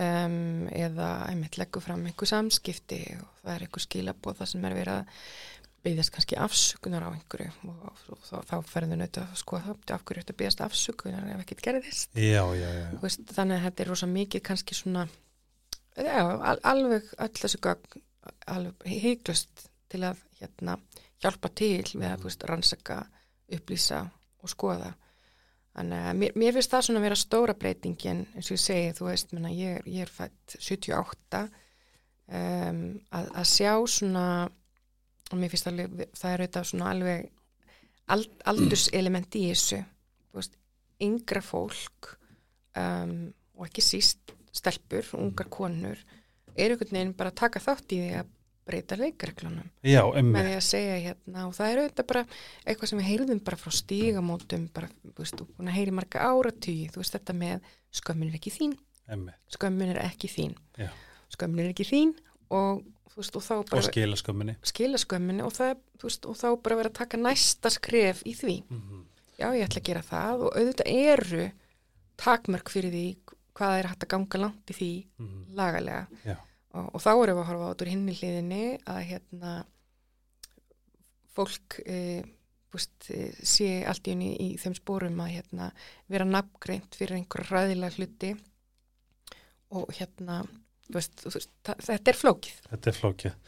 Um, 0.00 0.68
eða 0.70 1.26
einmitt 1.26 1.56
leggur 1.58 1.82
fram 1.82 2.04
einhver 2.06 2.28
samskipti 2.30 3.00
og 3.18 3.40
það 3.40 3.54
er 3.56 3.64
einhver 3.64 3.82
skilabóð 3.82 4.36
það 4.38 4.50
sem 4.52 4.66
er 4.68 4.76
verið 4.76 5.00
að 5.00 5.24
byggðast 5.80 6.12
kannski 6.14 6.36
afsökunar 6.38 7.06
á 7.08 7.10
einhverju 7.10 7.48
og, 7.66 7.80
og, 7.88 8.04
og 8.14 8.20
þá, 8.22 8.36
þá 8.46 8.70
ferðu 8.70 8.98
nötu 9.00 9.22
að 9.24 9.32
skoða 9.40 9.64
það 9.66 9.94
af 9.96 10.04
hverju 10.06 10.22
þetta 10.22 10.36
byggðast 10.38 10.62
afsökunar 10.66 11.26
ef 11.32 11.42
ekkert 11.42 11.64
gerðist. 11.64 12.14
Já, 12.14 12.44
já, 12.54 12.68
já, 12.76 12.84
veist, 13.02 13.24
þannig 13.32 13.56
að 13.58 13.66
þetta 13.66 13.84
er 13.84 13.90
rosa 13.90 14.10
mikið 14.12 14.44
kannski 14.50 14.78
svona 14.78 15.06
alveg 16.70 17.10
öll 17.18 17.34
þessu 17.40 17.60
alveg 18.46 18.86
heiklust 19.02 19.69
til 19.90 20.02
að 20.08 20.20
hérna 20.40 20.76
hjálpa 21.20 21.50
til 21.60 21.84
við 21.92 22.08
að 22.08 22.26
veist, 22.26 22.44
rannsaka, 22.48 22.98
upplýsa 23.52 24.04
og 24.40 24.52
skoða. 24.52 24.92
Þannig 25.76 26.06
að 26.10 26.16
mér, 26.20 26.38
mér 26.42 26.54
finnst 26.56 26.72
það 26.72 26.86
svona 26.86 27.00
að 27.00 27.06
vera 27.06 27.18
stóra 27.20 27.56
breytingin 27.58 28.22
eins 28.34 28.48
og 28.48 28.56
ég 28.56 28.62
segi, 28.62 28.94
þú 28.98 29.10
veist, 29.10 29.34
menna, 29.36 29.52
ég, 29.54 29.84
ég 29.86 30.06
er 30.06 30.10
fætt 30.10 30.56
78 30.56 31.42
um, 32.30 32.80
að, 33.14 33.28
að 33.42 33.50
sjá 33.52 33.74
svona 33.90 34.24
og 35.30 35.38
mér 35.38 35.52
finnst 35.52 35.70
alveg, 35.70 36.08
það 36.18 36.32
er 36.32 36.42
auðvitað 36.42 36.68
svona 36.72 36.90
alveg 36.94 37.28
ald, 38.10 38.32
aldurselement 38.50 39.38
í 39.38 39.44
þessu 39.52 39.78
þú 39.84 40.40
veist, 40.40 40.58
yngra 41.06 41.42
fólk 41.44 42.10
um, 42.78 43.14
og 43.58 43.68
ekki 43.68 43.84
síst 43.84 44.34
stelpur, 44.50 45.06
ungar 45.20 45.48
konur 45.52 46.00
er 46.56 46.72
einhvern 46.72 46.96
veginn 46.96 47.16
bara 47.18 47.30
að 47.30 47.40
taka 47.44 47.62
þátt 47.62 47.94
í 47.94 48.00
því 48.02 48.14
að 48.20 48.36
breyta 48.66 48.96
leikreglunum 49.00 49.70
já, 49.82 50.02
með 50.22 50.46
því 50.46 50.54
að 50.56 50.64
segja 50.66 50.98
hérna 51.06 51.46
og 51.48 51.54
það 51.56 51.70
er 51.72 51.80
auðvitað 51.82 52.06
bara 52.12 52.22
eitthvað 52.66 52.88
sem 52.90 52.98
við 53.00 53.08
heyrðum 53.10 53.40
bara 53.44 53.56
frá 53.56 53.70
stígamótum 53.74 54.68
bara, 54.74 54.88
þú 55.16 55.16
veist, 55.24 55.42
þú 55.58 55.74
heyri 55.74 55.90
marga 55.96 56.18
áratugi 56.28 56.90
þú 56.92 57.02
veist 57.02 57.16
þetta 57.16 57.36
með 57.40 57.60
skömmin 58.00 58.28
er 58.30 58.38
ekki 58.38 58.52
þín 58.54 58.76
emmi 59.10 59.32
skömmin 59.56 59.90
er 59.94 60.00
ekki 60.04 60.28
þín 60.30 60.54
Já. 60.78 60.90
skömmin 61.34 61.64
er 61.64 61.70
ekki 61.74 61.88
þín 61.88 62.12
og 62.50 62.84
þú 63.10 63.16
veist 63.22 63.36
og 63.40 63.42
þá 63.42 63.54
og 63.58 63.70
bara 63.72 63.82
skila 63.88 64.16
skömminni 64.20 64.56
skila 64.62 65.00
skömminni 65.02 65.42
og, 65.42 65.52
það, 65.56 65.74
þú 65.98 66.06
veist, 66.10 66.26
og 66.30 66.36
þá 66.38 66.46
bara 66.62 66.76
vera 66.82 66.92
að 66.92 66.98
taka 67.00 67.16
næsta 67.18 67.70
skref 67.74 68.22
í 68.26 68.36
því 68.38 68.62
Mhm. 68.70 69.00
já 69.40 69.48
ég 69.56 69.64
ætla 69.66 69.80
að 69.80 69.88
gera 69.88 70.02
það 70.04 70.42
og 70.46 70.54
auðvitað 70.54 70.94
eru 71.10 71.50
takmörk 72.20 72.68
fyrir 72.70 72.92
því 72.92 73.04
hvað 73.56 73.78
er 73.80 73.88
hægt 73.90 74.04
að 74.04 74.08
ganga 74.14 74.38
langt 74.44 74.70
í 74.70 74.74
því 74.78 74.90
Mhm. 75.18 75.44
lagalega 75.56 76.06
Já. 76.24 76.36
Og, 76.74 76.86
og 76.94 77.02
þá 77.02 77.10
erum 77.12 77.38
við 77.38 77.42
að 77.42 77.50
horfa 77.50 77.70
át 77.70 77.84
úr 77.84 77.92
hinni 77.92 78.16
hliðinni 78.18 78.64
að 78.90 79.00
hérna 79.10 79.54
fólk 81.34 81.80
e, 81.86 81.98
búst, 82.70 82.94
e, 83.10 83.30
sé 83.46 83.82
allt 83.88 84.08
í 84.08 84.14
unni 84.16 84.30
í 84.34 84.48
þeim 84.60 84.76
spórum 84.78 85.20
að 85.24 85.36
hérna, 85.38 85.70
vera 86.10 86.28
nafngreint 86.28 86.96
fyrir 86.98 87.18
einhverja 87.18 87.50
ræðilega 87.56 87.98
hluti. 87.98 88.32
Og 89.70 89.92
hérna 89.94 90.40
veist, 90.90 91.22
veist, 91.26 91.52
þetta 91.66 92.10
er 92.10 92.18
flókið. 92.18 92.58
Þetta 92.72 92.90
er 92.90 92.98
flókið. 92.98 93.38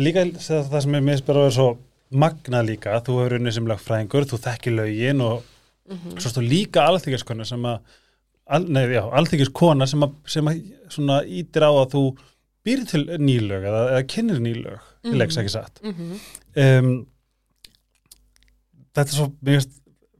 Líka 0.00 0.26
það 0.36 0.78
sem 0.84 0.98
er 0.98 1.06
mér 1.08 1.24
bara 1.26 1.42
að 1.42 1.48
vera 1.48 1.56
svo 1.56 1.70
magnað 2.12 2.68
líka, 2.68 2.98
þú 3.00 3.18
hefur 3.22 3.38
unnið 3.38 3.56
sem 3.56 3.68
lögfræðingur 3.70 4.28
þú 4.28 4.38
þekkir 4.46 4.78
lögin 4.78 5.24
og 5.24 5.40
mm 5.88 6.18
svo 6.20 6.30
stóð 6.30 6.48
líka 6.48 6.84
alþyggiskona 6.86 7.44
sem 7.44 7.64
að 7.66 7.80
al, 8.46 8.66
nei, 8.68 8.84
já, 8.92 9.02
alþyggiskona 9.18 9.86
sem 9.86 10.02
að, 10.04 10.12
sem 10.26 10.48
að 10.48 10.60
svona 10.92 11.22
ítir 11.24 11.64
á 11.66 11.72
að 11.72 11.88
þú 11.94 12.02
býr 12.66 12.84
til 12.88 13.04
nýlög 13.18 13.64
eða, 13.68 13.82
eða 13.96 14.02
kynir 14.12 14.42
nýlög 14.42 14.78
til 15.02 15.10
Mhm. 15.12 15.18
leiks 15.18 15.36
ekki 15.40 15.50
satt 15.50 15.80
mm 15.82 15.92
-hmm. 15.92 16.78
um, 16.78 17.06
Þetta 18.94 19.08
er 19.08 19.16
svo 19.16 19.26
mér 19.42 19.62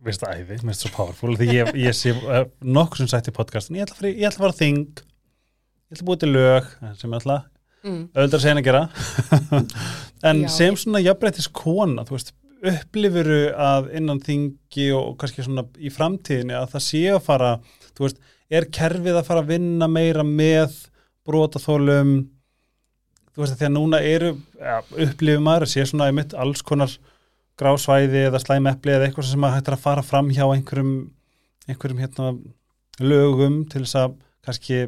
finnst 0.05 0.23
það 0.23 0.35
æði, 0.35 0.47
mér 0.49 0.59
finnst 0.59 0.83
það 0.83 0.89
svo 0.89 0.97
powerful 0.97 1.37
því 1.37 1.47
ég, 1.53 1.73
ég 1.77 1.95
sé 1.95 2.11
uh, 2.11 2.45
nokkuð 2.65 2.97
sem 3.03 3.09
sagt 3.09 3.29
í 3.29 3.35
podcastin 3.37 3.77
ég 3.77 3.83
ætla 3.87 4.09
að 4.09 4.17
ég 4.17 4.27
ætla 4.27 4.39
að 4.39 4.45
fara 4.45 4.57
á 4.57 4.63
þing 4.63 4.79
ég 4.89 5.93
ætla 5.93 6.03
að 6.03 6.09
búið 6.09 6.21
til 6.21 6.33
lög 6.33 6.65
sem 6.99 7.13
ég 7.13 7.21
ætla 7.21 7.45
mm. 7.85 8.09
auðvitað 8.15 8.39
að 8.39 8.45
segja 8.45 8.57
að 8.57 8.65
gera 8.65 8.89
en 10.31 10.43
Já. 10.43 10.49
sem 10.49 10.77
svona 10.77 11.03
jafnbreytis 11.05 11.49
kona 11.53 12.05
þú 12.09 12.17
veist, 12.17 12.33
upplifuru 12.63 13.41
að 13.59 13.91
innan 13.99 14.21
þingi 14.23 14.89
og 14.95 15.17
kannski 15.19 15.43
svona 15.43 15.65
í 15.79 15.91
framtíðinni 15.91 16.55
að 16.55 16.71
það 16.75 16.83
sé 16.89 17.03
að 17.11 17.23
fara 17.27 17.53
þú 17.93 18.07
veist, 18.07 18.19
er 18.51 18.69
kerfið 18.71 19.17
að 19.19 19.27
fara 19.27 19.43
að 19.43 19.53
vinna 19.55 19.89
meira 19.89 20.23
með 20.27 20.89
brotaþólum 21.29 22.15
þú 23.33 23.43
veist 23.43 23.55
að 23.55 23.61
því 23.61 23.69
að 23.69 23.75
núna 23.77 24.03
eru 24.05 24.33
ja, 24.59 24.79
upplifum 25.07 25.47
maður 25.47 25.67
að 25.69 25.75
sé 25.75 25.87
svona 25.89 26.11
í 26.11 26.17
mitt 26.17 26.35
alls 26.35 26.65
konar 26.67 26.97
grásvæði 27.61 28.27
eða 28.29 28.41
slæmepli 28.43 28.97
eða 28.97 29.09
eitthvað 29.09 29.31
sem 29.31 29.47
að 29.47 29.55
hættir 29.57 29.77
að 29.77 29.85
fara 29.85 30.07
fram 30.07 30.33
hjá 30.33 30.45
einhverjum 30.49 30.97
einhverjum 31.69 32.03
hérna 32.03 32.33
lögum 33.03 33.63
til 33.71 33.85
þess 33.85 34.01
að 34.03 34.19
kannski 34.43 34.83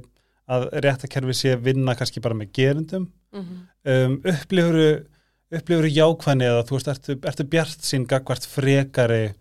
að 0.50 0.66
réttakerfi 0.84 1.36
sé 1.38 1.54
vinna 1.56 1.94
kannski 1.96 2.22
bara 2.24 2.36
með 2.38 2.52
gerundum 2.56 3.10
Mm 3.34 3.62
um, 3.84 4.18
upplifuru 4.24 4.88
upplifuru 5.54 5.90
jákvæðni 5.92 6.48
eða 6.48 6.64
þú 6.66 6.78
veist, 6.78 6.90
ertu, 6.90 7.16
ertu 7.30 7.46
bjart 7.50 7.86
sín 7.86 8.06
gagvart 8.10 8.46
frekari 8.48 9.34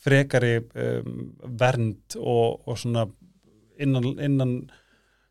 frekari 0.00 0.58
um, 0.60 1.30
vernd 1.60 2.16
og, 2.18 2.60
og 2.66 2.78
svona 2.80 3.06
innan, 3.80 4.12
innan 4.20 4.54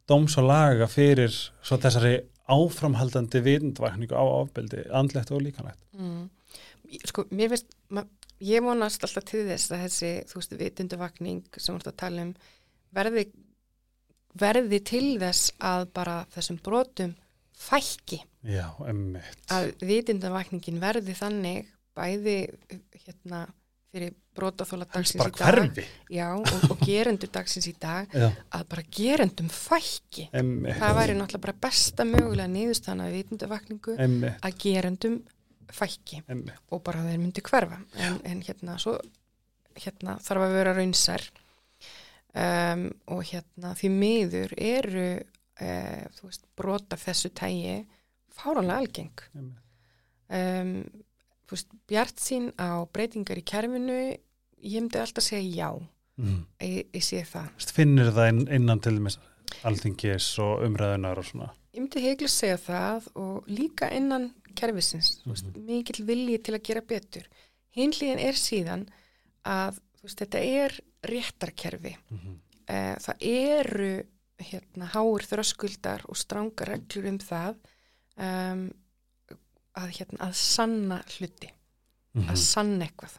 dóms 0.09 0.37
og 0.41 0.49
laga 0.49 0.89
fyrir 0.89 1.31
svo 1.31 1.77
þessari 1.77 2.17
áframhaldandi 2.49 3.41
vindvækningu 3.45 4.17
á 4.17 4.23
áfbeldi, 4.25 4.87
andlegt 4.89 5.31
og 5.31 5.43
líkanlegt 5.45 5.85
Mm. 5.99 6.29
Sko, 7.05 7.25
mér 7.35 7.51
finnst, 7.51 7.73
ég 8.41 8.63
vonast 8.63 9.03
alltaf 9.03 9.25
til 9.27 9.43
þess 9.49 9.73
að 9.73 9.81
þessi, 9.83 10.11
þú 10.29 10.39
veist, 10.39 10.53
vitunduvakning 10.61 11.41
sem 11.57 11.75
við 11.75 11.81
erum 11.81 11.91
að 11.91 11.97
tala 11.99 12.23
um, 12.23 12.31
verði, 12.95 13.25
verði 14.39 14.79
til 14.89 15.09
þess 15.21 15.51
að 15.59 15.89
bara 15.99 16.15
þessum 16.33 16.61
brotum 16.65 17.13
fækki. 17.59 18.21
Já, 18.47 18.71
emmitt 18.87 19.51
Að 19.51 19.73
vitunduvakningin 19.83 20.79
verði 20.81 21.17
þannig 21.19 21.67
bæði, 21.99 22.37
hérna, 23.03 23.43
fyrir 23.89 24.13
brotaþóla 24.37 24.85
dagsins 24.85 25.17
bara 25.19 25.31
í 25.31 25.37
dag. 25.39 25.57
hverfi 25.57 25.85
Já, 26.13 26.27
og, 26.37 26.65
og 26.69 26.83
gerendur 26.85 27.31
dagsins 27.33 27.67
í 27.69 27.73
dag, 27.81 28.13
Já, 28.13 28.27
að 28.55 28.65
bara 28.73 28.85
gerendum 28.99 29.49
fækki. 29.53 30.27
emmitt 30.39 30.77
Það 30.79 30.95
væri 30.99 31.17
náttúrulega 31.17 31.45
bara 31.47 31.57
besta 31.67 32.05
mögulega 32.07 32.51
niðurstana 32.53 33.09
emmitt, 34.05 34.39
að 34.45 34.59
gerendum 34.63 35.19
fækki 35.73 36.21
emmitt 36.27 36.69
og 36.69 36.83
bara 36.85 37.03
þeir 37.07 37.19
myndi 37.21 37.43
hverfa. 37.49 37.81
En, 37.97 38.19
en 38.29 38.43
hérna, 38.45 38.77
svo, 38.81 38.95
hérna 39.79 40.17
þarf 40.25 40.47
að 40.47 40.57
vera 40.59 40.75
raunsær. 40.77 41.29
Um, 42.39 42.85
og 43.09 43.23
hérna 43.25 43.71
því 43.73 43.89
miður 43.89 44.51
eru 44.61 45.07
uh, 45.17 46.03
veist, 46.21 46.43
brota 46.57 46.97
þessu 47.01 47.31
tægi 47.33 47.79
fáránlega 48.37 48.83
algeng. 48.83 49.23
Um, 50.29 50.75
veist, 51.51 51.71
bjart 51.89 52.19
sín 52.21 52.51
á 52.59 52.85
breytingar 52.93 53.39
í 53.39 53.45
kerfinu 53.45 53.99
ég 54.59 54.81
myndi 54.81 54.99
alltaf 54.99 55.23
segja 55.23 55.63
já. 55.63 55.87
Mm. 56.19 56.43
ég, 56.61 56.89
ég 56.93 57.03
sé 57.03 57.23
það. 57.23 57.49
Vist, 57.55 57.71
Finnir 57.75 58.11
það 58.11 58.31
inn, 58.33 58.41
innan 58.59 58.81
til 58.83 58.97
dæmis 58.97 59.19
alþingis 59.63 60.27
og 60.43 60.65
umræðunar 60.67 61.21
og 61.21 61.27
svona? 61.27 61.49
Ég 61.73 61.83
myndi 61.83 62.03
heiklust 62.03 62.41
segja 62.41 62.57
það 62.59 63.07
og 63.15 63.47
líka 63.47 63.91
innan 63.95 64.33
kerfisins. 64.55 65.21
Mm 65.25 65.31
Mhm. 65.31 65.65
mikill 65.65 66.05
vilji 66.05 66.37
til 66.43 66.55
að 66.55 66.63
gera 66.63 66.81
betur. 66.81 67.25
Hinliðin 67.75 68.19
er 68.19 68.33
síðan 68.33 68.87
að 69.45 69.79
veist, 70.01 70.19
þetta 70.19 70.39
er 70.43 70.79
réttarkerfi. 71.03 71.95
Mm 72.11 72.19
-hmm. 72.19 72.35
það 72.99 73.15
eru 73.21 74.03
hérna 74.37 74.85
háur 74.93 75.23
þröskuldar 75.25 76.05
og 76.09 76.17
stranga 76.17 76.65
reglur 76.65 77.07
um 77.07 77.17
það. 77.17 77.55
Um, 78.17 78.71
að 79.79 79.95
hérna 79.99 80.27
að 80.29 80.33
sanna 80.35 81.01
hluti 81.17 81.49
Mhm. 82.15 82.29
að 82.31 82.37
sanna 82.41 82.85
eitthvað 82.87 83.17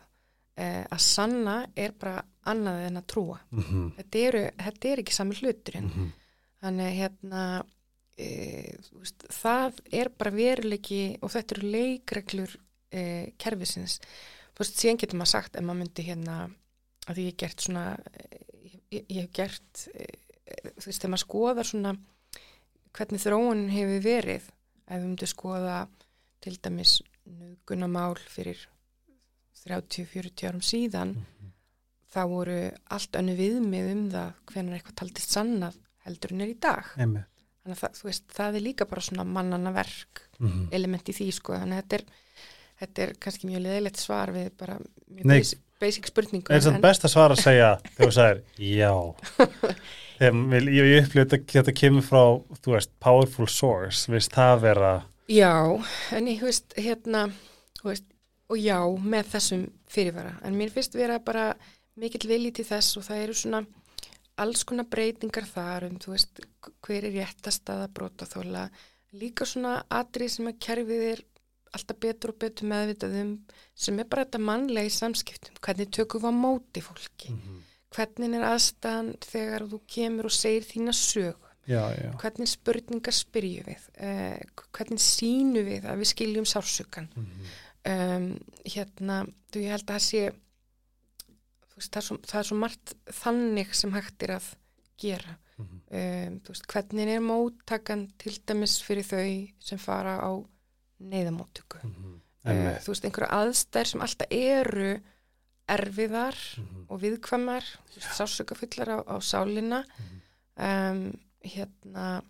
eh, 0.56 0.84
að 0.90 0.98
sanna 1.00 1.54
er 1.76 1.92
bara 1.92 2.24
annað 2.50 2.86
en 2.88 2.96
að 2.98 3.06
trúa 3.06 3.38
Mhm. 3.52 3.92
þetta, 3.96 4.18
eru, 4.28 4.42
þetta 4.58 4.88
er 4.92 4.98
ekki 5.04 5.12
sami 5.14 5.34
hluturinn 5.34 5.84
Mhm. 5.90 6.08
Þannig 6.62 6.96
hérna 6.98 7.64
e, 8.18 8.76
veist, 8.92 9.22
það 9.32 9.78
er 9.92 10.08
bara 10.10 10.30
veruleiki 10.30 11.18
og 11.22 11.30
þetta 11.30 11.56
eru 11.56 11.70
leikreglur 11.72 12.56
e, 12.92 13.32
kerfisins. 13.38 13.98
Þú 14.54 14.58
veist, 14.58 14.76
síðan 14.76 14.98
getur 15.00 15.16
maður 15.16 15.30
sagt 15.30 15.56
ef 15.56 15.62
maður 15.62 15.78
myndi 15.80 16.04
hérna 16.04 16.50
að 17.08 17.16
ég 17.16 17.30
hef 17.30 17.36
gert 17.38 17.56
svona 17.64 17.84
e, 18.12 18.38
ég, 18.92 19.06
ég 19.08 19.20
hef 19.22 19.32
gert 19.32 19.88
e, 19.94 20.06
þú 20.76 20.84
veist, 20.90 21.00
þegar 21.00 21.14
maður 21.14 21.24
skoðar 21.24 21.64
svona 21.70 21.96
hvernig 22.92 23.22
þróunin 23.24 23.70
hefur 23.72 24.02
verið 24.04 24.42
ef 24.90 24.98
við 25.00 25.06
myndum 25.06 25.30
skoða 25.32 25.88
til 26.40 26.56
dæmis 26.64 26.98
nögunamál 27.28 28.16
fyrir 28.32 28.66
30-40 29.66 30.46
árum 30.48 30.62
síðan 30.64 31.14
Mhm. 31.16 31.50
þá 32.14 32.20
voru 32.28 32.58
allt 32.90 33.12
önnu 33.20 33.34
viðmið 33.38 33.90
um 33.92 34.04
það 34.10 34.32
hvernig 34.50 34.78
eitthvað 34.80 34.96
taldist 35.02 35.30
sannað 35.36 35.76
heldur 36.06 36.32
en 36.32 36.40
er 36.40 36.48
í 36.54 36.58
dag. 36.60 36.84
Einmitt. 36.98 37.26
Þannig 37.60 37.76
að 37.76 37.80
það, 37.84 38.02
veist, 38.08 38.24
það 38.34 38.54
er 38.56 38.60
líka 38.64 38.86
bara 38.88 39.00
svona 39.04 39.24
mannana 39.24 39.72
verk 39.72 40.22
mm 40.40 40.68
element 40.72 41.08
í 41.08 41.12
því 41.12 41.32
sko, 41.36 41.52
þannig 41.52 41.76
að 41.76 41.82
þetta 41.82 41.94
er 42.00 42.04
þetta 42.80 43.02
er 43.04 43.10
kannski 43.20 43.46
mjög 43.50 43.62
leðilegt 43.66 43.96
svar 44.00 44.30
við 44.32 44.46
bara 44.56 44.78
basic, 45.28 45.58
basic 45.78 46.06
spurningu 46.08 46.48
er 46.50 46.60
þetta 46.64 46.80
best 46.80 47.04
að 47.04 47.12
svara 47.12 47.34
að 47.36 47.42
segja 47.44 47.70
þegar 47.94 48.08
þú 48.08 48.14
sagðir 48.16 48.42
já 48.56 48.92
þegar 50.18 50.70
ég, 50.72 50.88
ég 50.88 51.04
upplýði 51.04 51.26
þetta, 51.28 51.38
þetta 51.52 51.74
kemur 51.76 52.06
frá 52.06 52.22
þú 52.64 52.72
veist, 52.74 52.90
powerful 53.04 53.46
source 53.52 54.08
viðst 54.10 54.32
það 54.32 54.60
vera 54.64 54.92
Já, 55.30 55.78
en 56.16 56.26
ég, 56.26 56.40
veist, 56.42 56.72
hérna, 56.74 57.28
veist, 57.84 58.06
og 58.50 58.58
já, 58.58 58.80
með 58.82 59.28
þessum 59.36 59.60
fyrirvara. 59.86 60.32
En 60.42 60.56
mér 60.58 60.72
finnst 60.74 60.96
vera 60.98 61.20
bara 61.22 61.52
mikill 62.00 62.26
vilji 62.26 62.50
til 62.58 62.66
þess 62.66 62.98
og 62.98 63.06
það 63.06 63.22
eru 63.24 63.36
svona 63.38 63.60
alls 64.42 64.64
konar 64.66 64.88
breytingar 64.90 65.46
þar 65.46 65.86
um, 65.86 65.98
þú 66.02 66.14
veist, 66.16 66.40
hver 66.82 67.06
er 67.06 67.14
réttast 67.14 67.70
að 67.70 67.84
brota 67.94 68.26
þóla. 68.26 68.64
Líka 69.20 69.46
svona 69.46 69.76
atrið 70.00 70.32
sem 70.34 70.50
að 70.50 70.58
kerfið 70.66 71.04
er 71.12 71.22
alltaf 71.78 72.00
betur 72.02 72.32
og 72.32 72.40
betur 72.42 72.70
meðvitað 72.72 73.14
um 73.20 73.32
sem 73.78 74.02
er 74.02 74.08
bara 74.10 74.24
þetta 74.26 74.40
mannlega 74.48 74.90
í 74.90 74.96
samskiptum. 74.96 75.60
Hvernig 75.62 75.92
tökum 75.94 76.24
við 76.24 76.34
á 76.34 76.40
móti 76.40 76.82
fólki? 76.82 77.36
Hvernig 77.94 78.34
er 78.38 78.48
aðstæðan 78.50 79.14
þegar 79.22 79.68
þú 79.70 79.80
kemur 79.94 80.30
og 80.30 80.34
segir 80.34 80.66
þína 80.66 80.96
sög? 80.96 81.49
Já, 81.70 81.82
já, 81.96 82.10
hvernig 82.22 82.50
spurningar 82.50 83.14
spyrjum 83.16 83.68
við? 83.70 83.88
Uh, 84.02 84.62
hvernig 84.76 85.02
sínu 85.04 85.62
við 85.66 85.86
að 85.90 86.02
við 86.02 86.10
skiljum 86.12 86.48
sársökan 86.50 87.08
um, 87.16 88.30
hérna, 88.66 89.20
þú 89.52 89.62
ég 89.64 89.74
held 89.76 89.86
að 89.86 89.94
það 89.94 90.06
sé 90.08 90.22
veist, 91.76 91.92
það, 91.94 92.00
er 92.02 92.06
svo, 92.08 92.16
það 92.28 92.40
er 92.42 92.48
svo 92.50 92.58
margt 92.60 92.94
þannig 93.22 93.70
sem 93.78 93.94
hægt 93.96 94.26
er 94.26 94.34
að 94.38 94.48
gera. 95.00 95.36
Mhm. 95.60 95.78
um, 95.92 96.34
þú 96.44 96.52
veist, 96.54 96.66
hvernig 96.72 97.08
er 97.14 97.22
móttakan 97.24 98.02
til 98.20 98.34
dæmis 98.48 98.78
fyrir 98.84 99.04
þau 99.04 99.30
sem 99.70 99.78
fara 99.80 100.18
á 100.24 100.30
neyðamóttöku 101.00 101.80
uh, 101.84 102.18
Einmitt. 102.48 102.82
þú 102.84 102.92
veist, 102.94 103.04
einhverja 103.08 103.38
aðstær 103.42 103.88
sem 103.88 104.00
alltaf 104.04 104.30
eru 104.32 104.94
erfiðar 105.70 106.36
Mhm. 106.58 106.86
og 106.90 107.00
viðkvæmar 107.04 107.64
sásökafullar 108.16 108.88
á, 108.90 108.98
á 109.06 109.16
sálina 109.22 109.84
um, 110.58 111.12
hérna 111.44 112.20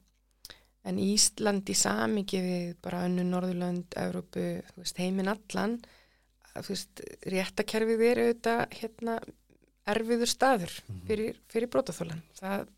en 0.87 1.01
Ísland 1.03 1.69
í 1.69 1.77
samingi 1.77 2.41
við 2.41 2.69
bara 2.83 3.05
önnu 3.09 3.25
þú 4.71 4.85
veist, 4.85 5.01
heiminn 5.01 5.29
allan 5.29 5.77
veist, 6.67 7.03
réttakerfið 7.29 8.07
er 8.07 8.23
auðvitað 8.25 8.63
hérna 8.81 9.19
erfiður 9.91 10.31
staður 10.31 10.73
fyrir, 11.09 11.37
fyrir 11.51 11.71
brotaþólan 11.73 12.23
það, 12.39 12.71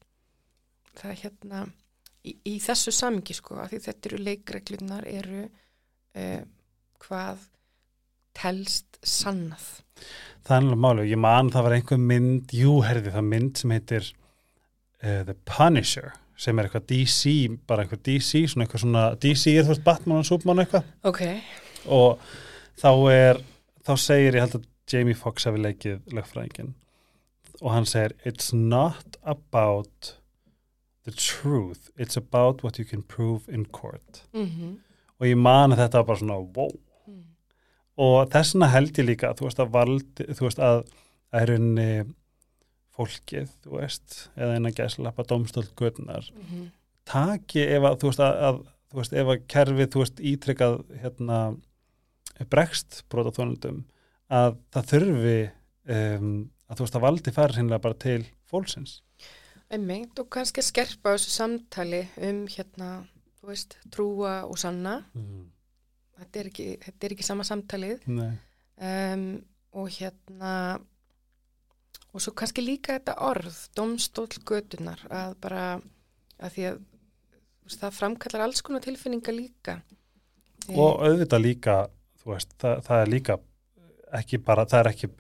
það 0.99 1.17
hérna 1.23 1.63
í, 2.27 2.35
í 2.55 2.57
þessu 2.63 2.95
samingi 2.95 3.37
sko, 3.37 3.59
af 3.63 3.73
því 3.73 3.83
þetta 3.87 4.11
eru 4.11 4.21
leikreglunar 4.27 5.09
eru 5.11 5.45
uh, 5.47 6.43
hvað 7.03 7.47
telst 8.37 8.99
sannað. 9.05 9.65
Það 10.43 10.57
er 10.57 10.63
alveg 10.63 10.81
máli, 10.81 11.07
ég 11.11 11.21
man 11.21 11.51
það 11.53 11.67
var 11.67 11.77
einhver 11.77 12.01
mynd, 12.01 12.55
jú, 12.57 12.79
herði 12.87 13.13
það 13.15 13.29
mynd 13.29 13.61
sem 13.61 13.75
heitir 13.75 14.09
uh, 14.09 15.23
The 15.29 15.37
Punisher 15.49 16.13
sem 16.43 16.59
er 16.59 16.67
eitthvað 16.69 16.87
DC, 16.91 17.33
bara 17.71 17.85
eitthvað 17.85 18.03
DC 18.09 18.45
svona 18.51 18.67
eitthvað 18.67 18.85
svona, 18.85 19.03
DC 19.23 19.53
er 19.53 19.67
þú 19.67 19.75
veist 19.75 19.85
Batman 19.87 20.23
og 20.23 20.29
Superman 20.29 20.63
eitthvað. 20.65 20.89
Ok, 21.09 21.23
og 21.87 22.23
þá 22.83 22.91
er 23.13 23.43
þá 23.87 23.93
segir 23.99 24.39
ég 24.39 24.47
held 24.47 24.57
að 24.59 24.69
Jamie 24.93 25.19
Foxx 25.19 25.47
hafi 25.49 25.63
leikið 25.63 26.01
lögfræðingin 26.17 26.73
og 27.61 27.69
hann 27.71 27.87
segir 27.87 28.17
it's 28.27 28.51
not 28.53 29.19
about 29.23 30.17
the 31.07 31.15
truth 31.15 31.91
it's 31.97 32.19
about 32.19 32.65
what 32.65 32.79
you 32.79 32.87
can 32.89 33.03
prove 33.03 33.47
in 33.49 33.67
court. 33.67 34.25
Mhm. 34.33 34.81
Og 35.21 35.29
ég 35.29 35.39
man 35.39 35.71
að 35.71 35.85
þetta 35.85 36.01
var 36.01 36.09
bara 36.09 36.19
svona 36.19 36.41
wow. 36.57 36.73
Mm. 37.07 37.23
og 37.97 38.31
þess 38.33 38.55
vegna 38.55 38.73
held 38.73 38.99
ég 38.99 39.07
líka 39.07 39.35
þú 39.39 39.47
veist 39.47 39.63
að 39.63 39.73
valdi, 39.77 40.27
þú 40.27 40.49
veist 40.49 40.59
að 40.59 40.83
að 41.33 41.43
er 41.43 41.55
unni 41.57 41.91
fólkið, 43.03 43.51
þú 43.65 43.77
veist, 43.81 44.29
eða 44.37 44.55
eina 44.57 44.71
gæslappa 44.71 45.27
domstöld 45.29 45.75
gödunar, 45.77 46.31
Mhm. 46.39 46.71
taki 47.05 47.61
ef 47.67 47.83
að, 47.83 47.99
þú 48.01 48.11
veist, 48.13 48.21
að, 48.21 48.41
að 48.49 48.63
þú 48.93 49.01
veist, 49.03 49.13
ef 49.13 49.27
að 49.27 49.47
kerfið, 49.49 49.89
þú 49.93 50.03
veist, 50.05 50.21
ítrykkað 50.33 50.77
hérna, 51.03 51.39
bregst 52.51 53.03
brotaþónundum, 53.13 53.85
að 54.33 54.57
það 54.73 54.87
þurfi 54.93 55.39
um, 55.93 56.51
að 56.71 56.77
þú 56.79 56.85
veist, 56.87 56.97
að 56.97 57.05
valdi 57.07 57.33
færi 57.37 57.59
hinnlega 57.59 57.83
bara 57.85 57.95
til 58.01 58.21
fólksins. 58.51 59.01
Einmitt 59.73 60.19
og 60.21 60.29
kannski 60.33 60.63
skerpa 60.65 61.15
þessu 61.17 61.33
samtali 61.33 62.03
um 62.21 62.47
hérna, 62.47 62.91
þú 63.41 63.49
veist, 63.53 63.77
trúa 63.91 64.43
og 64.45 64.59
sanna. 64.61 64.99
Mm. 65.17 65.47
Þetta 66.19 66.41
er 66.43 66.51
ekki, 66.51 66.67
þetta 66.85 67.07
er 67.09 67.15
ekki 67.17 67.25
sama 67.27 67.43
samtalið. 67.49 68.05
Nei. 68.07 68.33
Um, 68.83 69.25
og 69.75 69.89
hérna, 69.97 70.53
og 72.13 72.21
svo 72.21 72.35
kannski 72.37 72.65
líka 72.65 72.99
þetta 72.99 73.17
orð, 73.25 73.57
domstól 73.77 74.29
götunar, 74.49 75.01
að 75.09 75.35
bara, 75.41 75.65
að 76.43 76.57
því 76.57 76.67
að 76.71 76.81
það 77.73 77.97
framkallar 77.97 78.45
alls 78.47 78.63
konar 78.65 78.85
tilfinninga 78.85 79.33
líka. 79.35 79.79
Og 80.73 81.01
auðvitað 81.03 81.45
líka, 81.47 81.77
þú 82.23 82.35
veist, 82.35 82.53
það, 82.61 82.83
það 82.87 83.03
er 83.05 83.13
líka 83.13 83.39
ekki 84.19 84.41
bara, 84.45 84.67
það 84.69 84.83
er 84.85 84.91
ekki 84.93 85.11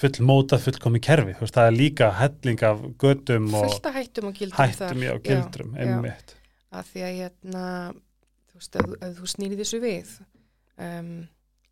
full 0.00 0.26
mótað 0.26 0.64
fullkomi 0.66 1.00
kerfi, 1.04 1.36
þú 1.36 1.44
veist, 1.44 1.56
það 1.56 1.70
er 1.70 1.76
líka 1.76 2.10
helling 2.18 2.62
af 2.66 2.84
gödum 3.00 3.48
og 3.60 3.74
hættum 3.94 4.30
og 4.30 4.38
gildrum 4.40 4.60
hættum 4.64 5.04
já, 5.04 5.12
gildrum, 5.24 5.74
já. 5.76 5.82
einmitt. 5.86 6.34
að 6.72 6.92
því 6.92 7.04
að 7.06 7.18
hérna, 7.20 7.64
þú 8.50 8.60
veist, 8.60 8.78
að, 8.80 8.94
að 9.06 9.18
þú 9.20 9.30
snýri 9.34 9.58
þessu 9.60 9.82
við 9.84 10.14
um, 10.80 11.12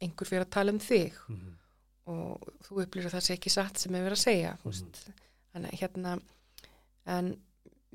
einhver 0.05 0.31
fyrir 0.31 0.45
að 0.47 0.53
tala 0.59 0.74
um 0.76 0.83
þig 0.83 1.16
Mhm. 1.29 1.58
Og 2.09 2.49
þú 2.67 2.81
upplýður 2.85 3.11
að 3.11 3.17
það 3.19 3.27
sé 3.29 3.37
ekki 3.37 3.53
satt 3.53 3.79
sem 3.83 3.95
er 3.99 4.05
verið 4.07 4.19
að 4.19 4.25
segja 4.25 4.53
þú 4.63 4.71
veist, 4.73 5.01
þannig 5.53 5.73
að 5.75 5.81
hérna 5.83 6.15
en 7.15 7.31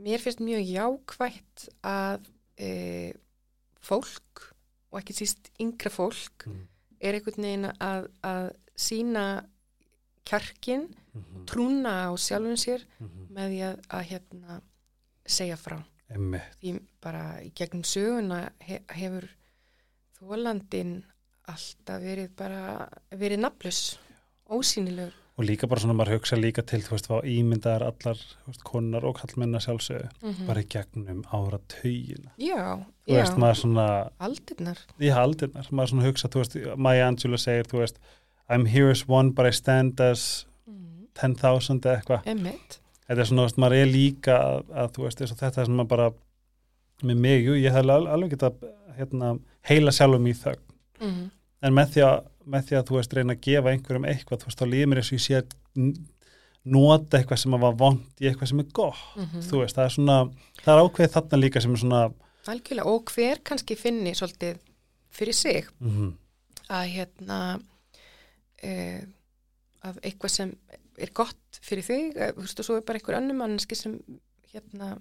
mér 0.04 0.22
finnst 0.24 0.42
mjög 0.44 0.64
jákvætt 0.74 1.68
að 1.86 2.28
e, 2.58 2.70
fólk 3.84 4.44
og 4.94 5.00
ekki 5.02 5.16
síst 5.18 5.50
yngra 5.62 5.90
fólk 5.94 6.46
Mhm. 6.48 6.68
er 7.02 7.14
einhvern 7.18 7.44
veginn 7.44 7.66
að, 7.82 8.08
að 8.24 8.52
sína 8.78 9.46
kjarkin, 10.26 10.88
Mhm. 11.14 11.46
trúna 11.46 12.08
á 12.10 12.12
sjálfum 12.18 12.56
sér 12.58 12.86
Mhm. 13.00 13.28
með 13.36 13.50
því 13.52 13.60
að, 13.70 13.82
að 13.90 14.04
hérna 14.12 14.62
segja 15.26 15.58
frá 15.58 15.84
Einmitt. 16.10 16.56
því 16.62 16.80
bara 17.02 17.40
í 17.44 17.52
gegnum 17.54 17.84
söguna 17.84 18.52
he, 18.62 18.80
hefur 18.90 19.28
þólandin 20.20 21.04
alltaf 21.52 22.02
verið 22.02 22.30
bara 22.40 22.90
verið 23.12 23.40
nafnlaus, 23.44 23.98
ósýnilegur 24.50 25.20
Og 25.34 25.48
líka 25.48 25.66
bara 25.66 25.82
svona, 25.82 25.96
maður 25.98 26.20
hugsa 26.20 26.38
líka 26.38 26.62
til, 26.62 26.78
þú 26.86 26.92
veist, 26.94 27.08
hvað 27.10 27.24
ímyndaðar 27.34 27.84
allar, 27.88 28.20
veist, 28.46 28.62
konar 28.68 29.06
og 29.10 29.16
kallmennar 29.18 29.64
sjálfsögðu, 29.66 30.12
mm 30.22 30.44
bara 30.46 30.62
í 30.62 30.68
gegnum 30.70 31.24
ára 31.34 31.58
taugina. 31.74 32.30
já, 32.38 32.86
Þú 33.08 33.16
já, 33.16 33.18
veist, 33.18 33.40
maður 33.42 33.58
svona, 33.64 33.88
aldirnar 34.22 34.84
í 35.02 35.10
haldirnar, 35.10 35.72
maður 35.72 35.90
svona 35.90 36.06
hugsa, 36.06 36.30
þú 36.30 36.44
veist, 36.44 36.60
Maya 36.78 37.08
Angelou 37.08 37.42
segir, 37.42 37.66
þú 37.66 37.82
veist, 37.82 37.98
I'm 38.48 38.68
here 38.70 38.92
as 38.92 39.08
one 39.10 39.32
but 39.34 39.50
I 39.50 39.52
stand 39.58 40.00
as 40.00 40.46
mm. 40.70 41.08
10,000 41.18 41.82
eða 41.82 41.98
eitthvað. 41.98 42.30
emitt, 42.30 42.80
Þetta 43.08 43.20
er 43.22 43.26
svona, 43.32 43.42
þú 43.42 43.50
veist, 43.50 43.62
maður 43.66 43.78
er 43.82 43.90
líka 43.90 44.38
að, 44.38 44.64
að 44.84 44.94
þú 44.94 45.08
veist, 45.08 45.26
þetta 45.34 45.62
er 45.64 45.72
svona 45.72 45.88
bara 45.90 46.12
með 47.02 47.24
mig, 47.26 47.42
jú, 47.48 47.58
ég 47.58 47.74
hef 47.74 47.90
alveg, 47.90 48.36
geta 48.38 48.54
hérna, 49.00 49.40
heila 49.66 49.92
sjálfum 49.92 50.30
í 50.30 50.38
þögn. 50.38 50.68
mm. 51.02 51.32
En 51.64 51.76
með 51.76 51.94
því, 51.96 52.04
að, 52.08 52.26
með 52.56 52.66
því 52.68 52.80
að 52.80 52.90
þú 52.90 52.98
veist, 53.00 53.14
reyna 53.18 53.36
að 53.38 53.46
gefa 53.48 53.72
einhverjum 53.72 54.10
eitthvað, 54.12 54.42
þú 54.42 54.50
veist, 54.50 54.60
þá 54.60 54.72
líður 54.74 54.92
mér 54.92 55.02
eins 55.02 55.12
og 55.12 55.18
ég 55.18 55.24
sé 55.24 55.40
að 55.40 55.54
nota 56.74 57.20
eitthvað 57.20 57.42
sem 57.44 57.56
að 57.56 57.64
var 57.64 57.78
vond 57.80 58.24
í 58.24 58.28
eitthvað 58.30 58.52
sem 58.52 58.64
er 58.64 58.68
gott. 58.76 59.06
Mm 59.20 59.48
Þú 59.48 59.62
veist, 59.64 59.78
það 59.78 59.88
er 59.88 59.96
svona, 59.98 60.18
það 60.64 60.74
er 60.74 60.84
ákveðið 60.84 61.16
þarna 61.16 61.40
líka 61.40 61.64
sem 61.64 61.76
er 61.76 61.84
svona, 61.84 62.04
algjörlega 62.52 62.92
og 62.92 63.12
hver 63.16 63.42
kannski 63.48 63.78
finni 63.80 64.14
svolítið 64.18 64.60
fyrir 65.14 65.38
sig 65.38 65.72
mm 65.80 66.12
að 66.74 66.86
hérna 66.94 67.38
uh, 68.64 69.00
að 69.84 69.98
eitthvað 70.08 70.32
sem 70.32 70.52
er 71.04 71.12
gott 71.16 71.60
fyrir 71.64 71.86
þig, 71.86 72.14
eh, 72.16 72.32
þú 72.36 72.46
veist 72.46 72.62
og 72.62 72.68
svo 72.68 72.78
er 72.80 72.86
bara 72.88 73.00
einhver 73.00 73.18
annar 73.18 73.38
manneski 73.38 73.76
sem 73.78 73.98
hérna 74.54 74.94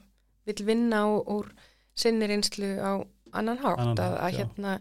vil 0.49 0.67
vinna 0.67 1.05
úr, 1.07 1.51
sinni 1.95 2.27
reynslu 2.27 2.73
á 2.83 2.99
annan 3.37 3.61
hátt 3.63 3.79
Annan 3.79 4.01
að, 4.01 4.17
hátt, 4.17 4.23
að 4.25 4.33
já. 4.33 4.39
hérna 4.41 4.75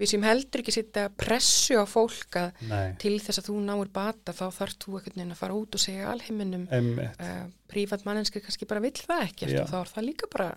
við 0.00 0.10
sem 0.14 0.24
heldur 0.26 0.62
ekki 0.62 0.74
sitta 0.74 1.06
pressu 1.14 1.76
á 1.78 1.84
fólk 1.86 2.38
að 2.40 2.64
nei, 2.70 2.94
til 3.02 3.14
þess 3.22 3.42
að 3.42 3.48
þú 3.50 3.56
náir 3.68 3.90
bata 3.94 4.32
þá 4.34 4.44
þarf 4.56 4.76
þú 4.82 4.96
einhvern 4.98 5.16
veginn 5.20 5.34
að 5.36 5.40
fara 5.44 5.56
út 5.58 5.76
og 5.78 5.82
segja 5.84 6.10
alheiminum. 6.10 6.66
Uh, 6.72 7.46
prívat 7.70 8.04
mannenski 8.08 8.42
kannski 8.42 8.66
bara 8.68 8.82
vill 8.84 8.96
það 8.98 9.26
ekkert 9.28 9.54
Já. 9.56 9.62
og 9.64 9.72
þá 9.72 9.78
er 9.84 9.90
það 9.96 10.08
líka 10.10 10.30
bara 10.32 10.50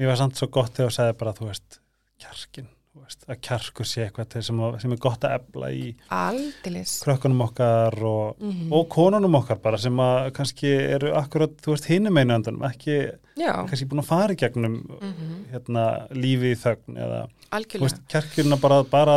Mér 0.00 0.08
var 0.08 0.16
samt 0.22 0.38
svo 0.40 0.48
gott 0.50 0.72
þegar 0.74 0.88
þú 0.88 0.94
sagði 0.96 1.18
bara, 1.20 1.32
þú 1.36 1.46
veist, 1.50 1.76
kjarkin, 2.22 2.68
þú 2.92 3.02
veist, 3.04 3.26
að 3.28 3.40
kjarkur 3.44 3.86
sé 3.86 4.06
eitthvað 4.06 4.36
sem, 4.48 4.62
sem 4.82 4.94
er 4.96 5.00
gott 5.04 5.26
að 5.28 5.34
ebla 5.36 5.68
í 5.76 5.90
Aldilis. 6.16 6.94
krökkunum 7.04 7.44
okkar 7.44 7.96
og, 8.08 8.40
Mm 8.40 8.72
og 8.72 8.88
konunum 8.90 9.36
okkar 9.38 9.60
bara 9.62 9.78
sem 9.78 10.00
að 10.00 10.30
kannski 10.38 10.72
eru 10.96 11.12
akkurat, 11.20 11.54
þú 11.60 11.74
veist, 11.76 11.90
hinum 11.92 12.18
einu 12.18 12.38
öndunum, 12.38 12.64
ekki 12.70 12.96
Já, 13.36 13.52
kannski 13.68 13.86
búin 13.92 14.02
að 14.02 14.10
fara 14.10 14.32
í 14.34 14.40
gegnum 14.40 14.80
mm 14.96 15.38
hérna, 15.52 15.86
lífi 16.16 16.54
í 16.56 16.58
þögn 16.64 16.98
eða, 17.04 17.22
algjörlega. 17.56 17.88
veist, 17.88 18.02
kjarkjurna 18.12 18.58
bara, 18.62 18.82
bara 18.88 19.16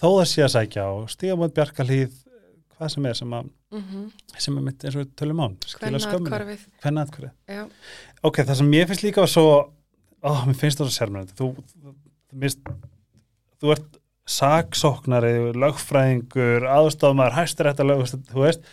þó 0.00 0.08
það 0.08 0.28
sé 0.30 0.44
að 0.46 0.52
sækja 0.56 0.86
og 0.92 1.10
stíga 1.12 1.36
mát 1.40 1.54
bjarkalíð, 1.56 2.14
hvað 2.74 2.92
sem 2.94 3.08
er 3.10 3.18
sem, 3.20 3.36
að, 3.38 3.50
Mm 3.74 3.82
sem 4.38 4.56
er 4.58 4.64
mitt 4.66 4.84
eins 4.84 4.96
og 5.00 5.10
tölum 5.16 5.40
án, 5.44 5.56
atkvarfið. 7.04 7.34
Já, 7.48 7.64
Ok, 8.24 8.40
það 8.40 8.56
sem 8.60 8.70
mér 8.72 8.88
finnst 8.88 9.04
líka 9.04 9.20
var 9.20 9.28
svo, 9.28 9.50
ó, 10.24 10.30
mér 10.48 10.56
finnst 10.56 10.80
það 10.80 10.88
svo 10.88 10.96
sérmennandi, 10.96 11.36
þú, 11.36 11.48
þú, 11.74 11.94
þú, 13.60 13.72
ert 13.74 13.98
saksóknari, 14.24 15.32
lögfræðingur, 15.60 16.64
aðstofmaður, 16.72 17.36
hæstirétta 17.36 17.84
lög, 17.84 18.06
þú 18.30 18.44
veist, 18.46 18.64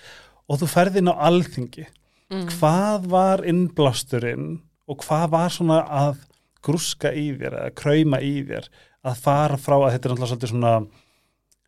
og 0.47 0.61
þú 0.61 0.69
ferð 0.71 1.01
inn 1.01 1.11
á 1.11 1.15
alþingi. 1.27 1.87
mm. 2.31 2.45
Hvað 2.55 3.07
var 3.11 3.43
innblásturinn 3.43 4.61
og 4.87 5.03
hvað 5.03 5.25
var 5.33 5.51
svona 5.51 5.81
að 5.83 6.23
grúska 6.63 7.11
í 7.11 7.31
þér 7.35 7.57
eða 7.57 7.75
krauma 7.75 8.21
í 8.23 8.33
þér 8.47 8.69
að 9.07 9.21
fara 9.23 9.57
frá 9.57 9.77
að 9.79 9.93
þetta 9.95 10.07
er 10.09 10.13
náttúrulega 10.13 10.31
svolítið 10.31 10.51
svona 10.53 10.73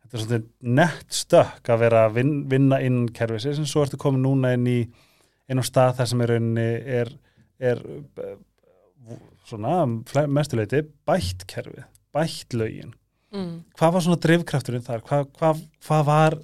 þetta 0.04 0.14
er 0.18 0.22
svolítið 0.24 0.46
nett 0.80 1.16
stökk 1.18 1.70
að 1.74 1.82
vera 1.84 2.04
að 2.08 2.16
vin, 2.18 2.34
vinna 2.52 2.80
inn 2.84 3.00
kerfisins 3.14 3.60
en 3.62 3.68
svo 3.70 3.84
ertu 3.84 3.98
komin 4.00 4.22
núna 4.24 4.54
inn 4.56 4.66
í 4.70 4.78
inn 5.50 5.60
á 5.60 5.64
stað 5.66 5.98
þar 6.00 6.10
sem 6.12 6.24
er 6.24 6.34
er, 6.34 7.14
er 7.72 7.82
eh, 8.24 8.36
svona 9.44 9.82
mestuleiti 10.30 10.84
bætt 11.06 11.44
kerfið, 11.50 11.84
bætt 12.14 12.54
lögin. 12.56 12.94
Mm. 13.34 13.64
hvað 13.74 13.94
var 13.96 14.04
svona 14.04 14.22
drifkrafturinn 14.22 14.84
þar? 14.86 15.00
Hvað, 15.02 15.24
hvað, 15.34 15.62
hvað 15.82 16.04
var 16.06 16.36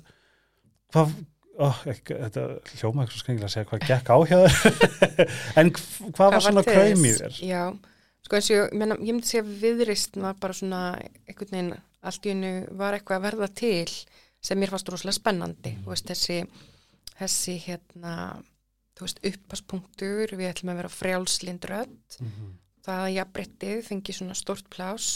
hvað 0.90 1.12
ó, 1.60 1.68
ekki, 1.92 2.16
þetta 2.24 2.46
hljóma 2.80 3.04
ekki 3.04 3.14
svo 3.14 3.22
skringilega 3.22 3.46
að 3.46 3.54
segja 3.54 3.68
hvað 3.70 3.84
gekk 3.86 4.10
á 4.10 4.16
hjá 4.26 4.38
þér. 4.40 5.30
En 5.60 5.70
hv- 5.70 6.10
hvað 6.16 6.34
var 6.34 6.44
svona 6.46 6.64
þess? 6.66 7.20
þér? 7.20 7.38
Já, 7.46 7.62
sko 8.26 8.38
eins 8.38 8.50
og 8.50 8.56
ég, 8.56 8.74
menna, 8.80 8.98
ég 9.00 9.14
myndi 9.14 9.30
segja 9.30 9.44
viðrist 9.46 10.18
var 10.20 10.38
bara 10.40 10.56
svona 10.56 10.82
einhvern 11.26 11.54
veginn 11.54 11.74
allt 12.00 12.26
í 12.26 12.32
hennu 12.32 12.52
var 12.80 12.96
eitthvað 12.96 13.18
að 13.18 13.26
verða 13.28 13.50
til 13.60 13.90
sem 14.40 14.60
mér 14.60 14.72
fannst 14.72 14.88
rosalega 14.88 15.18
spennandi. 15.18 15.74
Þú 15.82 15.92
veist, 15.92 16.08
þessi, 16.08 16.38
þessi 17.18 17.56
hérna, 17.66 18.14
uppaspunktur 19.00 20.32
við 20.36 20.48
ætlum 20.48 20.72
að 20.72 20.80
vera 20.80 20.92
frjálslind 20.92 21.66
rödd. 21.68 22.16
Það 22.84 23.02
að 23.04 23.14
jafnbrettið 23.14 23.82
fengi 23.84 24.16
svona 24.16 24.36
stort 24.36 24.68
plás 24.72 25.10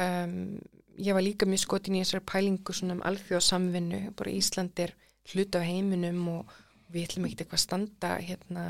um, 0.00 0.56
ég 0.96 1.14
var 1.16 1.24
líka 1.24 1.48
mjög 1.48 1.62
skotin 1.64 1.96
í 1.98 2.02
þessari 2.02 2.24
pælingu 2.24 2.74
svona 2.74 2.96
um 2.96 3.02
alþjóðsamvinnu 3.04 4.14
bara 4.16 4.32
Ísland 4.32 4.80
er 4.80 4.94
hluta 5.32 5.60
af 5.60 5.68
heiminum 5.68 6.22
og 6.32 6.52
við 6.92 7.08
ætlum 7.08 7.26
ekkert 7.26 7.44
eitthvað 7.44 7.58
að 7.58 7.64
standa 7.64 8.12
hérna, 8.22 8.64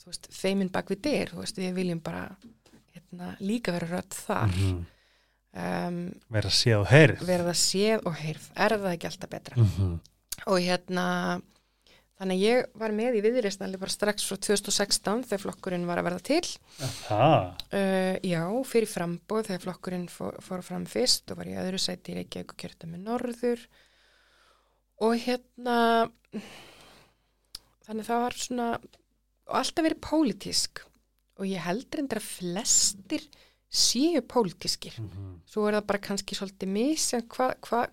þú 0.00 0.10
veist, 0.10 0.28
feimin 0.32 0.72
bak 0.72 0.92
við 0.92 1.02
dyr, 1.04 1.32
þú 1.34 1.42
veist, 1.42 1.58
við 1.60 1.74
viljum 1.76 2.00
bara 2.04 2.24
hérna, 3.14 3.36
líka 3.40 3.72
vera 3.74 3.88
rödd 3.88 4.12
þar. 4.14 4.50
Mhm. 4.50 4.84
um, 5.54 5.98
vera 6.34 6.50
séð 6.50 6.80
og 6.80 6.86
heyrið 6.90 7.24
vera 7.28 7.44
það 7.44 7.58
séð 7.62 8.06
og 8.06 8.14
heyrð. 8.18 8.46
Er 8.56 8.76
það 8.78 8.94
ekki 8.94 9.10
alltaf 9.10 9.30
betra? 9.30 9.56
Mhm. 9.56 10.00
og 10.46 10.58
hérna 10.58 11.42
þannig 12.18 12.36
að 12.36 12.44
ég 12.44 12.66
var 12.74 12.90
með 12.90 13.16
í 13.18 13.22
viðreist 13.22 13.62
alveg 13.62 13.80
bara 13.80 13.90
strax 13.90 14.24
frá 14.26 14.36
2016 14.38 15.24
þegar 15.24 15.42
flokkurinn 15.42 15.86
var 15.86 15.98
að 15.98 16.04
verða 16.08 16.22
til. 16.22 16.42
Uh, 17.72 18.18
já, 18.22 18.42
fyrir 18.66 18.90
frambóð 18.90 19.48
þegar 19.48 19.64
flokkurinn 19.64 20.08
fór, 20.08 20.38
fór 20.40 20.62
fram 20.62 20.86
fyrst 20.86 21.30
og 21.30 21.38
var 21.38 21.46
í 21.50 21.56
öðru 21.58 21.78
sæti 21.78 22.12
í 22.14 22.18
Reykjavík 22.20 22.54
og 22.54 22.56
kjörta 22.58 22.90
með 22.90 23.06
norður. 23.08 23.64
Og 25.02 25.16
hérna 25.18 25.78
þannig 27.84 28.06
það 28.06 28.22
var 28.24 28.38
svona 28.38 28.68
og 29.44 29.58
alltaf 29.58 29.84
verið 29.84 30.04
pólitísk 30.04 30.84
og 31.38 31.44
ég 31.46 31.58
heldur 31.64 32.00
endur 32.04 32.20
að 32.20 32.28
flestir 32.38 33.24
séu 33.74 34.20
pólitískir 34.22 34.98
Mhm. 35.00 35.40
svo 35.46 35.66
er 35.68 35.74
það 35.80 35.86
bara 35.86 35.98
kannski 35.98 36.36
svolítið 36.38 36.68
misjað 36.70 37.26
hvað, 37.28 37.54
hvað, 37.60 37.88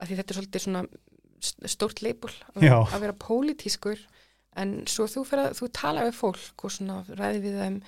að 0.00 0.06
því 0.08 0.16
þetta 0.16 0.30
er 0.30 0.38
svolítið 0.40 0.62
svona 0.66 0.82
st- 1.40 1.68
stórt 1.68 2.02
leipul 2.02 2.30
Já. 2.62 2.78
að 2.86 3.00
vera 3.00 3.12
pólitískur 3.12 3.98
en 4.56 4.84
svo 4.86 5.04
þú, 5.06 5.24
að, 5.32 5.50
þú 5.58 5.68
tala 5.72 6.00
við 6.06 6.14
fólk 6.14 6.64
og 6.64 6.70
svona 6.70 7.04
ræði 7.08 7.40
við 7.42 7.58
þeim 7.60 7.82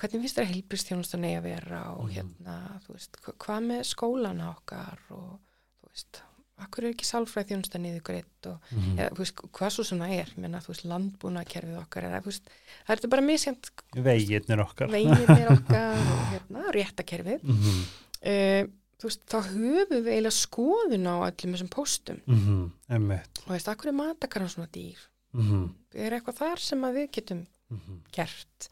hvernig 0.00 0.20
finnst 0.24 0.36
þér 0.38 0.46
að 0.46 0.54
heilbristjónustan 0.54 1.24
eigi 1.28 1.36
að 1.38 1.42
vera 1.42 1.80
og 1.92 2.08
Mhm. 2.08 2.14
hérna, 2.16 2.80
þú 2.86 2.92
veist, 2.96 3.12
hva- 3.22 3.36
hvað 3.36 3.60
með 3.66 3.80
skólana 3.84 4.56
okkar 4.56 4.98
og 5.10 5.38
þú 5.82 5.88
veist, 5.92 6.22
akkur 6.62 6.84
er 6.84 6.92
ekki 6.94 7.06
sálfræð 7.08 7.48
þjónustan 7.50 7.82
niður 7.84 8.02
greitt 8.02 8.46
og 8.50 8.58
Mhm. 8.72 8.98
eða, 8.98 9.10
þú 9.14 9.18
veist, 9.22 9.36
hvað 9.52 9.70
svo 9.74 9.84
sem 9.84 9.98
það 9.98 10.12
er, 10.20 10.32
menna, 10.36 10.60
þú 10.60 10.72
veist, 10.72 10.84
landbúnakerfið 10.92 11.78
okkar 11.82 12.02
eða, 12.08 12.22
veist, 12.24 12.50
það 12.88 13.04
er 13.04 13.08
bara 13.14 13.22
misjant 13.22 13.70
veginnir 13.94 14.60
okkar 14.64 14.88
veginir 14.90 15.50
okkar 15.56 15.96
og 15.98 16.26
hérna, 16.34 16.66
réttakerfið 16.76 17.42
Mhm. 17.42 17.80
uh, 18.22 18.62
þú 19.00 19.08
veist, 19.08 19.22
þá 19.26 19.38
höfum 19.48 20.02
við 20.04 20.10
eiginlega 20.12 20.36
skoðun 20.36 21.06
á 21.08 21.14
öllum 21.30 21.54
þessum 21.56 21.70
póstum 21.72 22.20
Mhm. 22.26 22.70
emmitt 22.90 23.38
og 23.46 23.54
veist, 23.56 23.68
akkur 23.68 23.88
er 23.88 23.92
matakarinn 23.96 24.48
svona 24.52 24.68
dýr 24.72 24.98
Mhm. 25.32 25.70
er 25.94 26.10
eitthvað 26.20 26.38
þar 26.42 26.58
sem 26.58 26.80
við 26.82 27.10
getum 27.12 27.46
Mhm. 27.70 28.00
gert 28.12 28.68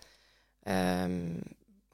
um, 0.66 1.40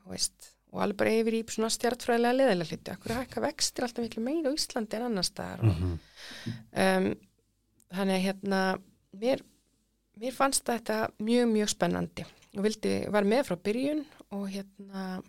þú 0.03 0.11
veist 0.11 0.54
og 0.75 0.83
alveg 0.83 0.97
bara 1.01 1.15
yfir 1.21 1.37
í 1.39 1.43
svona 1.55 1.71
stjartfræðilega 1.71 2.37
leðilega 2.41 2.71
hluti, 2.75 2.91
akkur 2.95 3.15
hækka 3.21 3.43
vextir 3.45 3.87
alltaf 3.87 4.03
miklu 4.05 4.23
meira 4.27 4.51
á 4.51 4.57
Íslandi 4.59 4.99
en 4.99 5.07
annars 5.09 5.31
staðar? 5.31 5.63
Og, 5.63 5.77
Mhm. 5.79 5.99
um, 6.85 7.09
þannig 7.95 8.17
að 8.19 8.25
hérna 8.27 8.61
mér, 9.23 9.45
mér 10.21 10.33
fannst 10.35 10.65
þetta 10.67 10.99
mjög 11.23 11.47
mjög 11.53 11.69
spennandi. 11.71 12.25
Og 12.57 12.63
vildi, 12.67 12.95
var 13.11 13.23
með 13.25 13.47
frá 13.49 13.57
byrjun 13.57 14.05
og 14.33 14.49
hérna 14.51 15.23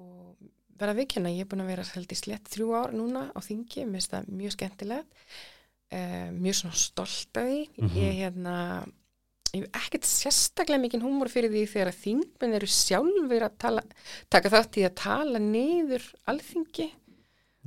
og 0.00 0.36
verða 0.80 0.94
vikina, 0.96 1.28
ég 1.28 1.40
er 1.44 1.48
búin 1.50 1.60
að 1.64 1.72
vera 1.74 1.82
held 1.94 2.12
í 2.12 2.16
slett 2.16 2.48
þrjú 2.48 2.70
ár 2.76 2.92
núna 2.96 3.26
á 3.36 3.38
þingi, 3.44 3.84
mér 3.84 4.00
finnst 4.00 4.14
það 4.14 4.30
mjög 4.40 4.54
skemmtilegt. 4.56 5.12
Uh, 5.90 6.30
mjög 6.30 6.54
svona 6.60 6.76
stolt 6.78 7.36
af 7.36 7.46
því. 7.48 7.68
Mhm. 7.76 7.96
ég 7.98 8.12
hérna 8.20 8.54
ég 9.56 9.66
hef 9.66 9.84
ekkert 9.84 10.08
sérstaklega 10.08 10.82
mikinn 10.82 11.04
húmor 11.04 11.30
fyrir 11.32 11.52
því 11.52 11.66
þegar 11.72 11.92
að 11.92 12.00
þingmenn 12.04 12.56
eru 12.60 12.70
sjálfur 12.70 13.46
að 13.46 13.60
tala, 13.64 13.84
taka 14.32 14.52
þátt 14.56 14.80
í 14.80 14.86
að 14.88 14.96
tala 15.02 15.42
niður 15.44 16.08
alþingi. 16.30 16.90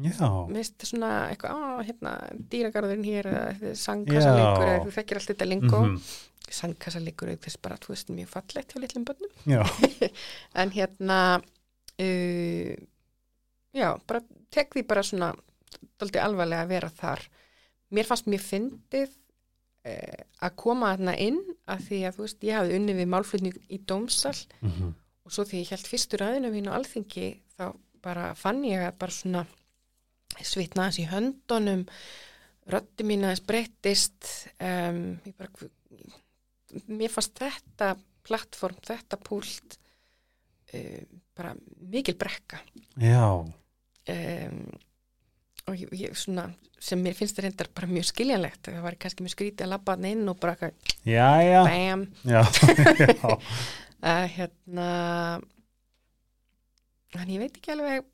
Já, 0.04 0.26
þetta 0.50 0.88
svona 0.90 1.10
eitthvað, 1.30 1.54
á, 1.54 1.86
hérna, 1.86 2.12
dýragarðurinn 2.50 3.06
hér 3.06 3.28
eða 3.30 3.66
þú 4.88 4.94
þekkir 4.96 5.20
allt 5.20 5.34
þetta 5.36 5.50
lingo. 5.52 5.82
Mm 5.86 6.00
sangkassaleikur 6.54 7.32
er 7.32 7.40
þess 7.42 7.60
bara, 7.64 7.78
þú 7.82 7.94
veist, 7.94 8.12
mjög 8.14 8.32
fallegt 8.34 8.74
hjá 8.74 8.82
litlum 8.82 9.06
bönnum, 9.08 9.34
já. 9.50 9.62
En 10.60 10.74
hérna 10.74 11.20
uh, 11.40 12.74
já, 13.74 13.90
bara 14.08 14.22
tek 14.54 14.76
því 14.76 14.86
bara 14.90 15.06
svona 15.08 15.34
daldi 16.02 16.22
alvarlega 16.22 16.66
að 16.66 16.74
vera 16.76 16.92
þar. 16.94 17.26
Mér 17.94 18.10
fannst 18.10 18.30
mjög 18.30 18.46
fyndið 18.48 19.18
að 19.84 20.56
koma 20.56 20.94
þarna 20.94 21.14
inn 21.20 21.40
að 21.68 21.88
því 21.88 21.98
að, 22.08 22.16
þú 22.16 22.26
veist, 22.26 22.44
ég 22.48 22.58
hafði 22.60 22.78
unni 22.80 22.94
við 22.96 23.10
málflutning 23.12 23.58
í 23.68 23.80
dómsal. 23.84 24.38
Mhm. 24.62 24.94
og 25.24 25.32
svo 25.32 25.46
því 25.48 25.60
ég 25.62 25.70
held 25.72 25.88
fyrstu 25.88 26.18
ræðinu 26.20 26.50
mín 26.52 26.68
á 26.68 26.76
alþingi 26.76 27.28
þá 27.56 27.66
bara 28.04 28.34
fann 28.36 28.64
ég 28.68 28.82
að 28.84 28.98
bara 29.00 29.12
svona 29.16 29.46
svitna 30.44 30.84
aðeins 30.84 31.00
í 31.00 31.06
höndunum 31.08 31.86
röddi 32.68 33.06
mín 33.08 33.24
aðeins 33.24 33.44
breyttist 33.48 34.28
um, 34.60 35.20
ég 35.24 35.36
bara 35.40 35.50
mér 36.88 37.14
fannst 37.14 37.40
þetta 37.40 37.94
plattform, 38.24 38.80
þetta 38.84 39.20
púlt 39.24 39.78
uh, 40.74 41.04
bara 41.36 41.54
mikil 41.80 42.16
brekka. 42.20 42.60
Já, 43.00 43.28
um, 43.40 44.60
og 45.70 45.80
ég, 45.80 45.89
ég 45.95 46.18
svona 46.20 46.49
sem 46.84 46.99
mér 46.99 47.16
finnst 47.16 47.38
það 47.38 47.47
reyndar 47.47 47.70
bara 47.76 47.88
mjög 47.88 48.09
skiljanlegt 48.09 48.68
það 48.68 48.84
var 48.84 48.97
kannski 48.99 49.24
mjög 49.24 49.36
skrítið 49.38 49.66
að 49.66 49.72
labba 49.72 49.95
hann 49.95 50.07
inn 50.09 50.28
og 50.28 50.39
bara 50.41 50.55
eitthvað, 50.55 50.95
já, 51.07 51.28
já. 52.34 52.39
að 54.14 54.26
hérna 54.36 54.89
en 57.22 57.32
ég 57.34 57.43
veit 57.43 57.57
ekki 57.59 57.74
alveg. 57.74 58.07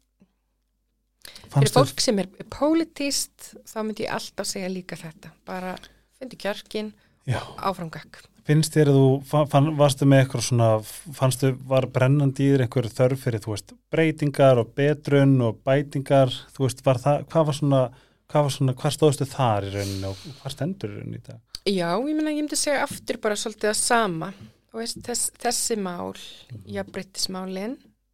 Fyrir 1.49 1.71
fólk 1.73 2.01
sem 2.03 2.19
er 2.21 2.29
pólitíst 2.51 3.53
þá 3.67 3.77
myndi 3.83 4.05
ég 4.05 4.15
alltaf 4.15 4.47
segja 4.49 4.69
líka 4.71 4.97
þetta. 4.99 5.31
Bara 5.47 5.75
fyndi 6.19 6.39
kjarkin 6.39 6.91
já, 7.29 7.39
áframgak 7.57 8.21
finnst 8.47 8.73
þér 8.75 8.89
að 8.91 8.97
þú 8.99 9.07
fa- 9.29 9.45
fann, 9.51 9.67
varstu 9.77 10.05
með 10.09 10.23
eitthvað 10.23 10.45
svona, 10.47 10.69
fannstu, 11.17 11.51
var 11.69 11.87
brennandi 11.87 12.45
í 12.47 12.51
þér 12.53 12.63
einhver 12.65 12.87
þörf 12.89 13.23
fyrir, 13.25 13.39
þú 13.43 13.53
veist, 13.55 13.73
breytingar 13.91 14.61
og 14.63 14.71
betrun 14.77 15.35
og 15.41 15.59
bætingar, 15.65 16.29
þú 16.55 16.65
veist, 16.67 16.83
var 16.85 16.97
það, 17.03 17.25
hvað 17.33 17.45
var 17.49 17.57
svona, 17.59 17.81
hvað 18.29 18.43
var 18.47 18.55
svona, 18.57 18.73
hvað 18.83 18.95
stóðstu 18.97 19.25
þar 19.31 19.67
í 19.69 19.73
rauninni 19.75 20.07
og 20.09 20.23
hvað 20.41 20.55
stendur 20.55 20.89
í 20.93 20.97
rauninni 20.99 21.21
í 21.21 21.27
dag? 21.27 21.39
já, 21.69 21.89
ég 21.99 22.15
meina 22.15 22.31
ég 22.31 22.39
myndi 22.43 22.55
segja 22.57 22.83
aftur 22.85 23.17
bara 23.21 23.35
svolítið 23.35 23.69
að 23.73 23.77
sama 23.83 24.31
Þú 24.69 24.77
veist, 24.83 24.99
þess, 25.01 25.31
þessi 25.41 25.75
mál 25.81 26.13
Mhm. 26.13 26.59
jafnbryttismálin 26.75 27.71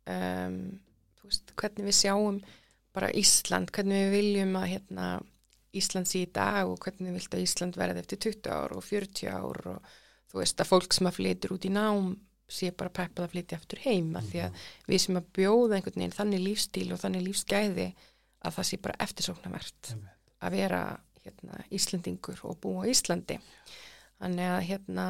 um, 0.08 0.56
þú 1.20 1.28
veist, 1.30 1.52
hvernig 1.60 1.86
við 1.90 1.98
sjáum 2.00 2.38
bara 2.96 3.10
Ísland, 3.12 3.72
hvernig 3.76 4.06
við 4.06 4.14
viljum 4.16 4.54
að 4.56 4.68
hérna, 4.72 5.08
Ísland 5.76 6.08
sé 6.08 6.22
í 6.24 6.30
dag 6.32 6.70
og 6.70 6.80
hvernig 6.80 7.10
við 7.12 7.18
vilt 7.20 7.36
að 7.36 7.44
Ísland 7.44 7.76
verði 7.76 8.00
eftir 8.06 8.22
20 8.24 8.52
ár 8.56 8.72
og 8.78 8.84
40 8.88 9.28
ár 9.36 9.60
og 9.74 9.90
þú 10.36 10.42
veist 10.44 10.60
að 10.60 10.72
fólk 10.74 10.96
sem 10.96 11.08
að 11.08 11.18
flytur 11.22 11.56
út 11.56 11.66
í 11.66 11.72
nám 11.72 12.10
sé 12.52 12.70
bara 12.76 12.92
peppað 12.94 13.26
að 13.26 13.32
flytja 13.34 13.58
eftir 13.58 13.82
heima 13.88 14.22
því 14.28 14.42
að 14.46 14.60
við 14.92 15.02
sem 15.02 15.18
að 15.18 15.30
bjóða 15.38 15.78
einhvern 15.78 16.02
veginn 16.02 16.18
þannig 16.20 16.44
lífstíl 16.44 16.90
og 16.94 17.02
þannig 17.02 17.24
lífsgæði 17.26 17.88
að 18.46 18.58
það 18.58 18.68
sé 18.70 18.80
bara 18.84 19.00
eftirsóknarvert 19.06 19.92
að 20.46 20.58
vera 20.60 20.82
hérna, 21.24 21.64
Íslandingur 21.74 22.44
og 22.46 22.60
búa 22.62 22.86
á 22.86 22.90
Íslandi. 22.92 23.40
Þannig 24.22 24.52
að 24.52 24.66
hérna 24.70 25.08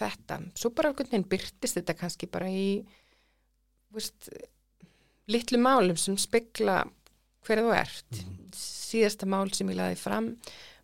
þetta, 0.00 0.40
svo 0.56 0.70
bara 0.74 0.90
einhvern 0.90 1.10
veginn 1.12 1.30
byrtist 1.34 1.78
þetta 1.78 1.96
kannski 1.98 2.30
bara 2.30 2.48
í 2.48 2.68
veist, 3.94 4.30
litlu 5.30 5.60
málum 5.60 5.98
sem 6.00 6.16
spekla 6.18 6.82
hverðu 7.44 7.68
þú 7.68 7.76
ert. 7.76 8.22
Mhm. 8.22 8.40
síðasta 8.54 9.26
mál 9.26 9.52
sem 9.52 9.68
ég 9.68 9.76
laði 9.76 9.96
fram 9.98 10.36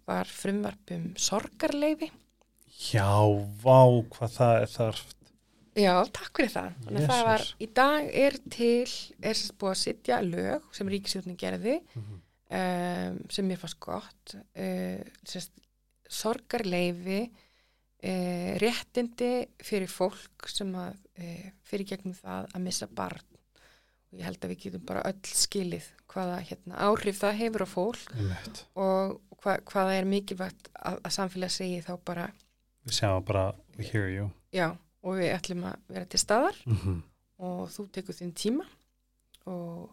var 0.04 0.26
frumvarpum 0.26 1.14
sorgarleifi 1.16 2.10
Já, 2.80 3.08
vá, 3.62 3.78
hvað 4.14 4.36
það 4.38 4.54
er 4.62 4.70
þarft. 4.74 5.16
Já, 5.80 5.92
takk 6.16 6.32
fyrir 6.40 6.50
það. 6.54 6.70
Þannig 6.86 7.04
að 7.04 7.10
það 7.12 7.24
var, 7.28 7.44
í 7.62 7.66
dag 7.78 8.08
er 8.24 8.36
til, 8.50 8.88
er 9.22 9.36
sérst 9.38 9.54
búið 9.60 9.74
að 9.74 9.80
sitja 9.84 10.18
lög 10.26 10.64
sem 10.76 10.90
ríkisjóðnin 10.90 11.38
gerði 11.40 11.76
Mhm. 11.94 12.16
um, 12.50 13.20
sem 13.30 13.46
mér 13.46 13.60
fannst 13.62 13.78
gott, 13.84 14.34
uh, 14.58 15.04
sérst 15.28 15.52
sorgarleifi, 16.10 17.20
uh, 18.02 18.50
réttindi 18.62 19.30
fyrir 19.62 19.90
fólk 19.92 20.48
sem 20.50 20.72
að 20.74 20.96
uh, 21.20 21.48
fyrir 21.70 21.86
gegnum 21.92 22.16
það 22.18 22.48
að 22.56 22.64
missa 22.66 22.88
barn. 22.90 23.22
Ég 24.10 24.26
held 24.26 24.42
að 24.42 24.50
við 24.50 24.62
getum 24.64 24.86
bara 24.88 25.04
öll 25.06 25.20
skilið 25.22 25.86
hvaða 26.10 26.40
hérna, 26.42 26.80
áhrif 26.88 27.20
það 27.22 27.36
hefur 27.44 27.62
á 27.62 27.68
fólk 27.70 28.14
Einmitt. 28.16 28.64
og 28.74 29.20
hva, 29.44 29.54
hvaða 29.70 29.92
er 30.00 30.08
mikilvægt 30.10 30.66
að, 30.74 30.96
að 31.06 31.14
samfélag 31.14 31.52
segi 31.54 31.78
þá 31.86 31.92
bara, 32.04 32.24
Við 32.88 32.96
sjáum 32.96 33.24
bara, 33.28 33.44
we 33.78 33.84
hear 33.84 34.08
you. 34.08 34.30
já, 34.56 34.70
og 35.04 35.16
við 35.20 35.32
ætlum 35.36 35.64
að 35.70 35.76
vera 35.88 36.04
til 36.10 36.20
staðar 36.22 36.56
Mm 36.66 37.02
og 37.40 37.70
þú 37.72 37.86
tekur 37.88 38.12
þinn 38.12 38.34
tíma 38.36 38.66
og 39.48 39.86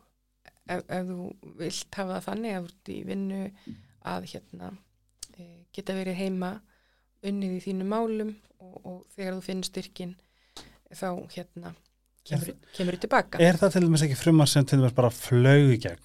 ef, 0.67 0.81
ef 0.83 1.05
þú 1.07 1.27
vilt 1.61 1.95
hafa 1.95 2.17
það 2.17 2.25
þannig 2.25 2.55
að 2.57 2.65
þú 2.65 2.71
ert 2.73 2.89
í 2.91 2.97
vinnu 3.07 3.37
að 4.11 4.25
hérna 4.33 4.71
e, 5.39 5.45
geta 5.77 5.95
verið 5.95 6.17
heima 6.19 6.49
unnið 7.23 7.53
í 7.55 7.61
þínu 7.69 7.87
málum 7.87 8.33
og, 8.59 8.75
og 8.83 8.97
þegar 9.15 9.37
þú 9.37 9.45
finnur 9.47 9.69
styrkin 9.69 10.11
þá 10.91 11.07
hérna 11.37 11.71
kemur, 12.27 12.51
kemur 12.75 12.99
tilbaka. 13.05 13.39
Er 13.39 13.55
það 13.61 13.77
til 13.77 13.83
dæmis 13.87 14.03
ekki 14.09 14.19
frumar 14.19 14.51
sem 14.51 14.67
til 14.67 14.81
dæmis 14.81 14.97
bara 14.99 15.13
flög 15.15 15.71
í 15.77 15.79
gegn? 15.87 16.03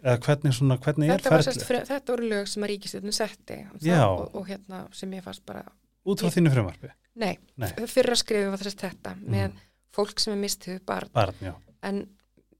Eða 0.00 0.16
hvernig, 0.26 0.56
svona, 0.58 0.76
hvernig 0.82 1.10
er 1.14 1.22
fre- 1.22 1.84
þetta 1.86 2.12
voru 2.16 2.28
lög 2.34 2.48
sem 2.50 2.64
að 2.66 2.72
ríkistjóðin 2.74 3.14
setti 3.14 3.60
og, 3.70 3.86
og, 4.18 4.26
og 4.42 4.50
hérna 4.50 4.82
sem 4.96 5.14
ég 5.14 5.22
fannst 5.22 5.46
bara, 5.46 5.62
Út 6.06 6.22
frá 6.22 6.30
þínu 6.32 6.52
frumarfi? 6.54 6.90
nei, 7.20 7.34
Nei. 7.60 7.68
fyrra 7.90 8.14
skrifið 8.16 8.50
var 8.52 8.62
þess 8.64 8.76
þetta 8.80 9.14
með 9.20 9.48
Mhm. 9.50 9.58
fólk 9.92 10.20
sem 10.22 10.32
er 10.32 10.38
mistið 10.40 10.78
barn 10.86 11.10
Barn, 11.12 11.34
en 11.82 11.98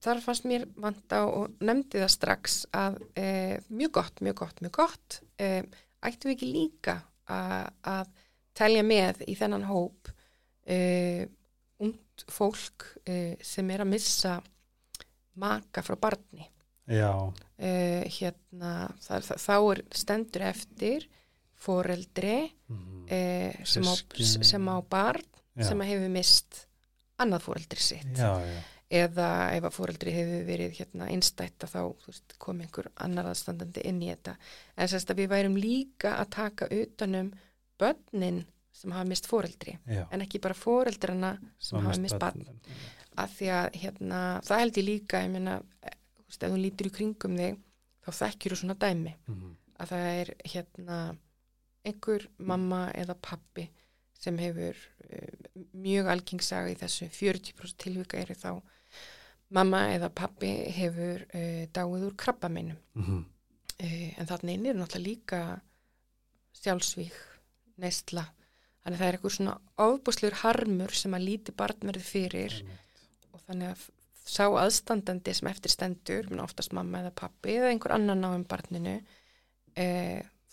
þar 0.03 0.21
fannst 0.25 0.45
mér 0.45 0.67
vanta 0.77 1.21
og 1.29 1.55
nefndi 1.61 2.01
það 2.03 2.11
strax 2.11 2.67
að 2.73 2.99
e, 3.17 3.61
mjög 3.71 3.93
gott, 3.93 4.21
mjög 4.21 4.35
gott, 4.35 4.61
mjög 4.61 4.73
gott 4.73 5.21
e, 5.39 5.63
ættum 6.03 6.31
við 6.31 6.37
ekki 6.37 6.53
líka 6.53 6.97
a, 7.29 7.71
að 7.85 8.09
telja 8.55 8.83
með 8.83 9.23
í 9.29 9.37
þennan 9.39 9.65
hóp 9.71 10.11
e, 10.67 11.29
und 11.79 12.25
fólk 12.29 12.89
e, 13.07 13.37
sem 13.43 13.71
er 13.71 13.85
að 13.85 13.93
missa 13.95 14.41
maka 15.41 15.83
frá 15.87 15.97
barni 16.01 16.49
Já, 16.91 17.13
e, 17.57 18.03
hérna 18.19 18.91
það, 18.99 19.23
það, 19.29 19.37
þá 19.47 19.55
er 19.71 19.83
stendur 19.95 20.43
eftir 20.49 21.07
foreldri 21.61 22.53
Mhm. 22.71 23.07
e, 23.11 23.21
sem, 23.67 23.83
á, 23.85 23.95
sem 24.45 24.69
á 24.69 24.77
barn 24.89 25.25
já. 25.57 25.65
sem 25.69 25.81
hefur 25.81 26.09
mist 26.15 26.67
annað 27.21 27.43
foreldri 27.45 27.81
sitt 27.83 28.17
já, 28.17 28.31
já. 28.41 28.61
eða 28.91 29.27
ef 29.57 29.65
að 29.69 29.75
fóreldri 29.77 30.13
hefur 30.15 30.45
verið 30.49 30.73
hérna 30.79 31.09
einstætt 31.13 31.59
að 31.67 31.75
þá 31.75 31.81
veist, 32.07 32.39
kom 32.39 32.61
einhver 32.65 32.89
annar 32.97 33.29
aðstandandi 33.33 33.85
inn 33.85 34.01
í 34.03 34.09
þetta 34.15 34.37
en 34.77 34.89
sérst 34.89 35.11
að 35.13 35.21
við 35.25 35.29
værum 35.35 35.57
líka 35.61 36.15
að 36.23 36.31
taka 36.31 36.69
utanum 36.71 37.33
börnin 37.79 38.45
sem 38.73 38.91
hafa 38.95 39.05
mist 39.09 39.27
fóreldri 39.29 39.77
já. 39.87 40.07
en 40.11 40.21
ekki 40.25 40.41
bara 40.41 40.55
fóreldrana 40.55 41.39
sem 41.59 41.77
Mamma 41.77 41.91
hafa 41.91 42.01
mist 42.01 42.19
barn 42.19 42.47
að 43.21 43.29
því 43.37 43.49
að 43.53 43.75
hérna, 43.83 44.19
það 44.47 44.59
held 44.63 44.77
ég 44.81 44.85
líka 44.87 45.21
ég 45.25 45.31
meina, 45.35 45.63
eh, 45.83 45.91
þú 46.17 46.25
veist, 46.31 46.43
ef 46.47 46.51
þú 46.53 46.61
lítur 46.63 46.87
í 46.87 46.91
kringum 46.95 47.37
þig 47.37 47.59
þá 48.07 48.11
þekkjur 48.23 48.53
þú 48.55 48.61
svona 48.63 48.79
dæmi 48.79 49.15
Mhm. 49.29 49.57
að 49.81 49.89
það 49.89 50.21
er 50.21 50.35
hérna 50.55 51.17
einhver 51.85 52.27
mamma 52.39 52.91
eða 52.95 53.15
pappi 53.21 53.69
sem 54.21 54.37
hefur 54.39 54.77
uh, 54.77 55.63
mjög 55.73 56.11
algengsaga 56.13 56.71
í 56.73 56.77
þessu. 56.81 57.09
40% 57.09 57.77
tilvika 57.81 58.19
eru 58.21 58.35
þá 58.37 58.51
mamma 59.57 59.87
eða 59.95 60.11
pappi 60.15 60.51
hefur 60.77 61.25
uh, 61.35 61.65
dáið 61.73 62.07
úr 62.11 62.17
krabbameinum 62.21 62.77
Mhm. 62.95 63.25
uh, 63.81 64.11
en 64.21 64.27
þarna 64.29 64.53
inn 64.55 64.67
er 64.67 64.75
náttúrulega 64.79 65.07
líka 65.09 65.41
sjálfsvík, 66.61 67.17
neistla 67.81 68.27
þannig 68.83 68.97
að 68.97 69.01
það 69.01 69.07
er 69.09 69.17
eitthvað 69.17 69.35
svona 69.37 69.55
ofbúslur 69.87 70.37
harmur 70.43 70.95
sem 70.97 71.15
að 71.17 71.25
líti 71.29 71.55
barn 71.57 71.89
verði 71.89 72.05
fyrir 72.05 72.57
og 73.33 73.41
þannig 73.47 73.73
að 73.75 73.87
sá 74.31 74.45
aðstandandi 74.47 75.33
sem 75.35 75.49
eftir 75.51 75.73
stendur, 75.73 76.29
oftast 76.45 76.75
mamma 76.77 77.01
eða 77.03 77.13
pappi 77.23 77.57
eða 77.59 77.71
einhver 77.73 77.95
annan 77.97 78.25
á 78.25 78.31
um 78.37 78.45
barninu 78.49 78.99
e, 79.77 79.87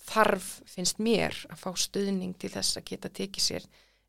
þarf 0.07 0.47
finnst 0.69 0.99
mér 1.03 1.35
að 1.51 1.57
fá 1.63 1.71
stuðning 1.75 2.35
til 2.39 2.49
þess 2.53 2.77
að 2.79 2.85
geta 2.91 3.09
tekið 3.09 3.43
sér 3.43 3.65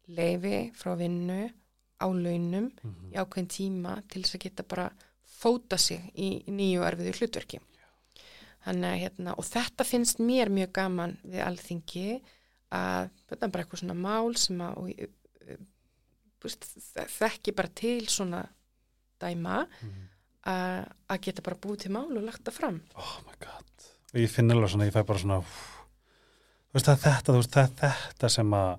leifi 0.08 0.60
frá 0.78 0.94
vinnu 0.96 1.50
á 1.98 2.06
launum 2.06 2.70
Mhm. 2.82 3.10
í 3.12 3.16
ákveðin 3.18 3.48
tíma 3.50 3.96
til 4.08 4.22
þess 4.22 4.34
að 4.38 4.44
geta 4.46 4.62
bara 4.62 4.90
fóta 5.26 5.78
sig 5.78 6.00
í 6.14 6.44
nýju 6.46 6.82
erfiðu 6.86 7.12
hlutverki. 7.18 7.60
Þannig 8.66 8.88
að 8.92 9.00
hérna, 9.02 9.34
og 9.38 9.44
þetta 9.44 9.84
finnst 9.86 10.18
mér 10.18 10.48
mjög 10.50 10.72
gaman 10.72 11.16
við 11.24 11.42
alþingi 11.46 12.20
að 12.72 13.10
þetta 13.28 13.42
er 13.46 13.48
bara 13.54 13.64
eitthvað 13.64 13.82
svona 13.82 13.94
mál 13.96 14.36
sem 14.36 14.58
að 14.58 14.76
og, 14.76 14.88
ég, 14.88 15.08
eh, 15.48 15.56
búst, 16.40 16.66
þekki 17.18 17.54
bara 17.56 17.68
til 17.68 18.06
svona 18.06 18.48
dæma 19.20 19.66
Mhm. 19.82 20.08
að 20.46 20.92
að 21.10 21.20
geta 21.20 21.42
bara 21.42 21.56
búið 21.56 21.78
til 21.80 21.90
mál 21.92 22.16
og 22.16 22.22
lagt 22.24 22.44
það 22.44 22.52
fram. 22.52 22.82
oh 22.96 23.20
my 23.26 23.34
god 23.40 23.64
ég 24.14 24.28
finn 24.30 24.50
alveg 24.50 24.70
svona, 24.70 24.86
ég 24.90 24.92
fæ 24.92 25.04
bara 25.06 25.18
svona. 25.18 25.44
Þú 26.68 26.78
veist 26.78 26.88
það 26.88 26.96
er 26.96 27.04
þetta, 27.06 27.32
þú 27.32 27.42
veist 27.42 27.54
það 27.58 27.68
er 27.68 28.00
þetta 28.12 28.28
sem 28.36 28.56
að, 28.58 28.72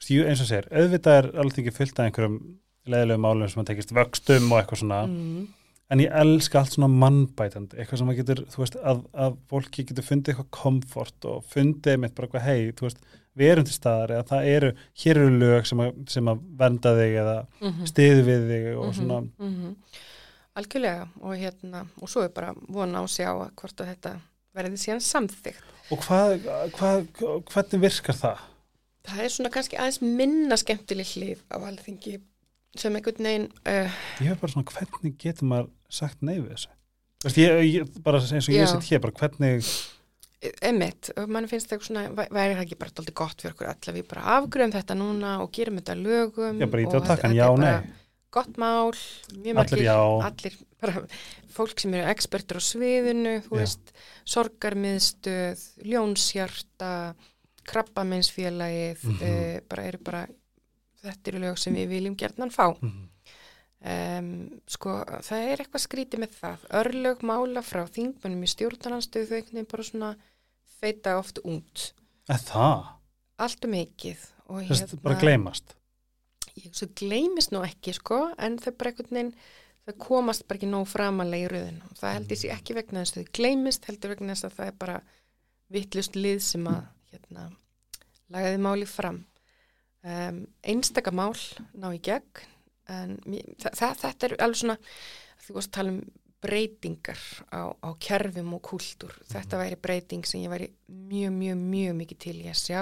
veist, 0.00 0.14
eins 0.30 0.40
og 0.44 0.48
segir 0.50 0.70
auðvitað 0.72 1.18
er 1.20 1.28
alveg 1.42 1.58
ekki 1.62 1.76
fullt 1.76 1.98
af 2.00 2.08
einhverjum 2.08 2.40
leðilegu 2.86 3.22
málum 3.22 3.50
sem 3.50 3.62
að 3.62 3.68
tekist 3.72 3.94
vöxtum 3.96 4.50
og 4.52 4.58
eitthvað 4.60 4.82
svona 4.82 5.02
Mm. 5.06 5.46
en 5.90 6.00
ég 6.02 6.10
elska 6.22 6.58
allt 6.60 6.72
svona 6.74 6.88
mannbætandi 6.90 7.78
eitthvað 7.78 7.98
sem 7.98 8.08
að 8.10 8.16
getur, 8.20 8.42
þú 8.50 8.62
veist, 8.62 8.76
að, 8.82 9.04
að 9.14 9.36
fólki 9.50 9.84
getur 9.86 10.04
fundið 10.06 10.32
eitthvað 10.34 10.50
komfort 10.50 11.24
og 11.30 11.44
fundið 11.52 12.00
mitt 12.02 12.14
bara 12.14 12.26
eitthvað, 12.26 12.46
hei, 12.46 12.72
þú 12.72 12.88
veist, 12.88 12.98
við 13.36 13.50
erum 13.52 13.64
til 13.68 13.74
staðar 13.76 14.10
eða 14.16 14.26
það 14.30 14.46
eru, 14.54 14.70
hér 15.02 15.20
eru 15.20 15.38
lög 15.38 15.66
sem 15.66 15.80
að, 15.84 15.94
sem 16.08 16.28
að 16.32 16.38
vernda 16.58 16.94
þig 16.96 17.16
eða 17.22 17.36
Mm 17.60 17.86
stiðu 17.86 18.22
við 18.26 18.46
þig 18.50 18.68
og 18.76 18.94
svona 18.94 19.20
-hmm. 19.38 19.74
Algjörlega 20.56 21.08
og 21.20 21.36
hérna 21.36 21.86
og 22.00 22.08
svo 22.08 22.22
er 22.24 22.28
bara 22.32 22.54
vona 22.68 23.02
á 23.02 23.04
sjá 23.06 23.28
hvort 23.54 23.80
að 23.80 23.90
þetta 23.92 24.20
verði 24.54 24.78
síðan 24.80 25.00
samþygt. 25.04 25.62
Og 25.90 26.02
hvað, 26.02 26.46
hvað, 26.76 27.04
hvernig 27.52 27.82
virkar 27.86 28.18
það? 28.18 28.44
Það 29.06 29.20
er 29.22 29.34
svona 29.36 29.52
kannski 29.54 29.78
aðeins 29.78 30.00
minna 30.02 30.56
skemmtileg 30.58 31.10
hlið 31.14 31.42
á 31.52 31.56
alþingi 31.62 32.16
sem 32.76 32.96
einhvern 32.98 33.28
veginn, 33.28 33.44
uh, 33.64 33.92
Ég 34.20 34.32
hef 34.32 34.40
bara 34.42 34.52
svona, 34.52 34.66
hvernig 34.72 35.14
getur 35.22 35.46
maður 35.48 35.68
sagt 35.88 36.24
nei 36.26 36.34
við 36.40 36.50
þessu? 36.56 36.72
Þú 37.22 37.28
veist, 37.28 37.38
ég, 37.40 37.60
ég, 37.70 38.00
bara 38.04 38.18
eins 38.20 38.48
og 38.50 38.54
ég 38.56 38.66
Já. 38.66 38.72
sitt 38.74 38.90
hér, 38.90 39.00
bara 39.06 39.16
hvernig 39.22 39.68
og 41.16 41.30
mann 41.32 41.46
finnst 41.48 41.70
það 41.70 41.86
svona, 41.86 42.02
væ- 42.12 42.28
væri 42.34 42.56
það 42.58 42.64
ekki 42.66 42.76
bara 42.82 42.92
alltaf 42.92 43.14
gott 43.22 43.40
fyrir 43.42 43.54
okkur 43.54 43.70
alla, 43.72 43.94
við 43.96 44.08
bara 44.10 44.26
afgröðum 44.36 44.74
þetta 44.74 44.98
núna 44.98 45.30
og 45.42 45.48
gerum 45.56 45.78
þetta 45.80 45.96
lögum. 46.02 46.60
Já, 46.60 46.66
bara 46.74 46.82
á 46.84 46.98
og 47.00 47.06
takkan, 47.08 47.32
þetta- 47.32 47.38
já, 47.38 47.46
þetta 47.46 47.62
nei 47.64 48.05
Gott 48.36 48.58
mál, 48.60 48.92
mjög 49.32 49.56
Allir 49.62 49.86
margir, 49.86 50.26
allir, 50.28 50.56
bara 50.82 51.02
fólk 51.56 51.80
sem 51.80 51.94
eru 51.96 52.10
expertur 52.12 52.60
á 52.60 52.62
sviðinu, 52.62 53.38
þú 53.46 53.54
Já. 53.56 53.60
veist, 53.62 53.92
sorgarmiðstöð, 54.28 55.62
ljónshjarta, 55.88 56.90
krabbamennsfélagið, 57.66 59.02
Mhm. 59.04 59.22
uh, 59.22 59.60
bara 59.68 59.86
eru 59.88 59.98
bara, 60.04 60.26
þetta 61.02 61.28
eru 61.32 61.38
lög 61.46 61.58
sem 61.58 61.74
við 61.74 61.88
viljum 61.88 62.16
gerðnan 62.16 62.52
fá. 62.52 62.74
Mhm. 62.80 63.08
Um, 63.86 64.60
sko, 64.66 65.04
það 65.22 65.42
er 65.52 65.58
eitthvað 65.62 65.82
skrítið 65.84 66.18
með 66.24 66.32
það. 66.40 66.62
Örlög 66.80 67.20
mála 67.22 67.62
frá 67.62 67.84
þingmennum 67.86 68.42
í 68.42 68.48
stjórnarnanstöðu 68.50 69.28
þau 69.28 69.36
einhvern 69.36 69.52
veginn 69.52 69.70
bara 69.70 69.82
svona 69.82 70.16
feita 70.80 71.18
oft 71.18 71.38
út. 71.44 71.92
Það? 72.26 72.86
Allt 73.38 73.64
um 73.64 73.70
mikið. 73.70 74.16
Og 74.48 74.62
Þú 74.62 74.68
veist, 74.68 75.02
bara 75.02 75.20
gleymast 75.20 75.74
svo 76.72 76.88
gleymist 76.96 77.52
nú 77.54 77.62
ekki, 77.66 77.94
sko, 77.96 78.26
en 78.38 78.58
þau 78.62 78.72
bara 78.72 78.92
einhvern 78.92 79.18
veginn, 79.18 79.32
þau 79.86 79.94
komast 80.02 80.46
bara 80.48 80.60
ekki 80.60 80.70
nóg 80.70 80.88
framalega 80.90 81.46
í 81.46 81.52
röðinu 81.52 81.92
það 82.00 82.16
held 82.16 82.34
ég 82.34 82.40
sé 82.40 82.50
ekki 82.54 82.76
vegna 82.76 83.04
þess 83.04 83.16
að 83.16 83.22
þau 83.22 83.36
gleymist 83.38 83.88
heldur 83.90 84.12
vegna 84.14 84.34
þess 84.34 84.48
að 84.48 84.58
það 84.58 84.72
er 84.72 84.76
bara 84.80 84.98
vittlust 85.72 86.18
lið 86.18 86.42
sem 86.46 86.68
að 86.70 86.82
hérna, 87.12 87.46
lagaði 88.32 88.60
máli 88.62 88.88
fram. 88.90 89.24
Um, 90.06 90.44
einstaka 90.62 91.10
mál 91.14 91.34
ná 91.74 91.88
í 91.90 91.98
gegn 92.04 92.44
en 92.94 93.16
þa 93.58 93.72
þa 93.74 93.88
þetta 93.98 94.28
er 94.28 94.34
alveg 94.44 94.60
svona 94.60 94.76
þú 95.42 95.56
varst 95.56 95.72
að 95.72 95.76
tala 95.80 95.94
um 95.96 96.00
breytingar 96.46 97.22
á, 97.50 97.74
á 97.74 97.88
kerfum 97.98 98.52
og 98.54 98.62
kúltúr. 98.68 99.14
Þetta 99.26 99.58
væri 99.58 99.78
breyting 99.82 100.26
sem 100.28 100.44
ég 100.44 100.52
væri 100.52 100.68
mjög, 100.86 101.32
mjög, 101.34 101.62
mjög 101.72 101.96
mikið 102.02 102.20
til 102.22 102.36
í 102.44 102.46
að 102.52 102.60
sjá 102.60 102.80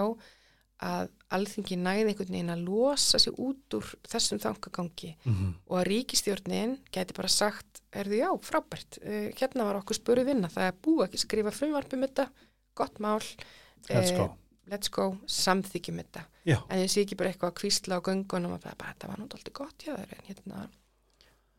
að 0.84 1.08
alþingi 1.34 1.76
næði 1.80 2.10
einhvern 2.12 2.34
veginn 2.36 2.52
að 2.54 2.64
losa 2.68 3.18
sig 3.22 3.32
út 3.40 3.76
úr 3.78 3.88
þessum 4.10 4.38
þangagangi 4.42 5.14
Mhm. 5.24 5.48
og 5.66 5.78
að 5.80 5.86
ríkistjórnin 5.88 6.76
geti 6.92 7.16
bara 7.16 7.28
sagt, 7.32 7.80
erðu 7.92 8.20
já, 8.20 8.28
frábært 8.44 8.98
uh, 9.02 9.28
hérna 9.40 9.64
var 9.68 9.80
okkur 9.80 9.96
spöru 9.98 10.24
vinna, 10.28 10.48
það 10.52 10.68
er 10.68 10.78
búið 10.84 11.04
ekki 11.08 11.18
að 11.20 11.24
skrifa 11.26 11.54
frumvarpum 11.56 12.04
þetta, 12.06 12.28
gott 12.76 12.98
mál 13.00 13.20
Let's 13.88 14.10
eh, 14.12 14.16
go. 14.18 14.28
let's 14.70 14.88
go, 14.92 15.18
samþykjum 15.26 15.98
þetta 16.04 16.26
Já, 16.44 16.58
en 16.68 16.78
ég 16.84 16.90
sé 16.92 17.02
ekki 17.04 17.16
bara 17.16 17.30
eitthvað 17.32 17.52
að 17.54 17.58
kvísla 17.62 17.98
á 17.98 18.04
göngunum 18.04 18.54
og 18.56 18.60
bara, 18.64 18.92
þetta 18.92 19.08
var 19.08 19.18
náttúrulega 19.24 19.58
gott 19.58 19.84
hjá 19.84 19.94
þér 19.96 20.14
en 20.18 20.28
hérna 20.28 20.68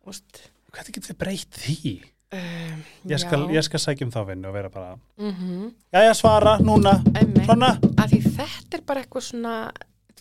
úst, 0.05 0.41
hvernig 0.71 0.93
getur 0.97 1.11
þið 1.13 1.19
breytt 1.23 1.59
því? 1.65 1.93
Um, 2.35 2.85
Ég 3.11 3.21
skal, 3.21 3.41
ég 3.55 3.65
skal 3.67 3.81
sækja 3.83 4.07
um 4.07 4.13
þá 4.13 4.21
vinnu 4.29 4.51
og 4.51 4.55
vera 4.57 4.71
bara 4.73 4.95
mm 5.21 5.69
Jæja, 5.95 6.13
svara, 6.17 6.57
núna, 6.59 6.97
svona. 7.45 7.75
Þetta 8.05 8.79
er 8.79 8.85
bara 8.85 9.03
eitthvað 9.03 9.29
svona 9.31 9.55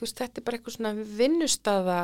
veist, 0.04 0.20
þetta 0.20 0.40
er 0.40 0.46
bara 0.46 0.58
eitthvað 0.58 0.76
svona 0.78 0.94
vinnustaða 1.18 1.98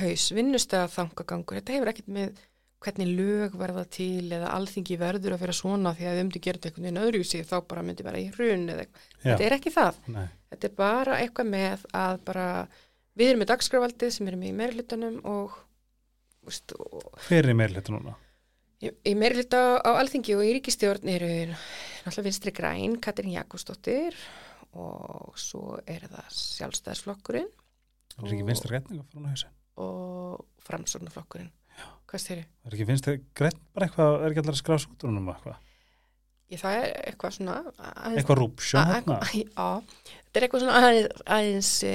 haus, 0.00 0.30
vinnustaða 0.34 0.88
þangagangur, 0.92 1.60
þetta 1.60 1.76
hefur 1.76 1.92
ekkert 1.92 2.12
með 2.12 2.40
hvernig 2.82 3.10
lög 3.14 3.52
verða 3.60 3.84
til 3.94 4.32
eða 4.34 4.50
alþingi 4.56 4.96
verður 4.98 5.36
að 5.36 5.44
vera 5.44 5.54
svona 5.54 5.92
því 5.94 6.08
að 6.10 6.16
myndi 6.18 6.40
gera 6.42 6.58
þetta 6.58 6.70
einhvern 6.70 6.86
veginn 6.88 7.02
öðru 7.04 7.26
sig 7.28 7.44
þá 7.46 7.54
bara 7.70 7.84
myndi 7.86 8.06
vera 8.06 8.22
í 8.22 8.30
hrun 8.34 8.64
eitthvað, 8.72 9.04
Já, 9.12 9.26
þetta 9.28 9.46
er 9.46 9.56
ekki 9.58 9.74
það. 9.76 10.00
Nei, 10.16 10.24
þetta 10.50 10.68
er 10.68 10.74
bara 10.80 11.18
eitthvað 11.22 11.52
með 11.52 11.84
að 12.02 12.16
bara 12.26 12.46
við 13.20 13.30
erum 13.30 13.44
með 13.44 13.52
dagskrafaldið 13.52 14.14
sem 14.16 14.32
erum 14.32 14.42
í 14.48 14.52
meirhlutunum 14.58 15.20
og, 15.30 15.54
og 16.48 17.22
hver 17.28 17.52
er 18.82 19.14
meira 19.18 19.36
hluta 19.38 19.60
á 19.78 19.90
alþingi 20.00 20.34
og 20.36 20.42
í 20.46 20.52
ríkistjórn 20.58 21.08
eru 21.12 21.28
náttúrulega 21.54 22.26
vinstri 22.26 22.52
græn, 22.56 22.96
Katrin 23.00 23.32
Jakobsdóttir 23.36 24.16
og 24.74 25.34
svo 25.38 25.76
er 25.86 26.06
það 26.08 26.30
sjálfstæðsflokkurinn 26.32 27.48
er 27.48 28.28
ekki 28.32 28.46
vinstra 28.48 28.70
grætninga 28.72 29.04
frá 29.08 29.26
hausin 29.28 29.52
og 29.82 30.42
framsórnaflokkurinn. 30.66 31.50
Hvað 32.06 32.20
styrir? 32.20 32.48
Er 32.68 32.74
ekki 32.76 32.86
vinstra 32.90 33.14
grætn 33.38 33.60
bara 33.72 33.86
eitthvað, 33.88 34.16
er 34.20 34.32
ekki 34.34 34.42
allir 34.42 34.52
að 34.52 34.58
skrá 34.60 34.76
út 34.76 35.04
úr 35.06 35.08
húnum 35.12 35.30
eitthvað? 35.32 35.60
Ég, 36.52 36.60
það 36.60 36.74
er 36.76 36.90
eitthvað 37.08 37.32
svona 37.38 37.54
aðeins, 37.62 38.18
Eitthvað 38.20 38.40
rúpsjón 38.42 38.82
að- 38.82 38.92
hérna 38.92 39.14
að- 39.16 39.32
Já, 39.40 39.68
þetta 40.26 40.40
er 40.42 40.46
eitthvað 40.48 40.64
svona 40.66 40.82
aðeins, 40.82 41.22
aðeins 41.36 41.70
e, 41.88 41.94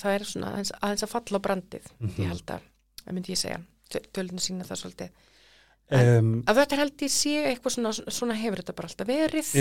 það 0.00 0.14
er 0.16 0.24
svona 0.30 0.52
aðeins, 0.54 0.72
aðeins 0.80 1.04
að 1.06 1.12
falla 1.12 1.36
á 1.42 1.44
brandið, 1.46 1.90
Mhm. 2.00 2.16
ég 2.22 2.32
held 2.32 2.46
að 2.56 2.64
það 3.04 3.12
myndi 3.18 3.34
ég 3.34 3.42
segja, 3.42 3.60
tölunum 4.16 4.40
sína 4.40 4.64
það 4.64 4.80
svolítið 4.80 5.10
um, 5.90 6.32
að 6.46 6.62
þetta 6.62 6.80
held 6.82 7.04
ég 7.06 7.12
sé 7.12 7.34
eitthvað 7.50 7.76
svona, 7.76 7.92
svona 7.92 8.38
hefur 8.38 8.62
þetta 8.62 8.76
bara 8.78 8.90
alltaf 8.90 9.10
verið. 9.10 9.52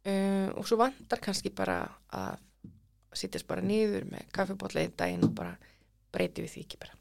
Uh, 0.00 0.48
og 0.56 0.68
svo 0.68 0.78
vantar 0.80 1.20
kannski 1.20 1.52
bara 1.52 1.82
að 2.16 2.38
sittast 3.16 3.48
bara 3.48 3.64
niður 3.64 4.06
með 4.08 4.28
kaffibótla 4.34 4.84
einn 4.84 4.94
daginn 4.96 5.26
og 5.26 5.34
bara 5.36 5.56
breyti 6.14 6.44
við 6.44 6.54
því 6.54 6.64
ekki 6.66 6.80
bara. 6.80 6.96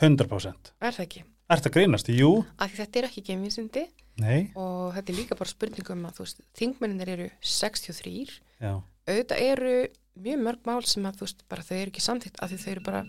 100% 0.00 0.72
Er 0.80 0.96
það 0.96 1.04
ekki? 1.04 1.22
Er 1.50 1.60
þetta 1.60 1.72
grínast? 1.74 2.10
Jú, 2.14 2.30
því 2.58 2.76
þetta 2.78 3.00
er 3.00 3.06
ekki 3.08 3.24
geimvísindi 3.26 3.86
nei, 4.22 4.50
og 4.58 4.92
þetta 4.96 5.12
er 5.12 5.18
líka 5.18 5.38
bara 5.38 5.50
spurningum 5.50 6.04
að 6.08 6.20
veist, 6.22 6.42
þingmenninir 6.58 7.10
eru 7.16 7.26
63 7.42 8.12
já. 8.60 8.72
Auðvitað 9.10 9.42
eru 9.46 9.74
mjög 10.20 10.44
mörg 10.46 10.68
mál 10.68 10.82
sem 10.86 11.06
að 11.08 11.24
veist, 11.24 11.42
bara 11.50 11.66
þau 11.66 11.76
eru 11.78 11.92
ekki 11.92 12.04
samþýtt 12.04 12.40
því 12.42 12.60
þau 12.62 12.70
eru 12.74 12.84
bara 12.86 13.02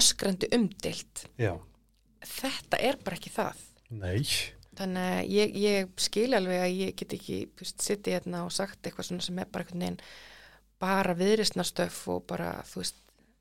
öskrandi 0.00 0.48
umdeilt. 0.56 1.24
Já, 1.40 1.52
Þetta 2.26 2.80
er 2.90 2.98
bara 3.04 3.16
ekki 3.16 3.30
það. 3.34 3.60
nei 3.90 4.24
Þannig 4.80 5.10
að 5.12 5.30
ég, 5.34 5.54
ég 5.60 5.88
skil 6.00 6.30
alveg 6.36 6.60
að 6.62 6.76
ég 6.80 6.94
get 6.96 7.12
ekki 7.12 7.38
sittið 7.68 8.14
hérna 8.14 8.44
og 8.46 8.52
sagt 8.54 8.78
eitthvað 8.86 9.08
svona 9.10 9.24
sem 9.26 9.38
er 9.42 9.48
bara 9.52 9.64
einhvern 9.66 9.82
veginn 9.84 9.98
bara 10.80 11.12
viðristnarstöf 11.18 11.98
og 12.14 12.22
bara, 12.30 12.54
þú 12.70 12.80
veist, 12.80 12.96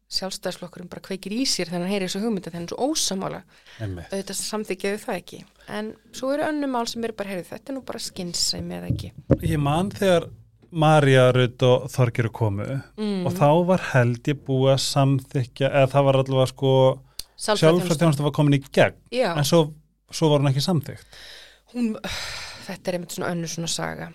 sjálfstæðsflokkurinn 0.09 0.89
bara 0.91 1.03
kveikir 1.05 1.32
í 1.38 1.43
sér 1.47 1.69
þannig 1.69 1.86
að 1.88 1.93
heyri 1.93 2.07
þessu 2.09 2.21
hugmynda 2.25 2.51
þannig 2.51 2.73
svo 2.73 2.88
ósamála. 2.89 3.39
Auðvitað 3.80 4.39
samþykjaðu 4.41 5.01
það 5.05 5.19
ekki. 5.21 5.39
En 5.80 5.91
svo 6.17 6.32
eru 6.34 6.47
önnum 6.49 6.73
mál 6.75 6.88
sem 6.89 7.03
eru 7.05 7.15
bara, 7.19 7.30
heyrðu, 7.30 7.45
þetta 7.53 7.71
er 7.71 7.77
nú 7.77 7.84
bara 7.88 8.01
skinnsæmi 8.03 8.77
eða 8.80 8.89
ekki. 8.89 9.11
Ég 9.45 9.61
man 9.63 9.91
þegar 9.93 10.27
Marja 10.71 11.27
Rutt 11.38 11.63
og 11.69 11.86
Þorgiru 11.93 12.32
komu 12.36 12.65
Mm. 12.99 13.23
og 13.30 13.34
þá 13.38 13.47
var 13.69 13.86
held 13.93 14.27
ég 14.34 14.41
búið 14.49 14.73
að 14.75 14.84
samþykja 14.89 15.69
eða 15.71 15.91
það 15.93 16.03
var 16.09 16.19
allavega 16.23 16.51
sko 16.51 16.73
sjálfsvæðstjónustu 17.40 18.26
var 18.26 18.36
komin 18.36 18.60
í 18.60 18.64
gegn 18.68 19.00
Já, 19.16 19.32
en 19.34 19.48
svo, 19.48 19.66
svo 20.12 20.32
var 20.34 20.44
hún 20.44 20.52
ekki 20.52 20.64
samþykt 20.66 21.20
hún, 21.74 21.94
þetta 22.68 22.92
er 22.92 22.98
einmitt 22.98 23.16
svona 23.16 23.32
önnur 23.34 23.52
svona 23.52 23.70
saga. 23.72 24.10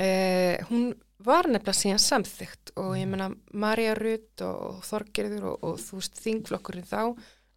Eh, 0.00 0.58
hún 0.70 0.90
var 1.24 1.48
nefnilega 1.50 1.76
síðan 1.76 2.02
samþygt 2.02 2.72
og 2.78 2.92
ég 2.98 3.08
menna 3.10 3.30
Marja 3.58 3.96
Rutt 3.98 4.44
og 4.46 4.84
Þorgerður 4.86 5.48
og, 5.52 5.64
og 5.66 5.80
þú 5.82 5.98
veist 5.98 6.20
þingflokkurinn 6.22 6.88
þá 6.88 7.00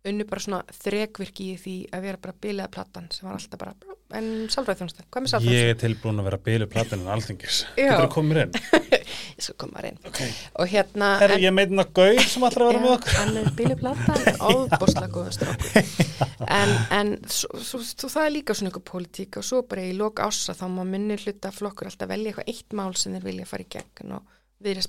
unnu 0.08 0.26
bara 0.26 0.42
svona 0.42 0.60
þrekvirki 0.74 1.52
í 1.54 1.58
því 1.62 1.74
að 1.94 2.06
vera 2.08 2.20
bara 2.22 2.34
biliða 2.42 2.70
platan 2.74 3.10
sem 3.14 3.28
var 3.28 3.36
alltaf 3.38 3.60
bara 3.62 3.74
en 4.18 4.30
sálfræðþjónustu, 4.52 5.04
hvað 5.14 5.22
með 5.22 5.28
ég 5.28 5.34
sálfræðþjónustu? 5.36 5.70
er 5.74 5.78
tilbúin 5.84 6.22
að 6.22 6.28
vera 6.28 6.40
bílu 6.48 6.68
platinn 6.72 7.04
en 7.04 7.12
alþingis 7.14 7.60
Já. 7.78 7.84
Getur 7.86 8.02
það 8.02 8.10
komið 8.16 8.40
inn? 8.42 8.56
Ég 8.82 9.46
skal 9.46 9.58
koma 9.62 9.84
reyn 9.86 10.00
Okay. 10.12 10.34
og 10.58 10.72
hérna 10.74 11.12
Herri, 11.22 11.38
ég 11.46 11.54
meitin 11.56 11.84
að 11.84 11.94
Gaur 12.00 12.24
sem 12.34 12.48
að 12.48 12.58
vera 12.58 12.82
með 12.82 12.96
okkur 12.96 13.20
hann 13.20 13.40
er 13.44 13.52
biliða 13.60 13.78
platan 13.84 14.42
óbúslega 14.52 15.12
góða 15.14 15.36
strókur 15.38 15.70
en, 16.60 16.74
en 16.98 17.14
svo, 17.30 17.62
svo, 17.62 17.84
svo 17.86 18.10
það 18.12 18.26
er 18.26 18.36
líka 18.40 18.58
svona 18.58 18.74
ykkur 18.74 18.86
pólitík 18.90 19.40
og 19.40 19.48
svo 19.48 19.62
bara 19.70 19.86
í 19.86 19.94
lok 19.98 20.24
ása 20.26 20.58
þá 20.58 20.66
má 20.74 20.82
minni 20.88 21.20
hluta 21.22 21.54
flokkur 21.54 21.92
alltaf 21.92 22.10
velja 22.12 22.34
eitthvað 22.34 22.52
eitt 22.52 22.78
mál 22.78 22.92
sem 22.98 23.16
þeir 23.16 23.28
vilja 23.30 23.50
fara 23.54 23.68
í 23.68 23.72
gegn 23.78 24.18
og 24.18 24.38
við 24.66 24.82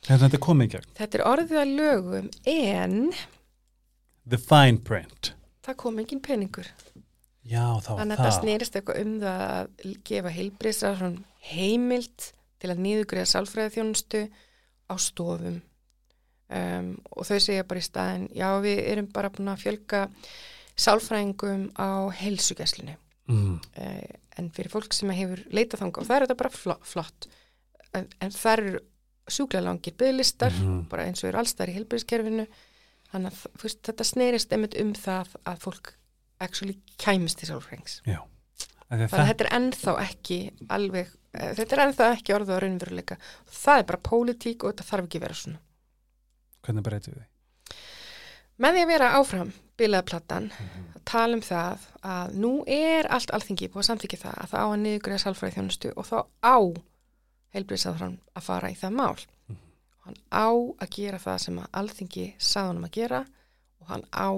Þetta 0.00 0.30
er 0.32 0.40
komið 0.40 0.64
í 0.64 0.72
gegn 0.74 0.92
Þetta 0.96 1.18
er 1.18 1.22
orðið 1.28 1.58
að 1.60 1.72
lögum 1.76 2.28
en 2.48 2.94
The 4.30 4.38
fine 4.38 4.78
print 4.86 5.32
það 5.66 5.76
kom 5.76 5.98
engin 6.02 6.20
peningur. 6.24 6.66
Já, 7.46 7.64
var 7.78 7.82
Þannig 7.84 8.14
að 8.14 8.20
það 8.20 8.26
það 8.26 8.36
snerist 8.40 8.76
eitthvað 8.78 9.00
um 9.04 9.12
það 9.20 9.42
að 9.46 9.96
gefa 10.10 10.32
heilbriðsar 10.34 11.02
heimild 11.50 12.24
til 12.60 12.70
að 12.72 12.80
nýðugriða 12.84 13.28
sálfræði 13.30 13.74
þjónustu 13.76 14.22
á 14.90 14.94
stofum. 15.00 15.60
Um, 16.50 16.88
og 17.14 17.28
þau 17.28 17.38
segja 17.38 17.64
bara 17.64 17.78
í 17.80 17.86
staðin, 17.86 18.24
já 18.34 18.48
við 18.64 18.80
erum 18.90 19.06
bara 19.14 19.30
búin 19.30 19.52
að 19.52 19.62
fjölga 19.62 20.00
sálfræðingum 20.80 21.68
á 21.78 22.10
heilsugjæslinu. 22.20 22.96
mm. 23.30 23.60
Uh, 23.78 24.18
en 24.40 24.48
fyrir 24.56 24.70
fólk 24.72 24.94
sem 24.96 25.10
hefur 25.12 25.42
leitað 25.52 25.82
þangað 25.84 26.02
og 26.02 26.06
það 26.08 26.16
er 26.16 26.24
þetta 26.26 26.38
bara 26.40 26.78
flott. 26.88 27.26
En, 27.94 28.06
en 28.22 28.30
það 28.34 28.52
eru 28.56 28.80
sjúklega 29.30 29.64
langir 29.66 29.94
bygglistar 30.00 30.52
Mhm. 30.52 30.88
bara 30.90 31.04
eins 31.06 31.22
og 31.22 31.28
eru 31.30 31.38
allstar 31.38 31.68
í 31.68 31.74
heilbyrðiskerfinu 31.76 32.46
þannig 33.12 33.32
að 33.32 33.62
veist, 33.62 33.80
þetta 33.88 34.04
snerist 34.04 34.52
einmitt 34.52 34.76
um 34.80 34.92
það 34.94 35.34
að 35.46 35.58
fólk 35.64 35.94
actually 36.40 36.76
kæmist 36.98 37.38
til 37.38 37.48
sálfrængs. 37.50 38.00
Þannig 38.90 39.12
að 39.14 39.26
þetta 39.30 39.44
er 39.44 39.52
ennþá 39.58 39.92
ekki 40.02 40.38
alveg, 40.68 41.10
eh, 41.34 41.52
þetta 41.54 41.76
er 41.76 41.82
ennþá 41.86 42.06
ekki 42.16 42.34
orðið 42.34 42.54
á 42.56 42.62
raunveruleika. 42.64 43.16
Það 43.46 43.78
er 43.78 43.84
bara 43.90 44.00
pólitík 44.08 44.64
og 44.64 44.72
þetta 44.72 44.88
þarf 44.90 45.04
ekki 45.06 45.20
vera 45.20 45.34
svona. 45.34 45.60
Hvernig 46.66 46.82
breytum 46.82 47.14
við 47.14 47.20
því? 47.20 47.26
Með 48.60 48.74
því 48.74 48.80
að 48.84 48.90
vera 48.90 49.12
áfram 49.16 49.52
bilaða 49.78 50.04
platan, 50.10 50.50
Mhm. 50.50 50.88
að 50.96 51.04
tala 51.04 51.34
um 51.34 51.40
það 51.40 51.78
að 52.02 52.34
nú 52.34 52.64
er 52.66 53.06
allt 53.08 53.30
alþingi 53.30 53.68
búið 53.70 53.80
að 53.84 53.88
samþykja 53.90 54.18
það 54.20 54.34
að 54.42 54.50
það 54.50 54.60
á 54.60 54.66
að 54.68 54.80
niðurgræða 54.82 55.22
sálfræði 55.24 55.54
þjónustu 55.54 55.92
og 55.96 56.04
þá 56.04 56.18
á 56.44 56.56
heilbriðsáðran 57.54 58.18
að 58.36 58.42
fara 58.42 58.68
í 58.68 58.74
það 58.76 58.92
mál. 58.92 59.16
Mhm. 59.48 59.56
Og 59.56 59.69
hann 60.10 60.18
á 60.34 60.48
að 60.82 60.90
gera 60.96 61.18
það 61.22 61.38
sem 61.46 61.60
að 61.62 61.70
alþingi 61.80 62.26
saðunum 62.50 62.88
að 62.88 62.96
gera 62.98 63.22
og 63.80 63.86
hann 63.94 64.04
á 64.12 64.30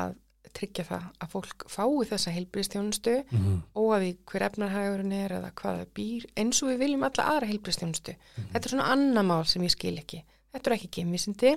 að 0.00 0.18
tryggja 0.50 0.82
það 0.88 1.02
að 1.22 1.30
fólk 1.30 1.64
fái 1.70 2.06
þessa 2.10 2.32
heilbriðstjónustu 2.34 3.12
Mm 3.30 3.38
-hmm. 3.38 3.58
og 3.78 3.88
að 3.94 4.00
því 4.02 4.10
hver 4.32 4.42
efnarhægurinn 4.48 5.12
er 5.14 5.32
eða 5.36 5.50
hvað 5.54 5.76
það 5.78 5.92
býr 5.94 6.24
eins 6.36 6.62
og 6.62 6.68
við 6.72 6.78
viljum 6.82 7.04
alla 7.06 7.26
aðra 7.30 7.46
heilbriðstjónustu. 7.50 8.14
Þetta 8.52 8.64
er 8.66 8.70
svona 8.70 8.88
annað 8.90 9.26
mál 9.30 9.44
sem 9.46 9.62
ég 9.62 9.70
skil 9.70 9.98
ekki. 9.98 10.24
Þetta 10.52 10.70
er 10.70 10.74
ekki 10.76 10.88
gemvísindi. 10.96 11.52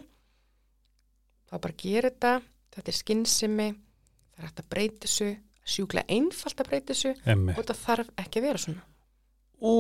Það 1.50 1.58
er 1.58 1.64
bara 1.66 1.74
að 1.74 1.84
gera 1.84 2.10
þetta. 2.10 2.42
Þetta 2.76 2.92
er 2.92 2.98
skinnsimi. 2.98 3.70
Það 3.74 4.44
er 4.44 4.48
hægt 4.48 4.60
að 4.60 4.70
breyta 4.70 5.08
þessu. 5.08 5.38
Sjúklega 5.66 6.06
einfalt 6.10 6.60
að 6.60 6.68
breyta 6.68 6.94
þessu 6.94 7.16
Emmi 7.26 7.52
og 7.54 7.58
þetta 7.64 7.74
þarf 7.74 8.10
ekki 8.18 8.40
að 8.40 8.44
vera 8.44 8.58
svona. 8.58 8.84
Ú 9.64 9.74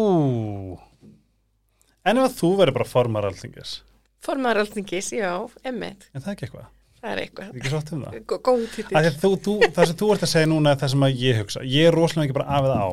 En 2.05 2.17
ef 2.19 2.25
að 2.29 2.37
þú 2.41 2.49
verður 2.59 2.77
bara 2.79 2.89
formar 2.89 3.27
alþingis 3.29 3.81
Formar 4.23 4.55
alþingis, 4.61 5.09
já, 5.17 5.31
emmitt. 5.67 6.09
En 6.15 6.21
það 6.23 6.29
er 6.31 6.35
ekki 6.37 6.47
eitthvað 6.47 6.69
það 7.03 7.11
er 7.11 7.19
eitthvað. 7.25 7.47
Ekki 7.59 7.69
svo 7.71 7.77
oft 7.81 7.89
um 7.91 8.03
það. 8.05 8.13
Gó- 8.31 8.37
Góð 8.47 9.39
þú, 9.43 9.53
það 9.75 9.87
sem 9.89 9.97
þú 9.99 10.07
ert 10.13 10.21
að 10.23 10.29
segja 10.31 10.47
núna 10.47 10.71
er 10.71 10.77
það 10.79 10.91
sem 10.93 11.01
ég 11.19 11.39
hugsa. 11.41 11.63
Ég 11.67 11.87
er 11.89 11.97
rosalega 11.97 12.29
ekki 12.29 12.35
bara 12.37 12.45
af 12.55 12.63
eða 12.69 12.77
á. 12.79 12.89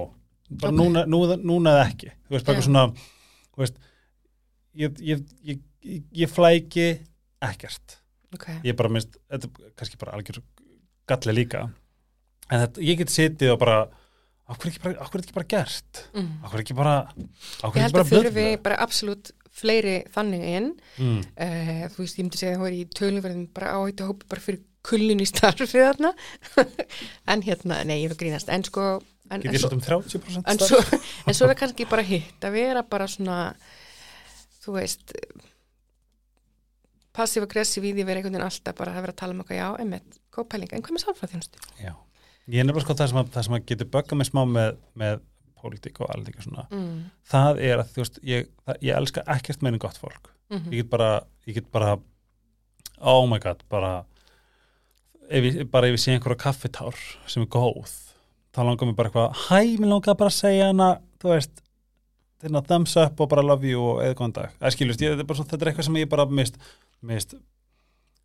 Bara 0.50 0.72
Ok. 0.72 0.78
núna, 0.80 1.04
núna, 1.06 1.36
núna 1.38 1.74
eða 1.76 1.84
ekki. 1.92 2.08
Þú 2.26 2.34
veist, 2.34 2.46
bara 2.48 2.64
svona, 2.66 2.82
þú 3.54 3.62
veist, 3.62 3.76
ég, 4.82 4.98
ég, 5.12 5.22
ég, 5.46 5.60
ég, 6.10 6.28
flæki 6.34 6.88
ekkert. 7.40 7.96
Ok, 8.34 8.48
Ég 8.64 8.72
er 8.74 8.78
bara 8.82 8.88
minnst, 8.90 9.14
þetta 9.30 9.46
er 9.46 9.70
kannski 9.78 9.98
bara 10.02 10.12
algjör 10.18 10.42
galli 11.06 11.32
líka. 11.38 11.62
En 12.50 12.66
þetta, 12.66 12.82
ég 12.82 12.98
get 12.98 13.14
setið 13.14 13.52
og 13.54 13.58
bara, 13.62 13.78
hverju 14.56 14.80
er 14.80 14.96
þetta 14.98 15.20
ekki 15.20 15.36
bara 15.36 15.50
gert? 15.50 16.00
mm. 16.14 16.30
Á 16.42 16.46
hverju 16.48 16.64
ekki 16.64 16.78
bara, 16.78 16.94
ég 17.18 17.84
held 17.84 18.00
að 18.00 18.10
þurfi 18.14 18.34
böðla? 18.38 18.62
bara 18.64 18.80
absolutt 18.82 19.32
fleiri 19.60 19.96
þannig 20.14 20.46
inn. 20.48 20.72
Mm. 20.98 21.20
Uh, 21.36 21.84
þú 21.92 22.04
veist, 22.04 22.18
ég 22.18 22.26
myndi 22.26 22.40
segja 22.40 22.54
að 22.54 22.58
það 22.58 22.66
var 22.66 22.76
í 22.76 22.82
töluverðum 22.98 23.46
bara 23.56 23.76
áhættu 23.76 24.08
hópi 24.08 24.28
bara 24.30 24.44
fyrir 24.44 24.62
kullin 24.86 25.22
í 25.22 25.28
starfið 25.28 25.74
þarna. 25.74 26.12
en 27.34 27.44
hérna, 27.46 27.82
nei, 27.88 28.00
ég 28.04 28.12
vil 28.12 28.20
grínast. 28.24 28.50
En 28.52 28.64
sko, 28.66 28.88
en, 29.28 29.44
en, 29.44 29.60
svo, 29.60 29.72
um 29.76 29.84
30% 29.84 30.40
en, 30.40 30.64
svo, 30.64 30.80
en 31.26 31.36
svo 31.36 31.50
er 31.50 31.58
kannski 31.58 31.86
bara 31.90 32.06
hitt 32.06 32.46
að 32.46 32.56
vera 32.56 32.84
bara 32.86 33.08
svona, 33.10 33.40
þú 34.64 34.78
veist, 34.78 35.14
passiv-aggressiv 37.16 37.84
í 37.84 37.94
því 37.94 38.04
að 38.04 38.12
vera 38.12 38.22
einhvern 38.22 38.38
veginn 38.38 38.48
alltaf 38.48 38.78
bara 38.78 38.94
að 38.94 39.04
vera 39.04 39.16
að 39.16 39.20
tala 39.22 39.36
um 39.36 39.42
eitthvað, 39.42 39.60
já, 39.60 39.68
emmitt, 39.84 40.22
góð 40.34 40.48
pæling, 40.54 40.72
en 40.74 40.86
hvað 40.86 40.96
með 40.96 41.04
sálfræðþjónustu? 41.06 41.66
Já. 41.82 41.92
Ég 42.50 42.60
er 42.62 42.66
nefnilega 42.66 42.86
sko 42.86 42.96
það 42.98 43.10
sem 43.12 43.20
að, 43.20 43.28
það 43.36 43.46
sem 43.46 43.56
að 43.58 43.66
getur 43.70 43.88
böggað 43.94 44.18
mig 44.20 44.26
smá 44.30 44.40
með, 44.50 44.76
með 44.98 45.20
pólitík 45.60 46.00
og 46.02 46.10
allt 46.10 46.28
ekki 46.32 46.42
svona. 46.46 46.64
Mm. 46.72 47.00
Það 47.30 47.58
er 47.68 47.82
að 47.82 47.90
þú 47.94 48.02
veist, 48.02 48.20
ég, 48.26 48.46
ég 48.80 48.96
elska 48.96 49.24
ekkert 49.36 49.62
meinin 49.62 49.82
gott 49.82 49.98
fólk. 50.00 50.30
Mm 50.50 50.64
Ég 50.72 50.80
get 50.82 50.90
bara, 50.90 51.10
ég 51.46 51.54
get 51.60 51.68
bara, 51.70 51.92
oh 52.98 53.26
my 53.30 53.38
god, 53.38 53.60
bara, 53.70 53.92
ef 55.30 55.44
ég, 55.46 55.60
ég 55.62 55.98
sé 56.02 56.14
einhverja 56.16 56.40
kaffitár 56.42 56.96
sem 57.30 57.44
er 57.44 57.50
góð, 57.54 57.92
þá 58.50 58.62
langar 58.66 58.88
mér 58.90 58.96
bara 58.98 59.12
eitthvað, 59.12 59.44
hæ, 59.46 59.76
mér 59.78 59.92
langar 59.92 60.16
bara 60.18 60.32
að 60.32 60.38
segja 60.40 60.66
hana, 60.72 60.88
þú 61.22 61.30
veist, 61.36 61.62
þeirna 62.42 62.64
thumbs 62.66 62.96
up 62.98 63.20
og 63.22 63.30
bara 63.30 63.44
love 63.46 63.68
you 63.68 63.84
og 63.92 64.02
eða 64.02 64.16
góðan 64.18 64.34
dag. 64.40 64.56
Það 64.58 64.74
skilust, 64.74 65.04
ég, 65.06 65.14
þetta, 65.14 65.22
er 65.22 65.30
bara, 65.30 65.38
svo, 65.38 65.46
þetta 65.52 65.62
er 65.68 65.70
eitthvað 65.70 65.88
sem 65.90 66.00
ég 66.00 66.10
bara 66.16 66.26
mist, 66.40 66.58
mist, 67.12 67.34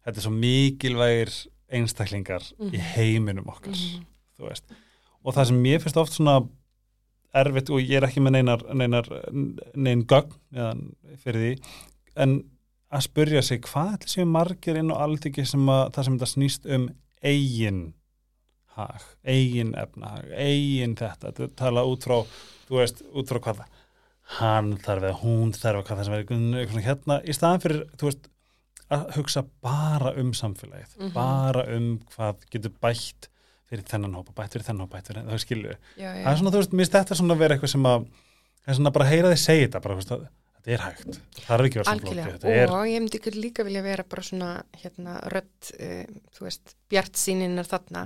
þetta 0.07 0.17
er 0.17 0.25
svo 0.25 0.33
mikilvægir 0.33 1.35
einstaklingar 1.75 2.41
í 2.57 2.71
Mhm. 2.71 2.89
heiminum 2.95 3.47
okkar 3.53 3.75
Mhm. 3.75 4.05
Þú 4.37 4.49
veist 4.49 4.65
og 5.25 5.33
það 5.35 5.47
sem 5.49 5.61
mér 5.65 5.81
finnst 5.83 5.97
oft 5.97 6.13
svona 6.17 6.35
erfitt 7.35 7.69
og 7.73 7.81
ég 7.83 7.97
er 7.99 8.05
ekki 8.07 8.21
með 8.23 8.37
neinar, 8.37 8.61
neinar 8.73 9.07
nein 9.75 10.05
gögn 10.07 10.35
eða, 10.55 10.73
fyrir 11.23 11.41
því 11.41 11.53
en 12.23 12.35
að 12.95 13.03
spurja 13.09 13.41
sig 13.43 13.61
hvað 13.65 13.95
ætli 13.97 14.13
séu 14.13 14.25
margir 14.29 14.77
inn 14.79 14.93
á 14.93 15.01
alþyggi 15.03 15.43
sem 15.49 15.65
að 15.67 15.89
það 15.97 16.05
sem 16.07 16.17
þetta 16.19 16.31
snýst 16.31 16.69
um 16.77 16.85
eigin 17.25 17.81
hag, 18.75 19.01
eigin 19.25 19.73
efnahag 19.79 20.29
eigin 20.35 20.95
þetta, 20.99 21.31
þetta 21.33 21.49
tala 21.59 21.83
út 21.87 22.05
frá 22.07 22.21
þú 22.69 22.79
veist, 22.79 23.01
út 23.15 23.31
frá 23.31 23.41
hvað 23.49 23.63
hann 24.39 24.71
þarf 24.81 25.03
eða 25.09 25.19
hún 25.21 25.51
þarf 25.55 25.83
hvað 25.85 25.99
það 25.99 26.07
sem 26.07 26.15
er 26.15 26.23
eitthvað 26.63 26.87
hérna, 26.87 27.19
í 27.29 27.35
staðan 27.35 27.61
fyrir 27.65 27.83
þú 27.99 28.07
veist, 28.09 28.29
að 28.95 29.03
hugsa 29.17 29.43
bara 29.65 30.11
um 30.21 30.31
samfélagið, 30.37 30.95
Mhm. 30.99 31.13
bara 31.13 31.65
um 31.75 31.87
hvað 32.15 32.45
getur 32.53 32.73
bætt 32.81 33.27
fyrir 33.75 33.89
þennan 33.91 34.15
hópa, 34.19 34.33
bætt 34.39 34.55
fyrir 34.55 34.65
þennan 34.69 34.85
hópa, 34.87 34.97
bætt 34.97 35.11
fyrir 35.11 35.27
það 35.29 35.43
skilu. 35.43 35.75
Já, 35.99 36.07
já. 36.09 36.23
Það 36.23 36.31
er 36.33 36.39
svona, 36.41 36.53
þú 36.55 36.61
veist, 36.61 36.73
mér 36.75 36.85
finnst 36.85 36.95
þetta 36.97 37.17
svona 37.19 37.35
að 37.35 37.43
vera 37.45 37.55
eitthvað 37.57 37.73
sem 37.75 37.87
að, 37.91 38.07
það 38.65 38.73
er 38.73 38.79
svona 38.79 38.91
bara 38.95 39.05
að 39.05 39.11
heyra 39.13 39.31
þið 39.35 39.41
segja 39.45 39.65
þetta, 39.67 39.81
bara, 39.85 39.97
veist, 39.99 40.11
að 40.15 40.23
þetta 40.55 40.73
er 40.75 40.83
hægt. 40.85 41.19
Það 41.45 41.55
er 41.59 41.65
ekki 41.69 41.79
verið 41.79 41.89
samflóti, 41.91 42.09
Algjörlega, 42.15 42.37
þetta 42.39 42.55
er, 42.55 42.73
og 42.75 42.87
ég 42.89 43.03
myndi 43.03 43.19
ykkur 43.21 43.37
líka 43.37 43.65
vilja 43.67 43.83
vera 43.85 44.05
bara 44.15 44.23
svona, 44.25 44.51
hérna, 44.81 45.17
rödd, 45.35 45.69
uh, 45.75 46.15
þú 46.37 46.47
veist, 46.47 46.75
bjart 46.89 47.19
síninnar 47.21 47.69
þarna. 47.69 48.05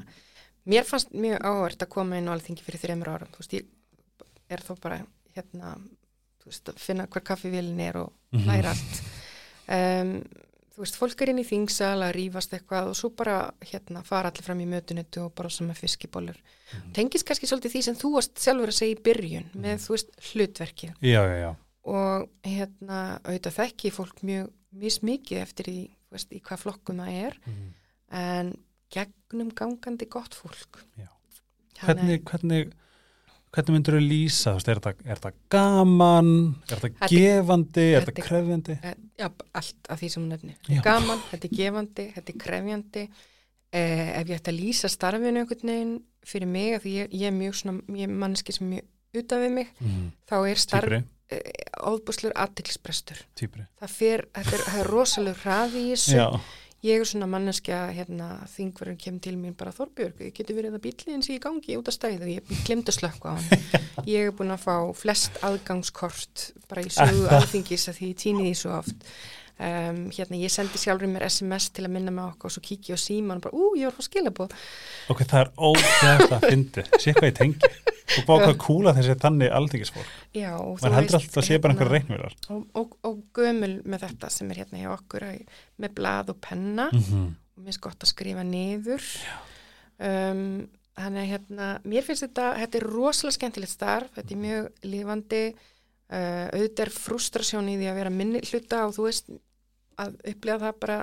Mér 0.69 0.83
fannst 0.89 1.13
mjög 1.15 1.39
áhvert 1.47 1.85
að 1.85 1.91
koma 1.95 2.17
inn 2.19 2.27
á 2.27 2.33
alþingi 2.35 2.65
fyrir 2.65 2.81
þreymur 2.83 3.13
árum, 3.15 3.31
þú 3.31 3.39
veist, 3.45 3.55
ég 3.55 3.69
er 4.49 4.65
þó 4.67 4.73
bara, 4.83 4.99
hérna, 5.37 5.75
þú 6.43 6.51
veist, 6.51 6.69
að 6.73 6.83
finna 6.83 7.07
hver 7.07 7.23
kaffivélin 7.31 7.79
er 7.87 7.97
og 8.03 8.11
Mhm. 8.35 8.45
læra 8.45 8.75
allt. 8.75 8.99
Um, 9.69 10.11
þú 10.79 10.85
veist, 10.85 10.95
fólk 10.95 11.21
er 11.25 11.29
inn 11.33 11.41
í 11.41 11.43
þingsal 11.43 11.99
að 12.05 12.13
rífast 12.15 12.53
eitthvað 12.55 12.87
og 12.93 12.95
svo 12.95 13.09
bara, 13.19 13.51
hérna, 13.67 13.99
fara 14.07 14.29
allir 14.31 14.45
fram 14.45 14.61
í 14.63 14.67
mötunetu 14.69 15.25
og 15.25 15.33
bara 15.35 15.49
sama 15.51 15.73
fiskibólur. 15.75 16.37
Mhm. 16.71 16.93
Tengist 16.95 17.25
kannski 17.27 17.49
svolítið 17.49 17.73
því 17.75 17.81
sem 17.83 17.95
þú 17.99 18.11
varst 18.15 18.39
sjálfur 18.39 18.71
að 18.71 18.77
segja 18.79 18.95
í 18.95 19.01
byrjun 19.03 19.49
Mhm. 19.51 19.61
með, 19.65 19.75
þú 19.83 19.89
veist, 19.95 20.09
hlutverkið 20.29 20.93
já, 21.01 21.21
já, 21.27 21.35
já, 21.43 21.55
og 21.83 22.29
hérna 22.45 23.19
auðvitað 23.25 23.57
þekki 23.59 23.91
fólk 23.91 24.23
mjög 24.23 24.49
mismikið 24.73 25.41
eftir 25.41 25.65
í, 25.67 25.89
veist, 26.11 26.29
í 26.31 26.39
hvað 26.41 26.59
flokkum 26.63 26.97
það 27.03 27.11
er 27.27 27.37
Mhm. 27.45 27.73
en 28.11 28.57
gegnum 28.89 29.51
gangandi 29.53 30.07
gott 30.09 30.33
fólk 30.33 30.85
hvernig, 31.83 32.23
hvernig, 32.23 32.71
hvernig 33.55 33.73
myndur 33.75 33.95
þú 33.97 34.01
lýsa, 34.05 34.51
þú 34.53 34.59
veist, 34.59 34.67
er 34.69 34.79
þetta, 34.79 34.93
er 35.09 35.19
þetta 35.19 35.31
gaman, 35.49 36.29
er 36.69 36.81
þetta 36.83 37.09
gefandi, 37.09 37.85
er 37.97 38.05
þetta- 38.05 38.25
krefjandi? 38.27 38.77
Eh, 38.83 38.95
já, 39.19 39.29
allt 39.53 39.89
af 39.89 39.99
því 40.01 40.09
sem 40.11 40.23
hún 40.23 40.29
nefni 40.35 40.55
Já. 40.69 40.81
gaman, 40.83 41.19
þetta 41.31 41.45
er 41.49 41.55
gefandi, 41.57 42.05
þetta 42.15 42.29
er 42.35 42.39
krefjandi. 42.45 43.09
Eh, 43.71 44.19
ef 44.19 44.27
ég 44.27 44.39
ætti 44.39 44.51
að 44.53 44.59
lýsa 44.63 44.89
starfinu 44.89 45.43
einhvern 45.43 45.69
veginn 45.69 46.01
fyrir 46.25 46.47
mig 46.47 46.81
því 46.81 46.93
ég, 47.03 47.09
ég 47.13 47.27
er 47.27 47.31
mjög 47.31 47.53
svona, 47.55 47.81
ég 47.89 48.03
er 48.03 48.07
manneski 48.13 48.51
sem 48.53 48.71
er 48.73 48.81
mjög 48.81 49.23
utan 49.23 49.39
við 49.39 49.51
mig, 49.53 49.67
Mm. 49.81 50.11
þá 50.29 50.35
er 50.51 50.55
starf 50.55 50.89
Týpri, 50.89 51.03
óðbúslur 51.85 52.33
aðtilsbrestur 52.33 53.17
týpri. 53.35 53.67
það 53.81 53.89
fer, 53.89 54.25
þetta 54.33 54.53
er, 54.53 54.79
er 54.79 54.87
rosalega 54.89 55.35
hraði 55.43 55.83
í 55.85 55.91
þessu. 55.93 56.15
Já, 56.17 56.39
ég 56.85 57.01
er 57.01 57.07
svona 57.07 57.27
manneskja 57.29 57.79
hérna, 57.95 58.29
þingverður 58.53 58.99
kemur 59.01 59.23
til 59.25 59.35
mín 59.39 59.55
bara 59.59 59.73
Þorbjörg, 59.75 60.21
ég 60.29 60.35
geti 60.37 60.55
verið 60.55 60.77
að 60.77 60.85
bílinn 60.85 61.25
sé 61.25 61.35
í 61.35 61.41
gangi 61.43 61.75
út 61.79 61.91
af 61.91 61.97
stæðu, 61.97 62.29
ég 62.31 62.53
glemt 62.67 62.91
að 62.91 62.99
slökka 62.99 63.33
á 63.33 63.37
hann 63.37 63.65
ég 64.13 64.29
er 64.29 64.35
búin 64.35 64.55
að 64.55 64.63
fá 64.63 64.75
flest 64.95 65.41
aðgangskort 65.45 66.49
bara 66.71 66.85
í 66.85 66.93
sögu 66.93 67.27
alþingis 67.35 67.89
að 67.91 67.99
því 67.99 68.13
ég 68.13 68.21
týni 68.23 68.47
því 68.47 68.55
svo 68.61 68.77
oft 68.79 69.09
um, 69.59 69.99
hérna 70.15 70.39
ég 70.39 70.51
sendi 70.53 70.77
sjálfur 70.81 71.07
mér 71.11 71.25
SMS 71.29 71.69
til 71.75 71.85
að 71.85 71.91
minna 71.97 72.11
mig 72.15 72.23
á 72.23 72.31
okkur 72.31 72.49
og 72.49 72.55
svo 72.55 72.61
kíkja 72.63 72.95
á 72.95 72.99
síman 72.99 73.37
og 73.39 73.45
bara, 73.47 73.55
ú, 73.59 73.75
ég 73.79 73.85
var 73.89 73.93
að 73.93 73.99
fá 73.99 74.07
skilabóð 74.09 74.53
ok, 75.13 75.23
það 75.23 75.39
er 75.43 75.51
ógæðast 75.69 76.33
að 76.37 76.45
fyndi, 76.49 76.83
sé 76.99 77.13
hvað 77.17 77.29
ég 77.31 77.37
tengi. 77.39 77.71
Og 78.17 78.23
bá 78.25 78.33
hvað 78.41 78.55
kúla 78.57 78.93
þessi 78.97 79.13
þannig 79.21 79.51
aldingisfólk. 79.53 80.07
já, 80.33 80.49
og 80.57 80.79
Man 80.81 80.95
heldur 80.97 81.19
alltaf 81.19 81.37
að 81.37 81.45
sé 81.45 81.59
bara 81.61 81.73
einhver 81.75 81.91
hérna, 81.91 81.99
reiknverðar. 81.99 82.33
og, 82.49 82.63
og, 82.81 82.95
og 83.05 83.19
gömul 83.37 83.75
með 83.85 83.99
þetta 84.07 84.29
sem 84.33 84.49
er 84.49 84.63
hérna 84.63 84.79
hjá 84.81 84.89
okkur 84.95 85.25
að, 85.27 85.43
með 85.77 85.93
blað 85.99 86.29
og 86.33 86.39
penna 86.41 86.87
Mm 86.89 87.03
-hmm. 87.05 87.27
og 87.53 87.59
mér 87.61 87.69
finnst 87.69 87.81
gott 87.85 88.03
að 88.03 88.09
skrifa 88.09 88.43
niður 88.43 89.03
um, 89.99 90.67
þannig 90.99 91.21
að 91.21 91.29
hérna 91.33 91.67
mér 91.87 92.03
finnst 92.07 92.25
þetta, 92.25 92.47
þetta 92.63 92.79
er 92.79 92.87
rosalega 92.89 93.35
skemmtilegt 93.37 93.71
starf 93.73 94.15
þetta 94.17 94.33
er 94.35 94.41
mjög 94.43 94.69
lifandi 94.83 95.43
uh, 95.53 96.47
auðvitað 96.53 96.85
er 96.85 96.93
frustrasjón 96.95 97.69
í 97.71 97.77
því 97.79 97.87
að 97.91 97.99
vera 98.01 98.09
minni 98.13 98.41
hluta 98.49 98.81
og 98.87 98.95
þú 98.97 99.05
veist 99.07 99.29
að 100.05 100.15
upplega 100.33 100.59
það 100.65 100.79
bara 100.85 100.99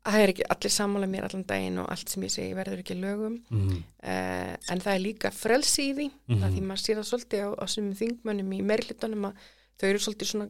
að 0.00 0.14
það 0.14 0.22
er 0.24 0.30
ekki 0.32 0.44
allir 0.54 0.72
sammála 0.72 1.06
mér 1.12 1.24
allan 1.28 1.44
daginn 1.44 1.78
og 1.82 1.90
allt 1.92 2.08
sem 2.08 2.22
ég 2.24 2.32
segi 2.32 2.54
verður 2.56 2.78
ekki 2.82 2.94
að 2.96 3.02
lögum 3.04 3.34
Mm 3.50 3.68
-hmm. 3.68 3.82
uh, 4.02 4.54
en 4.72 4.80
það 4.80 4.94
er 4.94 5.02
líka 5.04 5.30
frelsi 5.30 5.82
í 5.90 5.94
því 5.98 6.06
mm 6.10 6.36
Mhm. 6.36 6.52
því 6.54 6.62
maður 6.70 6.82
sér 6.84 6.96
það 7.00 7.08
svolítið 7.10 7.40
á, 7.44 7.48
á 7.62 7.64
sumum 7.68 7.94
þingmönnum 7.94 8.52
í 8.52 8.62
meirhlutunum 8.62 9.24
að 9.28 9.34
þau 9.78 9.88
eru 9.90 9.98
svolítið 9.98 10.26
svona 10.30 10.48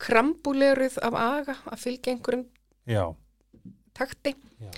krambuleguð 0.00 0.98
af 1.02 1.14
aga 1.14 1.56
að 1.70 1.78
fylgja 1.84 2.12
einhverjum 2.14 2.46
Já, 2.88 3.04
takti 3.94 4.34
já. 4.60 4.70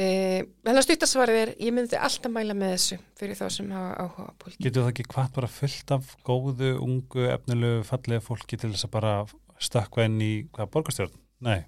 Uh, 0.00 0.40
en 0.64 0.76
það 0.76 0.84
stuttasvarið 0.86 1.36
er, 1.42 1.50
ég 1.60 1.72
myndi 1.74 1.96
alltaf 1.98 2.30
mæla 2.32 2.54
með 2.54 2.70
þessu 2.76 2.98
fyrir 3.18 3.34
þá 3.36 3.48
sem 3.50 3.70
hafa 3.74 3.96
áhuga 4.04 4.32
pólitík. 4.38 4.62
Getur 4.64 4.82
það 4.84 4.90
ekki 4.92 5.04
hvað 5.12 5.32
bara 5.34 5.48
fullt 5.50 5.90
af 5.96 6.12
góðu, 6.24 6.70
ungu, 6.80 7.24
efnilegu, 7.34 7.82
fallega 7.84 8.20
fólki 8.24 8.56
til 8.56 8.70
þess 8.70 8.86
að 8.86 8.90
bara 8.94 9.14
stökkva 9.60 10.06
inn 10.08 10.20
í 10.24 10.32
hvað 10.54 10.72
borgarstjórn? 10.74 11.18
Nei, 11.46 11.60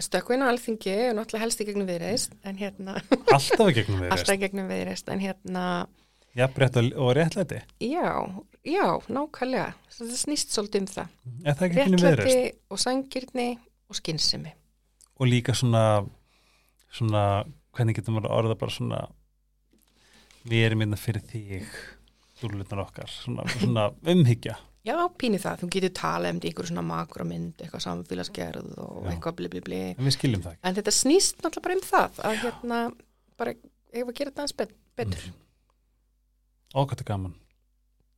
Stökkvinn 0.00 0.40
á 0.40 0.48
alþingi 0.48 0.92
er 0.94 1.10
náttúrulega 1.12 1.44
helst 1.44 1.60
í 1.60 1.66
gegnum 1.68 1.88
viðreist, 1.88 2.32
en 2.48 2.56
hérna, 2.56 2.94
alltaf 3.34 3.68
í 3.68 3.74
gegnum 3.76 3.98
við 4.00 4.14
alltaf 4.14 4.32
í 4.32 4.40
gegnum 4.40 4.70
viðreist, 4.70 5.10
en 5.12 5.20
hérna, 5.20 5.64
Jafnrétt 6.38 6.78
og, 6.80 6.88
og 6.94 7.10
réttlæti. 7.18 7.58
já, 7.84 8.06
já, 8.64 8.86
nákvæmlega, 9.10 9.74
það 9.96 10.14
snýst 10.22 10.54
svolítið 10.54 10.84
um 10.84 10.88
það. 10.94 11.12
Er 11.42 11.58
það 11.58 11.66
ekki 11.66 11.78
gegnum 11.80 12.00
viðreist? 12.04 12.30
Réttlæti 12.30 12.72
og 12.72 12.80
sangirni 12.84 13.46
og 13.90 13.98
skynsemi. 13.98 14.54
Og 15.20 15.28
líka 15.28 15.56
svona, 15.58 15.84
svona, 16.96 17.24
hvernig 17.76 17.98
getur 17.98 18.16
maður 18.16 18.30
að 18.30 18.38
orða 18.38 18.58
bara 18.62 18.76
svona, 18.78 19.02
við 20.48 20.64
erum 20.70 20.86
einna 20.86 20.96
fyrir 20.96 21.26
þig, 21.28 21.76
dúlunar 22.40 22.86
okkar, 22.86 23.12
svona, 23.20 23.44
svona 23.58 23.90
umhyggja. 24.14 24.56
Já, 24.86 24.94
pínu 25.20 25.36
það, 25.42 25.58
þú 25.60 25.68
getur 25.74 25.90
talað 25.92 26.30
um 26.34 26.38
einhver 26.40 26.66
svona 26.70 26.82
makromynd, 26.88 27.54
eitthvað 27.60 27.82
samfélagsgerð 27.84 28.78
og 28.80 29.04
Já. 29.04 29.10
eitthvað 29.12 29.34
bli 29.36 29.48
bli 29.52 29.60
bli. 29.66 29.80
En. 29.98 30.56
En 30.64 30.74
þetta 30.78 30.94
snýst 30.96 31.42
náttúrulega 31.44 31.66
bara 31.66 31.74
um 31.76 31.84
það, 31.84 32.20
að 32.24 32.38
hérna, 32.44 32.78
bara, 33.36 33.54
ef 33.92 34.06
að 34.08 34.14
gera 34.16 34.30
þetta 34.30 34.40
aðeins 34.46 34.56
bet 34.56 34.72
betur. 34.96 35.26
Mm. 35.28 35.36
Ókvæmt 36.80 37.00
er 37.04 37.08
gaman. 37.10 37.34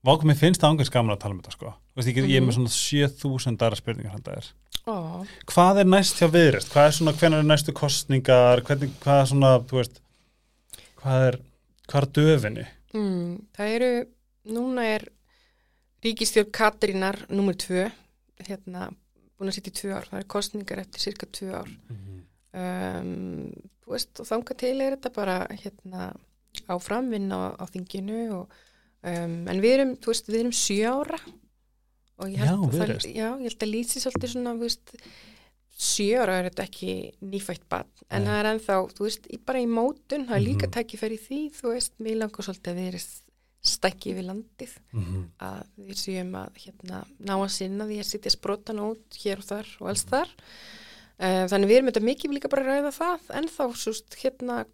Vákum, 0.07 0.27
mér 0.31 0.39
finnst 0.39 0.61
það 0.63 0.73
ángurs 0.75 0.91
gaman 0.93 1.15
að 1.17 1.21
tala 1.23 1.35
um 1.35 1.41
þetta 1.43 1.53
sko. 1.55 1.73
Þú 1.73 1.99
Veist, 1.99 2.09
ég, 2.11 2.15
get, 2.17 2.25
ég 2.31 2.37
er 2.37 2.43
með 2.43 2.53
Mhm. 2.53 2.57
svona 2.59 2.73
7000 2.75 3.57
aðra 3.63 3.77
spurningar 3.79 4.13
hann 4.13 4.23
það 4.23 4.37
er. 4.37 4.47
Ó, 4.87 5.27
Hvað 5.47 5.79
er 5.81 5.85
næst 5.87 6.17
hjá 6.19 6.29
viðrist? 6.31 6.71
Hvað 6.73 6.87
er 6.87 6.95
svona, 6.97 7.13
hvenær 7.13 7.39
er 7.39 7.47
næstu 7.47 7.73
kostningar? 7.73 8.63
Hvernig, 8.63 8.91
hvað 9.03 9.21
er 9.23 9.27
svona, 9.31 9.51
þú 9.67 9.77
veist, 9.79 10.01
hvað 11.03 11.27
er, 11.29 11.39
hvað 11.89 12.03
er 12.03 12.09
döfinni? 12.19 12.67
mm, 12.95 13.47
það 13.57 13.75
eru, 13.77 14.07
núna 14.47 14.83
er 14.95 15.09
ríkistjórn 16.03 16.51
Katrínar 16.55 17.21
nummer 17.31 17.55
tvö, 17.55 17.87
hérna, 18.47 18.89
búin 19.39 19.51
að 19.53 19.59
sitja 19.59 19.73
í 19.73 19.79
tvö 19.81 19.95
ár, 19.99 20.09
það 20.11 20.21
er 20.23 20.29
kostningar 20.35 20.83
eftir 20.83 21.01
cirka 21.05 21.27
tvö 21.31 21.53
ár. 21.63 21.71
Um, 22.53 23.49
þú 23.83 23.95
veist, 23.95 24.13
og 24.21 24.29
þanga 24.29 24.57
til 24.61 24.75
er 24.85 24.97
þetta 24.97 25.13
bara, 25.17 25.37
hérna, 25.63 26.11
áframvinna 26.69 27.39
á, 27.39 27.49
á 27.57 27.65
þinginu 27.73 28.19
og, 28.43 28.57
um, 29.09 29.39
en 29.49 29.63
við 29.63 29.77
erum, 29.79 29.95
þú 30.03 30.13
veist, 30.13 30.29
við 30.29 30.41
erum 30.43 30.53
sjö 30.57 30.91
ára 30.93 31.21
og 32.23 32.29
ég 32.29 32.43
held, 32.43 32.51
Já, 32.51 32.57
að 32.59 32.77
það, 32.77 33.07
já, 33.17 33.29
ég 33.41 33.47
held 33.49 33.65
að 33.67 33.73
lýsi 33.73 34.03
svolítið 34.05 34.35
svona, 34.35 34.53
þú 34.59 34.67
veist, 34.69 34.95
sjö 35.83 36.21
ára 36.23 36.37
er 36.43 36.51
þetta 36.51 36.67
ekki 36.69 36.93
nýfætt 37.33 37.65
bann, 37.73 37.89
en 38.13 38.29
það 38.29 38.39
er 38.43 38.51
ennþá, 38.53 38.77
þú 38.99 39.09
veist, 39.09 39.31
bara 39.49 39.63
í 39.65 39.67
mótun, 39.71 40.27
það 40.29 40.37
er 40.37 40.45
líka 40.45 40.67
Mhm. 40.69 40.75
tækifæri 40.77 41.17
í 41.19 41.25
því, 41.27 41.41
þú 41.57 41.73
veist, 41.73 41.93
mér 41.99 42.19
langar 42.21 42.45
svolítið 42.47 42.73
að 42.75 42.83
erum 42.85 43.22
stækki 43.63 44.15
við 44.17 44.25
landið, 44.27 44.73
Mm 44.93 45.05
-hmm. 45.05 45.25
að 45.39 45.67
við 45.89 45.97
séum 46.03 46.33
að 46.35 46.57
hérna, 46.65 47.05
ná 47.21 47.35
að 47.39 47.49
sinna 47.55 47.85
því 47.87 47.99
að 48.01 48.09
sitja 48.11 48.31
sprótan 48.31 48.81
út 48.83 49.19
hér 49.25 49.39
og 49.39 49.45
þar 49.45 49.67
og 49.81 49.89
alls 49.89 50.05
þar 50.05 50.29
uh, 51.23 51.45
þannig 51.49 51.69
við 51.69 51.77
erum 51.77 51.87
þetta 51.93 52.05
mikið 52.11 52.33
líka 52.35 52.49
bara 52.49 52.63
að 52.63 52.69
ræða 52.73 52.93
það 52.99 53.21
en 53.39 53.49
þá 53.49 53.65
súst 53.77 54.15
hérna 54.23 54.65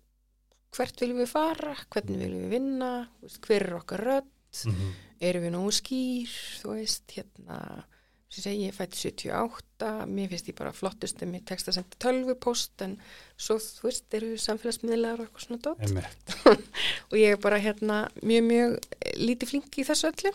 hvert 0.76 1.00
viljum 1.00 1.18
við 1.18 1.26
fara, 1.32 1.74
hvernig 1.90 2.18
viljum 2.18 2.42
við 2.42 2.50
vinna 2.50 3.08
hver 3.46 3.62
er 3.62 3.74
okkar 3.76 4.00
rödd 4.04 4.24
Mhm. 4.64 4.92
erum 5.20 5.42
við 5.44 5.50
nógu 5.52 5.72
skýr 5.72 6.28
þú 6.62 6.68
veist, 6.74 7.04
hérna 7.12 7.84
sem 8.28 8.42
segi, 8.44 8.66
ég 8.68 8.74
fætti 8.76 8.98
78 9.08 9.88
mér 10.12 10.28
finnst 10.28 10.50
ég 10.50 10.56
bara 10.58 10.72
flottust 10.76 11.22
um 11.24 11.30
ég 11.38 11.44
tekst 11.48 11.70
að 11.70 11.78
senda 11.78 11.96
tölvupost 12.04 12.82
en 12.84 12.98
svo, 13.40 13.56
þú 13.56 13.86
veist, 13.88 14.04
eru 14.18 14.34
samfélagsmiðlar 14.42 15.22
og 15.22 15.28
eitthvað 15.28 15.46
svona 15.46 15.62
dót 15.64 15.86
Einmitt. 15.86 16.36
og 17.08 17.16
ég 17.16 17.32
er 17.36 17.40
bara 17.40 17.60
hérna 17.62 18.02
mjög, 18.20 18.44
mjög 18.50 18.76
eh, 19.00 19.16
lítið 19.22 19.52
flink 19.54 19.80
í 19.80 19.86
þessu 19.88 20.10
öllu 20.12 20.34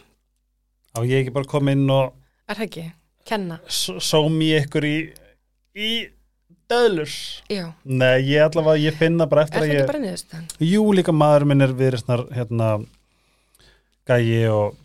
Á 0.94 1.00
ég 1.06 1.22
ekki 1.24 1.34
bara 1.38 1.50
koma 1.54 1.74
inn 1.78 1.86
og 1.94 2.12
er 2.50 2.58
það 2.60 2.66
ekki? 2.68 2.88
Kenna? 3.30 3.60
s- 3.70 4.02
sómi 4.10 4.50
ykkur 4.58 4.86
í, 4.90 4.96
í 5.78 5.92
döðlur? 6.74 7.14
Já, 7.54 7.68
Nei, 7.86 8.18
ég 8.32 8.42
allavega, 8.48 8.82
ég 8.90 8.98
finna 9.00 9.26
bara 9.30 9.46
er 9.46 9.48
eftir 9.52 9.62
það 9.62 9.68
að 9.68 9.72
ekki 9.72 9.82
ég... 9.84 9.90
bara 9.94 10.02
niðurstaðan? 10.04 10.50
Jú, 10.66 10.84
líka 10.98 11.14
maður 11.16 11.46
minn 11.52 11.66
er 11.66 11.74
viðristnar, 11.78 12.26
hérna, 12.36 12.68
gæi 14.10 14.44
og, 14.52 14.76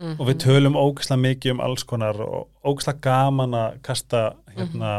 Mm 0.00 0.16
og 0.18 0.26
við 0.30 0.38
tölum 0.40 0.76
ógislega 0.80 1.20
mikið 1.20 1.52
um 1.52 1.60
alls 1.60 1.82
konar 1.84 2.16
og 2.24 2.48
ógislega 2.64 3.00
gaman 3.04 3.52
að 3.54 3.80
kasta, 3.82 4.34
hérna, 4.56 4.92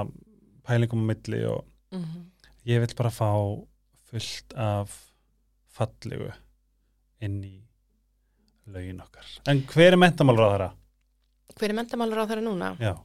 pælingum 0.68 1.02
á 1.02 1.10
milli 1.10 1.46
og 1.46 1.64
-hmm. 1.92 2.26
ég 2.66 2.80
vil 2.80 2.96
bara 2.98 3.10
fá 3.10 3.32
fullt 4.12 4.54
af 4.56 5.12
fallegu 5.70 6.32
inn 7.22 7.44
í 7.44 7.62
lögin 8.68 9.02
okkar. 9.02 9.26
En 9.48 9.64
hver 9.64 9.94
er 9.94 9.98
þeirra? 10.52 10.72
Hver 11.60 11.70
er 11.70 11.74
þeirra 12.28 12.42
núna? 12.42 12.78
Já, 12.80 12.96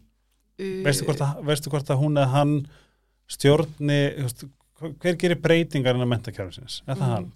Uh, 0.56 0.80
veistu 0.86 1.04
hvort, 1.04 1.20
að, 1.20 1.40
veistu 1.44 1.70
hvort 1.72 1.90
að 1.92 1.98
hún 2.00 2.16
eða 2.16 2.32
hann 2.32 2.52
stjórni, 3.28 3.98
hver 5.02 5.18
gerir 5.20 5.40
breytingar 5.44 5.94
innan 5.98 6.08
mentakjárfisins? 6.08 6.78
Er 6.86 6.94
það 6.94 7.00
Mhm. 7.02 7.12
hann? 7.12 7.32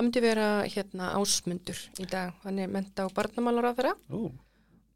Það 0.00 0.06
myndi 0.06 0.20
vera 0.24 0.44
hérna 0.64 1.06
ásmundur 1.12 1.80
í 2.00 2.06
dag, 2.08 2.30
hann 2.40 2.56
er 2.62 2.70
menta 2.72 3.04
og 3.04 3.10
barnamálur 3.12 3.66
á 3.68 3.76
þeirra 3.76 3.90
um, 4.16 4.38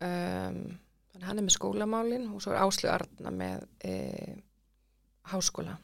þannig 0.00 1.26
hann 1.28 1.40
er 1.42 1.44
með 1.44 1.52
skólamálin 1.58 2.24
og 2.32 2.40
svo 2.40 2.54
er 2.54 2.62
Áslu 2.64 2.88
Arna 2.88 3.32
með 3.36 3.66
e, 3.84 3.92
háskóla. 5.28 5.74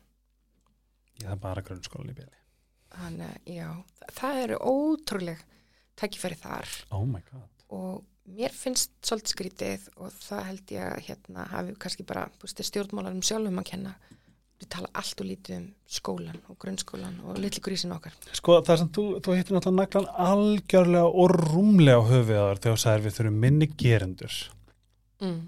Ég 1.19 1.27
það 1.27 1.35
er 1.35 1.43
bara 1.43 1.67
grunnskólan 1.69 2.15
í 2.15 2.17
bíli. 2.17 2.41
þannig 2.95 3.53
já, 3.59 3.67
það, 3.99 4.15
það 4.23 4.41
eru 4.47 4.59
ótrúleg 4.73 5.45
tækifæri 6.01 6.41
þar. 6.41 6.73
Oh 6.97 7.05
my 7.05 7.21
god. 7.29 7.67
og 7.77 8.01
mér 8.41 8.57
finnst 8.57 8.97
svolítið 9.05 9.35
skrítið 9.35 9.89
og 10.01 10.17
það 10.17 10.47
held 10.49 10.77
ég 10.79 10.95
að 10.95 11.05
hérna 11.11 11.45
hafi 11.53 11.77
kannski 11.85 12.09
bara, 12.09 12.25
stjórnmálarum 12.49 13.21
sjálfum 13.21 13.61
að 13.61 13.69
kenna 13.75 13.99
við 14.61 14.69
tala 14.69 14.89
allt 14.95 15.21
og 15.21 15.27
lítið 15.27 15.57
um 15.57 15.67
skólan 15.89 16.41
og 16.49 16.59
grunnskólan 16.61 17.15
og 17.25 17.39
litli 17.41 17.61
grísin 17.65 17.93
okkar 17.97 18.13
Sko 18.37 18.61
það 18.63 18.79
sem 18.83 18.89
þú, 18.89 19.05
þú 19.25 19.37
hittir 19.39 19.57
náttúrulega 19.57 19.81
naglan 19.81 20.09
algjörlega 20.31 21.05
og 21.09 21.31
rúmlega 21.31 22.03
þér 22.11 22.29
þegar 22.29 22.61
þú 22.67 22.77
sagðir 22.85 23.07
við 23.07 23.17
þurfum 23.19 23.39
minni 23.47 23.67
gerendur. 23.67 24.35
mm. 25.21 25.41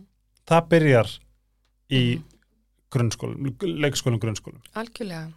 Það 0.47 0.69
byrjar 0.69 1.19
í 1.91 2.03
Mhm. 2.17 2.25
grunnskólum, 2.91 3.57
leikskólum, 3.63 4.19
grunnskólum. 4.21 4.61
algjörlega 4.75 5.33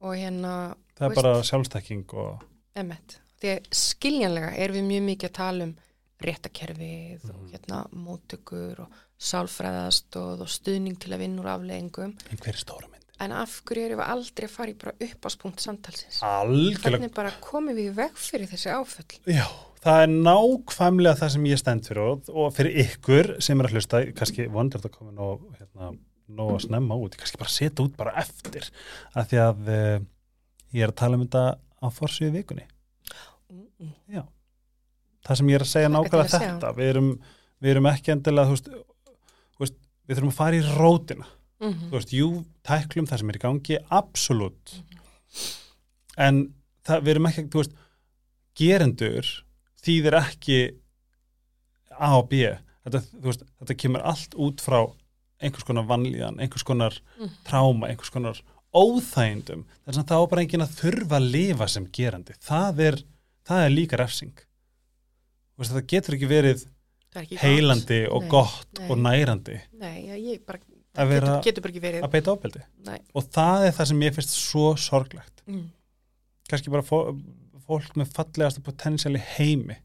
og 0.00 0.14
hérna 0.14 0.74
Það 0.98 1.04
er 1.04 1.08
Veist- 1.14 1.22
bara 1.22 1.42
sjálfstekking 1.42 2.04
og 2.14 2.42
Emmett. 2.76 3.20
Því 3.40 3.48
að 3.56 3.68
skiljanlega 3.70 4.56
erum 4.58 4.74
við 4.76 4.86
mjög 4.88 5.04
mikið 5.08 5.28
að 5.28 5.32
tala 5.32 5.64
um 5.64 5.76
réttakerfið 6.20 7.24
og 7.30 7.36
Mhm. 7.40 7.50
hérna 7.52 7.86
móttökur 7.92 8.80
og 8.80 8.88
sálfræðastóð 9.18 10.40
og 10.40 10.48
stuðning 10.48 10.98
til 10.98 11.12
að 11.12 11.18
vinna 11.18 11.42
úr 11.42 11.46
afleggingum. 11.58 12.14
einhver 12.30 12.56
stóra 12.56 12.88
mynd. 12.90 12.97
En 13.24 13.32
af 13.34 13.56
hverju 13.66 13.86
erum 13.88 13.98
við 13.98 14.10
aldrei 14.14 14.46
að 14.46 14.52
fara 14.54 14.70
í 14.70 14.76
bara 14.78 14.92
uppáspunkt 15.08 15.62
samtalsins? 15.64 16.20
Algjörlega. 16.22 16.92
Hvernig 16.94 17.14
bara 17.16 17.32
komum 17.42 17.74
við 17.74 17.96
veg 17.96 18.18
fyrir 18.18 18.46
þessi 18.50 18.70
áföll? 18.70 19.16
Já, 19.26 19.46
það 19.82 20.02
er 20.04 20.12
nákvæmlega 20.28 21.18
það 21.18 21.32
sem 21.34 21.48
ég 21.50 21.58
stend 21.58 21.88
fyrir 21.88 22.04
og, 22.04 22.28
og 22.30 22.52
fyrir 22.54 22.78
ykkur 22.84 23.30
sem 23.42 23.58
er 23.58 23.68
að 23.68 23.74
hlusta, 23.74 24.02
kannski 24.18 24.46
vondur 24.54 24.82
þetta 24.82 24.94
komin 24.94 25.18
og 25.24 25.42
hérna, 25.58 25.90
nóg 26.38 26.52
að 26.54 26.64
snemma 26.68 26.98
út, 27.00 27.16
kannski 27.18 27.40
bara 27.40 27.54
setja 27.54 27.86
út 27.86 27.96
bara 27.98 28.14
eftir, 28.22 28.68
af 29.18 29.30
því 29.30 29.40
að 29.42 29.70
uh, 29.74 29.96
ég 30.76 30.86
er 30.86 30.92
að 30.92 30.98
tala 31.02 31.18
um 31.18 31.24
þetta 31.24 31.44
á 31.58 31.86
forsvíðu 31.94 32.36
vikunni. 32.36 32.66
Mm, 33.50 33.94
Já, 34.12 34.22
það 35.26 35.40
sem 35.40 35.50
ég 35.50 35.58
er 35.58 35.66
að 35.66 35.72
segja 35.72 35.90
nákvæmlega 35.94 36.38
að 36.38 36.46
þetta, 36.46 36.72
við 36.78 36.92
erum, 36.92 37.10
við 37.64 37.74
erum 37.74 37.90
ekki 37.90 38.14
endilega, 38.14 38.46
þú 38.52 38.58
veist, 38.58 38.70
þú 39.56 39.64
veist, 39.64 39.78
við 40.06 40.20
þurfum 40.20 40.34
að 40.34 40.38
fara 40.38 40.58
í 40.58 40.64
rótina, 40.78 41.30
mm 41.60 41.88
þú 41.88 41.94
veist, 41.96 42.12
jú, 42.14 42.28
tæklum 42.66 43.06
það 43.10 43.18
sem 43.22 43.30
er 43.32 43.38
í 43.38 43.42
gangi, 43.42 43.78
absolutt, 43.90 44.74
en 46.18 46.42
það, 46.86 47.02
við 47.04 47.12
erum 47.14 47.28
ekki, 47.30 47.44
þú 47.52 47.62
veist, 47.62 47.74
gerendur 48.58 49.30
þýðir 49.84 50.16
ekki 50.22 50.58
A 51.98 52.12
og 52.20 52.28
B, 52.30 52.44
þetta, 52.86 53.00
veist, 53.24 53.42
þetta 53.58 53.74
kemur 53.82 54.04
allt 54.06 54.36
út 54.38 54.62
frá 54.62 54.80
einhvers 55.42 55.66
konar 55.66 55.86
vanlíðan, 55.86 56.38
einhvers 56.42 56.64
konar 56.66 56.94
Mhm. 57.18 57.32
tráma, 57.46 57.88
einhvers 57.90 58.10
konar 58.10 58.40
óþægindum, 58.74 59.64
þess 59.86 59.98
að 59.98 60.08
það 60.10 60.22
á 60.22 60.30
bara 60.30 60.42
enginn 60.42 60.62
að 60.66 60.74
þurfa 60.78 61.16
að 61.18 61.30
lifa 61.32 61.68
sem 61.68 61.86
gerandi, 61.86 62.34
það 62.42 62.80
er, 62.86 62.96
það 63.48 63.64
er 63.64 63.70
líka 63.74 63.96
refsing. 63.98 64.34
Veist, 65.58 65.72
það 65.74 65.86
getur 65.90 66.14
ekki 66.14 66.28
verið 66.30 66.66
er 67.14 67.22
ekki 67.22 67.34
gott. 67.34 67.42
heilandi 67.42 68.00
og 68.12 68.22
Nei, 68.22 68.28
gott 68.30 68.78
nei. 68.78 68.88
og 68.90 68.98
nærandi 68.98 69.60
Nei, 69.72 70.06
ég 70.22 70.44
bara, 70.46 70.58
Að 70.98 71.10
vera- 71.14 71.34
getur, 71.44 71.72
getur 71.72 71.98
að 72.02 72.12
beita 72.12 72.34
ábeldi. 72.34 72.62
Og 73.14 73.26
það 73.34 73.66
er 73.68 73.74
það 73.78 73.90
sem 73.92 74.00
ég 74.06 74.14
finnst 74.16 74.36
svo 74.36 74.70
sorglegt. 74.76 75.42
Mm. 75.46 75.66
kannski 76.48 76.70
bara 76.72 76.82
fó, 76.82 76.98
fólk 77.66 77.96
með 78.00 78.12
fallegasta 78.16 78.62
potensial 78.64 79.14
í 79.16 79.20
heimi 79.36 79.76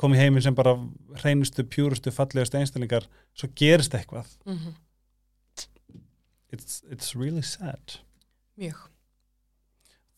kom 0.00 0.14
í 0.14 0.18
heimi 0.18 0.40
sem 0.42 0.54
bara 0.56 0.72
hreinustu, 1.20 1.62
pjúrustu, 1.68 2.10
fallegastu 2.10 2.56
einstaklingar 2.58 3.04
svo 3.36 3.50
gerist 3.54 3.92
eitthvað 3.94 4.30
Mm 4.48 4.72
it's, 6.52 6.82
it's 6.90 7.14
really 7.16 7.42
sad 7.42 7.98
Mjög. 8.60 8.76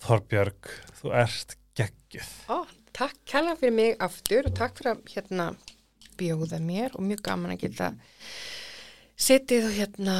Þorbjörg, 0.04 0.70
þú 0.98 1.12
ert 1.14 1.54
geggjuð 1.78 2.32
Ó, 2.50 2.58
takk 2.96 3.20
kærlega 3.30 3.60
fyrir 3.60 3.76
mig 3.76 3.94
aftur 4.02 4.48
og 4.50 4.56
takk 4.58 4.76
fyrir 4.80 4.96
að 4.96 5.14
hérna 5.14 5.46
bjóða 6.18 6.60
mér 6.62 6.94
og 6.98 7.06
mjög 7.06 7.22
gaman 7.26 7.54
að 7.54 7.62
geta 7.66 7.92
setið 9.14 9.68
og 9.68 9.78
hérna 9.78 10.16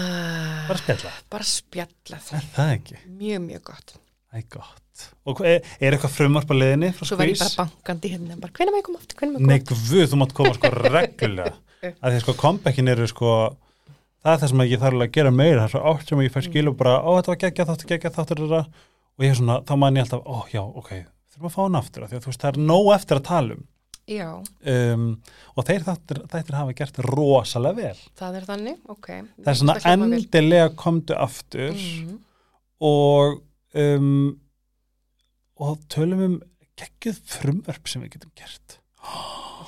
bara 0.68 0.78
spjalla, 0.80 1.12
bara 1.32 1.48
spjallað. 1.48 2.30
er 2.38 2.48
það 2.54 2.72
ekki? 2.78 2.98
Mjög, 3.10 3.44
mjög 3.48 3.62
gott. 3.70 3.94
Það 4.30 4.40
er 4.40 4.48
gott. 4.54 5.06
Og 5.26 5.40
er, 5.42 5.72
er 5.82 5.96
eitthvað 5.96 6.14
frumvarp 6.14 6.52
á 6.52 6.54
leiðinni 6.54 6.92
frá 6.94 7.08
Svo 7.08 7.18
var 7.18 7.30
ég 7.30 7.40
bara 7.40 7.64
bankandi 7.64 8.12
hérna, 8.12 8.38
bara 8.38 8.54
hvernig 8.54 8.76
maður 8.76 8.86
koma 8.88 9.00
aftur, 9.02 9.18
hvernig 9.18 9.34
maður 9.40 9.50
Nei, 9.50 9.64
koma 9.66 9.88
guð, 9.90 10.04
þú 10.12 10.20
mátt 10.20 10.34
koma 10.38 10.52
sko 10.54 10.70
reglulega. 10.94 11.54
Að 11.84 12.04
því 12.04 12.18
að 12.20 12.22
sko 12.24 12.34
comebackin 12.40 12.92
eru 12.94 13.08
sko 13.10 13.32
það 14.22 14.30
er 14.36 14.42
það 14.44 14.52
sem 14.52 14.64
ég 14.64 14.84
þarf 14.84 14.94
alveg 14.94 15.10
að 15.10 15.18
gera 15.18 15.34
meira. 15.34 15.64
Það 15.64 15.66
er 15.66 15.74
svo 15.74 15.82
átt 15.90 16.12
sem 16.12 16.22
ég 16.24 16.36
fær 16.36 16.46
skil 16.46 16.70
og 16.70 16.78
bara 16.78 16.94
ó 17.02 17.10
þetta 17.18 17.34
var 17.34 17.42
geggja 17.42 17.68
þáttur, 17.72 17.90
geggja 17.90 18.14
þáttur 18.14 18.44
og 18.54 19.26
ég 19.26 19.34
er 19.34 19.38
svona, 19.42 19.58
þá 19.66 19.74
man 19.82 19.98
ég 19.98 20.06
alltaf, 20.06 20.22
ó 20.22 20.46
já, 20.54 20.62
ok 20.62 20.94
þurfum 21.34 21.48
að 21.48 21.54
fá 21.54 21.62
hann 21.64 21.78
aftur, 21.78 22.04
af 22.04 22.10
því 22.10 22.18
að 22.18 22.24
þú 22.24 22.30
veist, 22.30 22.42
það 22.44 22.52
er 22.52 22.66
nóg 22.70 22.90
eftir 22.94 23.18
að 23.18 23.26
tala 23.28 23.56
um 23.56 23.64
um, 24.68 25.04
og 25.56 25.64
þeir 25.68 25.84
þættir, 25.86 26.18
þættir 26.28 26.56
hafa 26.58 26.74
gert 26.76 26.98
rosalega 27.06 27.76
vel. 27.78 28.00
Það 28.20 28.34
er 28.40 28.46
þannig, 28.50 28.78
ok. 28.92 29.06
það 29.40 29.50
er 29.52 29.58
svona 29.60 29.76
Það 29.80 29.92
endilega 29.94 30.68
komdu 30.76 31.16
aftur 31.16 31.72
Mhm. 31.72 32.18
og 32.80 33.42
um, 33.74 34.38
og 35.56 35.78
tölum 35.88 36.20
um 36.26 36.36
geggjuð 36.76 37.20
frumvörp 37.30 37.86
sem 37.88 38.02
við 38.02 38.16
getum 38.16 38.32
gert. 38.36 38.78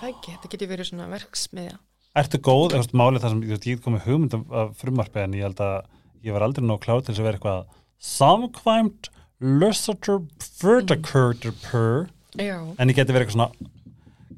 Það 0.00 0.08
ekki, 0.10 0.32
þetta 0.34 0.48
getur 0.52 0.68
verið 0.72 0.88
svona 0.90 1.06
verksmiðja. 1.12 1.76
Ertu 2.16 2.38
góð, 2.40 2.70
þú 2.72 2.80
veist, 2.80 2.94
málið 2.96 3.22
það 3.24 3.30
sem 3.30 3.42
ég 3.72 3.82
kom 3.84 3.94
með 3.94 4.06
hugmynd 4.08 4.34
af- 4.34 4.76
frumvarpi 4.80 5.20
en 5.22 5.32
ég 5.36 5.42
held 5.46 5.60
að 5.60 5.84
ég 6.24 6.32
var 6.32 6.42
aldrei 6.42 6.64
nóg 6.66 6.80
klár 6.82 7.02
til 7.04 7.12
þess 7.14 7.20
að 7.22 7.28
vera 7.28 7.38
eitthvað 7.38 7.66
samkvæmt 8.00 9.08
lusatur 9.40 10.22
fyrdakurtur 10.60 11.52
per 11.62 12.06
Já, 12.40 12.56
en 12.78 12.88
ég 12.90 12.96
geti 12.96 13.12
verið 13.14 13.28
eitthvað 13.28 13.36
svona 13.36 13.50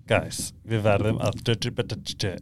guys, 0.09 0.53
við 0.69 0.83
verðum 0.87 1.19
að 1.21 1.39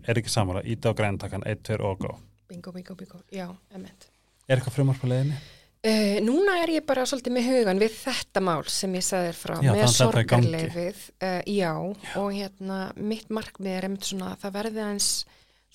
er 0.07 0.21
ekki 0.21 0.31
samála, 0.33 0.63
íta 0.65 0.91
á 0.91 0.99
græntakan 0.99 1.43
1, 1.47 1.63
2 1.69 1.79
og 1.83 1.99
go. 2.05 2.15
bingo, 2.49 2.73
bingo, 2.73 2.95
bingo, 2.95 3.21
já, 3.33 3.49
emitt 3.75 4.09
Er 4.49 4.59
eitthvað 4.61 4.77
frumvarp 4.79 5.03
á 5.03 5.09
leiðinni? 5.11 5.39
Uh, 5.87 6.19
núna 6.25 6.55
er 6.63 6.71
ég 6.79 6.85
bara 6.87 7.05
svolítið 7.07 7.35
með 7.37 7.45
hugan 7.51 7.79
við 7.83 7.93
þetta 8.01 8.41
mál 8.43 8.63
sem 8.71 8.95
ég 8.97 9.05
sagði 9.07 9.29
þér 9.29 9.39
frá 9.39 9.55
Já, 9.63 9.73
með 9.75 9.91
sorgarleifið 9.95 11.03
uh, 11.23 11.43
já, 11.47 11.73
og 12.19 12.29
hérna 12.35 12.79
mitt 12.97 13.29
markmið 13.31 13.77
er 13.77 13.87
einmitt 13.87 14.09
svona 14.09 14.33
að 14.35 14.41
það 14.47 14.55
verði 14.57 14.83
eins 14.87 15.11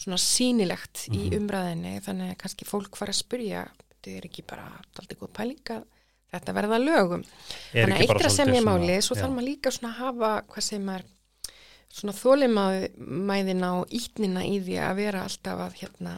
svona 0.02 0.18
sýnilegt 0.20 1.06
í 1.12 1.30
Mhm. 1.30 1.38
umræðinni 1.38 1.94
þannig 2.04 2.32
að 2.34 2.38
kannski 2.44 2.66
fólk 2.68 2.98
fara 2.98 3.14
að 3.14 3.20
spyrja 3.22 3.64
þetta 3.92 4.18
er 4.18 4.28
ekki 4.32 4.44
bara 4.50 4.66
aldrei 5.00 5.18
góð 5.22 5.32
pæling 5.38 5.64
að 5.78 5.84
þetta 6.34 6.56
verða 6.58 6.80
lögum 6.82 7.24
Er 7.74 7.86
þannig 7.86 7.96
að 7.96 8.02
ekki 8.02 8.08
bara 8.08 8.20
eitt 8.20 8.26
að 8.26 8.32
svolítið 8.32 8.36
semja 8.42 8.62
svona- 8.62 8.80
máli 8.82 8.98
svo 9.06 9.16
Já. 9.16 9.22
þarf 9.22 9.36
maður 9.38 9.48
líka 9.52 9.72
svona 9.78 9.92
að 9.94 10.00
hafa 10.02 10.32
hvað 10.52 10.64
sem 10.72 10.90
er 10.90 11.04
svona 11.92 12.14
þólimæðina 12.16 13.70
og 13.82 13.92
ítnina 13.94 14.44
í 14.48 14.60
því 14.64 14.78
að 14.82 14.96
vera 15.02 15.24
alltaf 15.28 15.64
að 15.68 15.80
hérna 15.82 16.18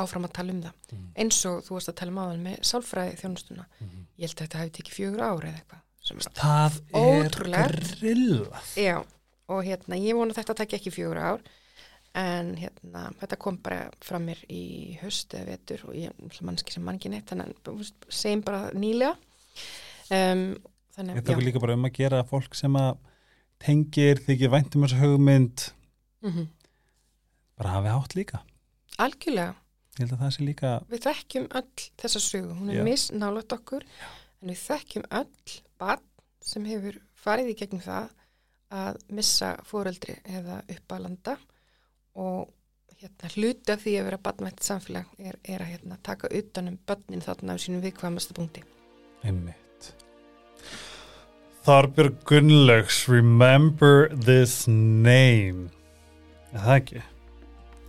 áfram 0.00 0.24
að 0.24 0.32
tala 0.38 0.52
um 0.54 0.62
það 0.62 0.72
Mhm. 0.92 1.08
eins 1.20 1.44
og 1.46 1.62
þú 1.66 1.74
varst 1.76 1.88
að 1.92 1.96
tala 2.00 2.12
um 2.12 2.18
áðan 2.22 2.42
með 2.46 2.60
sálfræði 2.64 3.16
þjónustuna 3.20 3.64
Mhm. 3.80 4.06
ég 4.18 4.28
held 4.28 4.36
að 4.36 4.44
þetta 4.46 4.58
hefði 4.62 4.72
tekið 4.78 4.94
fjögur 4.98 5.20
ára 5.20 5.48
eða 5.48 5.58
eitthvað 5.60 5.80
að- 6.12 6.82
Það 6.92 7.24
er 7.24 7.28
grillað. 8.00 8.76
já, 8.76 9.04
og 9.48 9.64
hérna 9.64 9.96
ég 10.00 10.14
vona 10.14 10.32
að 10.32 10.38
þetta 10.44 10.54
takki 10.54 10.76
ekki 10.78 10.90
fjögur 10.90 11.18
ár 11.18 11.40
en 12.14 12.56
hérna 12.56 13.12
þetta 13.20 13.38
kom 13.38 13.56
bara 13.56 13.90
fram 14.00 14.26
mér 14.26 14.38
í 14.48 14.98
höst 15.00 15.28
eða 15.34 15.46
vetur 15.46 15.84
og 15.88 15.94
ég 15.94 16.06
er 16.06 16.42
mannski 16.42 16.72
sem 16.72 16.82
mann 16.84 16.98
ekki 16.98 17.08
neitt 17.10 17.26
þannig 17.26 17.54
að 17.64 17.92
segjum 18.10 18.42
bara 18.44 18.70
nýlega 18.72 19.16
um, 20.10 20.56
þannig 20.96 21.16
að 21.16 21.22
tóku 21.24 21.42
líka 21.44 21.60
bara 21.60 21.74
um 21.74 21.84
að 21.84 21.92
gera 21.92 22.22
fólk 22.24 22.54
sem 22.54 22.72
að 22.74 22.96
tengir 23.62 24.20
þykir 24.26 24.52
væntum 24.52 24.86
þessu 24.86 25.00
hugmynd 25.02 25.68
mm 26.24 26.48
bara 27.62 27.76
hafi 27.76 27.88
átt 27.92 28.14
líka. 28.16 28.40
algjörlega 28.98 29.54
líka 30.40 30.80
við 30.90 31.04
þekkjum 31.06 31.46
öll 31.52 31.84
þessa 32.00 32.20
sögu, 32.20 32.54
hún 32.56 32.70
er 32.70 32.80
Já. 32.80 32.84
misnálat 32.84 33.52
okkur 33.52 33.84
en 34.42 34.48
við 34.48 34.58
þekkjum 34.62 35.04
öll 35.10 35.60
barn 35.78 36.08
sem 36.40 36.64
hefur 36.64 36.98
farið 37.14 37.52
í 37.52 37.58
gegnum 37.60 37.84
það 37.84 38.10
að 38.72 38.98
missa 39.12 39.52
fóreldri 39.68 40.16
eða 40.24 40.62
uppalanda 40.74 41.36
og 42.14 42.50
hérna, 42.98 43.30
hluti 43.36 43.72
af 43.72 43.82
því 43.82 43.96
að 43.98 44.06
vera 44.08 44.22
barnvænt 44.26 44.64
samfélag 44.64 45.06
er, 45.18 45.36
er 45.44 45.62
að 45.62 45.74
hérna, 45.74 45.98
taka 46.02 46.30
utanum 46.32 46.78
börnin 46.86 47.24
þarna 47.24 47.54
á 47.54 47.62
sínum 47.62 47.84
viðkvæmasta 47.84 48.34
punkti. 48.34 48.64
einmitt. 49.22 49.58
Þorbjörg 51.62 52.16
Gunnlaugs, 52.26 53.04
remember 53.06 54.08
this 54.10 54.64
name. 54.66 55.68
Er 56.50 56.64
það 56.64 56.78
ekki? 56.80 57.02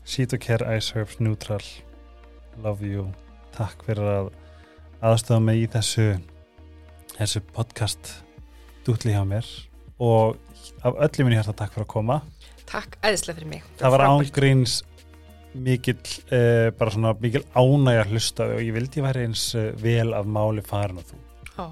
Sheet 0.06 0.36
Care 0.44 0.76
Ice 0.78 0.94
Herbs 0.94 1.18
Neutral. 1.18 1.64
Love 2.62 2.86
you. 2.86 3.08
Takk 3.56 3.82
fyrir 3.88 4.06
að 4.12 4.30
aðstofa 5.02 5.42
mig 5.42 5.64
í 5.64 5.72
þessu, 5.74 6.06
þessu 7.16 7.42
podcast 7.56 8.12
dútli 8.86 9.16
hjá 9.16 9.24
mér 9.26 9.50
og 9.98 10.38
af 10.86 11.02
öllum 11.08 11.32
minni 11.32 11.40
hjarta 11.40 11.58
takk 11.64 11.74
fyrir 11.74 11.88
að 11.88 11.92
koma. 11.96 12.20
Takk 12.70 13.00
æðislega 13.02 13.40
fyrir 13.40 13.52
mig. 13.56 13.66
Það 13.82 13.96
var 13.96 14.06
ángríns 14.12 14.78
mikill, 15.66 15.98
uh, 16.30 16.70
bara 16.78 16.94
svona 16.94 17.18
mikill 17.26 17.46
ánægja 17.58 18.06
hlustaði 18.12 18.62
og 18.62 18.64
ég 18.70 18.78
vildi 18.78 19.02
ég 19.02 19.10
væri 19.10 19.26
eins 19.32 19.50
uh, 19.58 19.72
vel 19.82 20.14
af 20.14 20.30
máli 20.30 20.62
farin 20.70 21.02
og 21.02 21.10
þú. 21.10 21.22
Ó, 21.58 21.66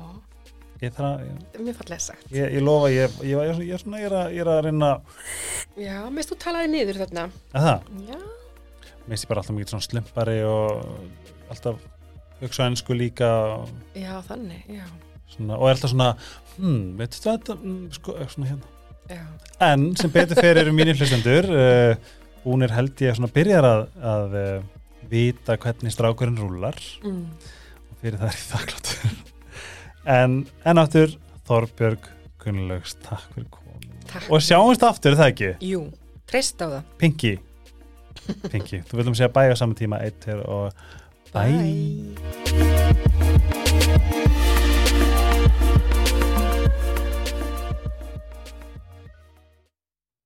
Ég, 0.82 0.90
þarf 0.96 1.08
að, 1.08 1.26
það 1.54 1.66
mjög 1.68 1.76
fallega 1.78 2.02
sagt. 2.02 2.24
ég, 2.34 2.54
ég 2.56 2.64
lofa, 2.66 2.88
ég, 2.90 3.18
ég, 3.22 3.34
ég, 3.38 3.60
ég, 3.68 3.74
er 3.76 3.82
svona, 3.84 4.00
ég, 4.02 4.08
er 4.08 4.16
að, 4.18 4.38
er 4.42 4.50
að 4.50 4.62
reyna 4.66 4.92
Já, 5.78 5.98
mest 6.16 6.32
þú 6.32 6.38
talaði 6.42 6.72
niður 6.72 7.02
þarna. 7.04 7.26
að 7.54 7.68
það, 7.68 7.84
Já, 8.08 8.18
minnst 9.06 9.26
ég 9.26 9.30
bara 9.30 9.44
alltaf 9.44 9.58
mikið 9.58 9.74
svona 9.76 9.86
slumpari 9.86 10.38
og 10.48 11.52
alltaf 11.54 11.86
hugsa 12.42 12.68
ennsku 12.72 12.98
líka 12.98 13.30
og, 13.54 13.72
já, 13.94 14.14
þannig, 14.26 14.66
já. 14.74 14.86
svona, 15.36 15.60
og 15.60 15.68
er 15.70 15.76
alltaf 15.76 15.94
svona 15.94 16.10
hmm, 16.56 16.84
veistu 16.98 17.24
þetta, 17.30 17.58
mm, 17.62 17.82
sko, 18.00 18.18
svona 18.34 18.52
hérna 18.52 18.78
Já, 19.12 19.24
en 19.68 19.90
sem 20.00 20.14
betur 20.14 20.40
fyrir 20.40 20.64
eru 20.64 20.74
mínir 20.74 20.98
hlustendur 20.98 21.50
uh, 21.54 22.14
hún 22.46 22.66
er 22.66 22.74
held 22.74 23.06
ég 23.06 23.18
svona 23.18 23.30
byrjar 23.34 23.68
að, 23.68 23.84
að 24.16 24.38
uh, 24.42 24.70
vita 25.12 25.58
hvernig 25.62 25.94
strákurinn 25.94 26.40
rúlar 26.42 26.78
mm. 27.04 27.26
og 27.92 28.02
fyrir 28.02 28.18
það 28.22 28.32
er 28.32 28.40
ég 28.40 28.48
þakklátt 28.56 28.96
en, 29.10 29.22
en 30.06 30.82
áttur 30.82 31.16
Þorbjörg 31.50 32.10
Gunnlaugs, 32.42 32.96
takk 33.06 33.28
fyrir 33.36 33.50
komin 33.54 34.30
og 34.32 34.44
sjáumst 34.44 34.84
aftur, 34.84 35.14
er 35.14 35.22
það 35.22 35.32
ekki? 35.34 35.52
Jú, 35.72 35.86
treyst 36.30 36.62
á 36.62 36.68
það. 36.68 36.84
Pinky 37.02 37.34
Pinky, 38.52 38.82
þú 38.88 39.00
viljum 39.00 39.18
segja 39.18 39.32
bæ 39.34 39.44
á 39.52 39.56
saman 39.58 39.78
tíma 39.78 40.02
eittir 40.06 40.44
og 40.46 40.72
bæ 41.34 41.46
Bye. 41.48 43.21